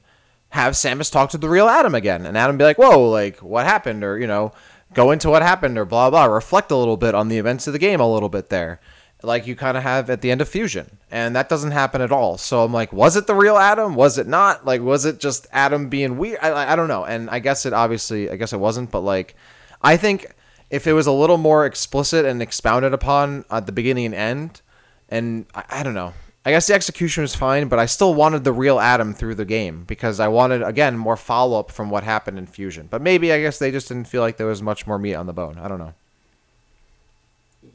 have 0.49 0.73
Samus 0.73 1.11
talk 1.11 1.29
to 1.31 1.37
the 1.37 1.49
real 1.49 1.67
Adam 1.67 1.93
again 1.95 2.25
and 2.25 2.37
Adam 2.37 2.57
be 2.57 2.63
like, 2.63 2.77
"Whoa, 2.77 3.09
like 3.09 3.39
what 3.39 3.65
happened?" 3.65 4.03
or 4.03 4.17
you 4.17 4.27
know, 4.27 4.53
go 4.93 5.11
into 5.11 5.29
what 5.29 5.41
happened 5.41 5.77
or 5.77 5.85
blah 5.85 6.09
blah, 6.09 6.25
reflect 6.25 6.71
a 6.71 6.75
little 6.77 6.97
bit 6.97 7.15
on 7.15 7.27
the 7.27 7.37
events 7.37 7.67
of 7.67 7.73
the 7.73 7.79
game 7.79 7.99
a 7.99 8.11
little 8.11 8.29
bit 8.29 8.49
there. 8.49 8.79
Like 9.23 9.47
you 9.47 9.55
kind 9.55 9.75
of 9.75 9.83
have 9.83 10.09
at 10.09 10.21
the 10.21 10.29
end 10.29 10.41
of 10.41 10.47
Fusion, 10.47 10.97
and 11.09 11.35
that 11.35 11.49
doesn't 11.49 11.71
happen 11.71 12.01
at 12.01 12.11
all. 12.11 12.37
So 12.37 12.63
I'm 12.63 12.71
like, 12.73 12.93
was 12.93 13.15
it 13.15 13.25
the 13.25 13.33
real 13.33 13.57
Adam? 13.57 13.95
Was 13.95 14.17
it 14.19 14.27
not? 14.27 14.65
Like, 14.65 14.81
was 14.81 15.03
it 15.05 15.19
just 15.19 15.47
Adam 15.51 15.89
being 15.89 16.17
weird? 16.17 16.37
I, 16.41 16.73
I- 16.73 16.75
don't 16.75 16.89
know. 16.89 17.05
And 17.05 17.29
I 17.29 17.39
guess 17.39 17.65
it 17.65 17.73
obviously, 17.73 18.29
I 18.29 18.35
guess 18.35 18.53
it 18.53 18.59
wasn't. 18.59 18.91
But 18.91 18.99
like, 18.99 19.35
I 19.81 19.97
think 19.97 20.27
if 20.76 20.88
it 20.88 20.93
was 20.93 21.07
a 21.07 21.11
little 21.11 21.38
more 21.38 21.65
explicit 21.65 22.26
and 22.26 22.41
expounded 22.41 22.93
upon 22.93 23.45
at 23.49 23.65
the 23.65 23.71
beginning 23.71 24.07
and 24.07 24.15
end, 24.15 24.61
and 25.09 25.45
I, 25.55 25.63
I 25.69 25.84
don't 25.84 25.93
know. 25.93 26.13
I 26.47 26.51
guess 26.51 26.67
the 26.67 26.76
execution 26.76 27.21
was 27.23 27.34
fine, 27.34 27.69
but 27.69 27.80
I 27.80 27.88
still 27.88 28.13
wanted 28.13 28.43
the 28.43 28.51
real 28.51 28.80
Adam 28.80 29.13
through 29.13 29.36
the 29.36 29.45
game 29.45 29.84
because 29.86 30.19
I 30.19 30.28
wanted 30.28 30.61
again 30.61 30.97
more 30.97 31.17
follow 31.17 31.59
up 31.59 31.71
from 31.71 31.89
what 31.89 32.03
happened 32.03 32.38
in 32.38 32.45
Fusion. 32.45 32.88
But 32.89 33.01
maybe 33.01 33.32
I 33.32 33.41
guess 33.41 33.57
they 33.57 33.71
just 33.71 33.88
didn't 33.88 34.07
feel 34.07 34.21
like 34.21 34.38
there 34.38 34.45
was 34.47 34.61
much 34.61 34.86
more 34.86 34.99
meat 34.99 35.15
on 35.15 35.26
the 35.26 35.34
bone. 35.34 35.57
I 35.57 35.67
don't 35.67 35.80
know. 35.80 35.93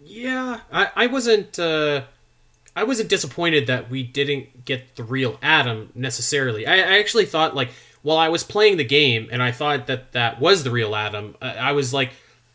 Yeah, 0.05 0.61
I, 0.71 0.91
I 0.95 1.07
wasn't 1.09 1.59
uh, 1.59 2.03
I 2.77 2.85
wasn't 2.85 3.09
disappointed 3.09 3.67
that 3.67 3.91
we 3.91 4.03
didn't 4.03 4.65
get 4.65 4.95
the 4.95 5.05
real 5.05 5.39
Adam 5.43 5.91
necessarily. 5.95 6.67
I, 6.67 6.75
I 6.75 6.99
actually 6.99 7.27
thought 7.27 7.57
like 7.57 7.71
while 8.03 8.19
I 8.19 8.29
was 8.29 8.45
playing 8.45 8.77
the 8.77 8.85
game 8.85 9.29
and 9.33 9.43
I 9.43 9.53
thought 9.53 9.87
that 9.89 10.13
that 10.13 10.39
was 10.41 10.65
the 10.65 10.71
real 10.71 10.95
Adam, 10.95 11.35
I, 11.43 11.55
I 11.55 11.73
was 11.73 11.93
like, 11.93 12.11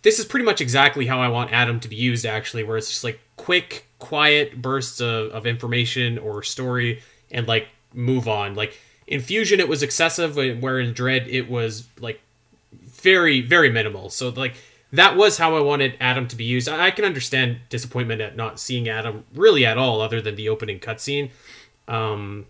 this 0.05 0.19
is 0.19 0.25
pretty 0.25 0.45
much 0.45 0.61
exactly 0.61 1.07
how 1.07 1.19
I 1.19 1.29
want 1.29 1.51
Adam 1.51 1.79
to 1.79 1.87
be 1.87 1.95
used. 1.95 2.27
Actually, 2.27 2.63
where 2.63 2.77
it's 2.77 2.89
just 2.89 3.03
like 3.03 3.19
quick, 3.37 3.87
quiet 3.97 4.61
bursts 4.61 5.01
of, 5.01 5.31
of 5.31 5.47
information 5.47 6.19
or 6.19 6.43
story 6.43 7.01
and 7.31 7.47
like 7.47 7.69
move 7.91 8.27
on. 8.27 8.53
Like 8.53 8.79
in 9.07 9.19
Fusion, 9.19 9.59
it 9.59 9.67
was 9.67 9.81
excessive, 9.81 10.35
where 10.35 10.79
in 10.79 10.93
Dread 10.93 11.27
it 11.27 11.49
was 11.49 11.87
like 11.99 12.21
very, 12.71 13.41
very 13.41 13.71
minimal. 13.71 14.11
So 14.11 14.29
like 14.29 14.53
that 14.93 15.17
was 15.17 15.39
how 15.39 15.55
I 15.55 15.61
wanted 15.61 15.95
Adam 15.99 16.27
to 16.27 16.35
be 16.35 16.43
used. 16.43 16.69
I, 16.69 16.85
I 16.85 16.91
can 16.91 17.03
understand 17.03 17.57
disappointment 17.69 18.21
at 18.21 18.35
not 18.35 18.59
seeing 18.59 18.87
Adam 18.87 19.25
really 19.33 19.65
at 19.65 19.79
all, 19.79 20.01
other 20.01 20.21
than 20.21 20.35
the 20.35 20.49
opening 20.49 20.79
cutscene. 20.79 21.31
Um, 21.87 22.45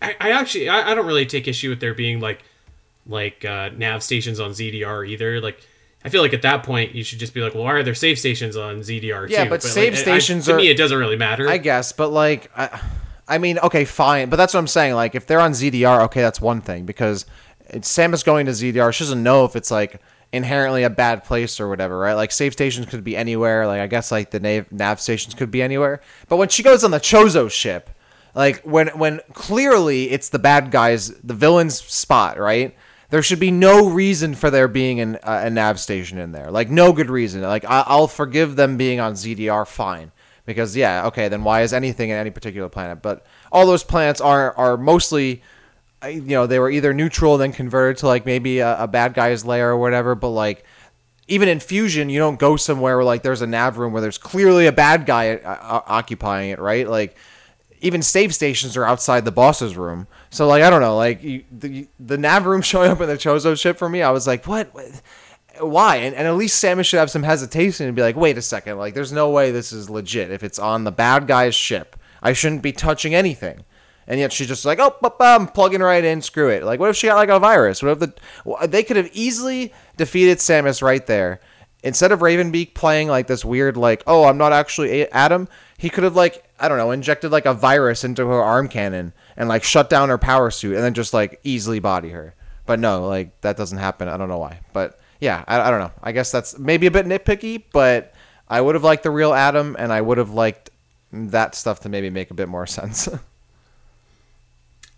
I, 0.00 0.16
I 0.18 0.30
actually 0.30 0.70
I, 0.70 0.92
I, 0.92 0.94
don't 0.94 1.06
really 1.06 1.26
take 1.26 1.48
issue 1.48 1.68
with 1.68 1.80
there 1.80 1.94
being 1.94 2.20
like 2.20 2.42
like 3.06 3.44
uh, 3.44 3.70
nav 3.76 4.02
stations 4.02 4.40
on 4.40 4.52
ZDR 4.52 5.06
either. 5.06 5.42
Like 5.42 5.60
I 6.04 6.10
feel 6.10 6.22
like 6.22 6.34
at 6.34 6.42
that 6.42 6.62
point 6.62 6.94
you 6.94 7.02
should 7.02 7.18
just 7.18 7.32
be 7.32 7.40
like, 7.40 7.54
well, 7.54 7.64
why 7.64 7.72
are 7.72 7.82
there 7.82 7.94
save 7.94 8.18
stations 8.18 8.56
on 8.56 8.80
ZDR? 8.80 9.28
Yeah, 9.28 9.44
too? 9.44 9.50
but, 9.50 9.62
but 9.62 9.62
save 9.62 9.94
like, 9.94 10.02
stations 10.02 10.48
I, 10.48 10.52
to 10.52 10.56
are, 10.56 10.60
me 10.60 10.68
it 10.68 10.76
doesn't 10.76 10.98
really 10.98 11.16
matter. 11.16 11.48
I 11.48 11.58
guess, 11.58 11.92
but 11.92 12.10
like. 12.10 12.50
I, 12.56 12.80
I 13.26 13.38
mean, 13.38 13.58
okay, 13.60 13.86
fine, 13.86 14.28
but 14.28 14.36
that's 14.36 14.52
what 14.52 14.60
I'm 14.60 14.66
saying. 14.66 14.92
Like, 14.92 15.14
if 15.14 15.26
they're 15.26 15.40
on 15.40 15.52
ZDR, 15.52 16.02
okay, 16.02 16.20
that's 16.20 16.42
one 16.42 16.60
thing 16.60 16.84
because 16.84 17.24
Samus 17.70 18.24
going 18.24 18.46
to 18.46 18.52
ZDR. 18.52 18.92
She 18.92 19.04
doesn't 19.04 19.22
know 19.22 19.44
if 19.44 19.56
it's 19.56 19.70
like 19.70 20.00
inherently 20.32 20.82
a 20.82 20.90
bad 20.90 21.24
place 21.24 21.60
or 21.60 21.68
whatever, 21.68 21.98
right? 21.98 22.14
Like 22.14 22.32
save 22.32 22.52
stations 22.52 22.86
could 22.86 23.04
be 23.04 23.16
anywhere. 23.16 23.66
Like 23.66 23.80
I 23.80 23.86
guess 23.86 24.10
like 24.10 24.30
the 24.30 24.40
nav, 24.40 24.70
nav 24.72 25.00
stations 25.00 25.34
could 25.34 25.50
be 25.50 25.62
anywhere. 25.62 26.00
But 26.28 26.36
when 26.36 26.48
she 26.48 26.62
goes 26.62 26.84
on 26.84 26.90
the 26.90 26.98
Chozo 26.98 27.50
ship, 27.50 27.90
like 28.34 28.60
when 28.62 28.88
when 28.88 29.20
clearly 29.32 30.10
it's 30.10 30.28
the 30.28 30.38
bad 30.38 30.70
guys, 30.70 31.10
the 31.20 31.34
villain's 31.34 31.80
spot, 31.80 32.38
right? 32.38 32.76
There 33.14 33.22
should 33.22 33.38
be 33.38 33.52
no 33.52 33.88
reason 33.88 34.34
for 34.34 34.50
there 34.50 34.66
being 34.66 34.98
an, 34.98 35.14
uh, 35.22 35.42
a 35.44 35.48
nav 35.48 35.78
station 35.78 36.18
in 36.18 36.32
there. 36.32 36.50
Like 36.50 36.68
no 36.68 36.92
good 36.92 37.08
reason. 37.08 37.42
Like 37.42 37.64
I, 37.64 37.84
I'll 37.86 38.08
forgive 38.08 38.56
them 38.56 38.76
being 38.76 38.98
on 38.98 39.12
ZDR, 39.12 39.68
fine 39.68 40.10
because 40.46 40.76
yeah, 40.76 41.06
okay, 41.06 41.28
then 41.28 41.44
why 41.44 41.62
is 41.62 41.72
anything 41.72 42.10
in 42.10 42.16
any 42.16 42.30
particular 42.30 42.68
planet? 42.68 43.02
But 43.02 43.24
all 43.52 43.68
those 43.68 43.84
planets 43.84 44.20
are 44.20 44.52
are 44.56 44.76
mostly 44.76 45.44
you 46.04 46.22
know 46.22 46.48
they 46.48 46.58
were 46.58 46.68
either 46.68 46.92
neutral 46.92 47.38
then 47.38 47.52
converted 47.52 47.98
to 47.98 48.08
like 48.08 48.26
maybe 48.26 48.58
a, 48.58 48.82
a, 48.82 48.88
bad 48.88 49.14
guy's 49.14 49.44
lair 49.44 49.70
or 49.70 49.76
whatever 49.76 50.16
but 50.16 50.30
like 50.30 50.64
even 51.28 51.48
in 51.48 51.60
fusion 51.60 52.10
you 52.10 52.18
don't 52.18 52.40
go 52.40 52.56
somewhere 52.56 52.96
where 52.96 53.04
like 53.04 53.22
there's 53.22 53.42
a 53.42 53.46
nav 53.46 53.78
room 53.78 53.92
where 53.92 54.02
there's 54.02 54.18
clearly 54.18 54.66
a 54.66 54.72
bad 54.72 55.06
guy 55.06 55.36
uh, 55.36 55.80
occupying 55.86 56.50
it 56.50 56.58
right 56.58 56.88
like 56.88 57.16
even 57.84 58.02
save 58.02 58.34
stations 58.34 58.76
are 58.76 58.84
outside 58.84 59.24
the 59.24 59.32
boss's 59.32 59.76
room 59.76 60.06
so 60.30 60.46
like 60.46 60.62
i 60.62 60.70
don't 60.70 60.80
know 60.80 60.96
like 60.96 61.22
you, 61.22 61.44
the, 61.52 61.86
the 62.00 62.18
nav 62.18 62.46
room 62.46 62.62
showing 62.62 62.90
up 62.90 63.00
in 63.00 63.08
the 63.08 63.16
chozo 63.16 63.58
ship 63.58 63.78
for 63.78 63.88
me 63.88 64.02
i 64.02 64.10
was 64.10 64.26
like 64.26 64.46
what, 64.46 64.74
what? 64.74 65.02
why 65.60 65.96
and, 65.96 66.14
and 66.14 66.26
at 66.26 66.34
least 66.34 66.62
samus 66.62 66.86
should 66.86 66.98
have 66.98 67.10
some 67.10 67.22
hesitation 67.22 67.86
and 67.86 67.94
be 67.94 68.02
like 68.02 68.16
wait 68.16 68.38
a 68.38 68.42
second 68.42 68.78
like 68.78 68.94
there's 68.94 69.12
no 69.12 69.30
way 69.30 69.50
this 69.50 69.72
is 69.72 69.88
legit 69.88 70.30
if 70.30 70.42
it's 70.42 70.58
on 70.58 70.84
the 70.84 70.92
bad 70.92 71.26
guy's 71.26 71.54
ship 71.54 71.96
i 72.22 72.32
shouldn't 72.32 72.62
be 72.62 72.72
touching 72.72 73.14
anything 73.14 73.64
and 74.06 74.20
yet 74.20 74.32
she's 74.32 74.48
just 74.48 74.66
like, 74.66 74.78
oh, 74.80 74.94
I'm 75.20 75.46
plugging 75.46 75.80
right 75.80 76.04
in. 76.04 76.20
Screw 76.20 76.50
it. 76.50 76.62
Like, 76.62 76.78
what 76.78 76.90
if 76.90 76.96
she 76.96 77.06
got 77.06 77.16
like 77.16 77.30
a 77.30 77.38
virus? 77.38 77.82
What 77.82 77.92
if 77.92 77.98
the 78.00 78.66
they 78.66 78.82
could 78.82 78.96
have 78.96 79.08
easily 79.14 79.72
defeated 79.96 80.38
Samus 80.38 80.82
right 80.82 81.06
there 81.06 81.40
instead 81.84 82.10
of 82.10 82.20
Ravenbeak 82.20 82.74
playing 82.74 83.08
like 83.08 83.28
this 83.28 83.44
weird 83.44 83.76
like, 83.76 84.02
oh, 84.06 84.24
I'm 84.24 84.38
not 84.38 84.52
actually 84.52 85.08
Adam. 85.12 85.46
He 85.78 85.90
could 85.90 86.02
have 86.02 86.16
like 86.16 86.42
I 86.58 86.68
don't 86.68 86.78
know 86.78 86.90
injected 86.90 87.30
like 87.30 87.46
a 87.46 87.54
virus 87.54 88.02
into 88.02 88.26
her 88.26 88.42
arm 88.42 88.68
cannon 88.68 89.12
and 89.36 89.48
like 89.48 89.62
shut 89.62 89.90
down 89.90 90.08
her 90.08 90.18
power 90.18 90.50
suit 90.50 90.74
and 90.74 90.82
then 90.82 90.94
just 90.94 91.14
like 91.14 91.38
easily 91.44 91.78
body 91.78 92.10
her. 92.10 92.34
But 92.66 92.80
no, 92.80 93.06
like 93.06 93.40
that 93.42 93.56
doesn't 93.56 93.78
happen. 93.78 94.08
I 94.08 94.16
don't 94.16 94.28
know 94.28 94.38
why. 94.38 94.60
But 94.72 94.98
yeah, 95.20 95.44
I, 95.46 95.60
I 95.60 95.70
don't 95.70 95.80
know. 95.80 95.92
I 96.02 96.12
guess 96.12 96.32
that's 96.32 96.58
maybe 96.58 96.86
a 96.86 96.90
bit 96.90 97.06
nitpicky, 97.06 97.62
but 97.72 98.14
I 98.48 98.60
would 98.60 98.74
have 98.74 98.84
liked 98.84 99.02
the 99.02 99.10
real 99.10 99.34
Adam 99.34 99.76
and 99.78 99.92
I 99.92 100.00
would 100.00 100.18
have 100.18 100.30
liked 100.30 100.70
that 101.12 101.54
stuff 101.54 101.80
to 101.80 101.88
maybe 101.88 102.10
make 102.10 102.30
a 102.30 102.34
bit 102.34 102.48
more 102.48 102.66
sense. 102.78 103.08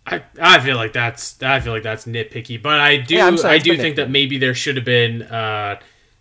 I, 0.06 0.22
I 0.40 0.60
feel 0.60 0.76
like 0.76 0.92
that's 0.92 1.42
I 1.42 1.58
feel 1.58 1.72
like 1.72 1.82
that's 1.82 2.06
nitpicky, 2.06 2.62
but 2.62 2.78
I 2.78 2.98
do 2.98 3.16
yeah, 3.16 3.36
I 3.42 3.58
do 3.58 3.76
think 3.76 3.96
that 3.96 4.08
maybe 4.08 4.38
there 4.38 4.54
should 4.54 4.76
have 4.76 4.84
been 4.84 5.22
uh, 5.22 5.80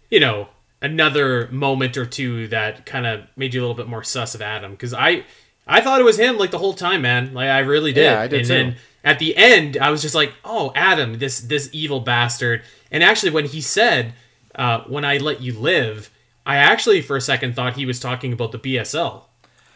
you 0.09 0.19
know 0.19 0.49
another 0.85 1.47
moment 1.47 1.97
or 1.97 2.05
two 2.05 2.47
that 2.49 2.85
kind 2.85 3.07
of 3.07 3.21
made 3.35 3.53
you 3.53 3.59
a 3.59 3.63
little 3.63 3.75
bit 3.75 3.87
more 3.87 4.03
sus 4.03 4.35
of 4.35 4.41
Adam 4.41 4.71
because 4.71 4.93
I 4.93 5.25
I 5.67 5.81
thought 5.81 5.99
it 5.99 6.03
was 6.03 6.19
him 6.19 6.37
like 6.37 6.51
the 6.51 6.59
whole 6.59 6.75
time, 6.75 7.01
man. 7.01 7.33
Like 7.33 7.49
I 7.49 7.59
really 7.59 7.91
did. 7.91 8.03
Yeah, 8.03 8.21
I 8.21 8.27
did 8.27 8.39
and 8.39 8.47
too. 8.47 8.53
then 8.53 8.75
at 9.03 9.19
the 9.19 9.35
end, 9.35 9.77
I 9.77 9.89
was 9.89 10.01
just 10.01 10.15
like, 10.15 10.33
oh, 10.43 10.71
Adam, 10.75 11.17
this 11.17 11.41
this 11.41 11.69
evil 11.73 11.99
bastard. 12.01 12.61
And 12.91 13.03
actually, 13.03 13.31
when 13.31 13.45
he 13.45 13.61
said, 13.61 14.13
uh, 14.53 14.81
"When 14.87 15.03
I 15.03 15.17
let 15.17 15.41
you 15.41 15.57
live," 15.57 16.11
I 16.45 16.57
actually 16.57 17.01
for 17.01 17.17
a 17.17 17.21
second 17.21 17.55
thought 17.55 17.75
he 17.75 17.85
was 17.85 17.99
talking 17.99 18.31
about 18.31 18.51
the 18.51 18.59
BSL 18.59 19.23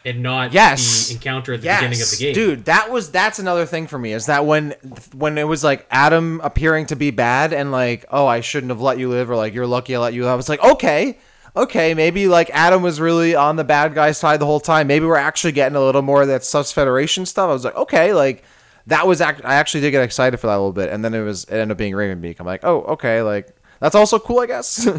and 0.04 0.22
not 0.22 0.52
yes. 0.52 1.08
the 1.08 1.14
encounter 1.14 1.52
at 1.52 1.60
the 1.60 1.66
yes. 1.66 1.80
beginning 1.80 2.02
of 2.02 2.10
the 2.10 2.16
game. 2.16 2.34
Dude, 2.34 2.64
that 2.66 2.90
was 2.90 3.10
that's 3.10 3.38
another 3.38 3.66
thing 3.66 3.86
for 3.86 3.98
me 3.98 4.12
is 4.12 4.26
that 4.26 4.46
when 4.46 4.74
when 5.14 5.36
it 5.38 5.46
was 5.46 5.62
like 5.62 5.86
Adam 5.90 6.40
appearing 6.42 6.86
to 6.86 6.96
be 6.96 7.10
bad 7.10 7.52
and 7.52 7.70
like, 7.70 8.06
oh, 8.10 8.26
I 8.26 8.40
shouldn't 8.40 8.70
have 8.70 8.80
let 8.80 8.98
you 8.98 9.08
live 9.08 9.30
or 9.30 9.36
like 9.36 9.54
you're 9.54 9.66
lucky 9.66 9.94
I 9.94 9.98
let 9.98 10.14
you 10.14 10.22
live. 10.22 10.32
I 10.32 10.36
was 10.36 10.48
like, 10.48 10.62
okay, 10.62 11.18
okay, 11.54 11.94
maybe 11.94 12.28
like 12.28 12.50
Adam 12.50 12.82
was 12.82 13.00
really 13.00 13.34
on 13.34 13.56
the 13.56 13.64
bad 13.64 13.94
guy 13.94 14.12
side 14.12 14.40
the 14.40 14.46
whole 14.46 14.60
time. 14.60 14.86
Maybe 14.86 15.04
we're 15.04 15.16
actually 15.16 15.52
getting 15.52 15.76
a 15.76 15.80
little 15.80 16.02
more 16.02 16.22
of 16.22 16.28
that 16.28 16.44
Sus 16.44 16.72
Federation 16.72 17.26
stuff. 17.26 17.50
I 17.50 17.52
was 17.52 17.64
like, 17.64 17.76
okay, 17.76 18.12
like 18.14 18.44
that 18.86 19.06
was 19.06 19.20
act- 19.20 19.44
I 19.44 19.54
actually 19.54 19.82
did 19.82 19.90
get 19.90 20.02
excited 20.02 20.38
for 20.38 20.46
that 20.46 20.54
a 20.54 20.60
little 20.60 20.72
bit, 20.72 20.90
and 20.90 21.04
then 21.04 21.14
it 21.14 21.22
was 21.22 21.44
it 21.44 21.52
ended 21.52 21.72
up 21.72 21.78
being 21.78 21.92
Ravenbeak. 21.92 22.40
I'm 22.40 22.46
like, 22.46 22.64
oh, 22.64 22.82
okay, 22.82 23.22
like 23.22 23.54
that's 23.80 23.94
also 23.94 24.18
cool, 24.18 24.40
I 24.40 24.46
guess. 24.46 24.86
I 24.88 24.92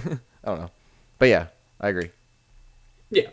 don't 0.45 0.59
know, 0.59 0.71
but 1.17 1.29
yeah, 1.29 1.47
I 1.79 1.89
agree. 1.89 2.11
Yeah. 3.09 3.27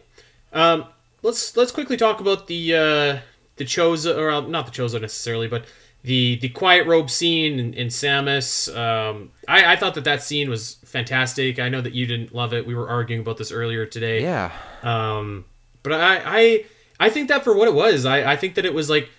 Um, 0.52 0.86
let's 1.22 1.56
let's 1.56 1.72
quickly 1.72 1.96
talk 1.96 2.20
about 2.20 2.46
the 2.46 2.74
uh, 2.74 3.18
the 3.56 3.64
Chozo, 3.64 4.16
or 4.16 4.30
uh, 4.30 4.40
not 4.40 4.66
the 4.66 4.72
Chozo 4.72 5.00
necessarily, 5.00 5.48
but 5.48 5.64
the 6.02 6.36
the 6.36 6.48
quiet 6.48 6.86
robe 6.86 7.10
scene 7.10 7.58
in, 7.58 7.74
in 7.74 7.88
Samus. 7.88 8.74
Um, 8.76 9.32
I, 9.46 9.72
I 9.72 9.76
thought 9.76 9.94
that 9.94 10.04
that 10.04 10.22
scene 10.22 10.48
was 10.48 10.76
fantastic. 10.84 11.58
I 11.58 11.68
know 11.68 11.80
that 11.80 11.92
you 11.92 12.06
didn't 12.06 12.34
love 12.34 12.52
it. 12.54 12.66
We 12.66 12.74
were 12.74 12.88
arguing 12.88 13.20
about 13.20 13.36
this 13.36 13.52
earlier 13.52 13.84
today. 13.86 14.22
Yeah. 14.22 14.52
Um, 14.82 15.44
but 15.82 15.92
I 15.92 16.22
I 16.24 16.64
I 17.00 17.10
think 17.10 17.28
that 17.28 17.44
for 17.44 17.54
what 17.54 17.68
it 17.68 17.74
was, 17.74 18.04
I 18.06 18.32
I 18.32 18.36
think 18.36 18.54
that 18.54 18.64
it 18.64 18.74
was 18.74 18.88
like 18.88 19.10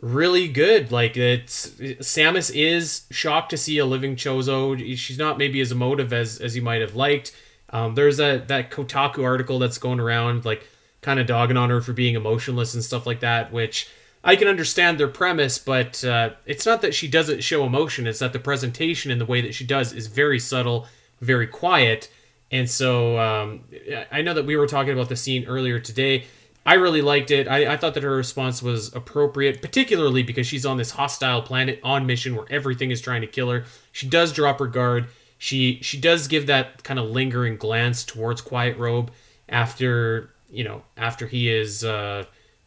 really 0.00 0.48
good. 0.48 0.92
Like 0.92 1.16
it's 1.16 1.68
Samus 1.70 2.54
is 2.54 3.06
shocked 3.10 3.50
to 3.50 3.56
see 3.56 3.78
a 3.78 3.86
living 3.86 4.16
Chozo. 4.16 4.78
She's 4.96 5.18
not 5.18 5.38
maybe 5.38 5.60
as 5.60 5.72
emotive 5.72 6.12
as 6.12 6.38
as 6.38 6.54
you 6.54 6.62
might 6.62 6.80
have 6.80 6.94
liked. 6.94 7.34
Um, 7.70 7.94
there's 7.94 8.20
a 8.20 8.44
that 8.46 8.70
Kotaku 8.70 9.24
article 9.24 9.58
that's 9.58 9.78
going 9.78 10.00
around 10.00 10.44
like 10.44 10.66
kind 11.06 11.20
of 11.20 11.26
dogging 11.28 11.56
on 11.56 11.70
her 11.70 11.80
for 11.80 11.92
being 11.92 12.16
emotionless 12.16 12.74
and 12.74 12.82
stuff 12.82 13.06
like 13.06 13.20
that, 13.20 13.52
which 13.52 13.88
I 14.24 14.34
can 14.34 14.48
understand 14.48 14.98
their 14.98 15.06
premise, 15.06 15.56
but 15.56 16.02
uh, 16.04 16.30
it's 16.46 16.66
not 16.66 16.82
that 16.82 16.96
she 16.96 17.06
doesn't 17.06 17.44
show 17.44 17.64
emotion, 17.64 18.08
it's 18.08 18.18
that 18.18 18.32
the 18.32 18.40
presentation 18.40 19.12
and 19.12 19.20
the 19.20 19.24
way 19.24 19.40
that 19.40 19.54
she 19.54 19.64
does 19.64 19.92
is 19.92 20.08
very 20.08 20.40
subtle, 20.40 20.88
very 21.20 21.46
quiet. 21.46 22.10
And 22.50 22.68
so 22.68 23.20
um, 23.20 23.62
I 24.10 24.20
know 24.22 24.34
that 24.34 24.46
we 24.46 24.56
were 24.56 24.66
talking 24.66 24.92
about 24.94 25.08
the 25.08 25.14
scene 25.14 25.44
earlier 25.46 25.78
today. 25.78 26.24
I 26.66 26.74
really 26.74 27.02
liked 27.02 27.30
it. 27.30 27.46
I, 27.46 27.74
I, 27.74 27.76
thought 27.76 27.94
that 27.94 28.02
her 28.02 28.16
response 28.16 28.60
was 28.60 28.92
appropriate, 28.92 29.62
particularly 29.62 30.24
because 30.24 30.48
she's 30.48 30.66
on 30.66 30.76
this 30.76 30.90
hostile 30.90 31.40
planet 31.40 31.78
on 31.84 32.04
mission 32.04 32.34
where 32.34 32.46
everything 32.50 32.90
is 32.90 33.00
trying 33.00 33.20
to 33.20 33.28
kill 33.28 33.48
her. 33.50 33.64
She 33.92 34.08
does 34.08 34.32
drop 34.32 34.58
her 34.58 34.66
guard. 34.66 35.06
She 35.38 35.78
she 35.82 36.00
does 36.00 36.26
give 36.26 36.48
that 36.48 36.82
kind 36.82 36.98
of 36.98 37.06
lingering 37.06 37.58
glance 37.58 38.02
towards 38.02 38.40
Quiet 38.40 38.76
Robe 38.76 39.12
after 39.48 40.30
you 40.56 40.64
know, 40.64 40.82
after 40.96 41.26
he 41.26 41.52
is 41.52 41.84
uh, 41.84 42.24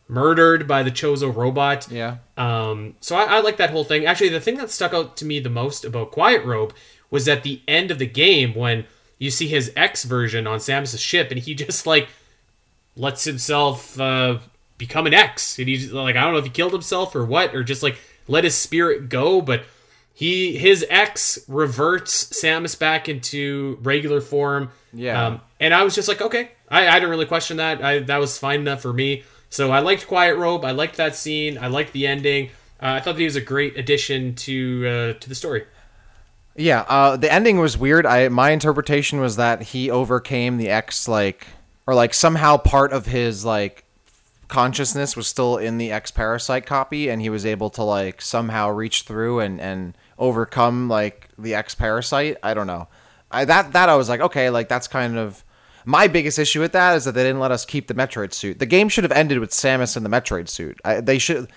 murdered 0.08 0.68
by 0.68 0.84
the 0.84 0.92
Chozo 0.92 1.36
robot. 1.36 1.90
Yeah. 1.90 2.18
Um, 2.38 2.96
so 3.02 3.16
I, 3.16 3.38
I 3.38 3.40
like 3.42 3.58
that 3.58 3.72
whole 3.72 3.84
thing. 3.84 4.06
Actually, 4.06 4.30
the 4.30 4.40
thing 4.40 4.58
that 4.58 4.70
stuck 4.70 4.94
out 4.94 5.18
to 5.18 5.26
me 5.26 5.40
the 5.40 5.50
most 5.50 5.84
about 5.84 6.12
Quiet 6.12 6.46
Robe 6.46 6.74
was 7.10 7.28
at 7.28 7.42
the 7.42 7.62
end 7.68 7.90
of 7.90 7.98
the 7.98 8.06
game 8.06 8.54
when 8.54 8.86
you 9.18 9.32
see 9.32 9.48
his 9.48 9.74
X 9.76 10.04
version 10.04 10.46
on 10.46 10.60
Samus's 10.60 11.02
ship, 11.02 11.32
and 11.32 11.40
he 11.40 11.56
just 11.66 11.88
like 11.88 12.10
lets 12.96 13.24
himself 13.24 14.00
uh, 14.00 14.38
become 14.78 15.08
an 15.08 15.16
X, 15.16 15.58
and 15.58 15.68
he's 15.68 15.92
like, 15.92 16.16
I 16.16 16.22
don't 16.22 16.34
know 16.34 16.40
if 16.40 16.46
he 16.46 16.52
killed 16.52 16.74
himself 16.74 17.16
or 17.16 17.26
what, 17.26 17.56
or 17.56 17.64
just 17.64 17.82
like 17.82 17.98
let 18.28 18.44
his 18.44 18.56
spirit 18.56 19.10
go, 19.10 19.42
but 19.42 19.64
he 20.14 20.58
his 20.58 20.86
X 20.92 21.40
reverts 21.48 22.26
Samus 22.26 22.78
back 22.78 23.10
into 23.10 23.80
regular 23.82 24.22
form. 24.22 24.70
Yeah. 24.94 25.26
Um, 25.26 25.42
and 25.60 25.74
I 25.74 25.84
was 25.84 25.96
just 25.96 26.08
like, 26.08 26.22
okay, 26.22 26.52
I, 26.70 26.88
I 26.88 26.94
didn't 26.96 27.10
really 27.10 27.26
question 27.26 27.58
that. 27.58 27.84
I, 27.84 28.00
that 28.00 28.18
was 28.18 28.38
fine 28.38 28.62
enough 28.62 28.82
for 28.82 28.94
me. 28.94 29.24
So 29.50 29.72
I 29.72 29.80
liked 29.80 30.08
Quiet 30.08 30.36
Robe. 30.38 30.64
I 30.64 30.72
liked 30.72 30.98
that 30.98 31.16
scene. 31.16 31.58
I 31.58 31.68
liked 31.68 31.94
the 31.94 32.06
ending. 32.06 32.50
Uh, 32.82 32.94
I 32.94 33.00
thought 33.00 33.18
he 33.18 33.26
was 33.26 33.36
a 33.36 33.42
great 33.42 33.78
addition 33.78 34.36
to 34.36 34.88
uh, 34.88 35.20
to 35.20 35.30
the 35.30 35.36
story. 35.36 35.66
Yeah, 36.56 36.82
uh, 36.88 37.18
the 37.18 37.32
ending 37.32 37.60
was 37.60 37.78
weird. 37.78 38.06
I 38.06 38.30
my 38.30 38.52
interpretation 38.52 39.20
was 39.20 39.36
that 39.38 39.64
he 39.64 39.90
overcame 39.90 40.58
the 40.58 40.70
X 40.70 41.08
like 41.08 41.48
or 41.88 41.96
like 41.96 42.14
somehow 42.14 42.58
part 42.58 42.94
of 42.94 43.08
his 43.08 43.44
like 43.44 43.86
consciousness 44.48 45.16
was 45.16 45.28
still 45.28 45.58
in 45.58 45.78
the 45.78 45.92
X 45.92 46.12
parasite 46.12 46.66
copy, 46.66 47.10
and 47.10 47.22
he 47.22 47.30
was 47.30 47.46
able 47.46 47.70
to 47.72 47.84
like 47.84 48.22
somehow 48.22 48.70
reach 48.70 49.04
through 49.04 49.40
and 49.40 49.60
and 49.60 49.98
overcome 50.18 50.88
like 50.88 51.30
the 51.38 51.56
X 51.56 51.76
parasite. 51.76 52.38
I 52.44 52.54
don't 52.54 52.68
know. 52.68 52.88
I 53.32 53.46
that 53.46 53.74
that 53.74 53.90
I 53.90 53.96
was 53.96 54.08
like, 54.08 54.22
okay, 54.22 54.50
like 54.50 54.70
that's 54.70 54.88
kind 54.88 55.18
of 55.18 55.44
my 55.86 56.08
biggest 56.08 56.40
issue 56.40 56.60
with 56.60 56.72
that 56.74 56.96
is 56.96 57.06
that 57.06 57.14
they 57.14 57.24
didn't 57.24 57.40
let 57.40 57.52
us 57.52 57.66
keep 57.66 57.88
the 57.88 57.94
Metroid 57.94 58.34
suit. 58.34 58.60
The 58.60 58.66
game 58.66 58.90
should 58.90 59.04
have 59.04 59.12
ended 59.12 59.40
with 59.40 59.52
Samus 59.52 59.96
in 59.98 60.04
the 60.04 60.10
Metroid 60.10 60.50
suit. 60.50 60.80
I, 60.84 61.02
they 61.02 61.18
should 61.18 61.50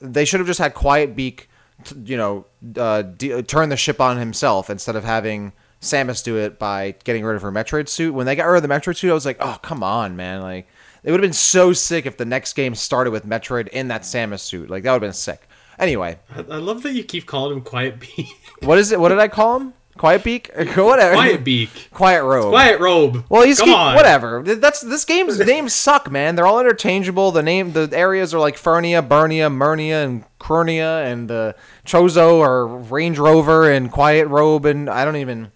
they 0.00 0.24
should 0.24 0.40
have 0.40 0.46
just 0.46 0.58
had 0.58 0.74
Quiet 0.74 1.16
Beak, 1.16 1.48
t- 1.84 1.96
you 2.04 2.16
know, 2.16 2.46
uh, 2.76 3.02
d- 3.02 3.42
turn 3.42 3.68
the 3.68 3.76
ship 3.76 4.00
on 4.00 4.18
himself 4.18 4.68
instead 4.68 4.96
of 4.96 5.04
having 5.04 5.52
Samus 5.80 6.22
do 6.22 6.36
it 6.36 6.58
by 6.58 6.94
getting 7.04 7.24
rid 7.24 7.36
of 7.36 7.42
her 7.42 7.52
Metroid 7.52 7.88
suit. 7.88 8.12
When 8.12 8.26
they 8.26 8.36
got 8.36 8.46
rid 8.46 8.62
of 8.62 8.68
the 8.68 8.74
Metroid 8.74 8.96
suit, 8.96 9.10
I 9.10 9.14
was 9.14 9.26
like, 9.26 9.38
oh 9.40 9.58
come 9.62 9.82
on, 9.82 10.16
man, 10.16 10.42
like. 10.42 10.66
It 11.02 11.10
would 11.10 11.20
have 11.20 11.28
been 11.28 11.34
so 11.34 11.74
sick 11.74 12.06
if 12.06 12.16
the 12.16 12.24
next 12.24 12.54
game 12.54 12.74
started 12.74 13.10
with 13.10 13.26
Metroid 13.26 13.68
in 13.68 13.88
that 13.88 14.04
Samus 14.04 14.40
suit. 14.40 14.70
Like 14.70 14.84
that 14.84 14.92
would 14.92 15.02
have 15.02 15.08
been 15.08 15.12
sick. 15.12 15.46
Anyway, 15.78 16.18
I, 16.34 16.38
I 16.38 16.56
love 16.56 16.82
that 16.82 16.92
you 16.92 17.04
keep 17.04 17.26
calling 17.26 17.52
him 17.58 17.62
Quiet 17.62 18.00
Beak. 18.00 18.26
what 18.62 18.78
is 18.78 18.90
it? 18.90 18.98
What 18.98 19.10
did 19.10 19.18
I 19.18 19.28
call 19.28 19.60
him? 19.60 19.74
Quiet 19.96 20.24
Beak? 20.24 20.50
Whatever. 20.76 21.14
Quiet 21.14 21.44
Beak. 21.44 21.88
Quiet 21.92 22.24
Robe. 22.24 22.50
Quiet 22.50 22.80
Robe. 22.80 23.24
Well, 23.28 23.42
he's 23.44 23.58
Come 23.60 23.68
keep, 23.68 23.76
on. 23.76 23.94
whatever. 23.94 24.42
That's 24.42 24.80
this 24.80 25.04
game's 25.04 25.38
names 25.38 25.72
suck, 25.72 26.10
man. 26.10 26.34
They're 26.34 26.46
all 26.46 26.58
interchangeable. 26.60 27.30
The 27.30 27.42
name, 27.42 27.72
the 27.72 27.88
areas 27.92 28.34
are 28.34 28.40
like 28.40 28.56
Fernia, 28.56 29.06
Burnia, 29.06 29.52
Murnia, 29.52 30.04
and 30.04 30.24
Cronia, 30.40 31.04
and 31.10 31.30
uh, 31.30 31.52
Chozo 31.86 32.34
or 32.38 32.66
Range 32.66 33.18
Rover 33.18 33.70
and 33.70 33.90
Quiet 33.92 34.26
Robe, 34.26 34.66
and 34.66 34.90
I 34.90 35.04
don't 35.04 35.16
even. 35.16 35.52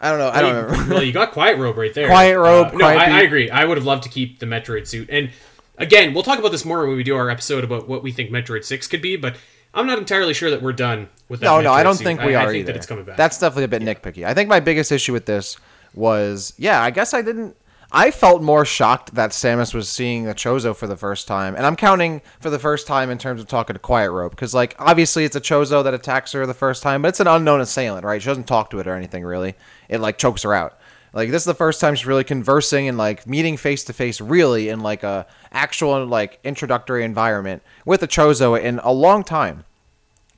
I 0.00 0.08
don't 0.10 0.18
know. 0.18 0.30
I 0.30 0.40
don't 0.40 0.64
remember. 0.64 0.94
well, 0.94 1.02
you 1.02 1.12
got 1.12 1.32
Quiet 1.32 1.58
Robe 1.58 1.76
right 1.76 1.92
there. 1.92 2.08
Quiet 2.08 2.38
Robe, 2.38 2.68
Uh, 2.68 2.70
no, 2.72 2.78
Quiet 2.78 2.98
I, 2.98 3.18
I 3.18 3.22
agree. 3.22 3.50
I 3.50 3.66
would 3.66 3.76
have 3.76 3.84
loved 3.86 4.02
to 4.04 4.08
keep 4.08 4.38
the 4.38 4.46
Metroid 4.46 4.86
suit. 4.86 5.10
And 5.12 5.30
again, 5.76 6.14
we'll 6.14 6.22
talk 6.22 6.38
about 6.38 6.52
this 6.52 6.64
more 6.64 6.86
when 6.86 6.96
we 6.96 7.02
do 7.02 7.14
our 7.16 7.28
episode 7.28 7.64
about 7.64 7.86
what 7.86 8.02
we 8.02 8.10
think 8.10 8.30
Metroid 8.30 8.64
Six 8.64 8.86
could 8.86 9.02
be. 9.02 9.16
But 9.16 9.36
I'm 9.74 9.86
not 9.86 9.98
entirely 9.98 10.34
sure 10.34 10.50
that 10.50 10.62
we're 10.62 10.72
done 10.72 11.08
with 11.28 11.40
that. 11.40 11.46
No, 11.46 11.60
no, 11.60 11.72
I 11.72 11.82
don't 11.82 11.94
suit. 11.96 12.04
think 12.04 12.22
we 12.22 12.34
I, 12.34 12.44
are 12.44 12.48
I 12.48 12.52
think 12.52 12.60
either. 12.62 12.72
that 12.72 12.76
it's 12.76 12.86
coming 12.86 13.04
back. 13.04 13.16
That's 13.16 13.38
definitely 13.38 13.64
a 13.64 13.68
bit 13.68 13.82
nitpicky. 13.82 14.24
I 14.26 14.34
think 14.34 14.48
my 14.48 14.60
biggest 14.60 14.90
issue 14.90 15.12
with 15.12 15.26
this 15.26 15.56
was, 15.94 16.54
yeah, 16.58 16.82
I 16.82 16.90
guess 16.90 17.14
I 17.14 17.22
didn't. 17.22 17.56
I 17.92 18.12
felt 18.12 18.40
more 18.40 18.64
shocked 18.64 19.16
that 19.16 19.30
Samus 19.30 19.74
was 19.74 19.88
seeing 19.88 20.22
the 20.22 20.34
Chozo 20.34 20.76
for 20.76 20.86
the 20.86 20.96
first 20.96 21.26
time, 21.26 21.56
and 21.56 21.66
I'm 21.66 21.74
counting 21.74 22.22
for 22.38 22.48
the 22.48 22.58
first 22.58 22.86
time 22.86 23.10
in 23.10 23.18
terms 23.18 23.40
of 23.40 23.48
talking 23.48 23.74
to 23.74 23.80
Quiet 23.80 24.12
Robe, 24.12 24.30
because 24.30 24.54
like 24.54 24.76
obviously 24.78 25.24
it's 25.24 25.34
a 25.34 25.40
Chozo 25.40 25.82
that 25.82 25.92
attacks 25.92 26.30
her 26.32 26.46
the 26.46 26.54
first 26.54 26.84
time, 26.84 27.02
but 27.02 27.08
it's 27.08 27.18
an 27.18 27.26
unknown 27.26 27.60
assailant, 27.60 28.04
right? 28.04 28.22
She 28.22 28.26
doesn't 28.26 28.46
talk 28.46 28.70
to 28.70 28.78
it 28.78 28.86
or 28.86 28.94
anything 28.94 29.24
really. 29.24 29.56
It 29.88 29.98
like 29.98 30.18
chokes 30.18 30.42
her 30.44 30.54
out. 30.54 30.78
Like 31.12 31.30
this 31.30 31.42
is 31.42 31.46
the 31.46 31.54
first 31.54 31.80
time 31.80 31.96
she's 31.96 32.06
really 32.06 32.22
conversing 32.22 32.86
and 32.86 32.96
like 32.96 33.26
meeting 33.26 33.56
face 33.56 33.82
to 33.84 33.92
face, 33.92 34.20
really 34.20 34.68
in 34.68 34.80
like 34.80 35.02
a 35.02 35.26
actual 35.52 36.04
like 36.06 36.38
introductory 36.44 37.04
environment 37.04 37.62
with 37.84 38.02
a 38.02 38.08
Chozo 38.08 38.60
in 38.60 38.78
a 38.84 38.92
long 38.92 39.24
time 39.24 39.64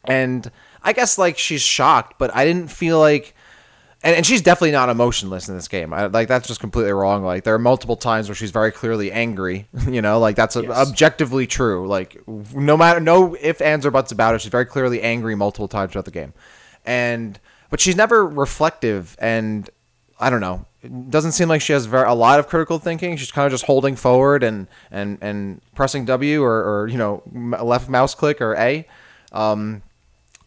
and 0.05 0.51
I 0.83 0.93
guess 0.93 1.17
like 1.19 1.39
she's 1.39 1.63
shocked, 1.63 2.15
but 2.19 2.35
I 2.35 2.45
didn't 2.45 2.69
feel 2.69 2.99
like, 2.99 3.37
and, 4.03 4.17
and 4.17 4.27
she's 4.27 4.43
definitely 4.43 4.73
not 4.73 4.89
emotionless 4.89 5.49
in 5.49 5.55
this 5.55 5.69
game. 5.69 5.93
I, 5.93 6.07
like 6.07 6.27
that's 6.27 6.49
just 6.49 6.59
completely 6.59 6.91
wrong. 6.93 7.23
Like 7.23 7.45
there 7.45 7.55
are 7.55 7.59
multiple 7.61 7.95
times 7.97 8.29
where 8.29 8.35
she's 8.35 8.51
very 8.51 8.73
clearly 8.73 9.13
angry. 9.13 9.69
You 9.89 10.03
know, 10.03 10.19
like 10.19 10.35
that's 10.35 10.57
Yes. 10.57 10.67
objectively 10.71 11.47
true. 11.47 11.87
Like 11.87 12.21
no 12.53 12.77
matter 12.77 12.99
no 12.99 13.37
if 13.41 13.61
ands 13.61 13.87
or 13.87 13.93
buts 13.93 14.11
about 14.11 14.35
it, 14.35 14.41
she's 14.41 14.51
very 14.51 14.65
clearly 14.67 15.01
angry 15.03 15.37
multiple 15.37 15.69
times 15.69 15.93
throughout 15.93 16.07
the 16.07 16.11
game, 16.11 16.33
and 16.85 17.39
but 17.71 17.79
she's 17.81 17.95
never 17.97 18.27
reflective 18.27 19.17
and 19.21 19.71
I 20.23 20.31
don't 20.31 20.41
know. 20.41 20.65
It 20.83 21.11
doesn't 21.11 21.33
seem 21.33 21.49
like 21.49 21.61
she 21.61 21.73
has 21.73 21.87
a 21.87 22.15
lot 22.15 22.39
of 22.39 22.49
critical 22.49 22.79
thinking. 22.79 23.17
She's 23.17 23.33
kind 23.33 23.47
of 23.47 23.53
just 23.53 23.65
holding 23.65 23.97
forward 23.97 24.43
and 24.43 24.69
and 24.91 25.19
and 25.21 25.61
pressing 25.75 26.05
W 26.05 26.43
or, 26.43 26.83
or 26.83 26.89
you 26.89 26.97
know 26.97 27.23
left 27.33 27.89
mouse 27.89 28.15
click 28.15 28.41
or 28.41 28.55
A. 28.55 28.87
Um, 29.33 29.83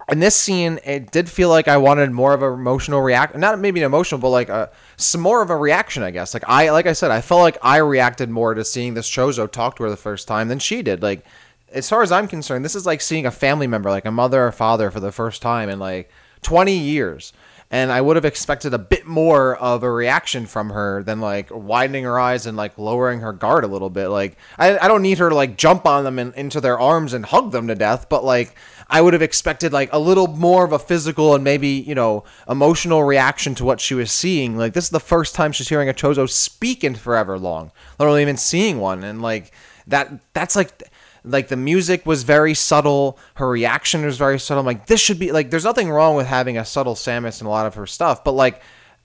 in 0.09 0.19
this 0.19 0.35
scene, 0.35 0.79
it 0.85 1.11
did 1.11 1.27
feel 1.29 1.49
like 1.49 1.67
I 1.67 1.77
wanted 1.77 2.11
more 2.11 2.33
of 2.33 2.43
an 2.43 2.53
emotional 2.53 3.01
react, 3.01 3.35
not 3.35 3.59
maybe 3.59 3.81
an 3.81 3.85
emotional, 3.85 4.21
but 4.21 4.29
like 4.29 4.49
a 4.49 4.71
some 4.97 5.21
more 5.21 5.41
of 5.41 5.49
a 5.49 5.57
reaction, 5.57 6.03
I 6.03 6.11
guess. 6.11 6.33
Like 6.33 6.47
I, 6.47 6.69
like 6.69 6.85
I 6.85 6.93
said, 6.93 7.11
I 7.11 7.21
felt 7.21 7.41
like 7.41 7.57
I 7.61 7.77
reacted 7.77 8.29
more 8.29 8.53
to 8.53 8.63
seeing 8.63 8.93
this 8.93 9.09
Chozo 9.09 9.51
talk 9.51 9.77
to 9.77 9.83
her 9.83 9.89
the 9.89 9.97
first 9.97 10.27
time 10.27 10.47
than 10.47 10.59
she 10.59 10.81
did. 10.81 11.01
Like, 11.01 11.25
as 11.71 11.89
far 11.89 12.03
as 12.03 12.11
I'm 12.11 12.27
concerned, 12.27 12.63
this 12.63 12.75
is 12.75 12.85
like 12.85 13.01
seeing 13.01 13.25
a 13.25 13.31
family 13.31 13.67
member, 13.67 13.89
like 13.89 14.05
a 14.05 14.11
mother 14.11 14.45
or 14.45 14.51
father, 14.51 14.91
for 14.91 14.99
the 14.99 15.11
first 15.11 15.41
time 15.41 15.69
in 15.69 15.79
like 15.79 16.11
20 16.43 16.77
years. 16.77 17.33
And 17.71 17.91
I 17.91 17.99
would 17.99 18.15
have 18.15 18.25
expected 18.25 18.73
a 18.73 18.79
bit 18.79 19.05
more 19.05 19.55
of 19.57 19.83
a 19.83 19.91
reaction 19.91 20.45
from 20.45 20.69
her 20.69 21.03
than 21.03 21.19
like 21.19 21.49
widening 21.51 22.03
her 22.03 22.19
eyes 22.19 22.45
and 22.45 22.55
like 22.55 22.77
lowering 22.77 23.21
her 23.21 23.33
guard 23.33 23.63
a 23.63 23.67
little 23.67 23.89
bit. 23.89 24.09
Like 24.09 24.37
I, 24.57 24.77
I 24.77 24.87
don't 24.87 25.01
need 25.01 25.17
her 25.17 25.29
to 25.29 25.35
like 25.35 25.57
jump 25.57 25.85
on 25.85 26.03
them 26.03 26.19
and 26.19 26.33
into 26.35 26.61
their 26.61 26.79
arms 26.79 27.13
and 27.13 27.25
hug 27.25 27.51
them 27.51 27.67
to 27.67 27.75
death, 27.75 28.07
but 28.07 28.23
like 28.23 28.55
I 28.87 29.01
would 29.01 29.13
have 29.13 29.21
expected 29.21 29.73
like 29.73 29.91
a 29.91 29.99
little 29.99 30.27
more 30.27 30.63
of 30.63 30.71
a 30.71 30.79
physical 30.79 31.33
and 31.33 31.43
maybe 31.43 31.69
you 31.69 31.95
know 31.95 32.23
emotional 32.47 33.03
reaction 33.03 33.55
to 33.55 33.65
what 33.65 33.81
she 33.81 33.95
was 33.95 34.11
seeing. 34.11 34.57
Like 34.57 34.73
this 34.73 34.85
is 34.85 34.91
the 34.91 34.99
first 34.99 35.35
time 35.35 35.51
she's 35.51 35.69
hearing 35.69 35.89
a 35.89 35.93
Chozo 35.93 36.29
speak 36.29 36.83
in 36.83 36.95
forever 36.95 37.37
long, 37.39 37.71
alone 37.99 38.19
even 38.19 38.37
seeing 38.37 38.79
one, 38.79 39.03
and 39.03 39.21
like 39.21 39.51
that 39.87 40.11
that's 40.33 40.55
like 40.55 40.83
like 41.25 41.47
the 41.47 41.57
music 41.57 42.05
was 42.05 42.23
very 42.23 42.53
subtle. 42.53 43.17
Her 43.35 43.49
reaction 43.49 44.05
was 44.05 44.17
very 44.17 44.39
subtle. 44.39 44.61
I'm 44.61 44.65
like 44.65 44.87
this 44.87 45.01
should 45.01 45.19
be 45.19 45.31
like 45.31 45.49
there's 45.49 45.63
nothing 45.63 45.89
wrong 45.89 46.15
with 46.15 46.27
having 46.27 46.57
a 46.57 46.65
subtle 46.65 46.95
samus 46.95 47.41
in 47.41 47.47
a 47.47 47.49
lot 47.49 47.65
of 47.65 47.75
her 47.75 47.87
stuff 47.87 48.23
but 48.23 48.33
like 48.33 48.61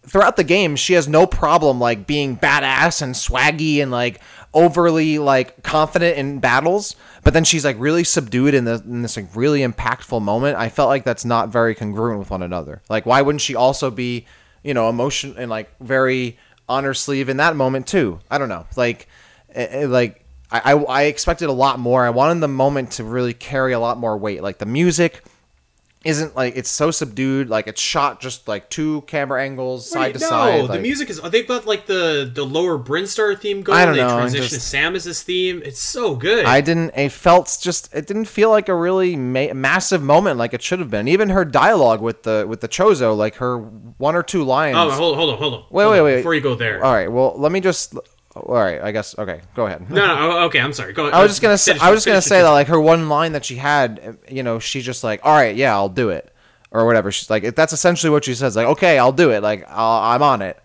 throughout 0.07 0.37
the 0.37 0.45
game 0.45 0.77
she 0.77 0.95
has 0.95 1.07
no 1.07 1.27
problem 1.27 1.79
like 1.79 2.07
being 2.07 2.37
badass 2.37 3.03
and 3.03 3.15
swaggy 3.15 3.83
and 3.83 3.91
like 3.91 4.21
overly 4.55 5.19
like 5.19 5.63
confident 5.63 6.17
in 6.17 6.41
battles 6.41 6.97
but 7.23 7.35
then 7.35 7.45
she's 7.45 7.65
like 7.65 7.77
really 7.79 8.05
subdued 8.05 8.55
in, 8.55 8.65
the, 8.65 8.83
in 8.85 9.03
this 9.03 9.17
like 9.17 9.35
really 9.35 9.61
impactful 9.61 10.23
moment. 10.23 10.57
I 10.57 10.69
felt 10.69 10.89
like 10.89 11.05
that's 11.05 11.25
not 11.25 11.51
very 11.51 11.75
congruent 11.75 12.19
with 12.19 12.31
one 12.31 12.43
another. 12.43 12.83
Like 12.89 13.07
why 13.07 13.23
wouldn't 13.23 13.43
she 13.43 13.55
also 13.55 13.91
be 13.91 14.27
you 14.63 14.75
know 14.75 14.89
emotion 14.89 15.35
and 15.39 15.51
like 15.51 15.71
very 15.81 16.39
on 16.69 16.85
her 16.85 16.95
sleeve 16.95 17.29
in 17.29 17.37
that 17.39 17.57
moment 17.57 17.87
too? 17.87 18.21
I 18.31 18.39
don't 18.39 18.49
know. 18.49 18.67
Like 18.77 19.09
eh, 19.55 19.83
eh, 19.83 19.87
like 19.87 20.25
I, 20.53 20.73
I, 20.73 20.77
I 20.77 21.03
expected 21.05 21.49
a 21.49 21.53
lot 21.53 21.79
more. 21.79 22.05
I 22.05 22.11
wanted 22.11 22.41
the 22.41 22.49
moment 22.49 22.93
to 22.93 23.05
really 23.05 23.35
carry 23.35 23.73
a 23.73 23.79
lot 23.81 23.99
more 23.99 24.17
weight. 24.17 24.43
Like 24.43 24.59
the 24.59 24.67
music 24.67 25.23
isn't 26.03 26.35
like 26.35 26.57
it's 26.57 26.71
so 26.71 26.91
subdued. 26.91 27.51
Like 27.51 27.67
it's 27.67 27.81
shot 27.81 28.21
just 28.23 28.49
like 28.49 28.71
two 28.71 29.03
camera 29.03 29.43
angles 29.43 29.89
side 29.91 30.01
Wait, 30.01 30.15
to 30.15 30.21
no, 30.21 30.29
side. 30.29 30.61
the 30.63 30.69
like- 30.69 30.81
music 30.81 31.11
is. 31.11 31.21
They've 31.21 31.47
got 31.47 31.67
like 31.67 31.85
the 31.87 32.29
the 32.35 32.43
lower 32.45 32.79
Brinstar 32.79 33.39
theme 33.39 33.61
going. 33.63 33.79
I 33.79 33.85
don't 33.85 33.97
they 33.97 34.01
know, 34.03 34.17
transition 34.17 34.49
just- 34.49 34.71
to 34.73 34.77
Samus's 34.77 35.23
theme. 35.23 35.61
It's 35.65 35.79
so 35.79 36.17
good. 36.17 36.47
I 36.47 36.63
didn't. 36.63 36.93
It 36.97 37.13
felt 37.13 37.57
just. 37.61 37.95
It 37.95 38.07
didn't 38.07 38.25
feel 38.25 38.49
like 38.49 38.71
a 38.71 38.75
really 38.75 39.15
ma- 39.15 39.53
massive 39.53 40.03
moment 40.03 40.39
like 40.39 40.55
it 40.55 40.63
should 40.63 40.79
have 40.79 40.91
been. 40.91 41.07
Even 41.07 41.29
her 41.29 41.45
dialogue 41.45 42.01
with 42.01 42.23
the 42.23 42.47
with 42.49 42.63
the 42.63 42.69
Chozo, 42.69 43.15
like 43.17 43.35
her 43.37 43.59
one 43.59 44.17
or 44.17 44.23
two 44.23 44.43
lines. 44.43 44.77
oh, 44.79 44.91
hold, 44.91 45.13
on 45.13 45.19
hold 45.19 45.31
on, 45.35 45.39
hold 45.39 45.55
on. 45.55 45.61
Wait, 45.71 45.83
hold 45.85 45.93
wait, 45.93 45.99
on, 45.99 46.05
wait. 46.07 46.17
Before 46.17 46.35
you 46.35 46.41
go 46.41 46.55
there. 46.55 46.83
All 46.83 46.93
right. 46.95 47.13
Well, 47.13 47.35
let 47.37 47.53
me 47.53 47.61
just. 47.61 47.95
All 48.49 48.55
right. 48.55 48.81
I 48.81 48.93
guess. 48.93 49.17
Okay. 49.19 49.41
Go 49.55 49.67
ahead. 49.67 49.91
No, 49.91 50.07
no. 50.07 50.39
oh, 50.39 50.45
Okay, 50.47 50.61
I'm 50.61 50.73
sorry. 50.73 50.93
Go. 50.93 51.05
Ahead. 51.05 51.15
I 51.15 51.23
was 51.23 51.31
just 51.33 51.43
gonna 51.43 51.59
say. 51.59 51.73
finish- 51.73 51.83
I 51.83 51.91
was 51.91 51.99
just 51.99 52.07
gonna 52.07 52.23
say 52.23 52.43
that 52.43 52.49
like 52.51 52.67
her 52.69 52.81
one 52.81 53.09
line 53.09 53.33
that 53.33 53.45
she 53.45 53.57
had, 53.57 54.01
eh, 54.03 54.13
you 54.35 54.43
know, 54.43 54.59
she's 54.59 54.85
just 54.85 55.03
like, 55.05 55.21
"All 55.25 55.35
right, 55.35 55.55
yeah, 55.57 55.73
I'll 55.75 55.89
do 55.89 56.11
it," 56.11 56.33
or 56.71 56.87
whatever. 56.87 57.11
She's 57.13 57.31
like, 57.31 57.55
that's 57.55 57.73
essentially 57.73 58.11
what 58.11 58.25
she 58.25 58.35
says. 58.35 58.57
Like, 58.57 58.67
"Okay, 58.67 58.99
I'll 58.99 59.13
do 59.13 59.31
it." 59.31 59.43
Like, 59.43 59.65
I'll, 59.69 60.03
I'm 60.13 60.23
on 60.23 60.43
it. 60.43 60.59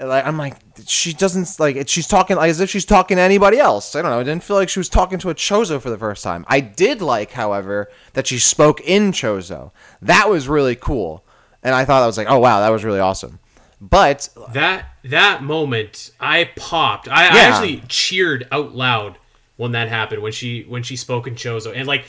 Like, 0.00 0.26
I'm 0.26 0.36
like, 0.38 0.56
she 0.86 1.12
doesn't 1.12 1.60
like. 1.60 1.76
it- 1.76 1.88
She's 1.88 2.08
talking 2.08 2.36
like 2.36 2.50
as 2.50 2.60
if 2.60 2.70
she's 2.70 2.84
talking 2.86 3.16
to 3.18 3.22
anybody 3.22 3.58
else. 3.58 3.94
I 3.94 4.02
don't 4.02 4.10
know. 4.10 4.18
I 4.20 4.24
didn't 4.24 4.42
feel 4.42 4.56
like 4.56 4.68
she 4.68 4.80
was 4.80 4.88
talking 4.88 5.18
to 5.20 5.30
a 5.30 5.34
Chozo 5.34 5.80
for 5.80 5.90
the 5.90 5.98
first 5.98 6.24
time. 6.24 6.44
I 6.48 6.60
did 6.60 7.00
like, 7.02 7.32
however, 7.32 7.88
that 8.14 8.26
she 8.26 8.38
spoke 8.38 8.80
in 8.80 9.12
Chozo. 9.12 9.70
That 10.00 10.28
was 10.30 10.48
really 10.48 10.74
cool, 10.76 11.24
and 11.62 11.74
I 11.74 11.84
thought 11.84 12.02
I 12.02 12.06
was 12.06 12.16
like, 12.18 12.26
"Oh 12.30 12.38
wow, 12.38 12.60
that 12.60 12.70
was 12.70 12.84
really 12.84 13.00
awesome." 13.00 13.38
But 13.84 14.28
that 14.52 14.94
that 15.02 15.42
moment, 15.42 16.12
I 16.20 16.50
popped. 16.56 17.08
I, 17.08 17.24
I 17.24 17.38
actually 17.40 17.82
cheered 17.88 18.46
out 18.52 18.76
loud 18.76 19.18
when 19.56 19.72
that 19.72 19.88
happened. 19.88 20.22
When 20.22 20.30
she 20.30 20.62
when 20.62 20.84
she 20.84 20.94
spoke 20.94 21.26
in 21.26 21.34
Chozo, 21.34 21.74
and 21.74 21.88
like, 21.88 22.04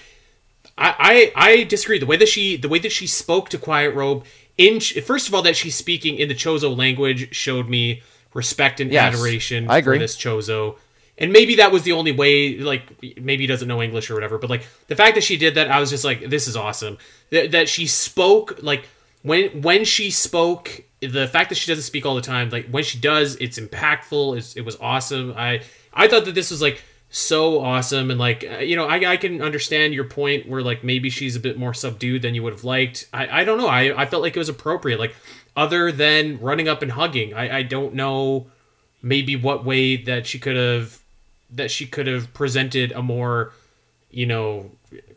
I 0.78 1.32
I, 1.36 1.50
I 1.50 1.64
disagree. 1.64 1.98
The 1.98 2.06
way 2.06 2.18
that 2.18 2.30
she 2.30 2.58
the 2.58 2.70
way 2.70 2.78
that 2.78 2.92
she 2.92 3.08
spoke 3.08 3.50
to 3.50 3.58
Quiet 3.58 3.96
Robe 3.96 4.24
in 4.56 4.80
first 4.80 5.28
of 5.28 5.34
all 5.34 5.42
that 5.42 5.56
she's 5.56 5.74
speaking 5.76 6.18
in 6.18 6.28
the 6.28 6.36
Chozo 6.36 6.78
language 6.78 7.34
showed 7.34 7.68
me 7.68 8.04
respect 8.36 8.80
and 8.80 8.92
Yes, 8.92 9.16
adoration 9.16 9.68
I 9.68 9.80
agree. 9.80 9.96
for 9.96 10.00
this 10.00 10.16
Chozo. 10.16 10.78
And 11.18 11.32
maybe 11.32 11.56
that 11.56 11.72
was 11.72 11.84
the 11.84 11.92
only 11.92 12.12
way, 12.12 12.58
like, 12.58 12.82
maybe 13.02 13.44
he 13.44 13.48
doesn't 13.48 13.68
know 13.68 13.84
English 13.84 14.10
or 14.10 14.16
whatever, 14.16 14.40
but, 14.40 14.50
like, 14.50 14.66
the 14.88 14.96
fact 14.96 15.14
that 15.14 15.24
she 15.24 15.38
did 15.38 15.54
that, 15.54 15.70
I 15.70 15.80
was 15.80 15.92
just 15.92 16.04
like, 16.04 16.28
this 16.28 16.48
is 16.48 16.56
awesome. 16.56 16.98
That, 17.30 17.52
that 17.52 17.70
she 17.70 17.86
spoke, 17.86 18.58
like, 18.64 18.90
when 19.22 19.62
when 19.62 19.86
she 19.86 20.10
spoke, 20.10 20.82
the 21.08 21.28
fact 21.28 21.50
that 21.50 21.56
she 21.56 21.72
doesn't 21.72 21.84
speak 21.84 22.06
all 22.06 22.16
the 22.16 22.22
time, 22.22 22.50
like, 22.50 22.68
when 22.70 22.84
she 22.84 23.00
does, 23.00 23.36
it's 23.38 23.60
impactful, 23.60 24.38
it's, 24.38 24.56
it 24.56 24.62
was 24.62 24.78
awesome. 24.80 25.34
I, 25.36 25.62
I 25.94 26.08
thought 26.08 26.26
that 26.26 26.36
this 26.36 26.52
was, 26.52 26.62
like, 26.62 26.82
so 27.10 27.62
awesome, 27.62 28.10
and, 28.10 28.20
like, 28.20 28.44
uh, 28.44 28.58
you 28.58 28.76
know, 28.76 28.88
I, 28.88 29.12
I 29.12 29.18
can 29.18 29.42
understand 29.42 29.94
your 29.94 30.06
point 30.06 30.48
where, 30.48 30.62
like, 30.62 30.84
maybe 30.84 31.10
she's 31.10 31.36
a 31.36 31.40
bit 31.40 31.58
more 31.58 31.74
subdued 31.74 32.22
than 32.24 32.34
you 32.36 32.44
would 32.44 32.54
have 32.54 32.64
liked. 32.64 33.08
I, 33.14 33.42
I 33.42 33.44
don't 33.44 33.58
know, 33.58 33.68
I, 33.68 34.02
I 34.02 34.06
felt 34.06 34.24
like 34.24 34.36
it 34.36 34.40
was 34.40 34.50
appropriate, 34.50 35.00
like, 35.00 35.16
other 35.56 35.92
than 35.92 36.40
running 36.40 36.68
up 36.68 36.82
and 36.82 36.92
hugging. 36.92 37.34
I, 37.34 37.58
I 37.58 37.64
don't 37.64 37.94
know 37.94 38.48
maybe 39.04 39.36
what 39.36 39.66
way 39.66 39.98
that 39.98 40.26
she 40.26 40.40
could 40.40 40.56
have 40.56 41.00
that 41.52 41.70
she 41.70 41.86
could 41.86 42.08
have 42.08 42.34
presented 42.34 42.92
a 42.94 43.02
more 43.04 43.54
you 44.10 44.26
know 44.26 44.72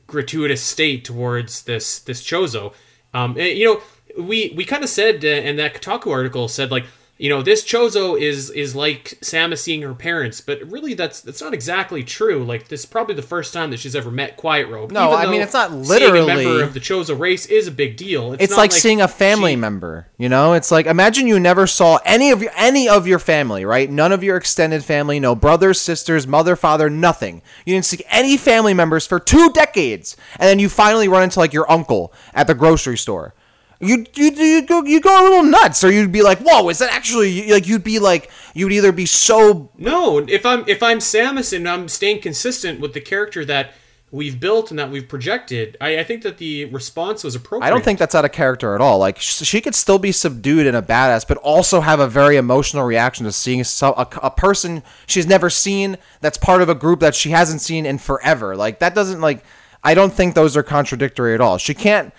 gratuitous 0.06 0.60
state 0.60 1.04
towards 1.04 1.62
this 1.62 2.00
this 2.00 2.22
chozo 2.22 2.74
um 3.14 3.30
and, 3.38 3.56
you 3.56 3.64
know 3.64 3.80
we 4.18 4.52
we 4.56 4.64
kind 4.64 4.82
of 4.82 4.90
said 4.90 5.24
uh, 5.24 5.28
and 5.28 5.58
that 5.58 5.74
kotaku 5.74 6.10
article 6.10 6.48
said 6.48 6.70
like 6.70 6.84
you 7.18 7.30
know 7.30 7.40
this 7.40 7.64
chozo 7.64 8.20
is 8.20 8.50
is 8.50 8.76
like 8.76 9.16
Samus 9.22 9.58
seeing 9.60 9.80
her 9.80 9.94
parents, 9.94 10.42
but 10.42 10.60
really 10.70 10.92
that's 10.92 11.22
that's 11.22 11.40
not 11.40 11.54
exactly 11.54 12.04
true. 12.04 12.44
Like 12.44 12.68
this 12.68 12.80
is 12.80 12.86
probably 12.86 13.14
the 13.14 13.22
first 13.22 13.54
time 13.54 13.70
that 13.70 13.78
she's 13.80 13.96
ever 13.96 14.10
met 14.10 14.36
Quiet 14.36 14.68
Robe. 14.68 14.90
No, 14.90 15.12
I 15.12 15.24
mean, 15.30 15.40
it's 15.40 15.54
not 15.54 15.70
seeing 15.70 15.82
literally- 15.84 16.32
a 16.32 16.36
member 16.36 16.62
of 16.62 16.74
the 16.74 16.80
chozo 16.80 17.18
race 17.18 17.46
is 17.46 17.68
a 17.68 17.70
big 17.70 17.96
deal. 17.96 18.34
It's, 18.34 18.42
It's 18.44 18.50
not 18.50 18.58
like, 18.58 18.72
seeing 18.72 19.00
a 19.00 19.08
family 19.08 19.52
she- 19.52 19.56
member, 19.56 20.08
you 20.18 20.28
know? 20.28 20.52
It's 20.52 20.70
like 20.70 20.84
imagine 20.84 21.26
you 21.26 21.40
never 21.40 21.66
saw 21.66 21.98
any 22.04 22.32
of 22.32 22.42
your 22.42 22.52
any 22.54 22.86
of 22.86 23.06
your 23.06 23.18
family, 23.18 23.64
right? 23.64 23.90
None 23.90 24.12
of 24.12 24.22
your 24.22 24.36
extended 24.36 24.84
family, 24.84 25.18
no 25.18 25.34
brothers, 25.34 25.80
sisters, 25.80 26.26
mother, 26.26 26.54
father, 26.54 26.90
nothing. 26.90 27.40
You 27.64 27.72
didn't 27.72 27.86
see 27.86 28.04
any 28.10 28.36
family 28.36 28.74
members 28.74 29.06
for 29.06 29.18
2 29.18 29.52
decades. 29.54 30.18
And 30.38 30.42
then 30.50 30.58
you 30.58 30.68
finally 30.68 31.08
run 31.08 31.22
into 31.22 31.38
like 31.38 31.54
your 31.54 31.70
uncle 31.72 32.12
at 32.34 32.46
the 32.46 32.54
grocery 32.54 32.98
store. 32.98 33.32
You 33.80 34.06
you 34.14 34.30
you 34.30 34.62
go 34.62 34.82
you 34.84 35.00
go 35.00 35.20
a 35.20 35.24
little 35.24 35.42
nuts 35.42 35.84
or 35.84 35.90
you'd 35.90 36.12
be 36.12 36.22
like, 36.22 36.38
"Whoa, 36.38 36.68
is 36.70 36.78
that 36.78 36.92
actually 36.92 37.50
like 37.50 37.66
you'd 37.66 37.84
be 37.84 37.98
like 37.98 38.30
you'd 38.54 38.72
either 38.72 38.92
be 38.92 39.04
so 39.06 39.70
No, 39.76 40.18
if 40.18 40.46
I'm 40.46 40.64
if 40.66 40.82
I'm 40.82 40.98
Samus 40.98 41.54
and 41.54 41.68
I'm 41.68 41.88
staying 41.88 42.22
consistent 42.22 42.80
with 42.80 42.94
the 42.94 43.00
character 43.02 43.44
that 43.44 43.74
we've 44.10 44.40
built 44.40 44.70
and 44.70 44.78
that 44.78 44.90
we've 44.90 45.06
projected, 45.06 45.76
I, 45.80 45.98
I 45.98 46.04
think 46.04 46.22
that 46.22 46.38
the 46.38 46.64
response 46.66 47.22
was 47.22 47.34
appropriate. 47.34 47.66
I 47.66 47.70
don't 47.70 47.84
think 47.84 47.98
that's 47.98 48.14
out 48.14 48.24
of 48.24 48.32
character 48.32 48.74
at 48.74 48.80
all. 48.80 48.98
Like 48.98 49.18
sh- 49.18 49.42
she 49.42 49.60
could 49.60 49.74
still 49.74 49.98
be 49.98 50.12
subdued 50.12 50.66
and 50.66 50.76
a 50.76 50.80
badass, 50.80 51.28
but 51.28 51.36
also 51.38 51.80
have 51.80 52.00
a 52.00 52.08
very 52.08 52.36
emotional 52.36 52.84
reaction 52.84 53.26
to 53.26 53.32
seeing 53.32 53.62
so- 53.64 53.92
a, 53.92 54.08
a 54.22 54.30
person 54.30 54.82
she's 55.06 55.26
never 55.26 55.50
seen 55.50 55.98
that's 56.22 56.38
part 56.38 56.62
of 56.62 56.70
a 56.70 56.74
group 56.74 57.00
that 57.00 57.14
she 57.14 57.30
hasn't 57.30 57.60
seen 57.60 57.84
in 57.84 57.98
forever. 57.98 58.56
Like 58.56 58.78
that 58.78 58.94
doesn't 58.94 59.20
like. 59.20 59.44
I 59.84 59.92
don't 59.92 60.12
think 60.12 60.34
those 60.34 60.56
are 60.56 60.62
contradictory 60.62 61.34
at 61.34 61.42
all. 61.42 61.58
She 61.58 61.74
can't. 61.74 62.14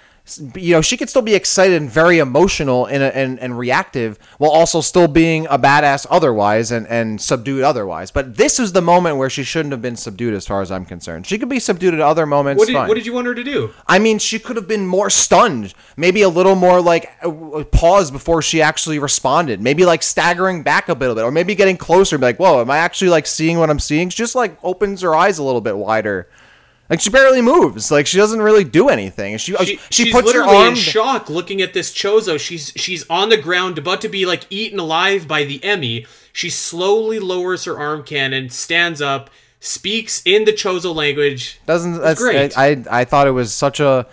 You 0.56 0.74
know, 0.74 0.82
she 0.82 0.98
could 0.98 1.10
still 1.10 1.22
be 1.22 1.36
excited 1.36 1.82
and 1.82 1.90
very 1.90 2.20
emotional 2.20 2.86
and, 2.86 3.02
and, 3.02 3.40
and 3.40 3.58
reactive 3.58 4.20
while 4.38 4.52
also 4.52 4.82
still 4.82 5.08
being 5.08 5.48
a 5.48 5.58
badass 5.58 6.06
otherwise 6.10 6.72
and, 6.72 6.86
and 6.88 7.22
subdued 7.22 7.64
otherwise. 7.64 8.12
But 8.12 8.36
this 8.36 8.60
is 8.60 8.74
the 8.74 8.82
moment 8.82 9.18
where 9.18 9.30
she 9.30 9.44
shouldn't 9.44 9.72
have 9.72 9.82
been 9.82 9.96
subdued 9.96 10.34
as 10.34 10.46
far 10.46 10.62
as 10.62 10.72
I'm 10.72 10.86
concerned. 10.86 11.26
She 11.28 11.38
could 11.38 11.50
be 11.50 11.60
subdued 11.60 11.94
at 11.94 12.02
other 12.02 12.26
moments. 12.26 12.60
What 12.60 12.68
did, 12.68 12.76
what 12.76 12.94
did 12.96 13.06
you 13.06 13.14
want 13.14 13.28
her 13.28 13.36
to 13.36 13.44
do? 13.44 13.74
I 13.88 14.00
mean, 14.00 14.20
she 14.20 14.40
could 14.40 14.58
have 14.58 14.68
been 14.68 14.86
more 14.86 15.10
stunned. 15.10 15.74
Maybe 15.96 16.22
a 16.22 16.30
little 16.30 16.56
more 16.56 16.82
like 16.82 17.10
uh, 17.24 17.64
pause 17.72 18.12
before 18.12 18.42
she 18.42 18.62
actually 18.62 19.00
responded. 19.00 19.62
Maybe 19.62 19.86
like 19.86 20.04
staggering 20.04 20.64
back 20.64 20.90
a 20.90 20.94
little 20.94 21.16
bit, 21.16 21.24
or 21.24 21.32
maybe 21.32 21.56
getting 21.56 21.78
closer. 21.78 22.16
And 22.16 22.22
be 22.22 22.28
like, 22.28 22.40
"Whoa, 22.40 22.62
am 22.62 22.70
I 22.70 22.78
actually 22.78 23.10
like 23.10 23.28
seeing 23.28 23.58
what 23.58 23.70
I'm 23.70 23.80
seeing?" 23.80 24.10
She 24.10 24.18
just 24.18 24.36
like 24.36 24.58
opens 24.64 25.02
her 25.02 25.16
eyes 25.16 25.38
a 25.38 25.44
little 25.44 25.62
bit 25.62 25.78
wider. 25.78 26.30
Like 26.90 27.02
she 27.02 27.10
barely 27.10 27.42
moves. 27.42 27.92
Like 27.92 28.08
she 28.08 28.18
doesn't 28.18 28.42
really 28.42 28.64
do 28.64 28.90
anything. 28.90 29.38
She 29.38 29.56
she, 29.56 29.66
she 29.66 30.04
she's 30.04 30.14
puts 30.14 30.32
her 30.32 30.44
arm. 30.44 30.70
in 30.70 30.76
shock 30.76 31.30
looking 31.30 31.62
at 31.62 31.74
this 31.74 31.94
chozo. 31.94 32.40
She's 32.40 32.72
she's 32.76 33.08
on 33.10 33.30
the 33.30 33.38
ground, 33.38 33.78
about 33.78 34.02
to 34.02 34.10
be 34.10 34.26
like 34.26 34.46
eaten 34.50 34.80
alive 34.80 35.28
by 35.28 35.44
the 35.44 35.64
Emmy. 35.64 36.06
She 36.32 36.50
slowly 36.50 37.20
lowers 37.20 37.66
her 37.66 37.78
arm 37.78 38.04
cannon, 38.04 38.50
stands 38.50 39.02
up, 39.02 39.30
speaks 39.60 40.22
in 40.26 40.46
the 40.46 40.54
chozo 40.54 40.96
language. 40.96 41.60
doesn't 41.66 42.00
that's 42.00 42.22
great. 42.22 42.58
I, 42.58 42.68
I 42.68 42.84
I 43.02 43.06
thought 43.06 43.28
it 43.28 43.32
was 43.32 43.54
such 43.54 43.82
a 43.82 44.08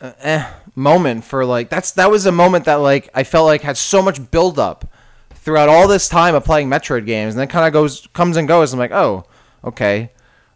uh, 0.00 0.12
eh, 0.20 0.48
moment 0.76 1.24
for 1.24 1.44
like 1.44 1.70
that's 1.70 1.90
that 1.92 2.10
was 2.10 2.26
a 2.26 2.32
moment 2.32 2.66
that 2.66 2.76
like 2.76 3.10
I 3.14 3.24
felt 3.24 3.46
like 3.46 3.62
had 3.62 3.76
so 3.76 4.00
much 4.00 4.30
build 4.30 4.60
up 4.60 4.86
throughout 5.34 5.68
all 5.68 5.88
this 5.88 6.08
time 6.08 6.36
of 6.36 6.44
playing 6.44 6.68
Metroid 6.68 7.04
games 7.04 7.34
and 7.34 7.40
then 7.40 7.48
kind 7.48 7.66
of 7.66 7.72
goes 7.72 8.06
comes 8.12 8.36
and 8.36 8.46
goes. 8.46 8.72
I'm 8.72 8.78
like, 8.78 8.92
"Oh, 8.92 9.24
okay." 9.64 10.12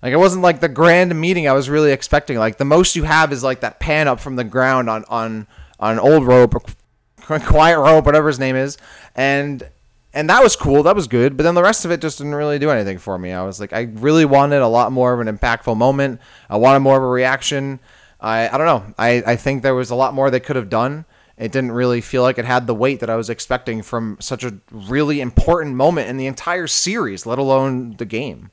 Like 0.06 0.12
it 0.12 0.18
wasn't 0.18 0.44
like 0.44 0.60
the 0.60 0.68
grand 0.68 1.20
meeting 1.20 1.48
I 1.48 1.52
was 1.52 1.68
really 1.68 1.90
expecting. 1.90 2.38
Like 2.38 2.58
the 2.58 2.64
most 2.64 2.94
you 2.94 3.02
have 3.02 3.32
is 3.32 3.42
like 3.42 3.58
that 3.62 3.80
pan 3.80 4.06
up 4.06 4.20
from 4.20 4.36
the 4.36 4.44
ground 4.44 4.88
on 4.88 5.04
on 5.08 5.48
on 5.80 5.98
old 5.98 6.24
rope, 6.24 6.54
quiet 7.16 7.80
rope, 7.80 8.06
whatever 8.06 8.28
his 8.28 8.38
name 8.38 8.54
is, 8.54 8.78
and 9.16 9.68
and 10.14 10.30
that 10.30 10.44
was 10.44 10.54
cool. 10.54 10.84
That 10.84 10.94
was 10.94 11.08
good. 11.08 11.36
But 11.36 11.42
then 11.42 11.56
the 11.56 11.62
rest 11.64 11.84
of 11.84 11.90
it 11.90 12.00
just 12.00 12.18
didn't 12.18 12.36
really 12.36 12.60
do 12.60 12.70
anything 12.70 12.98
for 12.98 13.18
me. 13.18 13.32
I 13.32 13.42
was 13.42 13.58
like, 13.58 13.72
I 13.72 13.88
really 13.94 14.24
wanted 14.24 14.62
a 14.62 14.68
lot 14.68 14.92
more 14.92 15.12
of 15.12 15.18
an 15.18 15.26
impactful 15.26 15.76
moment. 15.76 16.20
I 16.48 16.56
wanted 16.56 16.78
more 16.78 16.98
of 16.98 17.02
a 17.02 17.08
reaction. 17.08 17.80
I 18.20 18.48
I 18.48 18.56
don't 18.58 18.66
know. 18.68 18.94
I 18.96 19.24
I 19.26 19.34
think 19.34 19.64
there 19.64 19.74
was 19.74 19.90
a 19.90 19.96
lot 19.96 20.14
more 20.14 20.30
they 20.30 20.38
could 20.38 20.54
have 20.54 20.70
done. 20.70 21.04
It 21.36 21.50
didn't 21.50 21.72
really 21.72 22.00
feel 22.00 22.22
like 22.22 22.38
it 22.38 22.44
had 22.44 22.68
the 22.68 22.76
weight 22.76 23.00
that 23.00 23.10
I 23.10 23.16
was 23.16 23.28
expecting 23.28 23.82
from 23.82 24.18
such 24.20 24.44
a 24.44 24.58
really 24.70 25.20
important 25.20 25.74
moment 25.74 26.08
in 26.08 26.16
the 26.16 26.26
entire 26.26 26.68
series, 26.68 27.26
let 27.26 27.40
alone 27.40 27.96
the 27.96 28.06
game. 28.06 28.52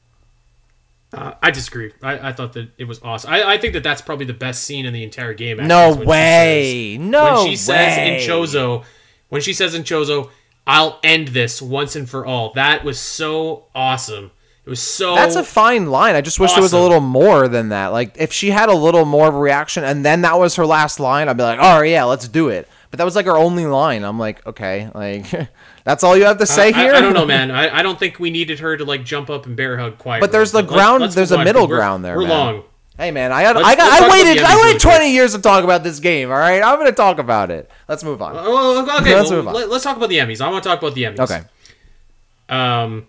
Uh, 1.14 1.34
I 1.44 1.52
disagree. 1.52 1.92
I, 2.02 2.30
I 2.30 2.34
thought 2.34 2.54
that 2.54 2.70
it 2.78 2.86
was 2.86 3.00
awesome. 3.04 3.32
I, 3.32 3.44
I 3.44 3.58
think 3.60 3.74
that 3.74 3.84
that's 3.84 4.02
probably 4.02 4.26
the 4.26 4.34
best 4.34 4.64
scene 4.64 4.86
in 4.86 4.94
the 4.94 5.04
entire 5.04 5.34
game. 5.34 5.60
actually, 5.60 5.68
No 5.68 5.94
she 6.00 6.06
way. 6.08 6.96
says- 6.98 7.00
No 7.08 7.34
When 7.36 7.48
she 7.50 7.56
says 7.56 7.98
in. 7.98 8.30
Chozo, 8.30 8.84
when 9.30 9.42
she 9.42 9.54
says 9.54 9.76
in 9.76 9.84
Chozo, 9.84 10.30
"I'll 10.66 11.00
end 11.04 11.30
this 11.30 11.62
once 11.62 11.96
and 11.96 12.10
for 12.10 12.26
all." 12.26 12.54
That 12.54 12.84
was 12.84 13.00
so 13.00 13.66
awesome. 13.76 14.32
It 14.66 14.70
was 14.70 14.82
so. 14.82 15.14
That's 15.16 15.36
a 15.36 15.44
fine 15.44 15.88
line. 15.92 16.16
I 16.16 16.22
just 16.22 16.40
wish 16.40 16.54
there 16.54 16.62
was 16.64 16.72
a 16.74 16.80
little 16.80 17.02
more 17.02 17.48
than 17.48 17.70
that. 17.70 17.88
Like 17.88 18.16
if 18.18 18.32
she 18.32 18.50
had 18.50 18.70
a 18.70 18.74
little 18.76 19.04
more 19.06 19.28
of 19.28 19.36
a 19.36 19.40
reaction 19.40 19.84
and 19.84 20.06
then 20.06 20.22
that 20.22 20.40
was 20.40 20.56
her 20.56 20.66
last 20.66 21.00
line, 21.00 21.28
I'd 21.30 21.38
be 21.38 21.44
like, 21.44 21.60
"Oh 21.62 21.82
yeah, 21.82 22.06
let's 22.06 22.28
do 22.28 22.48
it." 22.50 22.68
But 22.94 23.00
that 23.00 23.06
was 23.06 23.16
like 23.16 23.26
her 23.26 23.36
only 23.36 23.66
line. 23.66 24.04
I'm 24.04 24.20
like, 24.20 24.46
"Okay, 24.46 24.88
like 24.94 25.26
that's 25.84 26.04
all 26.04 26.16
you 26.16 26.26
have 26.26 26.38
to 26.38 26.46
say 26.46 26.68
I, 26.68 26.72
here?" 26.74 26.94
I, 26.94 27.02
don't 27.02 27.16
know, 27.16 27.26
man. 27.36 27.50
I, 27.50 27.80
I 27.80 27.82
don't 27.82 27.98
think 27.98 28.20
we 28.20 28.30
needed 28.30 28.60
her 28.60 28.78
to 28.78 28.86
like 28.86 29.04
jump 29.04 29.32
up 29.32 29.48
and 29.48 29.56
bear 29.56 29.80
hug 29.80 29.98
quiet. 29.98 30.22
But 30.22 30.32
there's 30.32 30.52
the 30.52 30.62
ground- 30.62 31.02
let's 31.02 31.16
there's 31.16 31.32
move 31.32 31.40
a 31.40 31.44
middle 31.44 31.66
ground 31.66 32.06
there, 32.06 32.16
We're 32.16 32.28
man. 32.28 32.30
long. 32.30 32.64
Hey 32.96 33.10
man, 33.10 33.32
I 33.32 33.42
got, 33.42 33.56
Let's- 33.56 33.68
I 33.68 33.76
got, 33.76 34.00
I 34.04 34.10
waited, 34.12 34.44
I 34.44 34.62
waited 34.62 34.80
20 34.80 34.98
quick. 35.00 35.12
years 35.12 35.34
to 35.34 35.42
talk 35.42 35.64
about 35.64 35.84
this 35.84 36.00
game. 36.00 36.30
All 36.30 36.38
right, 36.38 36.62
I'm 36.62 36.78
gonna 36.78 36.92
talk 36.92 37.18
about 37.18 37.50
it. 37.50 37.68
Let's 37.90 38.04
move 38.04 38.22
on. 38.22 38.38
Okay. 38.38 39.16
Let's 39.16 39.32
well, 39.32 39.40
move 39.40 39.48
on. 39.48 39.56
let, 39.56 39.72
us 39.72 39.82
talk 39.82 39.98
about 39.98 40.10
the 40.10 40.20
Emmys. 40.20 40.40
I 40.40 40.52
want 40.52 40.64
to 40.64 40.70
talk 40.70 40.78
about 40.78 40.94
the 40.94 41.06
Emmys. 41.06 41.20
Okay. 41.20 41.42
Um, 42.48 43.08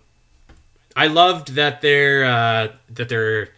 I 0.95 1.05
loved 1.05 1.49
that 1.49 1.81
their 1.81 2.25
uh, 2.25 2.67
that 2.89 3.07
their 3.09 3.49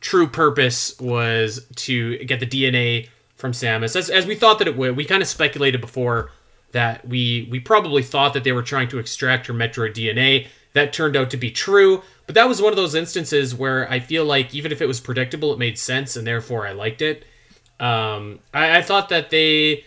true 0.00 0.26
purpose 0.26 0.98
was 0.98 1.64
to 1.76 2.18
get 2.24 2.40
the 2.40 2.46
DNA 2.46 3.10
from 3.38 3.52
Samus, 3.52 3.96
as, 3.96 4.10
as 4.10 4.26
we 4.26 4.34
thought 4.34 4.58
that 4.58 4.68
it 4.68 4.76
would. 4.76 4.96
We 4.96 5.04
kind 5.04 5.22
of 5.22 5.28
speculated 5.28 5.80
before 5.80 6.30
that 6.72 7.08
we 7.08 7.48
we 7.50 7.60
probably 7.60 8.02
thought 8.02 8.34
that 8.34 8.44
they 8.44 8.52
were 8.52 8.62
trying 8.62 8.88
to 8.88 8.98
extract 8.98 9.46
her 9.46 9.54
Metroid 9.54 9.94
DNA. 9.94 10.48
That 10.74 10.92
turned 10.92 11.16
out 11.16 11.30
to 11.30 11.38
be 11.38 11.50
true, 11.50 12.02
but 12.26 12.34
that 12.34 12.46
was 12.46 12.60
one 12.60 12.72
of 12.72 12.76
those 12.76 12.94
instances 12.94 13.54
where 13.54 13.90
I 13.90 14.00
feel 14.00 14.24
like 14.24 14.54
even 14.54 14.70
if 14.70 14.82
it 14.82 14.86
was 14.86 15.00
predictable, 15.00 15.52
it 15.52 15.58
made 15.58 15.78
sense, 15.78 16.14
and 16.14 16.26
therefore 16.26 16.66
I 16.66 16.72
liked 16.72 17.00
it. 17.00 17.24
Um, 17.80 18.40
I, 18.52 18.78
I 18.78 18.82
thought 18.82 19.08
that 19.08 19.30
they 19.30 19.84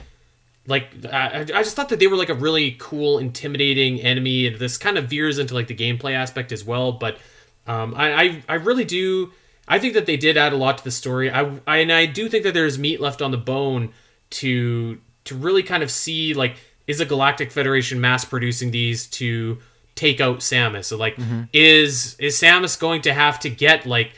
like 0.65 0.89
I, 1.05 1.41
I 1.41 1.63
just 1.63 1.75
thought 1.75 1.89
that 1.89 1.99
they 1.99 2.07
were 2.07 2.15
like 2.15 2.29
a 2.29 2.33
really 2.33 2.75
cool 2.79 3.19
intimidating 3.19 3.99
enemy 3.99 4.47
and 4.47 4.57
this 4.57 4.77
kind 4.77 4.97
of 4.97 5.09
veers 5.09 5.39
into 5.39 5.53
like 5.53 5.67
the 5.67 5.75
gameplay 5.75 6.13
aspect 6.13 6.51
as 6.51 6.63
well 6.63 6.91
but 6.91 7.17
um, 7.65 7.95
I, 7.95 8.13
I 8.13 8.43
i 8.47 8.53
really 8.55 8.85
do 8.85 9.31
i 9.67 9.79
think 9.79 9.93
that 9.93 10.05
they 10.05 10.17
did 10.17 10.37
add 10.37 10.53
a 10.53 10.57
lot 10.57 10.77
to 10.77 10.83
the 10.83 10.91
story. 10.91 11.31
I, 11.31 11.59
I 11.67 11.77
and 11.77 11.91
i 11.91 12.05
do 12.05 12.29
think 12.29 12.43
that 12.43 12.53
there's 12.53 12.77
meat 12.77 12.99
left 12.99 13.21
on 13.21 13.31
the 13.31 13.37
bone 13.37 13.93
to 14.31 14.99
to 15.25 15.35
really 15.35 15.63
kind 15.63 15.83
of 15.83 15.91
see 15.91 16.33
like 16.33 16.55
is 16.87 16.97
the 16.97 17.05
galactic 17.05 17.51
federation 17.51 18.01
mass 18.01 18.25
producing 18.25 18.71
these 18.71 19.07
to 19.07 19.59
take 19.95 20.19
out 20.19 20.39
samus? 20.39 20.85
So 20.85 20.97
like 20.97 21.17
is 21.53 22.15
is 22.19 22.39
samus 22.41 22.79
going 22.79 23.01
to 23.03 23.13
have 23.13 23.39
to 23.41 23.49
get 23.49 23.85
like 23.85 24.13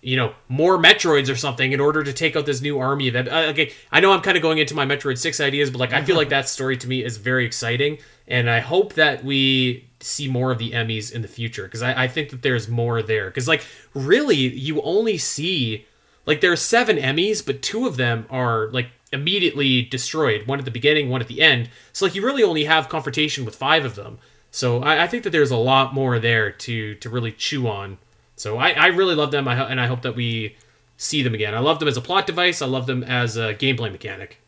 you 0.00 0.16
know 0.16 0.32
more 0.48 0.78
metroids 0.78 1.30
or 1.30 1.36
something 1.36 1.72
in 1.72 1.80
order 1.80 2.02
to 2.04 2.12
take 2.12 2.36
out 2.36 2.46
this 2.46 2.60
new 2.60 2.78
army 2.78 3.10
that 3.10 3.26
uh, 3.28 3.50
okay 3.50 3.72
i 3.90 3.98
know 3.98 4.12
i'm 4.12 4.20
kind 4.20 4.36
of 4.36 4.42
going 4.44 4.58
into 4.58 4.72
my 4.72 4.86
metroid 4.86 5.18
6 5.18 5.40
ideas 5.40 5.70
but 5.70 5.80
like 5.80 5.92
i 5.92 6.04
feel 6.04 6.14
like 6.14 6.28
that 6.36 6.48
story 6.48 6.76
to 6.76 6.86
me 6.86 7.04
is 7.04 7.16
very 7.16 7.44
exciting. 7.44 7.98
And 8.28 8.48
i 8.48 8.60
hope 8.60 8.94
that 8.94 9.24
we 9.24 9.87
see 10.00 10.28
more 10.28 10.50
of 10.50 10.58
the 10.58 10.72
emmys 10.72 11.12
in 11.12 11.22
the 11.22 11.28
future 11.28 11.64
because 11.64 11.82
I, 11.82 12.04
I 12.04 12.08
think 12.08 12.30
that 12.30 12.42
there's 12.42 12.68
more 12.68 13.02
there 13.02 13.26
because 13.26 13.48
like 13.48 13.64
really 13.94 14.36
you 14.36 14.80
only 14.82 15.18
see 15.18 15.86
like 16.24 16.40
there 16.40 16.52
are 16.52 16.56
seven 16.56 16.96
emmys 16.96 17.44
but 17.44 17.62
two 17.62 17.86
of 17.86 17.96
them 17.96 18.26
are 18.30 18.68
like 18.68 18.88
immediately 19.12 19.82
destroyed 19.82 20.46
one 20.46 20.58
at 20.58 20.64
the 20.64 20.70
beginning 20.70 21.08
one 21.08 21.20
at 21.20 21.28
the 21.28 21.40
end 21.40 21.68
so 21.92 22.04
like 22.04 22.14
you 22.14 22.24
really 22.24 22.44
only 22.44 22.64
have 22.64 22.88
confrontation 22.88 23.44
with 23.44 23.56
five 23.56 23.84
of 23.84 23.96
them 23.96 24.18
so 24.50 24.82
i, 24.82 25.04
I 25.04 25.06
think 25.06 25.24
that 25.24 25.30
there's 25.30 25.50
a 25.50 25.56
lot 25.56 25.94
more 25.94 26.18
there 26.18 26.50
to 26.50 26.94
to 26.94 27.10
really 27.10 27.32
chew 27.32 27.66
on 27.66 27.98
so 28.38 28.56
I, 28.56 28.70
I 28.70 28.86
really 28.86 29.14
love 29.14 29.30
them, 29.30 29.48
I, 29.48 29.68
and 29.68 29.80
I 29.80 29.86
hope 29.86 30.02
that 30.02 30.14
we 30.14 30.56
see 30.96 31.22
them 31.22 31.34
again. 31.34 31.54
I 31.54 31.58
love 31.58 31.80
them 31.80 31.88
as 31.88 31.96
a 31.96 32.00
plot 32.00 32.26
device. 32.26 32.62
I 32.62 32.66
love 32.66 32.86
them 32.86 33.02
as 33.02 33.36
a 33.36 33.54
gameplay 33.54 33.90
mechanic. 33.90 34.40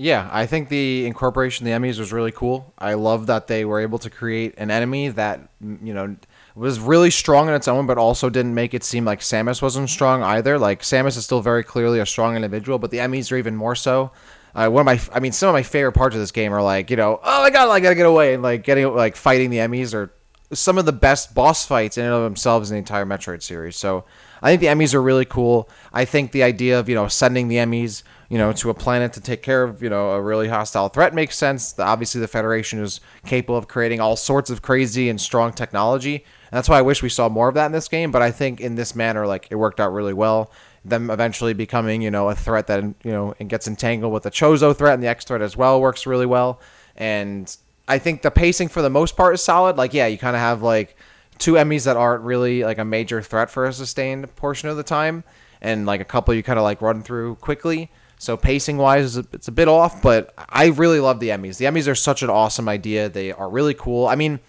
Yeah, 0.00 0.28
I 0.30 0.46
think 0.46 0.68
the 0.68 1.06
incorporation 1.06 1.66
of 1.66 1.72
the 1.72 1.88
Emmys 1.88 1.98
was 1.98 2.12
really 2.12 2.30
cool. 2.30 2.72
I 2.78 2.94
love 2.94 3.26
that 3.26 3.48
they 3.48 3.64
were 3.64 3.80
able 3.80 3.98
to 3.98 4.08
create 4.08 4.54
an 4.56 4.70
enemy 4.70 5.08
that 5.08 5.48
you 5.60 5.92
know 5.92 6.14
was 6.54 6.78
really 6.78 7.10
strong 7.10 7.48
in 7.48 7.54
its 7.54 7.66
own, 7.66 7.86
but 7.88 7.98
also 7.98 8.30
didn't 8.30 8.54
make 8.54 8.74
it 8.74 8.84
seem 8.84 9.04
like 9.04 9.18
Samus 9.18 9.60
wasn't 9.60 9.90
strong 9.90 10.22
either. 10.22 10.56
Like 10.56 10.82
Samus 10.82 11.16
is 11.16 11.24
still 11.24 11.40
very 11.40 11.64
clearly 11.64 11.98
a 11.98 12.06
strong 12.06 12.36
individual, 12.36 12.78
but 12.78 12.92
the 12.92 12.98
Emmys 12.98 13.32
are 13.32 13.36
even 13.36 13.56
more 13.56 13.74
so. 13.74 14.12
Uh, 14.54 14.68
one 14.68 14.82
of 14.82 14.86
my, 14.86 15.00
I 15.16 15.18
mean, 15.18 15.32
some 15.32 15.48
of 15.48 15.52
my 15.52 15.64
favorite 15.64 15.92
parts 15.92 16.14
of 16.14 16.20
this 16.20 16.30
game 16.30 16.54
are 16.54 16.62
like, 16.62 16.90
you 16.90 16.96
know, 16.96 17.18
oh 17.20 17.42
my 17.42 17.50
god, 17.50 17.68
I 17.68 17.80
gotta 17.80 17.96
get 17.96 18.06
away, 18.06 18.34
and 18.34 18.42
like 18.42 18.62
getting 18.62 18.94
like 18.94 19.16
fighting 19.16 19.50
the 19.50 19.58
Emmys 19.58 19.94
are 19.94 20.12
some 20.52 20.78
of 20.78 20.86
the 20.86 20.92
best 20.92 21.34
boss 21.34 21.66
fights 21.66 21.98
in 21.98 22.04
and 22.04 22.14
of 22.14 22.22
themselves 22.22 22.70
in 22.70 22.76
the 22.76 22.78
entire 22.78 23.04
Metroid 23.04 23.42
series. 23.42 23.74
So 23.74 24.04
I 24.42 24.50
think 24.50 24.60
the 24.60 24.68
Emmys 24.68 24.94
are 24.94 25.02
really 25.02 25.24
cool. 25.24 25.68
I 25.92 26.04
think 26.04 26.30
the 26.30 26.44
idea 26.44 26.78
of 26.78 26.88
you 26.88 26.94
know 26.94 27.08
sending 27.08 27.48
the 27.48 27.56
Emmys 27.56 28.04
you 28.28 28.36
know 28.36 28.52
to 28.52 28.70
a 28.70 28.74
planet 28.74 29.12
to 29.14 29.20
take 29.20 29.42
care 29.42 29.62
of 29.64 29.82
you 29.82 29.88
know 29.88 30.10
a 30.10 30.20
really 30.20 30.48
hostile 30.48 30.88
threat 30.88 31.14
makes 31.14 31.36
sense. 31.36 31.72
The, 31.72 31.82
obviously, 31.82 32.20
the 32.20 32.28
Federation 32.28 32.80
is 32.80 33.00
capable 33.24 33.56
of 33.56 33.68
creating 33.68 34.00
all 34.00 34.16
sorts 34.16 34.50
of 34.50 34.62
crazy 34.62 35.08
and 35.08 35.20
strong 35.20 35.52
technology, 35.52 36.16
and 36.16 36.56
that's 36.56 36.68
why 36.68 36.78
I 36.78 36.82
wish 36.82 37.02
we 37.02 37.08
saw 37.08 37.28
more 37.28 37.48
of 37.48 37.54
that 37.54 37.66
in 37.66 37.72
this 37.72 37.88
game. 37.88 38.10
But 38.10 38.22
I 38.22 38.30
think 38.30 38.60
in 38.60 38.74
this 38.74 38.94
manner, 38.94 39.26
like 39.26 39.48
it 39.50 39.56
worked 39.56 39.80
out 39.80 39.92
really 39.92 40.12
well. 40.12 40.50
Them 40.84 41.10
eventually 41.10 41.54
becoming 41.54 42.02
you 42.02 42.10
know 42.10 42.28
a 42.28 42.34
threat 42.34 42.66
that 42.66 42.82
you 42.82 43.12
know 43.12 43.34
and 43.40 43.48
gets 43.48 43.66
entangled 43.66 44.12
with 44.12 44.24
the 44.24 44.30
Chozo 44.30 44.76
threat 44.76 44.94
and 44.94 45.02
the 45.02 45.08
X 45.08 45.24
threat 45.24 45.40
as 45.40 45.56
well 45.56 45.80
works 45.80 46.06
really 46.06 46.26
well. 46.26 46.60
And 46.96 47.54
I 47.86 47.98
think 47.98 48.20
the 48.22 48.30
pacing 48.30 48.68
for 48.68 48.82
the 48.82 48.90
most 48.90 49.16
part 49.16 49.34
is 49.34 49.42
solid. 49.42 49.76
Like 49.76 49.94
yeah, 49.94 50.06
you 50.06 50.18
kind 50.18 50.36
of 50.36 50.40
have 50.40 50.62
like 50.62 50.96
two 51.38 51.54
Emmys 51.54 51.86
that 51.86 51.96
aren't 51.96 52.24
really 52.24 52.62
like 52.62 52.78
a 52.78 52.84
major 52.84 53.22
threat 53.22 53.48
for 53.48 53.64
a 53.64 53.72
sustained 53.72 54.34
portion 54.36 54.68
of 54.68 54.76
the 54.76 54.82
time, 54.82 55.24
and 55.62 55.86
like 55.86 56.02
a 56.02 56.04
couple 56.04 56.34
you 56.34 56.42
kind 56.42 56.58
of 56.58 56.62
like 56.62 56.82
run 56.82 57.02
through 57.02 57.36
quickly. 57.36 57.90
So 58.18 58.36
pacing 58.36 58.78
wise, 58.78 59.16
it's 59.16 59.48
a 59.48 59.52
bit 59.52 59.68
off, 59.68 60.02
but 60.02 60.34
I 60.48 60.66
really 60.66 61.00
love 61.00 61.20
the 61.20 61.28
Emmys. 61.28 61.58
The 61.58 61.66
Emmys 61.66 61.88
are 61.88 61.94
such 61.94 62.22
an 62.22 62.30
awesome 62.30 62.68
idea. 62.68 63.08
They 63.08 63.32
are 63.32 63.48
really 63.48 63.74
cool. 63.74 64.08
I 64.08 64.16
mean, 64.16 64.40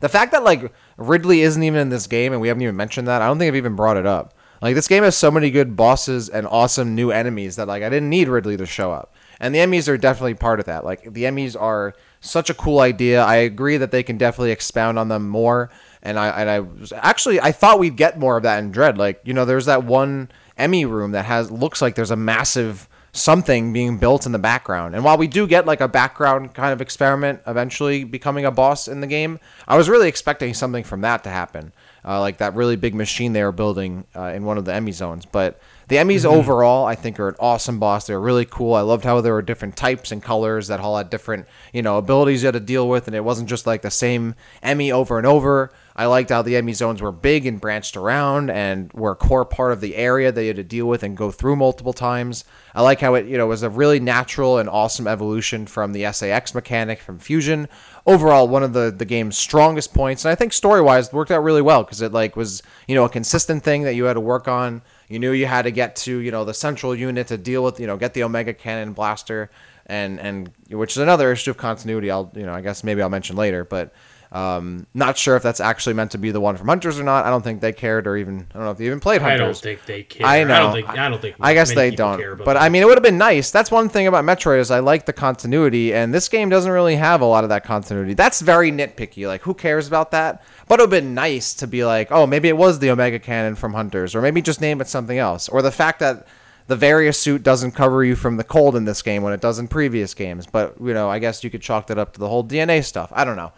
the 0.00 0.08
fact 0.08 0.32
that 0.32 0.42
like 0.42 0.72
Ridley 0.96 1.42
isn't 1.42 1.62
even 1.62 1.80
in 1.80 1.88
this 1.88 2.06
game 2.06 2.32
and 2.32 2.42
we 2.42 2.48
haven't 2.48 2.62
even 2.62 2.76
mentioned 2.76 3.06
that, 3.06 3.22
I 3.22 3.26
don't 3.26 3.38
think 3.38 3.48
I've 3.48 3.56
even 3.56 3.76
brought 3.76 3.96
it 3.96 4.06
up. 4.06 4.34
Like 4.60 4.74
this 4.74 4.88
game 4.88 5.02
has 5.02 5.16
so 5.16 5.30
many 5.30 5.50
good 5.50 5.76
bosses 5.76 6.28
and 6.28 6.46
awesome 6.46 6.94
new 6.94 7.10
enemies 7.10 7.56
that 7.56 7.68
like 7.68 7.82
I 7.82 7.90
didn't 7.90 8.10
need 8.10 8.28
Ridley 8.28 8.56
to 8.56 8.66
show 8.66 8.92
up. 8.92 9.14
And 9.38 9.54
the 9.54 9.58
Emmys 9.58 9.88
are 9.88 9.98
definitely 9.98 10.34
part 10.34 10.58
of 10.58 10.66
that. 10.66 10.84
Like 10.84 11.12
the 11.12 11.24
Emmys 11.24 11.60
are 11.60 11.94
such 12.20 12.48
a 12.50 12.54
cool 12.54 12.80
idea. 12.80 13.22
I 13.22 13.36
agree 13.36 13.76
that 13.76 13.90
they 13.90 14.02
can 14.02 14.16
definitely 14.16 14.52
expound 14.52 14.98
on 14.98 15.08
them 15.08 15.28
more. 15.28 15.70
And 16.02 16.18
I 16.18 16.28
and 16.40 16.48
I 16.48 16.60
was 16.60 16.92
actually 16.92 17.40
I 17.40 17.52
thought 17.52 17.78
we'd 17.78 17.96
get 17.96 18.18
more 18.18 18.36
of 18.36 18.42
that 18.44 18.58
in 18.58 18.70
Dread. 18.70 18.96
Like 18.96 19.20
you 19.24 19.34
know, 19.34 19.44
there's 19.44 19.66
that 19.66 19.84
one 19.84 20.30
Emmy 20.56 20.84
room 20.84 21.12
that 21.12 21.24
has 21.24 21.50
looks 21.50 21.82
like 21.82 21.94
there's 21.94 22.10
a 22.10 22.16
massive 22.16 22.88
something 23.14 23.72
being 23.72 23.96
built 23.96 24.26
in 24.26 24.32
the 24.32 24.38
background. 24.38 24.94
And 24.94 25.04
while 25.04 25.16
we 25.16 25.28
do 25.28 25.46
get 25.46 25.66
like 25.66 25.80
a 25.80 25.86
background 25.86 26.52
kind 26.52 26.72
of 26.72 26.80
experiment 26.80 27.40
eventually 27.46 28.02
becoming 28.02 28.44
a 28.44 28.50
boss 28.50 28.88
in 28.88 29.00
the 29.00 29.06
game, 29.06 29.38
I 29.68 29.76
was 29.76 29.88
really 29.88 30.08
expecting 30.08 30.52
something 30.52 30.82
from 30.82 31.00
that 31.02 31.22
to 31.24 31.30
happen. 31.30 31.72
Uh, 32.04 32.20
like 32.20 32.38
that 32.38 32.54
really 32.54 32.76
big 32.76 32.94
machine 32.94 33.32
they 33.32 33.42
were 33.42 33.52
building 33.52 34.04
uh, 34.14 34.24
in 34.24 34.44
one 34.44 34.58
of 34.58 34.64
the 34.64 34.74
Emmy 34.74 34.92
zones. 34.92 35.24
But 35.24 35.58
the 35.88 35.96
Emmys 35.96 36.24
mm-hmm. 36.24 36.36
overall, 36.38 36.84
I 36.84 36.96
think, 36.96 37.18
are 37.18 37.28
an 37.28 37.36
awesome 37.38 37.78
boss. 37.78 38.06
They're 38.06 38.20
really 38.20 38.44
cool. 38.44 38.74
I 38.74 38.82
loved 38.82 39.04
how 39.04 39.20
there 39.20 39.32
were 39.32 39.42
different 39.42 39.76
types 39.76 40.12
and 40.12 40.22
colors 40.22 40.66
that 40.68 40.80
all 40.80 40.98
had 40.98 41.08
different, 41.08 41.46
you 41.72 41.80
know, 41.80 41.96
abilities 41.96 42.42
you 42.42 42.48
had 42.48 42.54
to 42.54 42.60
deal 42.60 42.88
with, 42.88 43.06
and 43.06 43.16
it 43.16 43.24
wasn't 43.24 43.48
just 43.48 43.66
like 43.66 43.80
the 43.80 43.90
same 43.90 44.34
Emmy 44.62 44.92
over 44.92 45.16
and 45.16 45.26
over. 45.26 45.72
I 45.96 46.06
liked 46.06 46.30
how 46.30 46.42
the 46.42 46.56
enemy 46.56 46.72
zones 46.72 47.00
were 47.00 47.12
big 47.12 47.46
and 47.46 47.60
branched 47.60 47.96
around 47.96 48.50
and 48.50 48.92
were 48.92 49.12
a 49.12 49.16
core 49.16 49.44
part 49.44 49.72
of 49.72 49.80
the 49.80 49.94
area 49.94 50.32
that 50.32 50.42
you 50.42 50.48
had 50.48 50.56
to 50.56 50.64
deal 50.64 50.86
with 50.86 51.04
and 51.04 51.16
go 51.16 51.30
through 51.30 51.54
multiple 51.54 51.92
times. 51.92 52.44
I 52.74 52.82
like 52.82 53.00
how 53.00 53.14
it, 53.14 53.26
you 53.26 53.38
know, 53.38 53.46
was 53.46 53.62
a 53.62 53.70
really 53.70 54.00
natural 54.00 54.58
and 54.58 54.68
awesome 54.68 55.06
evolution 55.06 55.66
from 55.66 55.92
the 55.92 56.10
SA-X 56.12 56.52
mechanic 56.52 57.00
from 57.00 57.20
Fusion. 57.20 57.68
Overall, 58.06 58.48
one 58.48 58.64
of 58.64 58.72
the, 58.72 58.90
the 58.90 59.04
game's 59.04 59.38
strongest 59.38 59.94
points, 59.94 60.24
and 60.24 60.32
I 60.32 60.34
think 60.34 60.52
story 60.52 60.82
wise 60.82 61.12
worked 61.12 61.30
out 61.30 61.44
really 61.44 61.62
well 61.62 61.84
because 61.84 62.02
it 62.02 62.12
like 62.12 62.34
was, 62.34 62.60
you 62.88 62.96
know, 62.96 63.04
a 63.04 63.08
consistent 63.08 63.62
thing 63.62 63.82
that 63.82 63.94
you 63.94 64.04
had 64.04 64.14
to 64.14 64.20
work 64.20 64.48
on. 64.48 64.82
You 65.08 65.20
knew 65.20 65.30
you 65.30 65.46
had 65.46 65.62
to 65.62 65.70
get 65.70 65.94
to, 65.96 66.18
you 66.18 66.32
know, 66.32 66.44
the 66.44 66.54
central 66.54 66.96
unit 66.96 67.28
to 67.28 67.38
deal 67.38 67.62
with, 67.62 67.78
you 67.78 67.86
know, 67.86 67.96
get 67.96 68.14
the 68.14 68.24
Omega 68.24 68.52
Cannon 68.52 68.94
blaster 68.94 69.48
and 69.86 70.18
and 70.18 70.50
which 70.70 70.92
is 70.92 70.98
another 70.98 71.30
issue 71.30 71.50
of 71.50 71.56
continuity. 71.56 72.10
I'll, 72.10 72.32
you 72.34 72.46
know, 72.46 72.54
I 72.54 72.62
guess 72.62 72.82
maybe 72.82 73.00
I'll 73.00 73.10
mention 73.10 73.36
later, 73.36 73.64
but 73.64 73.92
um, 74.34 74.88
not 74.94 75.16
sure 75.16 75.36
if 75.36 75.44
that's 75.44 75.60
actually 75.60 75.94
meant 75.94 76.10
to 76.10 76.18
be 76.18 76.32
the 76.32 76.40
one 76.40 76.56
from 76.56 76.66
Hunters 76.66 76.98
or 76.98 77.04
not. 77.04 77.24
I 77.24 77.30
don't 77.30 77.42
think 77.42 77.60
they 77.60 77.72
cared, 77.72 78.08
or 78.08 78.16
even 78.16 78.48
I 78.50 78.54
don't 78.54 78.64
know 78.64 78.72
if 78.72 78.78
they 78.78 78.86
even 78.86 78.98
played 78.98 79.22
Hunters. 79.22 79.40
I 79.40 79.44
don't 79.44 79.56
think 79.56 79.86
they 79.86 80.02
care. 80.02 80.26
I 80.26 80.42
know. 80.42 80.54
I 80.54 80.58
don't 80.58 80.72
think. 80.72 80.88
I, 80.88 81.08
don't 81.08 81.22
think 81.22 81.36
I 81.38 81.54
guess 81.54 81.72
they 81.72 81.92
don't. 81.92 82.38
But 82.38 82.54
that. 82.54 82.56
I 82.62 82.68
mean, 82.68 82.82
it 82.82 82.86
would 82.86 82.96
have 82.96 83.04
been 83.04 83.16
nice. 83.16 83.52
That's 83.52 83.70
one 83.70 83.88
thing 83.88 84.08
about 84.08 84.24
Metroid 84.24 84.58
is 84.58 84.72
I 84.72 84.80
like 84.80 85.06
the 85.06 85.12
continuity, 85.12 85.94
and 85.94 86.12
this 86.12 86.28
game 86.28 86.48
doesn't 86.48 86.70
really 86.70 86.96
have 86.96 87.20
a 87.20 87.24
lot 87.24 87.44
of 87.44 87.50
that 87.50 87.62
continuity. 87.62 88.14
That's 88.14 88.40
very 88.40 88.72
nitpicky. 88.72 89.28
Like, 89.28 89.42
who 89.42 89.54
cares 89.54 89.86
about 89.86 90.10
that? 90.10 90.42
But 90.66 90.80
it 90.80 90.82
would 90.82 90.92
have 90.92 91.02
been 91.02 91.14
nice 91.14 91.54
to 91.54 91.68
be 91.68 91.84
like, 91.84 92.10
oh, 92.10 92.26
maybe 92.26 92.48
it 92.48 92.56
was 92.56 92.80
the 92.80 92.90
Omega 92.90 93.20
Cannon 93.20 93.54
from 93.54 93.74
Hunters, 93.74 94.16
or 94.16 94.20
maybe 94.20 94.42
just 94.42 94.60
name 94.60 94.80
it 94.80 94.88
something 94.88 95.16
else, 95.16 95.48
or 95.48 95.62
the 95.62 95.70
fact 95.70 96.00
that 96.00 96.26
the 96.66 96.74
Varia 96.74 97.12
suit 97.12 97.44
doesn't 97.44 97.72
cover 97.72 98.02
you 98.02 98.16
from 98.16 98.36
the 98.36 98.42
cold 98.42 98.74
in 98.74 98.84
this 98.84 99.00
game 99.00 99.22
when 99.22 99.32
it 99.32 99.40
does 99.40 99.60
in 99.60 99.68
previous 99.68 100.12
games. 100.12 100.44
But 100.44 100.74
you 100.80 100.92
know, 100.92 101.08
I 101.08 101.20
guess 101.20 101.44
you 101.44 101.50
could 101.50 101.62
chalk 101.62 101.86
that 101.86 101.98
up 101.98 102.14
to 102.14 102.18
the 102.18 102.28
whole 102.28 102.42
DNA 102.42 102.84
stuff. 102.84 103.12
I 103.14 103.24
don't 103.24 103.36
know 103.36 103.52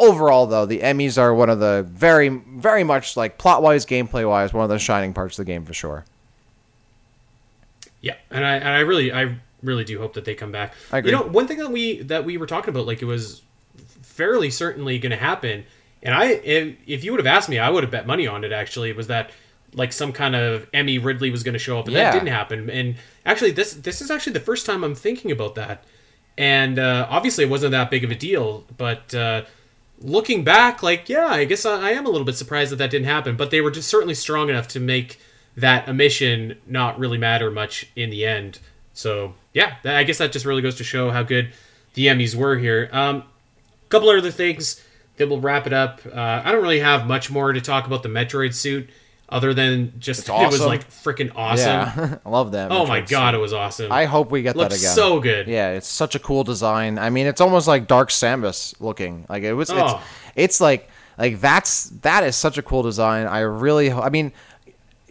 overall 0.00 0.46
though 0.46 0.66
the 0.66 0.80
emmys 0.80 1.18
are 1.18 1.34
one 1.34 1.50
of 1.50 1.60
the 1.60 1.86
very 1.88 2.28
very 2.28 2.82
much 2.82 3.16
like 3.16 3.38
plot 3.38 3.62
wise 3.62 3.84
gameplay 3.84 4.28
wise 4.28 4.52
one 4.52 4.64
of 4.64 4.70
the 4.70 4.78
shining 4.78 5.12
parts 5.12 5.38
of 5.38 5.44
the 5.44 5.52
game 5.52 5.64
for 5.64 5.74
sure 5.74 6.04
yeah 8.00 8.16
and 8.30 8.44
i 8.44 8.54
and 8.56 8.68
i 8.68 8.80
really 8.80 9.12
i 9.12 9.36
really 9.62 9.84
do 9.84 9.98
hope 9.98 10.14
that 10.14 10.24
they 10.24 10.34
come 10.34 10.50
back 10.50 10.74
I 10.90 10.98
agree. 10.98 11.10
you 11.10 11.16
know 11.16 11.24
one 11.24 11.46
thing 11.46 11.58
that 11.58 11.70
we 11.70 12.02
that 12.02 12.24
we 12.24 12.38
were 12.38 12.46
talking 12.46 12.70
about 12.70 12.86
like 12.86 13.02
it 13.02 13.04
was 13.04 13.42
fairly 14.02 14.50
certainly 14.50 14.98
going 14.98 15.10
to 15.10 15.16
happen 15.16 15.64
and 16.02 16.14
i 16.14 16.26
if, 16.26 16.76
if 16.86 17.04
you 17.04 17.12
would 17.12 17.20
have 17.20 17.26
asked 17.26 17.48
me 17.48 17.58
i 17.58 17.68
would 17.68 17.84
have 17.84 17.90
bet 17.90 18.06
money 18.06 18.26
on 18.26 18.42
it 18.42 18.52
actually 18.52 18.92
was 18.92 19.08
that 19.08 19.30
like 19.74 19.92
some 19.92 20.12
kind 20.12 20.34
of 20.34 20.66
emmy 20.72 20.98
ridley 20.98 21.30
was 21.30 21.42
going 21.42 21.52
to 21.52 21.58
show 21.58 21.78
up 21.78 21.86
and 21.86 21.94
yeah. 21.94 22.04
that 22.04 22.12
didn't 22.12 22.32
happen 22.32 22.70
and 22.70 22.96
actually 23.26 23.50
this 23.50 23.74
this 23.74 24.00
is 24.00 24.10
actually 24.10 24.32
the 24.32 24.40
first 24.40 24.64
time 24.64 24.82
i'm 24.82 24.94
thinking 24.94 25.30
about 25.30 25.54
that 25.54 25.84
and 26.38 26.78
uh, 26.78 27.06
obviously 27.10 27.44
it 27.44 27.50
wasn't 27.50 27.70
that 27.70 27.90
big 27.90 28.02
of 28.02 28.10
a 28.10 28.14
deal 28.14 28.64
but 28.78 29.14
uh, 29.14 29.42
looking 30.00 30.44
back, 30.44 30.82
like, 30.82 31.08
yeah, 31.08 31.26
I 31.26 31.44
guess 31.44 31.64
I, 31.64 31.88
I 31.88 31.90
am 31.90 32.06
a 32.06 32.10
little 32.10 32.24
bit 32.24 32.36
surprised 32.36 32.72
that 32.72 32.76
that 32.76 32.90
didn't 32.90 33.06
happen, 33.06 33.36
but 33.36 33.50
they 33.50 33.60
were 33.60 33.70
just 33.70 33.88
certainly 33.88 34.14
strong 34.14 34.48
enough 34.48 34.68
to 34.68 34.80
make 34.80 35.20
that 35.56 35.88
omission 35.88 36.58
not 36.66 36.98
really 36.98 37.18
matter 37.18 37.50
much 37.50 37.88
in 37.96 38.10
the 38.10 38.24
end. 38.24 38.58
So, 38.92 39.34
yeah, 39.52 39.76
I 39.84 40.04
guess 40.04 40.18
that 40.18 40.32
just 40.32 40.46
really 40.46 40.62
goes 40.62 40.76
to 40.76 40.84
show 40.84 41.10
how 41.10 41.22
good 41.22 41.52
the 41.94 42.06
Emmys 42.06 42.34
were 42.34 42.56
here. 42.56 42.88
Um, 42.92 43.16
a 43.16 43.88
couple 43.88 44.08
other 44.08 44.30
things 44.30 44.82
that 45.16 45.28
will 45.28 45.40
wrap 45.40 45.66
it 45.66 45.72
up. 45.72 46.00
Uh, 46.06 46.42
I 46.44 46.52
don't 46.52 46.62
really 46.62 46.80
have 46.80 47.06
much 47.06 47.30
more 47.30 47.52
to 47.52 47.60
talk 47.60 47.86
about 47.86 48.02
the 48.02 48.08
Metroid 48.08 48.54
suit 48.54 48.88
other 49.30 49.54
than 49.54 49.92
just 49.98 50.28
awesome. 50.28 50.46
it 50.46 50.50
was 50.50 50.60
like 50.60 50.88
freaking 50.90 51.32
awesome. 51.36 51.66
Yeah, 51.66 52.18
I 52.26 52.28
love 52.28 52.52
that. 52.52 52.72
Oh 52.72 52.84
my 52.84 53.00
god, 53.00 53.34
it 53.34 53.38
was 53.38 53.52
awesome. 53.52 53.92
I 53.92 54.04
hope 54.04 54.30
we 54.30 54.42
get 54.42 54.56
that 54.56 54.72
again. 54.72 54.94
So 54.94 55.20
good. 55.20 55.46
Yeah, 55.46 55.70
it's 55.70 55.86
such 55.86 56.14
a 56.14 56.18
cool 56.18 56.44
design. 56.44 56.98
I 56.98 57.10
mean, 57.10 57.26
it's 57.26 57.40
almost 57.40 57.68
like 57.68 57.86
Dark 57.86 58.10
Samus 58.10 58.74
looking. 58.80 59.26
Like 59.28 59.44
it 59.44 59.54
was. 59.54 59.70
Oh. 59.70 59.76
It's, 59.76 60.04
it's 60.36 60.60
like 60.60 60.90
like 61.16 61.40
that's 61.40 61.90
that 62.02 62.24
is 62.24 62.36
such 62.36 62.58
a 62.58 62.62
cool 62.62 62.82
design. 62.82 63.26
I 63.26 63.40
really. 63.40 63.92
I 63.92 64.10
mean. 64.10 64.32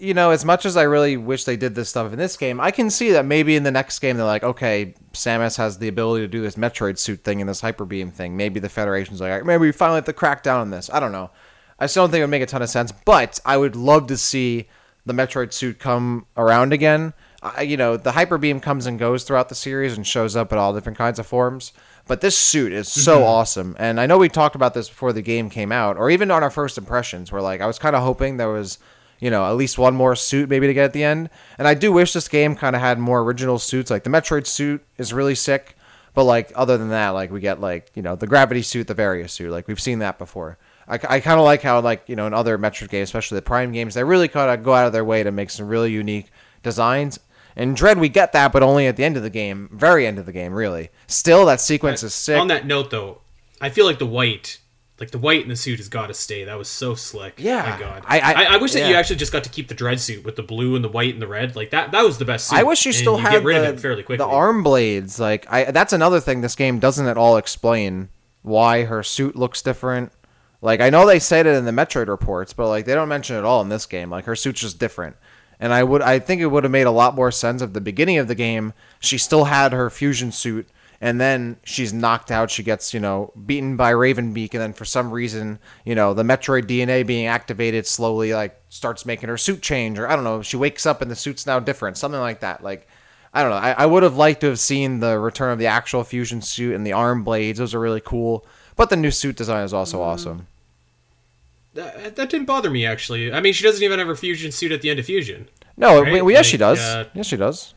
You 0.01 0.13
know, 0.13 0.31
as 0.31 0.45
much 0.45 0.65
as 0.65 0.77
I 0.77 0.83
really 0.83 1.17
wish 1.17 1.43
they 1.43 1.57
did 1.57 1.75
this 1.75 1.89
stuff 1.89 2.13
in 2.13 2.17
this 2.17 2.37
game, 2.37 2.61
I 2.61 2.71
can 2.71 2.89
see 2.89 3.11
that 3.11 3.25
maybe 3.25 3.57
in 3.57 3.63
the 3.63 3.71
next 3.71 3.99
game 3.99 4.15
they're 4.15 4.25
like, 4.25 4.45
okay, 4.45 4.93
Samus 5.11 5.57
has 5.57 5.77
the 5.77 5.89
ability 5.89 6.23
to 6.23 6.27
do 6.29 6.41
this 6.41 6.55
Metroid 6.55 6.97
suit 6.97 7.25
thing 7.25 7.41
and 7.41 7.49
this 7.49 7.59
Hyper 7.59 7.83
Beam 7.83 8.09
thing. 8.09 8.37
Maybe 8.37 8.61
the 8.61 8.69
Federation's 8.69 9.19
like, 9.19 9.43
maybe 9.43 9.59
we 9.59 9.73
finally 9.73 9.97
have 9.97 10.05
to 10.05 10.13
crack 10.13 10.41
down 10.41 10.61
on 10.61 10.69
this. 10.69 10.89
I 10.93 11.01
don't 11.01 11.11
know. 11.11 11.31
I 11.79 11.87
still 11.87 12.03
don't 12.03 12.11
think 12.11 12.19
it 12.19 12.23
would 12.23 12.31
make 12.31 12.41
a 12.41 12.45
ton 12.45 12.61
of 12.61 12.69
sense, 12.69 12.91
but 12.91 13.39
I 13.45 13.57
would 13.57 13.75
love 13.75 14.07
to 14.07 14.17
see 14.17 14.67
the 15.05 15.13
Metroid 15.13 15.53
suit 15.53 15.79
come 15.79 16.25
around 16.37 16.73
again. 16.73 17.13
I, 17.41 17.61
you 17.61 17.77
know, 17.77 17.95
the 17.95 18.11
Hyper 18.11 18.37
Beam 18.37 18.59
comes 18.59 18.85
and 18.85 18.99
goes 18.99 19.23
throughout 19.23 19.49
the 19.49 19.55
series 19.55 19.95
and 19.95 20.05
shows 20.05 20.35
up 20.35 20.51
in 20.51 20.57
all 20.57 20.73
different 20.73 20.97
kinds 20.97 21.19
of 21.19 21.25
forms. 21.27 21.71
But 22.05 22.21
this 22.21 22.37
suit 22.37 22.73
is 22.73 22.91
so 22.91 23.17
mm-hmm. 23.17 23.27
awesome, 23.27 23.75
and 23.77 23.99
I 23.99 24.07
know 24.07 24.17
we 24.17 24.29
talked 24.29 24.55
about 24.55 24.73
this 24.73 24.89
before 24.89 25.13
the 25.13 25.21
game 25.21 25.47
came 25.47 25.71
out, 25.71 25.95
or 25.95 26.09
even 26.09 26.31
on 26.31 26.41
our 26.41 26.49
first 26.49 26.75
impressions. 26.77 27.31
Where 27.31 27.41
like 27.41 27.61
I 27.61 27.67
was 27.67 27.77
kind 27.77 27.95
of 27.95 28.01
hoping 28.01 28.37
there 28.37 28.49
was, 28.49 28.79
you 29.19 29.29
know, 29.29 29.45
at 29.45 29.51
least 29.51 29.77
one 29.77 29.93
more 29.93 30.15
suit 30.15 30.49
maybe 30.49 30.65
to 30.65 30.73
get 30.73 30.85
at 30.85 30.93
the 30.93 31.03
end. 31.03 31.29
And 31.59 31.67
I 31.67 31.75
do 31.75 31.91
wish 31.91 32.13
this 32.13 32.27
game 32.27 32.55
kind 32.55 32.75
of 32.75 32.81
had 32.81 32.97
more 32.97 33.21
original 33.21 33.59
suits. 33.59 33.91
Like 33.91 34.03
the 34.03 34.09
Metroid 34.09 34.47
suit 34.47 34.83
is 34.97 35.13
really 35.13 35.35
sick, 35.35 35.77
but 36.15 36.23
like 36.23 36.51
other 36.55 36.79
than 36.79 36.89
that, 36.89 37.09
like 37.09 37.31
we 37.31 37.41
get 37.41 37.61
like 37.61 37.91
you 37.93 38.01
know 38.01 38.15
the 38.15 38.25
Gravity 38.25 38.63
suit, 38.63 38.87
the 38.87 38.95
Varia 38.95 39.27
suit. 39.27 39.51
Like 39.51 39.67
we've 39.67 39.79
seen 39.79 39.99
that 39.99 40.17
before. 40.17 40.57
I, 40.89 40.99
I 41.07 41.19
kind 41.19 41.39
of 41.39 41.45
like 41.45 41.61
how 41.61 41.79
like 41.81 42.03
you 42.07 42.15
know 42.15 42.27
in 42.27 42.33
other 42.33 42.57
Metroid 42.57 42.89
games, 42.89 43.09
especially 43.09 43.35
the 43.37 43.43
Prime 43.43 43.71
games, 43.71 43.93
they 43.93 44.03
really 44.03 44.27
kind 44.27 44.51
of 44.51 44.63
go 44.65 44.73
out 44.73 44.87
of 44.87 44.93
their 44.93 45.05
way 45.05 45.23
to 45.23 45.31
make 45.31 45.51
some 45.51 45.67
really 45.67 45.91
unique 45.91 46.31
designs. 46.63 47.19
In 47.55 47.73
Dread, 47.73 47.99
we 47.99 48.09
get 48.09 48.31
that, 48.33 48.51
but 48.51 48.63
only 48.63 48.87
at 48.87 48.95
the 48.95 49.03
end 49.03 49.17
of 49.17 49.23
the 49.23 49.29
game, 49.29 49.69
very 49.71 50.07
end 50.07 50.17
of 50.17 50.25
the 50.25 50.31
game, 50.31 50.53
really. 50.53 50.89
Still, 51.07 51.45
that 51.45 51.59
sequence 51.59 52.03
is 52.03 52.13
sick. 52.13 52.39
On 52.39 52.47
that 52.47 52.65
note, 52.65 52.89
though, 52.89 53.21
I 53.59 53.69
feel 53.69 53.85
like 53.85 53.99
the 53.99 54.05
white, 54.05 54.59
like 54.99 55.11
the 55.11 55.17
white 55.17 55.43
in 55.43 55.49
the 55.49 55.55
suit, 55.55 55.77
has 55.77 55.89
got 55.89 56.07
to 56.07 56.13
stay. 56.13 56.45
That 56.45 56.57
was 56.57 56.69
so 56.69 56.95
slick. 56.95 57.35
Yeah, 57.37 57.69
my 57.69 57.79
God. 57.79 58.03
I 58.07 58.19
I, 58.19 58.43
I 58.53 58.57
wish 58.57 58.73
that 58.73 58.79
yeah. 58.79 58.89
you 58.89 58.95
actually 58.95 59.17
just 59.17 59.33
got 59.33 59.43
to 59.43 59.49
keep 59.49 59.67
the 59.67 59.75
Dread 59.75 59.99
suit 59.99 60.23
with 60.23 60.37
the 60.37 60.43
blue 60.43 60.75
and 60.75 60.83
the 60.83 60.89
white 60.89 61.13
and 61.13 61.21
the 61.21 61.27
red. 61.27 61.55
Like 61.55 61.71
that, 61.71 61.91
that 61.91 62.01
was 62.01 62.17
the 62.17 62.25
best. 62.25 62.47
Suit. 62.47 62.57
I 62.57 62.63
wish 62.63 62.85
you 62.85 62.93
still 62.93 63.17
you 63.17 63.25
had 63.25 63.43
the, 63.43 63.77
fairly 63.77 64.03
quickly. 64.03 64.17
the 64.17 64.31
arm 64.31 64.63
blades. 64.63 65.19
Like 65.19 65.45
I, 65.51 65.65
that's 65.65 65.93
another 65.93 66.19
thing 66.19 66.41
this 66.41 66.55
game 66.55 66.79
doesn't 66.79 67.07
at 67.07 67.17
all 67.17 67.37
explain 67.37 68.09
why 68.41 68.85
her 68.85 69.03
suit 69.03 69.35
looks 69.35 69.61
different 69.61 70.13
like 70.61 70.81
I 70.81 70.89
know 70.89 71.05
they 71.05 71.19
said 71.19 71.45
it 71.47 71.55
in 71.55 71.65
the 71.65 71.71
Metroid 71.71 72.07
reports, 72.07 72.53
but 72.53 72.67
like 72.67 72.85
they 72.85 72.95
don't 72.95 73.09
mention 73.09 73.35
it 73.35 73.39
at 73.39 73.45
all 73.45 73.61
in 73.61 73.69
this 73.69 73.85
game. 73.85 74.09
Like 74.09 74.25
her 74.25 74.35
suit's 74.35 74.61
just 74.61 74.79
different. 74.79 75.15
And 75.59 75.73
I 75.73 75.83
would 75.83 76.01
I 76.01 76.19
think 76.19 76.41
it 76.41 76.47
would 76.47 76.63
have 76.63 76.71
made 76.71 76.87
a 76.87 76.91
lot 76.91 77.15
more 77.15 77.31
sense 77.31 77.61
if 77.61 77.73
the 77.73 77.81
beginning 77.81 78.17
of 78.17 78.27
the 78.27 78.35
game 78.35 78.73
she 78.99 79.17
still 79.17 79.45
had 79.45 79.73
her 79.73 79.89
fusion 79.89 80.31
suit 80.31 80.67
and 81.01 81.19
then 81.19 81.57
she's 81.63 81.93
knocked 81.93 82.31
out. 82.31 82.51
She 82.51 82.63
gets, 82.63 82.93
you 82.93 82.99
know, 82.99 83.31
beaten 83.45 83.77
by 83.77 83.93
Ravenbeak, 83.93 84.53
and 84.53 84.61
then 84.61 84.73
for 84.73 84.85
some 84.85 85.11
reason, 85.11 85.59
you 85.85 85.95
know, 85.95 86.13
the 86.13 86.23
Metroid 86.23 86.63
DNA 86.63 87.07
being 87.07 87.25
activated 87.25 87.87
slowly, 87.87 88.33
like, 88.33 88.59
starts 88.69 89.05
making 89.05 89.29
her 89.29 89.37
suit 89.37 89.61
change, 89.61 89.97
or 89.97 90.09
I 90.09 90.15
don't 90.15 90.25
know, 90.25 90.41
she 90.41 90.57
wakes 90.57 90.85
up 90.85 91.01
and 91.01 91.09
the 91.09 91.15
suit's 91.15 91.47
now 91.47 91.59
different, 91.59 91.97
something 91.97 92.19
like 92.19 92.41
that. 92.41 92.63
Like, 92.63 92.87
I 93.33 93.41
don't 93.41 93.51
know. 93.51 93.57
I, 93.57 93.71
I 93.71 93.85
would 93.85 94.03
have 94.03 94.17
liked 94.17 94.41
to 94.41 94.47
have 94.47 94.59
seen 94.59 94.99
the 94.99 95.17
return 95.19 95.53
of 95.53 95.59
the 95.59 95.67
actual 95.67 96.03
fusion 96.03 96.41
suit 96.41 96.75
and 96.75 96.85
the 96.85 96.93
arm 96.93 97.23
blades. 97.23 97.59
Those 97.59 97.75
are 97.75 97.79
really 97.79 98.01
cool. 98.01 98.45
But 98.79 98.89
the 98.89 98.95
new 98.95 99.11
suit 99.11 99.35
design 99.35 99.65
is 99.65 99.73
also 99.73 99.99
mm. 99.99 100.05
awesome. 100.05 100.47
That, 101.73 102.15
that 102.15 102.29
didn't 102.29 102.45
bother 102.45 102.69
me 102.69 102.85
actually. 102.85 103.29
I 103.29 103.41
mean, 103.41 103.51
she 103.51 103.65
doesn't 103.65 103.83
even 103.83 103.99
have 103.99 104.07
her 104.07 104.15
fusion 104.15 104.53
suit 104.53 104.71
at 104.71 104.81
the 104.81 104.89
end 104.89 104.99
of 105.01 105.05
fusion. 105.05 105.49
No, 105.75 106.01
right? 106.01 106.23
well, 106.23 106.31
yes, 106.31 106.45
like, 106.45 106.45
she 106.45 106.55
does. 106.55 106.79
Uh, 106.79 107.09
yes, 107.13 107.25
she 107.25 107.35
does. 107.35 107.73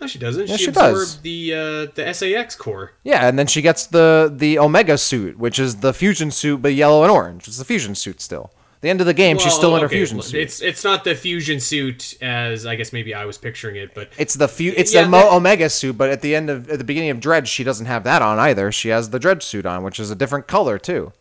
No, 0.00 0.06
she 0.06 0.20
doesn't. 0.20 0.46
Yes, 0.46 0.58
she, 0.60 0.66
she 0.66 0.70
absorbed 0.70 0.94
does. 0.94 1.20
the 1.22 1.54
uh, 1.54 1.86
the 1.92 2.14
SA-X 2.14 2.54
core. 2.54 2.92
Yeah, 3.02 3.26
and 3.26 3.36
then 3.36 3.48
she 3.48 3.62
gets 3.62 3.84
the 3.88 4.32
the 4.32 4.60
Omega 4.60 4.96
suit, 4.96 5.40
which 5.40 5.58
is 5.58 5.78
the 5.78 5.92
fusion 5.92 6.30
suit, 6.30 6.62
but 6.62 6.72
yellow 6.72 7.02
and 7.02 7.10
orange. 7.10 7.48
It's 7.48 7.58
the 7.58 7.64
fusion 7.64 7.96
suit 7.96 8.20
still. 8.20 8.52
The 8.80 8.88
end 8.88 9.00
of 9.00 9.06
the 9.06 9.14
game, 9.14 9.36
well, 9.36 9.44
she's 9.44 9.54
still 9.54 9.76
in 9.76 9.82
her 9.82 9.90
fusion 9.90 10.22
suit. 10.22 10.40
It's 10.40 10.62
it's 10.62 10.82
not 10.82 11.04
the 11.04 11.14
fusion 11.14 11.60
suit 11.60 12.16
as 12.22 12.64
I 12.64 12.76
guess 12.76 12.94
maybe 12.94 13.12
I 13.12 13.26
was 13.26 13.36
picturing 13.36 13.76
it, 13.76 13.94
but 13.94 14.10
it's 14.16 14.34
the 14.34 14.48
fu- 14.48 14.72
it's 14.74 14.94
yeah, 14.94 15.02
the 15.02 15.08
Mo- 15.10 15.36
Omega 15.36 15.68
suit. 15.68 15.98
But 15.98 16.08
at 16.08 16.22
the 16.22 16.34
end 16.34 16.48
of 16.48 16.70
at 16.70 16.78
the 16.78 16.84
beginning 16.84 17.10
of 17.10 17.20
Dread, 17.20 17.46
she 17.46 17.62
doesn't 17.62 17.86
have 17.86 18.04
that 18.04 18.22
on 18.22 18.38
either. 18.38 18.72
She 18.72 18.88
has 18.88 19.10
the 19.10 19.18
Dread 19.18 19.42
suit 19.42 19.66
on, 19.66 19.82
which 19.82 20.00
is 20.00 20.10
a 20.10 20.14
different 20.14 20.46
color 20.46 20.78
too. 20.78 21.12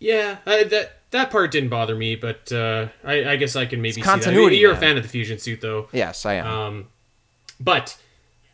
Yeah, 0.00 0.38
I, 0.44 0.64
that 0.64 0.98
that 1.10 1.30
part 1.30 1.50
didn't 1.50 1.70
bother 1.70 1.94
me, 1.94 2.16
but 2.16 2.50
uh, 2.52 2.88
I, 3.04 3.30
I, 3.30 3.36
guess 3.36 3.56
I 3.56 3.66
can 3.66 3.80
maybe 3.80 4.00
it's 4.00 4.06
continuity. 4.06 4.56
You're 4.56 4.72
man. 4.72 4.78
a 4.78 4.86
fan 4.86 4.96
of 4.96 5.02
the 5.02 5.08
fusion 5.08 5.38
suit, 5.38 5.60
though. 5.60 5.88
Yes, 5.92 6.26
I 6.26 6.34
am. 6.34 6.46
Um, 6.46 6.88
but 7.60 7.96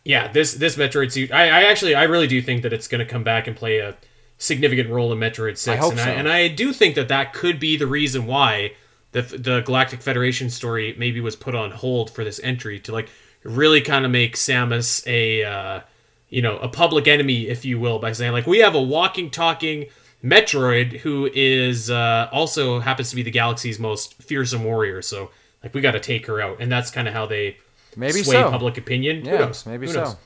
yeah, 0.05 0.31
this 0.31 0.55
this 0.55 0.77
Metroid 0.77 1.12
suit, 1.12 1.32
I, 1.32 1.45
I 1.45 1.65
actually 1.65 1.95
I 1.95 2.05
really 2.05 2.27
do 2.27 2.41
think 2.41 2.62
that 2.62 2.73
it's 2.73 2.89
going 2.89 3.05
to 3.05 3.11
come 3.11 3.24
back 3.24 3.47
and 3.47 3.57
play 3.57 3.78
a 3.78 3.97
significant 4.39 4.90
role 4.90 5.12
in 5.12 5.19
Metroid 5.19 5.56
Six, 5.56 5.82
I 5.82 5.89
and, 5.89 5.98
so. 5.98 6.05
I, 6.05 6.09
and 6.11 6.28
I 6.28 6.48
do 6.48 6.73
think 6.73 6.94
that 6.94 7.09
that 7.09 7.32
could 7.32 7.59
be 7.59 7.77
the 7.77 7.86
reason 7.86 8.27
why 8.27 8.73
the 9.12 9.23
the 9.23 9.61
Galactic 9.61 10.02
Federation 10.02 10.51
story 10.51 10.94
maybe 10.98 11.20
was 11.20 11.36
put 11.36 11.55
on 11.55 11.70
hold 11.70 12.11
for 12.11 12.24
this 12.24 12.40
entry 12.43 12.81
to 12.81 12.93
like 12.93 13.09
really 13.44 13.81
kind 13.81 14.05
of 14.05 14.11
make 14.11 14.36
Samus 14.36 15.06
a 15.06 15.44
uh, 15.44 15.81
you 16.28 16.43
know 16.43 16.59
a 16.59 16.69
public 16.69 17.06
enemy, 17.06 17.48
if 17.48 17.65
you 17.65 17.78
will, 17.78 17.98
by 17.98 18.12
saying 18.12 18.32
like 18.32 18.47
we 18.47 18.59
have 18.59 18.74
a 18.74 18.82
walking, 18.82 19.31
talking 19.31 19.86
Metroid 20.23 20.98
who 20.98 21.31
is 21.32 21.90
uh, 21.90 22.28
also 22.32 22.81
happens 22.81 23.11
to 23.11 23.16
be 23.16 23.23
the 23.23 23.31
galaxy's 23.31 23.78
most 23.78 24.15
fearsome 24.23 24.65
warrior. 24.65 25.02
So 25.02 25.31
like 25.62 25.74
we 25.74 25.81
got 25.81 25.93
to 25.93 26.01
take 26.01 26.27
her 26.27 26.40
out, 26.40 26.56
and 26.61 26.70
that's 26.73 26.90
kind 26.90 27.06
of 27.06 27.15
how 27.15 27.27
they 27.27 27.59
maybe 27.97 28.23
sway 28.23 28.36
so. 28.36 28.51
public 28.51 28.78
opinion. 28.78 29.24
Yeah, 29.24 29.32
Who 29.32 29.39
knows? 29.39 29.66
Maybe 29.66 29.86
Who 29.86 29.93
so. 29.93 30.19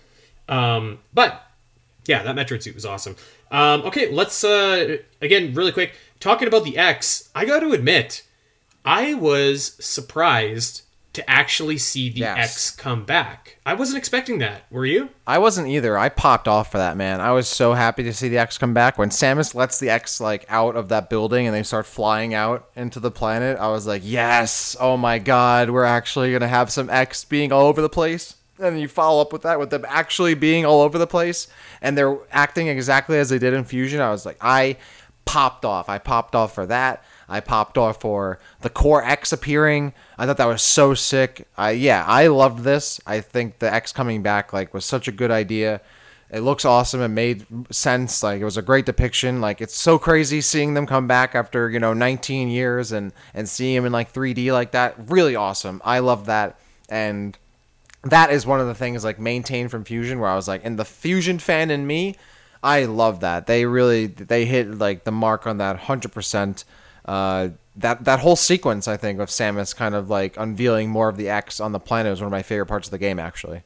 Um, 0.49 1.01
but 1.13 1.48
yeah, 2.09 2.23
that 2.23 2.35
Metroid 2.35 2.63
suit 2.63 2.75
was 2.75 2.87
awesome. 2.87 3.15
Um, 3.51 3.83
okay, 3.83 4.11
let's 4.11 4.43
uh, 4.43 4.97
again 5.21 5.55
really 5.55 5.73
quick 5.73 5.95
talking 6.19 6.49
about 6.49 6.65
the 6.65 6.77
X. 6.77 7.31
I 7.35 7.45
got 7.45 7.61
to 7.61 7.73
admit, 7.73 8.25
I 8.85 9.15
was 9.15 9.77
surprised 9.85 10.83
to 11.13 11.29
actually 11.29 11.79
see 11.79 12.09
the 12.09 12.21
yes. 12.21 12.39
X 12.39 12.71
come 12.71 13.05
back. 13.05 13.59
I 13.67 13.75
wasn't 13.75 13.99
expecting 13.99 14.39
that. 14.39 14.63
Were 14.71 14.87
you? 14.87 15.11
I 15.27 15.39
wasn't 15.39 15.69
either. 15.69 15.99
I 15.99 16.09
popped 16.09 16.49
off 16.49 16.71
for 16.71 16.79
that 16.79 16.97
man. 16.97 17.21
I 17.21 17.33
was 17.33 17.49
so 17.49 17.75
happy 17.75 18.03
to 18.05 18.13
see 18.13 18.29
the 18.29 18.39
X 18.39 18.57
come 18.57 18.73
back 18.73 18.99
when 18.99 19.11
Samus 19.11 19.55
lets 19.55 19.79
the 19.79 19.91
X 19.91 20.21
like 20.21 20.47
out 20.49 20.77
of 20.77 20.89
that 20.89 21.11
building 21.11 21.47
and 21.47 21.55
they 21.55 21.63
start 21.63 21.87
flying 21.87 22.35
out 22.35 22.69
into 22.75 23.01
the 23.01 23.11
planet. 23.11 23.59
I 23.59 23.69
was 23.69 23.87
like, 23.87 24.03
"Yes! 24.05 24.77
Oh 24.81 24.97
my 24.97 25.19
god, 25.19 25.71
we're 25.71 25.85
actually 25.85 26.31
going 26.31 26.41
to 26.41 26.49
have 26.49 26.71
some 26.71 26.89
X 26.89 27.25
being 27.25 27.53
all 27.53 27.67
over 27.67 27.83
the 27.83 27.89
place." 27.91 28.37
And 28.59 28.81
you 28.81 28.89
follow 28.89 29.21
up 29.21 29.33
with 29.33 29.43
that 29.43 29.59
with 29.59 29.71
them 29.71 29.85
actually 29.89 30.35
being 30.35 30.65
all 30.65 30.81
over 30.83 30.99
the 30.99 31.07
place 31.07 31.49
and 31.81 31.97
they're 31.97 32.19
acting 32.31 32.69
exactly 32.69 33.19
as 33.19 33.29
they 33.29 33.39
did 33.39 33.55
in 33.55 33.65
Fusion. 33.65 34.01
I 34.01 34.11
was 34.11 34.27
like, 34.27 34.39
I 34.41 34.77
popped 35.25 35.65
off. 35.65 35.89
I 35.89 35.99
popped 35.99 36.35
off 36.35 36.55
for 36.55 36.67
that. 36.67 37.05
I 37.29 37.41
popped 37.41 37.77
off 37.77 38.01
for 38.01 38.39
the 38.63 38.71
Core 38.71 39.05
X 39.05 39.33
appearing. 39.33 39.93
I 40.17 40.25
thought 40.25 40.39
that 40.39 40.47
was 40.47 40.63
so 40.63 40.95
sick. 40.95 41.47
I 41.57 41.73
yeah, 41.73 42.05
I 42.07 42.29
loved 42.29 42.65
this. 42.65 43.01
I 43.07 43.21
think 43.21 43.59
the 43.59 43.73
X 43.73 43.93
coming 43.93 44.23
back 44.23 44.53
like 44.53 44.73
was 44.73 44.87
such 44.87 45.07
a 45.07 45.13
good 45.13 45.31
idea. 45.31 45.83
It 46.31 46.41
looks 46.41 46.65
awesome. 46.65 47.01
It 47.01 47.09
made 47.09 47.47
sense. 47.71 48.23
Like 48.23 48.41
it 48.41 48.45
was 48.45 48.57
a 48.57 48.63
great 48.63 48.87
depiction. 48.87 49.43
Like 49.43 49.61
it's 49.61 49.77
so 49.77 49.99
crazy 49.99 50.41
seeing 50.41 50.73
them 50.73 50.87
come 50.87 51.07
back 51.07 51.35
after 51.35 51.69
you 51.69 51.79
know 51.79 51.93
19 51.93 52.49
years 52.49 52.93
and 52.93 53.13
and 53.35 53.47
seeing 53.47 53.77
them 53.77 53.85
in 53.85 53.93
like 53.93 54.13
3D 54.13 54.51
like 54.53 54.71
that. 54.73 54.95
Really 55.09 55.37
awesome. 55.37 55.83
I 55.85 55.99
love 55.99 56.27
that. 56.27 56.59
And 56.89 57.37
that 58.03 58.31
is 58.31 58.47
one 58.47 58.61
of 58.61 58.67
the 58.67 58.75
things 58.75 59.05
like 59.05 59.19
maintained 59.19 59.71
from 59.71 59.85
Fusion 59.85 60.21
where 60.21 60.31
I 60.31 60.37
was 60.37 60.49
like, 60.49 60.65
and 60.65 60.79
the 60.79 60.85
Fusion 60.85 61.39
fan 61.39 61.71
in 61.71 61.87
me, 61.87 62.17
I 62.63 62.85
love 62.85 63.21
that. 63.21 63.47
They 63.47 63.65
really 63.67 64.07
they 64.07 64.45
hit 64.45 64.79
like 64.79 65.05
the 65.05 65.13
mark 65.13 65.47
on 65.47 65.59
that 65.59 65.77
hundred 65.81 66.13
percent. 66.13 66.65
Uh, 67.05 67.51
that 67.77 68.05
that 68.05 68.21
whole 68.21 68.37
sequence, 68.37 68.89
I 68.89 68.97
think, 68.97 69.21
of 69.21 69.29
Samus 69.29 69.75
kind 69.75 69.95
of 69.95 70.11
like 70.11 70.37
unveiling 70.37 70.91
more 70.91 71.09
of 71.09 71.17
the 71.17 71.29
X 71.29 71.61
on 71.61 71.73
the 71.73 71.81
planet 71.81 72.11
was 72.11 72.21
one 72.21 72.27
of 72.27 72.33
my 72.33 72.43
favorite 72.43 72.67
parts 72.67 72.89
of 72.89 72.91
the 72.91 72.99
game, 72.99 73.19
actually. 73.19 73.63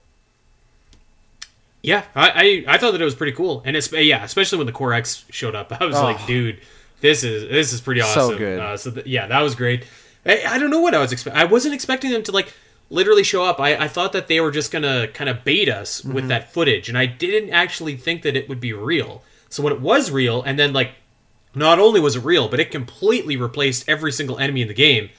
Yeah, 1.82 2.04
I, 2.14 2.30
I, 2.68 2.74
I 2.74 2.78
thought 2.78 2.92
that 2.92 3.00
it 3.00 3.04
was 3.04 3.16
pretty 3.16 3.32
cool, 3.32 3.62
and 3.64 3.76
it's 3.76 3.90
yeah, 3.92 4.22
especially 4.22 4.58
when 4.58 4.66
the 4.66 4.72
Core 4.72 4.92
X 4.92 5.24
showed 5.30 5.54
up, 5.54 5.72
I 5.80 5.84
was 5.84 5.96
oh. 5.96 6.04
like, 6.04 6.26
dude, 6.26 6.60
this 7.00 7.24
is 7.24 7.48
this 7.50 7.72
is 7.72 7.80
pretty 7.80 8.00
awesome. 8.00 8.32
So 8.32 8.38
good. 8.38 8.58
Uh, 8.60 8.76
so 8.76 8.90
th- 8.90 9.06
yeah, 9.06 9.26
that 9.26 9.40
was 9.40 9.54
great. 9.54 9.84
I, 10.24 10.44
I 10.46 10.58
don't 10.58 10.70
know 10.70 10.80
what 10.80 10.94
I 10.94 10.98
was 10.98 11.10
expecting. 11.10 11.40
I 11.40 11.44
wasn't 11.44 11.74
expecting 11.74 12.12
them 12.12 12.22
to 12.24 12.32
like 12.32 12.52
literally 12.92 13.24
show 13.24 13.42
up. 13.42 13.58
I, 13.58 13.74
I 13.76 13.88
thought 13.88 14.12
that 14.12 14.28
they 14.28 14.40
were 14.40 14.50
just 14.50 14.70
gonna 14.70 15.08
kind 15.08 15.30
of 15.30 15.42
bait 15.42 15.68
us 15.68 16.04
with 16.04 16.16
mm-hmm. 16.16 16.28
that 16.28 16.52
footage, 16.52 16.88
and 16.88 16.96
I 16.96 17.06
didn't 17.06 17.50
actually 17.50 17.96
think 17.96 18.22
that 18.22 18.36
it 18.36 18.48
would 18.48 18.60
be 18.60 18.72
real. 18.72 19.22
So 19.48 19.62
when 19.62 19.72
it 19.72 19.80
was 19.80 20.10
real, 20.10 20.42
and 20.42 20.58
then 20.58 20.72
like, 20.72 20.92
not 21.54 21.78
only 21.78 22.00
was 22.00 22.16
it 22.16 22.24
real, 22.24 22.48
but 22.48 22.60
it 22.60 22.70
completely 22.70 23.36
replaced 23.36 23.88
every 23.88 24.12
single 24.12 24.38
enemy 24.38 24.62
in 24.62 24.68
the 24.68 24.74
game. 24.74 25.10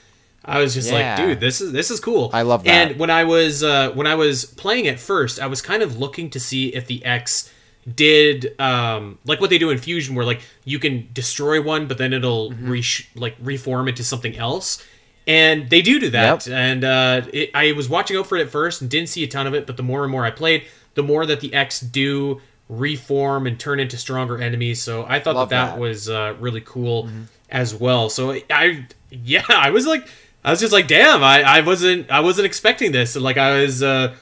I 0.46 0.60
was 0.60 0.74
just 0.74 0.92
yeah. 0.92 1.16
like, 1.16 1.28
dude, 1.28 1.40
this 1.40 1.62
is 1.62 1.72
this 1.72 1.90
is 1.90 2.00
cool. 2.00 2.30
I 2.34 2.44
love 2.44 2.64
that. 2.64 2.92
And 2.92 3.00
when 3.00 3.10
I 3.10 3.24
was 3.24 3.64
uh, 3.64 3.92
when 3.92 4.08
I 4.08 4.16
was 4.16 4.46
playing 4.46 4.86
it 4.86 5.00
first, 5.00 5.40
I 5.40 5.48
was 5.48 5.62
kind 5.62 5.82
of 5.82 5.98
looking 5.98 6.30
to 6.32 6.40
see 6.40 6.70
if 6.70 6.86
the 6.86 7.04
X 7.06 7.52
did 7.96 8.60
um, 8.60 9.20
like 9.26 9.42
what 9.42 9.50
they 9.50 9.58
do 9.58 9.70
in 9.70 9.78
Fusion, 9.78 10.16
where 10.16 10.26
like 10.26 10.42
you 10.64 10.80
can 10.80 11.10
destroy 11.14 11.62
one, 11.62 11.88
but 11.88 11.98
then 11.98 12.14
it'll 12.14 12.52
mm-hmm. 12.52 12.70
re- 12.70 13.06
like 13.16 13.36
reform 13.40 13.88
into 13.88 14.04
something 14.04 14.36
else 14.38 14.84
and 15.28 15.70
they 15.70 15.82
do 15.82 16.00
do 16.00 16.10
that. 16.10 16.48
Yep. 16.48 16.56
And 16.56 16.84
uh, 16.84 17.22
it, 17.32 17.52
I 17.54 17.72
was 17.74 17.90
watching 17.90 18.18
out 18.18 18.28
for 18.28 18.38
it 18.38 18.42
at 18.42 18.50
first 18.50 18.82
and 18.82 18.90
didn't 18.90 19.10
see 19.10 19.24
a 19.24 19.28
ton 19.28 19.48
of 19.48 19.54
it, 19.54 19.66
but 19.66 19.78
the 19.78 19.84
more 19.84 20.04
and 20.04 20.12
more 20.12 20.26
I 20.26 20.32
played, 20.32 20.66
the 20.96 21.04
more 21.04 21.26
that 21.26 21.40
the 21.40 21.54
X 21.54 21.80
do 21.80 22.42
reform 22.70 23.46
and 23.48 23.60
turn 23.60 23.80
into 23.80 23.98
stronger 23.98 24.38
enemies. 24.38 24.82
So 24.82 25.06
I 25.08 25.20
thought 25.20 25.50
that, 25.50 25.50
that, 25.50 25.72
that 25.74 25.80
was 25.80 26.10
uh, 26.10 26.36
really 26.40 26.62
cool 26.62 27.06
mm-hmm. 27.06 27.24
as 27.50 27.76
well. 27.76 28.10
So 28.10 28.38
I, 28.50 28.88
yeah, 29.10 29.46
I 29.50 29.70
was 29.72 29.86
like, 29.86 30.08
I 30.44 30.52
was 30.52 30.60
just 30.60 30.74
like, 30.74 30.88
damn, 30.88 31.24
I, 31.24 31.42
I 31.44 31.62
wasn't, 31.62 32.10
I 32.12 32.20
wasn't 32.20 32.46
expecting 32.46 32.92
this. 32.92 33.16
Like 33.16 33.38
I 33.38 33.62
was, 33.62 33.82
uh, 33.82 34.16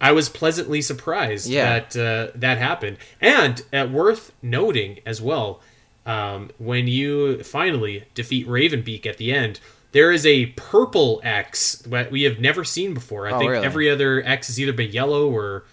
I 0.00 0.12
was 0.12 0.28
pleasantly 0.28 0.82
surprised 0.82 1.48
yeah. 1.48 1.80
that 1.80 1.96
uh, 1.96 2.32
that 2.34 2.58
happened. 2.58 2.98
And 3.20 3.62
uh, 3.72 3.88
worth 3.90 4.32
noting 4.42 5.00
as 5.06 5.22
well, 5.22 5.60
um, 6.04 6.50
when 6.58 6.86
you 6.86 7.42
finally 7.42 8.04
defeat 8.14 8.46
Ravenbeak 8.46 9.06
at 9.06 9.16
the 9.16 9.32
end 9.32 9.58
there 9.92 10.12
is 10.12 10.26
a 10.26 10.46
purple 10.46 11.20
X 11.24 11.76
that 11.86 12.10
we 12.10 12.22
have 12.22 12.38
never 12.38 12.64
seen 12.64 12.94
before. 12.94 13.26
I 13.26 13.32
oh, 13.32 13.38
think 13.38 13.50
really? 13.50 13.64
every 13.64 13.90
other 13.90 14.22
X 14.24 14.48
has 14.48 14.60
either 14.60 14.72
been 14.72 14.90
yellow 14.90 15.30
or 15.30 15.64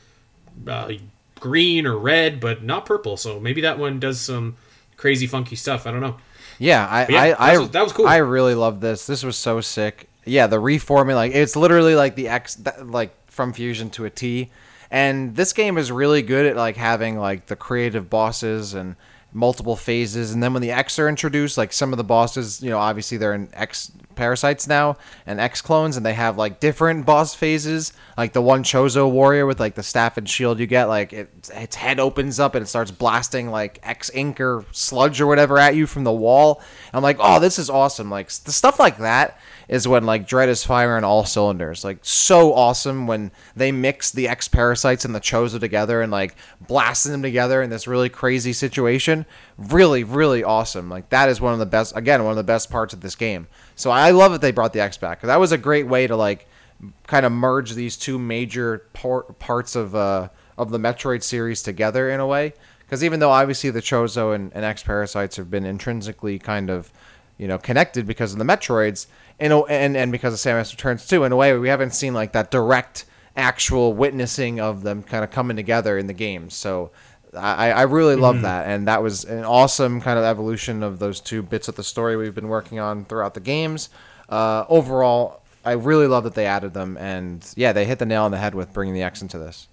uh, 0.68 0.91
green 1.40 1.85
or 1.85 1.98
red, 1.98 2.40
but 2.40 2.64
not 2.64 2.85
purple. 2.85 3.18
So 3.18 3.40
maybe 3.40 3.61
that 3.61 3.77
one 3.77 3.99
does 3.99 4.22
some 4.22 4.57
crazy 4.98 5.27
funky 5.27 5.56
stuff. 5.56 5.85
I 5.85 5.91
don't 5.91 6.02
know. 6.02 6.18
Yeah, 6.60 6.88
I, 6.88 7.07
yeah, 7.07 7.22
I, 7.22 7.30
that, 7.30 7.41
I, 7.41 7.57
was, 7.57 7.69
that 7.72 7.84
was 7.84 7.94
cool. 7.94 8.07
I 8.07 8.18
really 8.18 8.56
love 8.56 8.80
this. 8.80 9.06
This 9.06 9.23
was 9.23 9.35
so 9.35 9.60
sick. 9.60 10.07
Yeah, 10.26 10.48
the 10.48 10.60
reforming, 10.60 11.15
like 11.15 11.34
it's 11.34 11.56
literally 11.56 11.95
like 11.95 12.15
the 12.15 12.30
X, 12.30 12.57
like 12.81 13.14
from 13.30 13.52
Fusion 13.52 13.90
to 13.91 14.06
a 14.06 14.10
T. 14.10 14.52
And 14.90 15.35
this 15.35 15.53
game 15.53 15.77
is 15.77 15.91
really 15.91 16.22
good 16.22 16.45
at 16.45 16.56
like 16.56 16.77
having 16.77 17.18
like 17.18 17.48
the 17.48 17.56
creative 17.56 18.10
bosses 18.10 18.73
and 18.73 18.95
multiple 19.34 19.76
phases 19.76 20.31
and 20.31 20.43
then 20.43 20.53
when 20.53 20.61
the 20.61 20.72
x 20.72 20.99
are 20.99 21.10
introduced 21.10 21.57
like 21.57 21.73
some 21.73 21.91
of 21.91 21.97
the 21.97 22.03
bosses 22.03 22.61
you 22.61 22.69
know 22.69 22.77
obviously 22.77 23.18
they're 23.18 23.34
in 23.34 23.49
x 23.53 23.91
parasites 24.15 24.68
now 24.68 24.98
and 25.26 25.40
x 25.40 25.61
clones 25.61 25.98
and 25.98 26.06
they 26.06 26.14
have 26.14 26.38
like 26.38 26.60
different 26.60 27.06
boss 27.06 27.34
phases 27.34 27.94
like 28.18 28.34
the 28.34 28.41
one 28.41 28.64
chozo 28.64 29.10
warrior 29.10 29.45
with 29.45 29.60
like 29.60 29.76
the 29.76 29.84
staff 29.84 30.18
and 30.18 30.30
shield 30.30 30.60
you 30.60 30.68
get 30.68 30.85
like 30.85 31.14
it, 31.14 31.30
its 31.53 31.76
head 31.76 31.99
opens 31.99 32.40
up 32.40 32.56
and 32.56 32.64
it 32.64 32.68
starts 32.68 32.91
blasting 32.91 33.49
like 33.49 33.80
x 33.84 34.10
ink 34.14 34.40
or 34.40 34.65
sludge 34.72 35.19
or 35.19 35.27
whatever 35.27 35.57
at 35.57 35.76
you 35.76 35.85
from 35.85 36.03
the 36.03 36.11
wall 36.11 36.61
i'm 36.94 37.03
like 37.03 37.18
oh 37.19 37.40
this 37.40 37.60
is 37.60 37.69
awesome 37.69 38.10
like 38.10 38.30
the 38.30 38.52
stuff 38.52 38.80
like 38.80 38.98
that 38.98 39.38
is 39.68 39.88
when 39.88 40.06
like 40.06 40.27
Dread 40.27 40.49
is 40.49 40.64
firing 40.64 41.03
all 41.03 41.26
cylinders. 41.26 41.84
Like 41.84 41.99
so 42.02 42.53
awesome 42.53 43.07
when 43.07 43.31
they 43.56 43.72
mix 43.72 44.11
the 44.11 44.27
X 44.27 44.48
parasites 44.48 45.06
and 45.06 45.15
the 45.15 45.19
Chozo 45.19 45.60
together 45.60 46.02
and 46.02 46.11
like 46.11 46.35
blasting 46.68 47.11
them 47.11 47.22
together 47.22 47.61
in 47.61 47.69
this 47.69 47.88
really 47.88 48.10
crazy 48.10 48.53
situation. 48.53 49.26
Really, 49.57 50.03
really 50.03 50.43
awesome. 50.43 50.89
Like 50.89 51.09
that 51.09 51.30
is 51.30 51.39
one 51.39 51.53
of 51.53 51.59
the 51.59 51.65
best. 51.65 51.95
Again, 51.95 52.23
one 52.23 52.31
of 52.31 52.38
the 52.38 52.43
best 52.43 52.71
parts 52.71 52.93
of 52.93 53.01
this 53.01 53.15
game. 53.15 53.47
So 53.75 53.91
I 53.91 54.11
love 54.11 54.31
that 54.31 54.41
they 54.41 54.51
brought 54.51 54.73
the 54.73 54.81
X 54.81 54.97
back. 54.97 55.21
That 55.21 55.39
was 55.39 55.51
a 55.51 55.57
great 55.57 55.88
way 55.88 56.07
to 56.07 56.15
like 56.15 56.47
kind 57.07 57.25
of 57.25 57.31
merge 57.31 57.73
these 57.73 57.95
two 57.95 58.17
major 58.17 58.88
par- 58.93 59.23
parts 59.23 59.75
of 59.75 59.95
uh, 59.95 60.30
of 60.57 60.71
the 60.71 60.80
Metroid 60.80 61.23
series 61.23 61.61
together 61.61 62.09
in 62.09 62.19
a 62.19 62.27
way. 62.27 62.53
Because 62.80 63.03
even 63.03 63.19
though 63.19 63.31
obviously 63.31 63.69
the 63.69 63.81
Chozo 63.81 64.35
and, 64.35 64.51
and 64.53 64.65
X 64.65 64.84
Parasites 64.84 65.38
have 65.38 65.49
been 65.49 65.65
intrinsically 65.65 66.38
kind 66.39 66.69
of, 66.69 66.91
you 67.38 67.47
know, 67.47 67.57
connected 67.57 68.05
because 68.05 68.34
of 68.34 68.39
the 68.39 68.45
Metroids, 68.45 69.07
in 69.39 69.51
a, 69.51 69.61
and 69.65 69.95
and 69.95 70.11
because 70.11 70.34
of 70.34 70.39
Samus 70.39 70.71
Returns 70.71 71.07
too, 71.07 71.23
in 71.23 71.31
a 71.31 71.35
way 71.35 71.57
we 71.57 71.69
haven't 71.69 71.93
seen 71.93 72.13
like 72.13 72.34
that 72.34 72.51
direct 72.51 73.05
actual 73.35 73.93
witnessing 73.93 74.59
of 74.59 74.84
them 74.84 75.01
kind 75.01 75.23
of 75.23 75.31
coming 75.31 75.55
together 75.55 75.97
in 75.97 76.07
the 76.07 76.13
games. 76.13 76.53
So 76.53 76.91
I, 77.35 77.72
I 77.72 77.81
really 77.84 78.15
love 78.15 78.35
Mm-hmm. 78.35 78.43
that, 78.43 78.68
and 78.68 78.88
that 78.88 79.01
was 79.03 79.23
an 79.26 79.43
awesome 79.43 80.01
kind 80.01 80.18
of 80.19 80.26
evolution 80.26 80.84
of 80.84 80.99
those 80.99 81.19
two 81.19 81.41
bits 81.41 81.68
of 81.68 81.76
the 81.76 81.84
story 81.84 82.15
we've 82.15 82.35
been 82.35 82.47
working 82.49 82.80
on 82.80 83.05
throughout 83.05 83.34
the 83.34 83.39
games. 83.39 83.89
Uh, 84.30 84.65
overall, 84.69 85.41
I 85.65 85.73
really 85.73 86.07
love 86.07 86.23
that 86.26 86.35
they 86.35 86.45
added 86.45 86.73
them, 86.73 86.97
and 86.97 87.45
yeah, 87.55 87.72
they 87.73 87.85
hit 87.85 87.99
the 87.99 88.05
nail 88.05 88.23
on 88.23 88.31
the 88.31 88.38
head 88.38 88.55
with 88.55 88.73
bringing 88.73 88.93
the 88.93 89.03
X 89.03 89.22
into 89.22 89.38
this. 89.38 89.68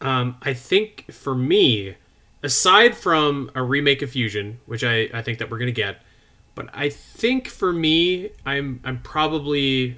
Um, 0.00 0.36
I 0.42 0.52
think 0.52 1.10
for 1.10 1.34
me, 1.34 1.96
aside 2.42 2.96
from 2.96 3.50
a 3.54 3.62
remake 3.62 4.02
of 4.02 4.10
Fusion, 4.10 4.60
which 4.66 4.84
I, 4.84 5.08
I 5.14 5.22
think 5.22 5.38
that 5.38 5.50
we're 5.50 5.58
gonna 5.58 5.70
get, 5.72 6.02
but 6.54 6.68
I 6.74 6.88
think 6.90 7.48
for 7.48 7.72
me, 7.72 8.30
I'm 8.44 8.80
I'm 8.84 9.00
probably 9.00 9.96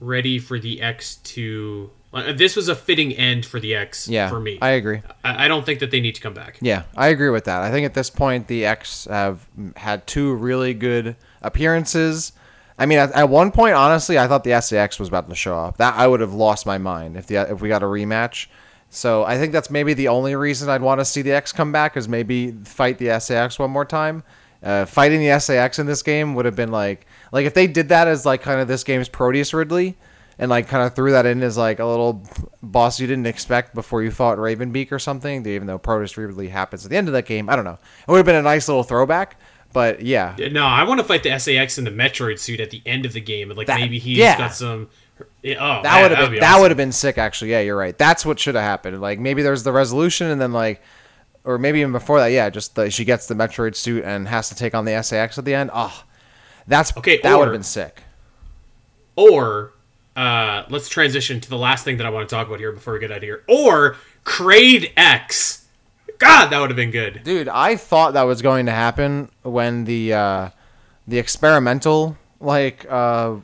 ready 0.00 0.38
for 0.38 0.58
the 0.58 0.80
X 0.80 1.16
to. 1.16 1.90
Uh, 2.12 2.32
this 2.32 2.56
was 2.56 2.68
a 2.68 2.74
fitting 2.74 3.12
end 3.12 3.44
for 3.44 3.60
the 3.60 3.74
X 3.74 4.08
Yeah, 4.08 4.28
for 4.28 4.40
me. 4.40 4.58
I 4.62 4.70
agree. 4.70 5.02
I, 5.24 5.44
I 5.44 5.48
don't 5.48 5.66
think 5.66 5.80
that 5.80 5.90
they 5.90 6.00
need 6.00 6.14
to 6.14 6.20
come 6.20 6.34
back. 6.34 6.58
Yeah, 6.60 6.84
I 6.96 7.08
agree 7.08 7.30
with 7.30 7.44
that. 7.44 7.62
I 7.62 7.70
think 7.70 7.84
at 7.84 7.94
this 7.94 8.10
point 8.10 8.46
the 8.46 8.64
X 8.64 9.06
have 9.10 9.48
had 9.76 10.06
two 10.06 10.34
really 10.34 10.72
good 10.72 11.16
appearances. 11.42 12.32
I 12.78 12.86
mean, 12.86 12.98
at, 12.98 13.12
at 13.12 13.28
one 13.28 13.52
point, 13.52 13.74
honestly, 13.74 14.18
I 14.18 14.28
thought 14.28 14.44
the 14.44 14.60
SA-X 14.60 14.98
was 14.98 15.08
about 15.08 15.28
to 15.28 15.34
show 15.34 15.56
up. 15.58 15.78
That 15.78 15.94
I 15.94 16.06
would 16.06 16.20
have 16.20 16.34
lost 16.34 16.66
my 16.66 16.78
mind 16.78 17.16
if 17.16 17.26
the 17.26 17.36
if 17.50 17.60
we 17.60 17.68
got 17.68 17.82
a 17.82 17.86
rematch. 17.86 18.46
So 18.88 19.24
I 19.24 19.36
think 19.36 19.52
that's 19.52 19.70
maybe 19.70 19.94
the 19.94 20.08
only 20.08 20.36
reason 20.36 20.68
I'd 20.68 20.82
want 20.82 21.00
to 21.00 21.04
see 21.04 21.22
the 21.22 21.32
X 21.32 21.52
come 21.52 21.72
back 21.72 21.96
is 21.96 22.08
maybe 22.08 22.52
fight 22.64 22.98
the 22.98 23.18
SA-X 23.18 23.58
one 23.58 23.70
more 23.70 23.84
time. 23.84 24.22
Uh, 24.62 24.86
fighting 24.86 25.20
the 25.20 25.38
SA-X 25.38 25.78
in 25.78 25.86
this 25.86 26.02
game 26.02 26.34
would 26.34 26.44
have 26.44 26.56
been 26.56 26.70
like 26.70 27.06
like 27.30 27.46
if 27.46 27.54
they 27.54 27.66
did 27.66 27.90
that 27.90 28.08
as 28.08 28.24
like 28.24 28.42
kind 28.42 28.60
of 28.60 28.68
this 28.68 28.84
game's 28.84 29.08
Proteus 29.08 29.52
Ridley 29.52 29.96
and 30.38 30.50
like 30.50 30.68
kind 30.68 30.86
of 30.86 30.94
threw 30.94 31.12
that 31.12 31.26
in 31.26 31.42
as 31.42 31.56
like 31.56 31.78
a 31.78 31.84
little 31.84 32.22
boss 32.62 33.00
you 33.00 33.06
didn't 33.06 33.26
expect 33.26 33.74
before 33.74 34.02
you 34.02 34.10
fought 34.10 34.38
Ravenbeak 34.38 34.92
or 34.92 34.98
something. 34.98 35.46
Even 35.46 35.66
though 35.66 35.78
Proteus 35.78 36.16
really 36.16 36.48
happens 36.48 36.84
at 36.84 36.90
the 36.90 36.96
end 36.96 37.08
of 37.08 37.14
that 37.14 37.26
game, 37.26 37.48
I 37.48 37.56
don't 37.56 37.64
know. 37.64 37.78
It 38.06 38.10
would 38.10 38.18
have 38.18 38.26
been 38.26 38.34
a 38.36 38.42
nice 38.42 38.68
little 38.68 38.82
throwback. 38.84 39.38
But 39.72 40.00
yeah, 40.00 40.34
No, 40.52 40.64
I 40.64 40.84
want 40.84 41.00
to 41.00 41.04
fight 41.04 41.22
the 41.22 41.38
SA-X 41.38 41.76
in 41.76 41.84
the 41.84 41.90
Metroid 41.90 42.38
suit 42.38 42.60
at 42.60 42.70
the 42.70 42.80
end 42.86 43.04
of 43.04 43.12
the 43.12 43.20
game, 43.20 43.50
and 43.50 43.58
like 43.58 43.66
That- 43.66 43.80
maybe 43.80 43.98
he's 43.98 44.16
yeah. 44.16 44.38
got 44.38 44.54
some. 44.54 44.88
Yeah, 45.42 45.56
Oh, 45.60 45.82
that 45.82 46.02
would 46.02 46.10
have 46.12 46.26
been 46.26 46.32
be 46.32 46.40
that 46.40 46.50
awesome. 46.50 46.62
would 46.62 46.70
have 46.70 46.76
been 46.78 46.92
sick. 46.92 47.18
Actually, 47.18 47.50
yeah, 47.50 47.60
you're 47.60 47.76
right. 47.76 47.96
That's 47.96 48.24
what 48.24 48.38
should 48.38 48.54
have 48.54 48.64
happened. 48.64 49.00
Like 49.02 49.18
maybe 49.18 49.42
there's 49.42 49.62
the 49.64 49.72
resolution, 49.72 50.28
and 50.28 50.40
then 50.40 50.52
like, 50.52 50.82
or 51.44 51.58
maybe 51.58 51.80
even 51.80 51.92
before 51.92 52.20
that, 52.20 52.28
yeah, 52.28 52.48
just 52.48 52.74
the, 52.74 52.90
she 52.90 53.04
gets 53.04 53.26
the 53.26 53.34
Metroid 53.34 53.74
suit 53.74 54.04
and 54.04 54.28
has 54.28 54.48
to 54.48 54.54
take 54.54 54.74
on 54.74 54.84
the 54.86 55.02
SA-X 55.02 55.36
at 55.38 55.44
the 55.44 55.54
end. 55.54 55.70
Oh, 55.74 56.04
that's 56.66 56.96
Okay, 56.96 57.20
That 57.22 57.38
would 57.38 57.48
have 57.48 57.54
been 57.54 57.62
sick. 57.62 58.02
Or 59.16 59.72
uh, 60.16 60.64
let's 60.70 60.88
transition 60.88 61.40
to 61.40 61.48
the 61.48 61.58
last 61.58 61.84
thing 61.84 61.98
that 61.98 62.06
I 62.06 62.10
want 62.10 62.28
to 62.28 62.34
talk 62.34 62.46
about 62.46 62.58
here 62.58 62.72
before 62.72 62.94
we 62.94 63.00
get 63.00 63.10
out 63.10 63.18
of 63.18 63.22
here. 63.22 63.44
Or 63.48 63.96
Kraid 64.24 64.92
X. 64.96 65.66
God, 66.18 66.48
that 66.48 66.58
would 66.58 66.70
have 66.70 66.76
been 66.76 66.90
good. 66.90 67.22
Dude, 67.22 67.48
I 67.48 67.76
thought 67.76 68.14
that 68.14 68.22
was 68.22 68.40
going 68.40 68.66
to 68.66 68.72
happen 68.72 69.30
when 69.42 69.84
the 69.84 70.14
uh, 70.14 70.50
the 71.06 71.18
experimental 71.18 72.16
like 72.40 72.86
uh, 72.88 73.36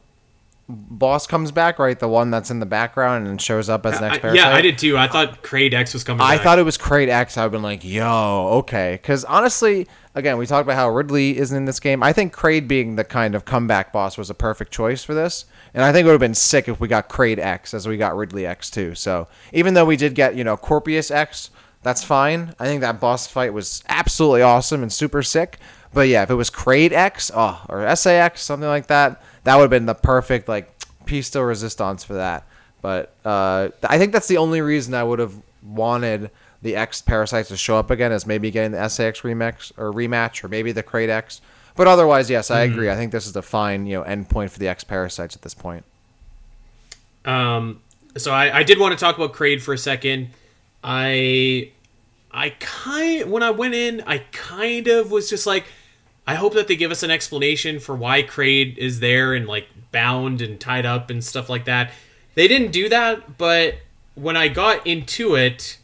boss 0.69 1.27
comes 1.27 1.51
back, 1.51 1.79
right? 1.79 1.99
The 1.99 2.09
one 2.09 2.31
that's 2.31 2.51
in 2.51 2.61
the 2.61 2.67
background 2.67 3.27
and 3.27 3.41
shows 3.41 3.69
up 3.69 3.85
as 3.85 4.01
next 4.01 4.23
yeah. 4.35 4.51
I 4.51 4.61
did 4.61 4.79
too. 4.79 4.97
I 4.97 5.09
thought 5.09 5.43
Kraid 5.43 5.75
X 5.75 5.93
was 5.93 6.05
coming. 6.05 6.21
I 6.21 6.37
back. 6.37 6.45
thought 6.45 6.59
it 6.59 6.65
was 6.65 6.79
Kraid 6.79 7.09
X. 7.09 7.37
I've 7.37 7.53
been 7.53 7.63
like, 7.63 7.85
yo, 7.85 8.49
okay. 8.59 8.99
Because 9.01 9.25
honestly, 9.25 9.87
again, 10.15 10.39
we 10.39 10.47
talked 10.47 10.67
about 10.67 10.77
how 10.77 10.89
Ridley 10.91 11.37
isn't 11.37 11.57
in 11.57 11.65
this 11.65 11.81
game. 11.81 12.03
I 12.03 12.13
think 12.13 12.35
Kraid 12.35 12.69
being 12.69 12.97
the 12.97 13.05
kind 13.05 13.35
of 13.35 13.45
comeback 13.45 13.93
boss 13.93 14.17
was 14.17 14.31
a 14.31 14.35
perfect 14.35 14.73
choice 14.73 15.05
for 15.05 15.15
this. 15.15 15.45
And 15.75 15.85
I 15.85 15.93
think 15.93 16.05
it 16.05 16.07
would 16.07 16.13
have 16.13 16.21
been 16.21 16.35
sick 16.35 16.69
if 16.69 16.81
we 16.81 16.89
got 16.89 17.09
Kraid 17.09 17.39
X 17.39 17.75
as 17.75 17.89
we 17.89 17.97
got 17.97 18.17
Ridley 18.17 18.47
X 18.47 18.71
too. 18.71 18.95
So 18.95 19.29
even 19.53 19.75
though 19.75 19.87
we 19.87 19.97
did 19.97 20.15
get, 20.15 20.37
you 20.37 20.45
know, 20.45 20.57
Corpius 20.57 21.11
X, 21.11 21.51
that's 21.83 22.05
fine. 22.05 22.55
I 22.59 22.67
think 22.67 22.81
that 22.83 23.01
boss 23.01 23.27
fight 23.27 23.53
was 23.53 23.83
absolutely 23.89 24.43
awesome 24.43 24.83
and 24.83 24.93
super 24.93 25.23
sick. 25.23 25.59
But 25.93 26.09
yeah, 26.09 26.23
if 26.23 26.31
it 26.31 26.35
was 26.35 26.51
Kraid 26.51 26.93
X 26.93 27.31
oh, 27.35 27.65
or 27.69 27.95
SA-X, 27.95 28.41
something 28.41 28.69
like 28.69 28.87
that, 28.87 29.23
that 29.45 29.57
would 29.57 29.63
have 29.63 29.71
been 29.71 29.87
the 29.87 29.95
perfect, 29.95 30.49
like, 30.49 30.71
piece 31.07 31.31
de 31.31 31.43
resistance 31.43 32.05
for 32.05 32.15
that. 32.15 32.47
But 32.81 33.15
uh, 33.25 33.69
I 33.83 33.99
think 33.99 34.13
that's 34.13 34.29
the 34.29 34.39
only 34.39 34.61
reason 34.61 34.95
I 34.95 35.05
would 35.05 35.19
have 35.19 35.35
wanted 35.63 36.31
the 36.63 36.77
X 36.77 37.03
parasites 37.03 37.49
to 37.49 37.57
show 37.57 37.77
up 37.77 37.91
again, 37.91 38.13
is 38.13 38.27
maybe 38.27 38.51
getting 38.51 38.73
the 38.73 38.89
SA-X 38.89 39.23
remix 39.23 39.73
or 39.77 39.93
rematch, 39.93 40.45
or 40.45 40.49
maybe 40.49 40.73
the 40.73 40.83
Kraid 40.83 41.09
X. 41.09 41.41
But 41.75 41.89
otherwise, 41.89 42.29
yes, 42.29 42.51
I 42.51 42.61
agree. 42.61 42.91
I 42.91 42.97
think 42.97 43.13
this 43.13 43.27
is 43.27 43.33
the 43.33 43.43
fine, 43.43 43.87
you 43.87 43.97
know, 43.97 44.03
end 44.03 44.29
point 44.29 44.51
for 44.51 44.59
the 44.59 44.69
X 44.69 44.85
parasites 44.85 45.35
at 45.35 45.43
this 45.43 45.55
point. 45.55 45.85
Um, 47.25 47.81
so 48.17 48.33
I, 48.33 48.59
I 48.59 48.63
did 48.63 48.79
want 48.79 48.93
to 48.93 49.03
talk 49.03 49.17
about 49.17 49.33
Kraid 49.33 49.63
for 49.63 49.73
a 49.73 49.79
second. 49.79 50.31
I 50.85 51.71
I 52.31 52.51
kind 52.61 53.31
when 53.31 53.43
I 53.43 53.51
went 53.51 53.75
in, 53.75 54.03
I 54.07 54.19
kind 54.33 54.87
of 54.89 55.11
was 55.11 55.31
just 55.31 55.47
like, 55.47 55.65
I 56.27 56.37
hope 56.37 56.55
that 56.55 56.69
they 56.69 56.77
give 56.77 56.91
us 56.91 57.03
an 57.03 57.11
explanation 57.11 57.81
for 57.81 57.95
why 57.95 58.23
Kraid 58.23 58.79
is 58.79 59.01
there 59.01 59.35
and 59.35 59.47
like 59.47 59.67
bound 59.91 60.41
and 60.41 60.61
tied 60.61 60.87
up 60.87 61.11
and 61.11 61.23
stuff 61.23 61.49
like 61.49 61.65
that. 61.65 61.93
They 62.35 62.49
didn't 62.49 62.71
do 62.71 62.89
that, 62.89 63.39
but 63.39 63.75
when 64.15 64.37
I 64.37 64.49
got 64.49 64.87
into 64.87 65.35
it, 65.35 65.79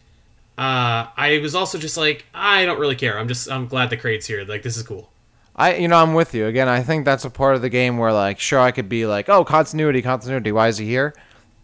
uh, 0.57 1.07
I 1.17 1.39
was 1.43 1.55
also 1.55 1.79
just 1.79 1.97
like, 1.97 2.25
I 2.35 2.65
don't 2.65 2.79
really 2.79 2.97
care. 2.97 3.19
I'm 3.19 3.29
just 3.29 3.51
I'm 3.51 3.67
glad 3.67 3.91
the 3.91 3.97
Kraid's 3.97 4.27
here. 4.27 4.45
Like 4.45 4.63
this 4.63 4.77
is 4.77 4.83
cool. 4.83 5.11
I, 5.57 5.75
you 5.75 5.89
know, 5.89 6.01
I'm 6.01 6.15
with 6.15 6.35
you. 6.35 6.47
Again, 6.47 6.69
I 6.69 6.85
think 6.85 7.05
that's 7.05 7.25
a 7.25 7.31
part 7.31 7.57
of 7.57 7.63
the 7.63 7.69
game 7.69 7.99
where, 7.99 8.13
like, 8.13 8.39
sure, 8.39 8.61
I 8.61 8.71
could 8.71 8.89
be 8.89 9.07
like, 9.07 9.29
oh, 9.29 9.45
continuity, 9.45 10.03
continuity. 10.03 10.53
Why 10.53 10.69
is 10.69 10.79
he 10.79 10.87
here? 10.87 11.15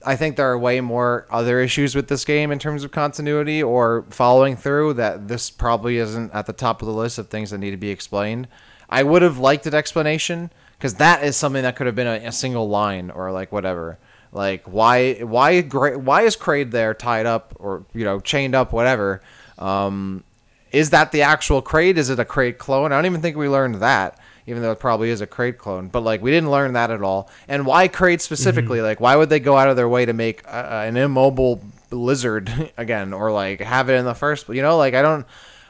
I 0.04 0.16
think 0.16 0.36
there 0.36 0.50
are 0.50 0.58
way 0.58 0.80
more 0.80 1.26
other 1.30 1.60
issues 1.60 1.94
with 1.94 2.08
this 2.08 2.24
game 2.24 2.50
in 2.50 2.58
terms 2.58 2.84
of 2.84 2.90
continuity 2.90 3.62
or 3.62 4.04
following 4.10 4.56
through 4.56 4.94
that 4.94 5.28
this 5.28 5.50
probably 5.50 5.96
isn't 5.98 6.32
at 6.34 6.46
the 6.46 6.52
top 6.52 6.82
of 6.82 6.86
the 6.86 6.94
list 6.94 7.18
of 7.18 7.28
things 7.28 7.50
that 7.50 7.58
need 7.58 7.70
to 7.70 7.76
be 7.76 7.90
explained. 7.90 8.48
I 8.88 9.02
would 9.02 9.22
have 9.22 9.38
liked 9.38 9.66
an 9.66 9.74
explanation 9.74 10.50
because 10.78 10.94
that 10.94 11.24
is 11.24 11.36
something 11.36 11.62
that 11.62 11.76
could 11.76 11.86
have 11.86 11.96
been 11.96 12.06
a, 12.06 12.28
a 12.28 12.32
single 12.32 12.68
line 12.68 13.10
or 13.10 13.32
like 13.32 13.50
whatever. 13.50 13.98
Like 14.32 14.64
why 14.64 15.14
why 15.14 15.62
why 15.62 16.22
is 16.22 16.36
Kraid 16.36 16.72
there 16.72 16.92
tied 16.92 17.24
up 17.24 17.54
or 17.58 17.84
you 17.94 18.04
know 18.04 18.20
chained 18.20 18.54
up 18.54 18.72
whatever? 18.72 19.22
Um, 19.58 20.24
is 20.72 20.90
that 20.90 21.12
the 21.12 21.22
actual 21.22 21.62
Kraid? 21.62 21.96
Is 21.96 22.10
it 22.10 22.18
a 22.18 22.24
Kraid 22.24 22.58
clone? 22.58 22.92
I 22.92 22.96
don't 22.96 23.06
even 23.06 23.22
think 23.22 23.36
we 23.36 23.48
learned 23.48 23.76
that, 23.76 24.18
even 24.46 24.62
though 24.62 24.72
it 24.72 24.80
probably 24.80 25.10
is 25.10 25.20
a 25.20 25.26
Kraid 25.26 25.58
clone. 25.58 25.88
But 25.88 26.00
like, 26.00 26.22
we 26.22 26.30
didn't 26.30 26.50
learn 26.50 26.74
that 26.74 26.90
at 26.90 27.02
all. 27.02 27.30
And 27.48 27.66
why 27.66 27.88
Kraid 27.88 28.20
specifically? 28.20 28.80
Like, 28.80 29.00
why 29.00 29.16
would 29.16 29.30
they 29.30 29.40
go 29.40 29.56
out 29.56 29.68
of 29.68 29.76
their 29.76 29.88
way 29.88 30.04
to 30.04 30.12
make 30.12 30.46
uh, 30.46 30.82
an 30.86 30.96
immobile 30.96 31.60
lizard 31.90 32.72
again, 32.76 33.12
or 33.12 33.32
like 33.32 33.60
have 33.60 33.88
it 33.88 33.94
in 33.94 34.04
the 34.04 34.14
first? 34.14 34.48
You 34.48 34.62
know, 34.62 34.76
like 34.76 34.94
I 34.94 35.02
don't. 35.02 35.26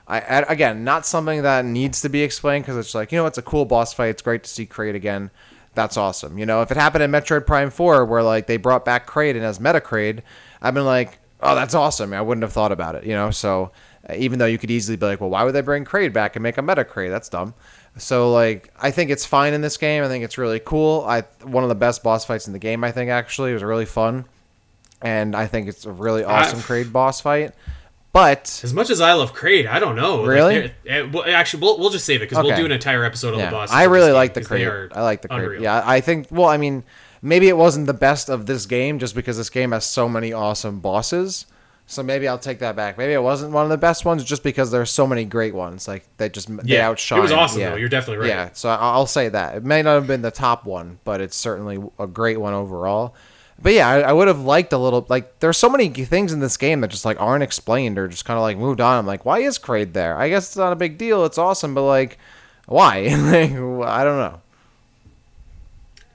I, 0.06 0.18
again, 0.18 0.84
not 0.84 1.06
something 1.06 1.42
that 1.42 1.64
needs 1.64 2.02
to 2.02 2.10
be 2.10 2.22
explained 2.22 2.64
because 2.64 2.76
it's 2.76 2.94
like 2.94 3.10
you 3.10 3.16
know, 3.16 3.26
it's 3.26 3.38
a 3.38 3.42
cool 3.42 3.64
boss 3.64 3.94
fight. 3.94 4.08
It's 4.08 4.22
great 4.22 4.44
to 4.44 4.50
see 4.50 4.66
Kraid 4.66 4.94
again. 4.94 5.30
That's 5.74 5.96
awesome. 5.96 6.38
You 6.38 6.46
know, 6.46 6.62
if 6.62 6.70
it 6.70 6.76
happened 6.76 7.02
in 7.02 7.10
Metroid 7.10 7.46
Prime 7.46 7.70
Four, 7.70 8.04
where 8.04 8.22
like 8.22 8.46
they 8.46 8.58
brought 8.58 8.84
back 8.84 9.06
Kraid 9.06 9.30
and 9.30 9.44
as 9.44 9.58
Meta 9.60 9.80
Kraid, 9.80 10.20
I've 10.60 10.74
been 10.74 10.84
like, 10.84 11.18
oh, 11.40 11.54
that's 11.54 11.74
awesome. 11.74 12.12
I 12.12 12.20
wouldn't 12.20 12.42
have 12.42 12.52
thought 12.52 12.70
about 12.72 12.94
it. 12.96 13.04
You 13.04 13.14
know, 13.14 13.30
so 13.30 13.72
uh, 14.08 14.14
even 14.16 14.38
though 14.38 14.46
you 14.46 14.58
could 14.58 14.70
easily 14.70 14.96
be 14.96 15.06
like, 15.06 15.20
well, 15.20 15.30
why 15.30 15.44
would 15.44 15.54
they 15.54 15.62
bring 15.62 15.84
Kraid 15.84 16.12
back 16.12 16.36
and 16.36 16.42
make 16.42 16.58
a 16.58 16.62
Meta 16.62 16.84
Kraid? 16.84 17.10
That's 17.10 17.28
dumb. 17.28 17.54
So 17.96 18.32
like, 18.32 18.72
I 18.80 18.90
think 18.90 19.10
it's 19.10 19.24
fine 19.24 19.54
in 19.54 19.60
this 19.60 19.76
game. 19.76 20.02
I 20.02 20.08
think 20.08 20.24
it's 20.24 20.38
really 20.38 20.60
cool. 20.60 21.04
I 21.06 21.22
one 21.42 21.62
of 21.62 21.68
the 21.68 21.74
best 21.74 22.02
boss 22.02 22.24
fights 22.24 22.46
in 22.46 22.52
the 22.52 22.58
game. 22.58 22.82
I 22.82 22.90
think 22.90 23.10
actually 23.10 23.50
it 23.50 23.54
was 23.54 23.62
really 23.62 23.86
fun, 23.86 24.26
and 25.00 25.36
I 25.36 25.46
think 25.46 25.68
it's 25.68 25.86
a 25.86 25.92
really 25.92 26.24
awesome 26.24 26.60
Kraid 26.60 26.92
boss 26.92 27.20
fight. 27.20 27.52
But 28.12 28.60
As 28.62 28.72
much 28.72 28.90
as 28.90 29.00
I 29.00 29.12
love 29.14 29.34
Kraid, 29.34 29.66
I 29.66 29.80
don't 29.80 29.96
know. 29.96 30.24
Really? 30.24 30.60
they're- 30.60 30.74
eh, 30.86 31.02
well, 31.12 31.24
actually, 31.26 31.62
we'll, 31.62 31.80
we'll 31.80 31.90
just 31.90 32.04
save 32.04 32.22
it 32.22 32.30
because 32.30 32.44
we'll 32.44 32.54
do 32.54 32.64
an 32.64 32.70
entire 32.70 33.02
episode 33.02 33.34
on 33.34 33.40
yeah, 33.40 33.46
the 33.46 33.50
boss. 33.50 33.72
I 33.72 33.84
really 33.84 34.12
like 34.12 34.34
the 34.34 34.40
Kraid. 34.40 34.92
I 34.94 35.02
like 35.02 35.22
the 35.22 35.28
Kraid. 35.28 35.60
Yeah, 35.60 35.82
I 35.84 36.00
think. 36.00 36.28
Well, 36.30 36.46
I 36.46 36.56
mean, 36.56 36.84
maybe 37.22 37.48
it 37.48 37.56
wasn't 37.56 37.88
the 37.88 37.94
best 37.94 38.28
of 38.28 38.46
this 38.46 38.66
game 38.66 39.00
just 39.00 39.16
because 39.16 39.36
this 39.36 39.50
game 39.50 39.72
has 39.72 39.84
so 39.84 40.08
many 40.08 40.32
awesome 40.32 40.78
bosses. 40.78 41.46
So 41.86 42.02
maybe 42.02 42.26
I'll 42.26 42.38
take 42.38 42.60
that 42.60 42.76
back. 42.76 42.96
Maybe 42.96 43.12
it 43.12 43.22
wasn't 43.22 43.52
one 43.52 43.64
of 43.64 43.68
the 43.70 43.76
best 43.76 44.04
ones 44.06 44.24
just 44.24 44.42
because 44.42 44.70
there's 44.70 44.90
so 44.90 45.06
many 45.06 45.24
great 45.24 45.54
ones. 45.54 45.86
Like 45.86 46.04
they 46.16 46.28
just 46.30 46.48
they 46.48 46.74
Yeah, 46.76 46.88
outshine. 46.88 47.18
it 47.18 47.22
was 47.22 47.32
awesome 47.32 47.60
yeah. 47.60 47.70
though. 47.70 47.76
You're 47.76 47.90
definitely 47.90 48.22
right. 48.22 48.28
Yeah, 48.28 48.48
so 48.54 48.70
I'll 48.70 49.06
say 49.06 49.28
that 49.28 49.56
it 49.56 49.64
may 49.64 49.82
not 49.82 49.94
have 49.94 50.06
been 50.06 50.22
the 50.22 50.30
top 50.30 50.64
one, 50.64 50.98
but 51.04 51.20
it's 51.20 51.36
certainly 51.36 51.78
a 51.98 52.06
great 52.06 52.40
one 52.40 52.54
overall. 52.54 53.14
But 53.60 53.74
yeah, 53.74 53.86
I, 53.88 54.00
I 54.00 54.12
would 54.12 54.28
have 54.28 54.40
liked 54.40 54.72
a 54.72 54.78
little 54.78 55.04
like 55.08 55.38
there's 55.40 55.58
so 55.58 55.68
many 55.68 55.88
things 55.90 56.32
in 56.32 56.40
this 56.40 56.56
game 56.56 56.80
that 56.80 56.90
just 56.90 57.04
like 57.04 57.20
aren't 57.20 57.42
explained 57.44 57.98
or 57.98 58.08
just 58.08 58.24
kind 58.24 58.36
of 58.38 58.42
like 58.42 58.56
moved 58.58 58.80
on. 58.80 58.98
I'm 58.98 59.06
like, 59.06 59.24
why 59.26 59.40
is 59.40 59.58
Kraid 59.58 59.92
there? 59.92 60.16
I 60.16 60.28
guess 60.30 60.46
it's 60.48 60.56
not 60.56 60.72
a 60.72 60.76
big 60.76 60.96
deal. 60.98 61.24
It's 61.26 61.38
awesome, 61.38 61.74
but 61.74 61.82
like, 61.84 62.18
why? 62.66 63.00
like, 63.08 63.52
I 63.52 64.04
don't 64.04 64.18
know. 64.18 64.40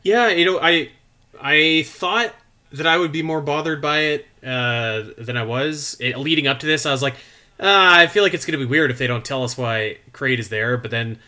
Yeah, 0.03 0.29
you 0.29 0.45
know, 0.45 0.59
I 0.61 0.89
I 1.39 1.83
thought 1.87 2.33
that 2.71 2.85
I 2.87 2.97
would 2.97 3.11
be 3.11 3.21
more 3.23 3.41
bothered 3.41 3.81
by 3.81 3.99
it 3.99 4.27
uh, 4.43 5.03
than 5.17 5.37
I 5.37 5.43
was 5.43 5.97
it, 5.99 6.17
leading 6.17 6.47
up 6.47 6.59
to 6.59 6.65
this. 6.65 6.85
I 6.85 6.91
was 6.91 7.01
like, 7.01 7.15
uh, 7.59 7.65
I 7.67 8.07
feel 8.07 8.23
like 8.23 8.33
it's 8.33 8.45
going 8.45 8.59
to 8.59 8.65
be 8.65 8.69
weird 8.69 8.91
if 8.91 8.97
they 8.97 9.07
don't 9.07 9.25
tell 9.25 9.43
us 9.43 9.57
why 9.57 9.97
Kraid 10.13 10.39
is 10.39 10.49
there. 10.49 10.77
But 10.77 10.91
then, 10.91 11.19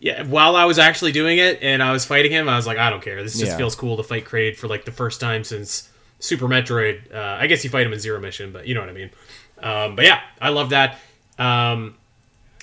yeah, 0.00 0.22
while 0.24 0.56
I 0.56 0.64
was 0.64 0.78
actually 0.78 1.12
doing 1.12 1.38
it 1.38 1.58
and 1.62 1.82
I 1.82 1.92
was 1.92 2.04
fighting 2.04 2.32
him, 2.32 2.48
I 2.48 2.56
was 2.56 2.66
like, 2.66 2.78
I 2.78 2.90
don't 2.90 3.02
care. 3.02 3.22
This 3.22 3.38
just 3.38 3.52
Yeah. 3.52 3.56
feels 3.56 3.74
cool 3.74 3.96
to 3.96 4.02
fight 4.02 4.24
Kraid 4.24 4.56
for 4.56 4.68
like 4.68 4.84
the 4.84 4.92
first 4.92 5.20
time 5.20 5.44
since 5.44 5.88
Super 6.18 6.48
Metroid. 6.48 7.14
Uh, 7.14 7.38
I 7.40 7.46
guess 7.46 7.64
you 7.64 7.70
fight 7.70 7.86
him 7.86 7.92
in 7.92 7.98
Zero 8.00 8.20
Mission, 8.20 8.52
but 8.52 8.66
you 8.66 8.74
know 8.74 8.80
what 8.80 8.90
I 8.90 8.92
mean. 8.92 9.10
Um, 9.62 9.96
but 9.96 10.04
yeah, 10.04 10.20
I 10.40 10.48
love 10.50 10.70
that. 10.70 10.98
Um, 11.38 11.96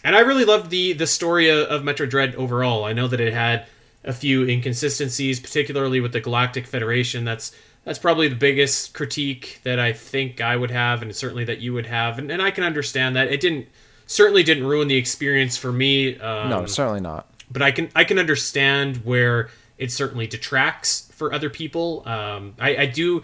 and 0.04 0.16
I 0.16 0.20
really 0.20 0.45
loved 0.45 0.70
the 0.70 0.94
the 0.94 1.08
story 1.08 1.49
of, 1.49 1.60
of 1.68 1.82
Metroid 1.82 2.10
Dread 2.10 2.36
overall. 2.36 2.84
I 2.86 2.94
know 2.94 3.08
that 3.08 3.20
it 3.20 3.34
had 3.34 3.66
a 4.04 4.14
few 4.14 4.44
inconsistencies, 4.48 5.40
particularly 5.40 5.99
with 5.99 6.14
the 6.14 6.22
Galactic 6.22 6.66
Federation. 6.68 7.26
That's 7.26 7.52
that's 7.88 7.99
probably 7.99 8.27
the 8.27 8.35
biggest 8.35 8.93
critique 8.93 9.61
that 9.64 9.80
I 9.80 9.93
think 9.93 10.41
I 10.41 10.57
would 10.57 10.72
have, 10.72 11.01
and 11.01 11.15
certainly 11.15 11.45
that 11.45 11.59
you 11.59 11.72
would 11.72 11.85
have. 11.85 12.19
And, 12.19 12.30
and 12.30 12.41
I 12.41 12.51
can 12.51 12.65
understand 12.65 13.15
that 13.15 13.31
it 13.31 13.39
didn't 13.39 13.68
certainly 14.07 14.43
didn't 14.43 14.65
ruin 14.68 14.89
the 14.89 14.97
experience 14.97 15.55
for 15.55 15.72
me. 15.72 16.19
Um, 16.19 16.49
no, 16.49 16.65
certainly 16.65 16.99
not. 16.99 17.27
but 17.49 17.61
I 17.61 17.72
can 17.72 17.89
I 17.95 18.03
can 18.03 18.19
understand 18.19 18.97
where 19.05 19.49
it 19.77 19.89
certainly 19.93 20.27
detracts 20.27 21.09
for 21.14 21.31
other 21.31 21.49
people. 21.49 22.03
Um, 22.05 22.55
I, 22.59 22.76
I 22.76 22.85
do, 22.88 23.22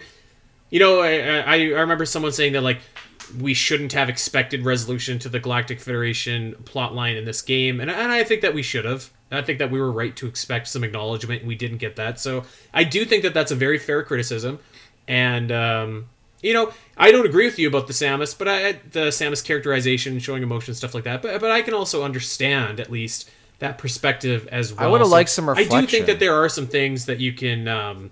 you 0.70 0.80
know, 0.80 1.00
I, 1.00 1.40
I 1.40 1.54
I 1.56 1.80
remember 1.80 2.06
someone 2.06 2.32
saying 2.32 2.54
that 2.54 2.62
like 2.62 2.80
we 3.38 3.52
shouldn't 3.52 3.92
have 3.92 4.08
expected 4.08 4.64
resolution 4.64 5.18
to 5.18 5.28
the 5.28 5.40
Galactic 5.40 5.78
Federation 5.78 6.54
plotline 6.64 7.18
in 7.18 7.26
this 7.26 7.42
game, 7.42 7.80
and, 7.80 7.90
and 7.90 8.10
I 8.10 8.24
think 8.24 8.40
that 8.40 8.54
we 8.54 8.62
should 8.62 8.86
have. 8.86 9.10
I 9.34 9.42
think 9.42 9.58
that 9.58 9.70
we 9.70 9.80
were 9.80 9.92
right 9.92 10.14
to 10.16 10.26
expect 10.26 10.68
some 10.68 10.84
acknowledgement, 10.84 11.40
and 11.40 11.48
we 11.48 11.54
didn't 11.54 11.78
get 11.78 11.96
that. 11.96 12.20
So 12.20 12.44
I 12.72 12.84
do 12.84 13.04
think 13.04 13.22
that 13.22 13.34
that's 13.34 13.50
a 13.52 13.56
very 13.56 13.78
fair 13.78 14.02
criticism, 14.02 14.58
and 15.08 15.50
um, 15.52 16.06
you 16.42 16.52
know, 16.52 16.72
I 16.96 17.10
don't 17.10 17.26
agree 17.26 17.46
with 17.46 17.58
you 17.58 17.68
about 17.68 17.86
the 17.86 17.92
Samus, 17.92 18.36
but 18.36 18.48
I 18.48 18.72
the 18.90 19.08
Samus 19.08 19.44
characterization, 19.44 20.18
showing 20.18 20.42
emotion, 20.42 20.74
stuff 20.74 20.94
like 20.94 21.04
that. 21.04 21.22
But 21.22 21.40
but 21.40 21.50
I 21.50 21.62
can 21.62 21.74
also 21.74 22.04
understand 22.04 22.80
at 22.80 22.90
least 22.90 23.30
that 23.60 23.78
perspective 23.78 24.48
as 24.50 24.72
well. 24.74 24.88
I 24.88 24.90
would've 24.90 25.08
liked 25.08 25.30
some 25.30 25.48
reflection. 25.48 25.76
I 25.76 25.80
do 25.80 25.86
think 25.86 26.06
that 26.06 26.18
there 26.18 26.34
are 26.34 26.48
some 26.48 26.66
things 26.66 27.06
that 27.06 27.20
you 27.20 27.32
can 27.32 27.68
um, 27.68 28.10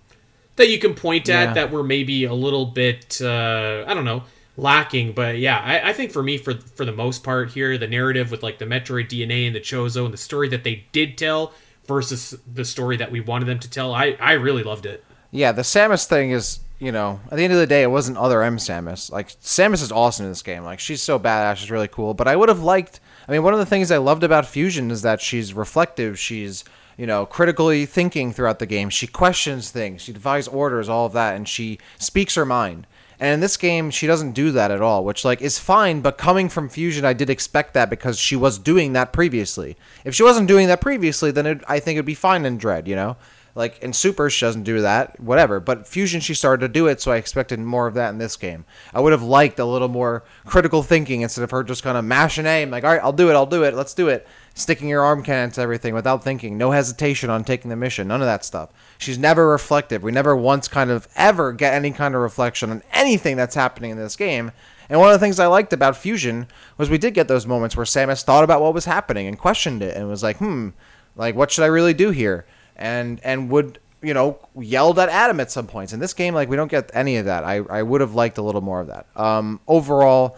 that 0.57 0.69
you 0.69 0.79
can 0.79 0.95
point 0.95 1.29
at 1.29 1.49
Yeah. 1.49 1.53
that 1.55 1.71
were 1.71 1.83
maybe 1.83 2.25
a 2.25 2.35
little 2.35 2.67
bit 2.67 3.21
uh, 3.21 3.85
I 3.87 3.95
don't 3.95 4.05
know 4.05 4.23
lacking. 4.57 5.13
But 5.13 5.39
yeah, 5.39 5.59
I, 5.59 5.91
I 5.91 5.93
think 5.93 6.11
for 6.13 6.23
me, 6.23 6.39
for 6.39 6.55
for 6.55 6.85
the 6.85 6.93
most 6.93 7.23
part 7.23 7.51
here, 7.51 7.77
the 7.79 7.89
narrative 7.89 8.31
with 8.31 8.43
like 8.43 8.59
the 8.59 8.65
Metroid 8.65 9.09
DNA 9.09 9.47
and 9.47 9.55
the 9.55 9.61
Chozo 9.61 10.05
and 10.05 10.13
the 10.13 10.19
story 10.19 10.49
that 10.49 10.65
they 10.65 10.85
did 10.93 11.17
tell 11.17 11.53
versus 11.87 12.39
the 12.53 12.65
story 12.65 12.97
that 12.97 13.11
we 13.11 13.21
wanted 13.21 13.47
them 13.47 13.59
to 13.61 13.71
tell, 13.71 13.95
I 13.95 14.17
I 14.21 14.33
really 14.33 14.63
loved 14.63 14.87
it. 14.87 15.05
Yeah, 15.31 15.53
the 15.53 15.63
Samus 15.63 16.05
thing 16.05 16.31
is, 16.31 16.61
you 16.79 16.93
know, 16.93 17.21
at 17.31 17.37
the 17.39 17.45
end 17.45 17.55
of 17.55 17.59
the 17.59 17.67
day, 17.67 17.83
it 17.83 17.91
wasn't 17.91 18.19
other 18.19 18.43
M 18.43 18.59
Samus. 18.59 19.11
Like 19.11 19.29
Samus 19.41 19.83
is 19.83 19.93
awesome 19.93 20.27
in 20.27 20.31
this 20.31 20.43
game. 20.43 20.65
Like 20.65 20.79
she's 20.81 21.03
so 21.03 21.19
badass, 21.19 21.57
she's 21.57 21.71
really 21.71 21.89
cool. 21.89 22.15
But 22.15 22.29
I 22.29 22.37
would 22.37 22.49
have 22.49 22.63
liked. 22.63 23.01
I 23.27 23.33
mean, 23.33 23.43
one 23.43 23.55
of 23.55 23.61
the 23.61 23.67
things 23.67 23.91
I 23.91 23.99
loved 23.99 24.25
about 24.25 24.47
Fusion 24.47 24.91
is 24.91 25.03
that 25.03 25.21
she's 25.21 25.55
reflective. 25.55 26.19
She's 26.19 26.65
you 26.99 27.07
know 27.07 27.25
critically 27.25 27.87
thinking 27.87 28.33
throughout 28.33 28.59
the 28.59 28.67
game. 28.67 28.91
She 28.91 29.07
questions 29.07 29.71
things. 29.71 30.03
She 30.03 30.13
defies 30.13 30.47
orders, 30.47 30.89
all 30.89 31.07
of 31.07 31.15
that, 31.15 31.35
and 31.35 31.49
she 31.49 31.79
speaks 31.99 32.35
her 32.35 32.45
mind. 32.45 32.87
And 33.23 33.35
in 33.35 33.39
this 33.39 33.57
game, 33.57 33.93
she 33.93 34.09
doesn't 34.09 34.33
do 34.33 34.51
that 34.51 34.73
at 34.73 34.83
all, 34.83 35.05
which 35.05 35.25
like 35.25 35.41
is 35.41 35.57
fine. 35.57 36.01
But 36.01 36.19
coming 36.19 36.49
from 36.49 36.69
Fusion, 36.69 37.05
I 37.05 37.13
did 37.13 37.31
expect 37.31 37.73
that 37.75 37.89
because 37.89 38.19
she 38.19 38.35
was 38.35 38.59
doing 38.59 38.95
that 38.95 39.13
previously. 39.13 39.77
If 40.05 40.13
she 40.17 40.25
wasn't 40.25 40.49
doing 40.49 40.67
that 40.67 40.81
previously, 40.81 41.31
then 41.31 41.47
it, 41.47 41.63
I 41.69 41.79
think 41.79 41.95
it'd 41.95 42.05
be 42.05 42.15
fine 42.15 42.45
in 42.45 42.59
Dread. 42.59 42.89
You 42.89 42.97
know, 42.97 43.17
like 43.55 43.79
in 43.83 43.93
Super, 43.93 44.31
she 44.31 44.47
doesn't 44.47 44.63
do 44.63 44.81
that, 44.81 45.19
whatever. 45.21 45.61
But 45.61 45.87
Fusion, 45.87 46.21
she 46.21 46.35
started 46.35 46.67
to 46.67 46.73
do 46.73 46.87
it, 46.87 47.01
so 47.01 47.13
I 47.13 47.17
expected 47.17 47.59
more 47.59 47.87
of 47.87 47.95
that 47.95 48.11
in 48.11 48.19
this 48.19 48.37
game. 48.37 48.65
I 48.95 49.01
would 49.01 49.13
have 49.13 49.23
liked 49.23 49.59
a 49.59 49.65
little 49.65 49.89
more 49.89 50.25
critical 50.47 50.83
thinking 50.83 51.21
instead 51.21 51.45
of 51.45 51.51
her 51.51 51.63
just 51.63 51.83
kind 51.83 51.99
of 51.99 52.05
mashing 52.05 52.47
aim, 52.47 52.71
like, 52.71 52.85
all 52.85 52.91
right, 52.91 53.03
I'll 53.03 53.13
do 53.13 53.31
it, 53.31 53.35
I'll 53.35 53.47
do 53.47 53.63
it, 53.65 53.75
let's 53.75 53.95
do 53.95 54.09
it. 54.09 54.27
Sticking 54.55 54.89
your 54.89 55.03
arm 55.03 55.23
cannon 55.23 55.51
to 55.53 55.61
everything 55.61 55.95
without 55.95 56.25
thinking, 56.25 56.57
no 56.57 56.71
hesitation 56.71 57.31
on 57.31 57.45
taking 57.45 57.69
the 57.69 57.77
mission, 57.77 58.09
none 58.09 58.23
of 58.23 58.27
that 58.27 58.45
stuff. 58.45 58.71
She's 58.99 59.19
never 59.19 59.49
reflective. 59.49 60.03
We 60.03 60.13
never 60.13 60.37
once 60.37 60.69
kind 60.69 60.91
of 60.91 61.09
ever 61.17 61.53
get 61.53 61.75
any 61.75 61.91
kind 61.91 62.15
of 62.15 62.23
reflection 62.23 62.71
on 62.71 62.83
anything 62.93 63.37
that's 63.37 63.55
happening 63.55 63.91
in 63.91 63.99
this 63.99 64.17
game. 64.17 64.53
And 64.89 65.01
one 65.01 65.09
of 65.09 65.19
the 65.19 65.25
things 65.25 65.41
I 65.41 65.47
liked 65.47 65.73
about 65.73 65.97
Fusion 65.97 66.49
was 66.77 66.91
we 66.91 66.99
did 66.99 67.15
get 67.15 67.29
those 67.29 67.47
moments 67.47 67.77
where 67.77 67.87
Samus 67.87 68.23
thought 68.23 68.45
about 68.45 68.61
what 68.61 68.75
was 68.75 68.85
happening 68.85 69.27
and 69.27 69.39
questioned 69.39 69.83
it 69.83 69.97
and 69.97 70.09
was 70.09 70.23
like, 70.23 70.37
hmm, 70.37 70.71
like 71.17 71.35
what 71.35 71.51
should 71.51 71.65
I 71.65 71.69
really 71.69 71.95
do 71.95 72.11
here? 72.11 72.47
And 72.77 73.21
and 73.23 73.51
would 73.51 73.79
you 74.03 74.15
know 74.15 74.39
yelled 74.57 74.99
at 74.99 75.09
Adam 75.09 75.41
at 75.41 75.51
some 75.51 75.67
points. 75.67 75.93
In 75.93 76.01
this 76.01 76.15
game, 76.15 76.35
like 76.35 76.49
we 76.49 76.57
don't 76.57 76.71
get 76.71 76.91
any 76.95 77.17
of 77.17 77.27
that. 77.27 77.45
I 77.45 77.57
I 77.57 77.83
would 77.83 78.01
have 78.01 78.15
liked 78.15 78.39
a 78.39 78.43
little 78.43 78.61
more 78.61 78.81
of 78.81 78.89
that. 78.89 79.07
Um, 79.17 79.61
overall, 79.69 80.37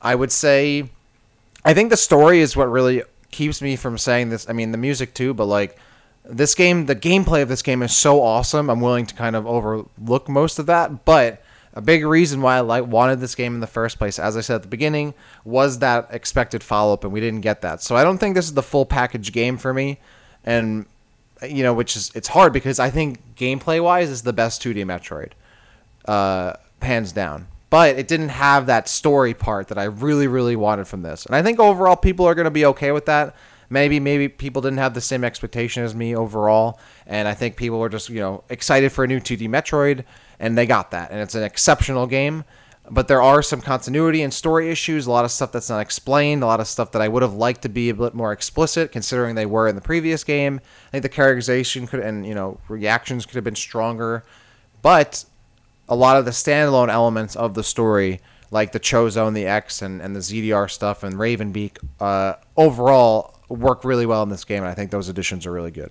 I 0.00 0.14
would 0.14 0.32
say 0.32 0.90
I 1.64 1.74
think 1.74 1.90
the 1.90 1.96
story 1.96 2.40
is 2.40 2.56
what 2.56 2.70
really 2.70 3.02
keeps 3.30 3.62
me 3.62 3.76
from 3.76 3.98
saying 3.98 4.30
this. 4.30 4.48
I 4.48 4.52
mean, 4.52 4.72
the 4.72 4.78
music 4.78 5.14
too, 5.14 5.34
but 5.34 5.46
like 5.46 5.76
this 6.24 6.54
game, 6.54 6.86
the 6.86 6.96
gameplay 6.96 7.42
of 7.42 7.48
this 7.48 7.62
game 7.62 7.82
is 7.82 7.94
so 7.94 8.22
awesome. 8.22 8.70
I'm 8.70 8.80
willing 8.80 9.06
to 9.06 9.14
kind 9.14 9.36
of 9.36 9.46
overlook 9.46 10.28
most 10.28 10.58
of 10.58 10.66
that, 10.66 11.04
but 11.04 11.42
a 11.74 11.80
big 11.80 12.04
reason 12.04 12.42
why 12.42 12.56
I 12.56 12.60
like 12.60 12.86
wanted 12.86 13.20
this 13.20 13.34
game 13.34 13.54
in 13.54 13.60
the 13.60 13.66
first 13.66 13.98
place, 13.98 14.18
as 14.18 14.36
I 14.36 14.40
said 14.40 14.56
at 14.56 14.62
the 14.62 14.68
beginning, 14.68 15.14
was 15.44 15.78
that 15.78 16.08
expected 16.10 16.62
follow 16.62 16.92
up, 16.92 17.04
and 17.04 17.12
we 17.12 17.20
didn't 17.20 17.40
get 17.40 17.62
that. 17.62 17.82
So 17.82 17.96
I 17.96 18.04
don't 18.04 18.18
think 18.18 18.34
this 18.34 18.44
is 18.44 18.54
the 18.54 18.62
full 18.62 18.86
package 18.86 19.32
game 19.32 19.56
for 19.56 19.72
me, 19.72 19.98
and 20.44 20.86
you 21.48 21.62
know, 21.62 21.74
which 21.74 21.96
is 21.96 22.10
it's 22.14 22.28
hard 22.28 22.52
because 22.52 22.78
I 22.78 22.90
think 22.90 23.34
gameplay 23.36 23.82
wise 23.82 24.10
is 24.10 24.22
the 24.22 24.32
best 24.32 24.62
2D 24.62 24.84
Metroid 24.84 25.32
uh, 26.06 26.54
hands 26.80 27.12
down. 27.12 27.48
But 27.70 27.96
it 27.96 28.06
didn't 28.06 28.28
have 28.28 28.66
that 28.66 28.86
story 28.86 29.32
part 29.32 29.68
that 29.68 29.78
I 29.78 29.84
really, 29.84 30.26
really 30.26 30.56
wanted 30.56 30.86
from 30.86 31.00
this. 31.00 31.24
And 31.24 31.34
I 31.34 31.40
think 31.40 31.58
overall 31.58 31.96
people 31.96 32.26
are 32.26 32.34
going 32.34 32.44
to 32.44 32.50
be 32.50 32.66
okay 32.66 32.92
with 32.92 33.06
that. 33.06 33.34
Maybe, 33.70 33.98
maybe 33.98 34.28
people 34.28 34.60
didn't 34.60 34.78
have 34.78 34.92
the 34.92 35.00
same 35.00 35.24
expectation 35.24 35.82
as 35.82 35.94
me 35.94 36.14
overall. 36.14 36.78
And 37.06 37.26
I 37.26 37.32
think 37.32 37.56
people 37.56 37.78
were 37.78 37.88
just, 37.88 38.10
you 38.10 38.20
know, 38.20 38.44
excited 38.50 38.92
for 38.92 39.04
a 39.04 39.08
new 39.08 39.20
2D 39.20 39.48
Metroid, 39.48 40.04
and 40.38 40.58
they 40.58 40.66
got 40.66 40.90
that. 40.90 41.10
And 41.10 41.20
it's 41.20 41.34
an 41.34 41.44
exceptional 41.44 42.06
game. 42.06 42.44
But 42.92 43.08
there 43.08 43.22
are 43.22 43.42
some 43.42 43.62
continuity 43.62 44.20
and 44.20 44.34
story 44.34 44.68
issues, 44.68 45.06
a 45.06 45.10
lot 45.10 45.24
of 45.24 45.30
stuff 45.30 45.50
that's 45.50 45.70
not 45.70 45.80
explained, 45.80 46.42
a 46.42 46.46
lot 46.46 46.60
of 46.60 46.68
stuff 46.68 46.92
that 46.92 47.00
I 47.00 47.08
would 47.08 47.22
have 47.22 47.32
liked 47.32 47.62
to 47.62 47.70
be 47.70 47.88
a 47.88 47.94
bit 47.94 48.12
more 48.12 48.32
explicit, 48.32 48.92
considering 48.92 49.34
they 49.34 49.46
were 49.46 49.66
in 49.66 49.76
the 49.76 49.80
previous 49.80 50.22
game. 50.24 50.60
I 50.88 50.90
think 50.90 51.02
the 51.02 51.08
characterization 51.08 51.86
could 51.86 52.00
and 52.00 52.26
you 52.26 52.34
know 52.34 52.60
reactions 52.68 53.24
could 53.24 53.36
have 53.36 53.44
been 53.44 53.56
stronger, 53.56 54.24
but 54.82 55.24
a 55.88 55.96
lot 55.96 56.18
of 56.18 56.26
the 56.26 56.32
standalone 56.32 56.90
elements 56.90 57.34
of 57.34 57.54
the 57.54 57.64
story, 57.64 58.20
like 58.50 58.72
the 58.72 58.80
Chozo 58.80 59.26
and 59.26 59.34
the 59.34 59.46
X 59.46 59.80
and, 59.80 60.02
and 60.02 60.14
the 60.14 60.20
ZDR 60.20 60.70
stuff 60.70 61.02
and 61.02 61.14
Ravenbeak, 61.14 61.78
uh, 61.98 62.34
overall 62.58 63.38
work 63.48 63.86
really 63.86 64.04
well 64.04 64.22
in 64.22 64.28
this 64.28 64.44
game, 64.44 64.64
and 64.64 64.70
I 64.70 64.74
think 64.74 64.90
those 64.90 65.08
additions 65.08 65.46
are 65.46 65.52
really 65.52 65.70
good. 65.70 65.90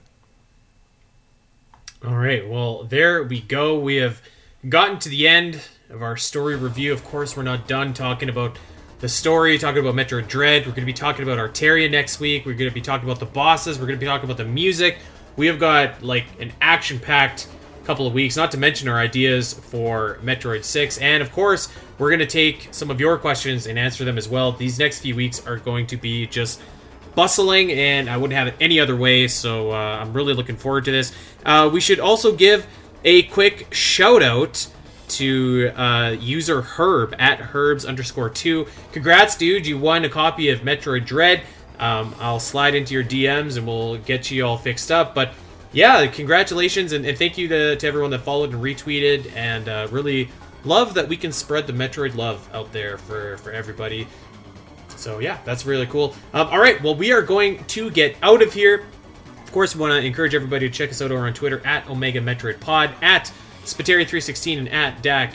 All 2.06 2.18
right, 2.18 2.48
well, 2.48 2.84
there 2.84 3.23
we 3.23 3.41
go. 3.41 3.80
We 3.80 3.95
have 3.95 4.22
gotten 4.69 4.99
to 4.99 5.10
the 5.10 5.28
end 5.28 5.61
of 5.92 6.02
our 6.02 6.18
story 6.18 6.56
review. 6.56 6.94
Of 6.94 7.04
course, 7.04 7.36
we're 7.36 7.44
not 7.44 7.68
done 7.68 7.94
talking 7.94 8.30
about 8.30 8.58
the 9.00 9.10
story, 9.10 9.58
talking 9.58 9.86
about 9.86 9.96
Metroid 9.96 10.28
Dread. 10.28 10.62
We're 10.66 10.72
going 10.72 10.82
to 10.82 10.86
be 10.86 10.94
talking 10.94 11.24
about 11.24 11.38
Artaria 11.38 11.90
next 11.90 12.20
week. 12.20 12.46
We're 12.46 12.54
going 12.54 12.70
to 12.70 12.74
be 12.74 12.82
talking 12.82 13.08
about 13.08 13.20
the 13.20 13.26
bosses. 13.26 13.78
We're 13.78 13.88
going 13.88 14.00
to 14.00 14.04
be 14.04 14.08
talking 14.08 14.26
about 14.26 14.38
the 14.38 14.46
music. 14.46 15.00
We 15.36 15.48
have 15.48 15.60
got 15.60 16.02
like 16.04 16.26
an 16.40 16.54
action 16.62 17.00
packed 17.00 17.48
couple 17.84 18.06
of 18.06 18.14
weeks, 18.14 18.38
not 18.38 18.52
to 18.52 18.58
mention 18.58 18.88
our 18.88 19.00
ideas 19.00 19.54
for 19.54 20.20
Metroid 20.24 20.64
6. 20.64 21.00
And 21.00 21.22
of 21.24 21.32
course, 21.32 21.68
we're 21.98 22.10
going 22.10 22.20
to 22.20 22.26
take 22.26 22.70
some 22.72 22.92
of 22.92 23.00
your 23.00 23.18
questions 23.18 23.66
and 23.66 23.78
answer 23.78 24.06
them 24.06 24.18
as 24.18 24.30
well. 24.30 24.52
These 24.52 24.80
next 24.80 25.00
few 25.00 25.16
weeks 25.16 25.46
are 25.48 25.58
going 25.58 25.88
to 25.88 25.98
be 25.98 26.28
just 26.28 26.62
bustling, 27.16 27.72
and 27.72 28.10
I 28.10 28.18
wouldn't 28.18 28.38
have 28.38 28.48
it 28.48 28.56
any 28.62 28.80
other 28.80 28.96
way. 28.96 29.28
So 29.28 29.72
uh, 29.72 30.00
I'm 30.00 30.14
really 30.14 30.34
looking 30.34 30.58
forward 30.58 30.86
to 30.86 30.92
this. 30.92 31.12
Uh, 31.46 31.70
we 31.74 31.82
should 31.82 32.00
also 32.00 32.34
give 32.34 32.68
a 33.04 33.24
quick 33.24 33.74
shout 33.74 34.22
out 34.22 34.68
to 35.18 35.72
uh, 35.76 36.16
user 36.20 36.62
Herb 36.62 37.16
at 37.20 37.40
Herbs 37.54 37.86
underscore 37.86 38.30
two. 38.30 38.68
Congrats, 38.92 39.36
dude! 39.36 39.66
You 39.66 39.78
won 39.78 40.06
a 40.06 40.10
copy 40.10 40.50
of 40.50 40.62
Metroid 40.62 41.06
Dread. 41.06 41.44
Um, 41.80 42.16
I'll 42.20 42.40
slide 42.40 42.76
into 42.76 42.94
your 42.94 43.04
DMs 43.04 43.58
and 43.58 43.66
we'll 43.66 43.98
get 43.98 44.30
you 44.30 44.46
all 44.46 44.58
fixed 44.58 44.92
up. 44.92 45.16
But 45.16 45.34
yeah, 45.74 46.06
congratulations 46.08 46.94
and, 46.94 47.06
and 47.06 47.18
thank 47.18 47.38
you 47.38 47.48
to, 47.48 47.76
to 47.76 47.88
everyone 47.88 48.12
that 48.12 48.22
followed 48.22 48.54
and 48.54 48.62
retweeted. 48.62 49.36
And 49.36 49.68
uh, 49.68 49.88
really 49.90 50.30
love 50.64 50.94
that 50.94 51.08
we 51.08 51.18
can 51.18 51.32
spread 51.32 51.66
the 51.66 51.74
Metroid 51.74 52.16
love 52.16 52.48
out 52.54 52.72
there 52.72 52.98
for 52.98 53.38
for 53.38 53.52
everybody. 53.52 54.08
So 54.96 55.20
yeah, 55.20 55.40
that's 55.44 55.66
really 55.66 55.88
cool. 55.88 56.16
Um, 56.34 56.48
all 56.48 56.60
right, 56.60 56.82
well 56.84 56.96
we 56.96 57.12
are 57.12 57.24
going 57.24 57.64
to 57.66 57.90
get 57.90 58.16
out 58.22 58.42
of 58.42 58.54
here. 58.54 58.86
Of 59.44 59.52
course, 59.52 59.76
we 59.76 59.82
want 59.82 59.92
to 59.92 60.06
encourage 60.06 60.34
everybody 60.34 60.70
to 60.70 60.74
check 60.74 60.92
us 60.92 61.02
out 61.02 61.12
over 61.12 61.26
on 61.26 61.34
Twitter 61.34 61.62
at 61.66 61.90
Omega 61.90 62.22
Metroid 62.22 62.62
Pod, 62.62 62.92
at 63.02 63.34
Spiteri316, 63.66 64.58
and 64.58 64.70
at 64.70 65.02
Dak 65.02 65.34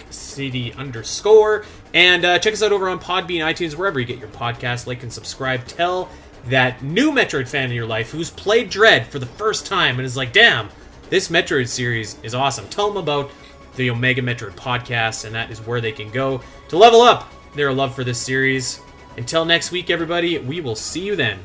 underscore. 0.78 1.64
And 1.94 2.24
uh, 2.24 2.38
check 2.38 2.52
us 2.52 2.62
out 2.62 2.72
over 2.72 2.88
on 2.88 2.98
Podbean, 2.98 3.40
iTunes, 3.40 3.74
wherever 3.74 3.98
you 3.98 4.06
get 4.06 4.18
your 4.18 4.28
podcast. 4.28 4.86
Like 4.86 5.02
and 5.02 5.12
subscribe. 5.12 5.66
Tell 5.66 6.08
that 6.46 6.82
new 6.82 7.10
Metroid 7.10 7.48
fan 7.48 7.70
in 7.70 7.76
your 7.76 7.86
life 7.86 8.10
who's 8.10 8.30
played 8.30 8.70
Dread 8.70 9.06
for 9.06 9.18
the 9.18 9.26
first 9.26 9.66
time 9.66 9.98
and 9.98 10.06
is 10.06 10.16
like, 10.16 10.32
damn, 10.32 10.68
this 11.10 11.28
Metroid 11.28 11.68
series 11.68 12.16
is 12.22 12.34
awesome. 12.34 12.68
Tell 12.68 12.88
them 12.88 12.96
about 12.96 13.30
the 13.76 13.90
Omega 13.90 14.22
Metroid 14.22 14.52
podcast, 14.52 15.24
and 15.24 15.34
that 15.34 15.50
is 15.50 15.60
where 15.60 15.80
they 15.80 15.92
can 15.92 16.10
go 16.10 16.40
to 16.68 16.76
level 16.76 17.00
up 17.00 17.32
their 17.54 17.72
love 17.72 17.94
for 17.94 18.04
this 18.04 18.18
series. 18.18 18.80
Until 19.16 19.44
next 19.44 19.70
week, 19.70 19.90
everybody, 19.90 20.38
we 20.38 20.60
will 20.60 20.76
see 20.76 21.00
you 21.00 21.16
then. 21.16 21.38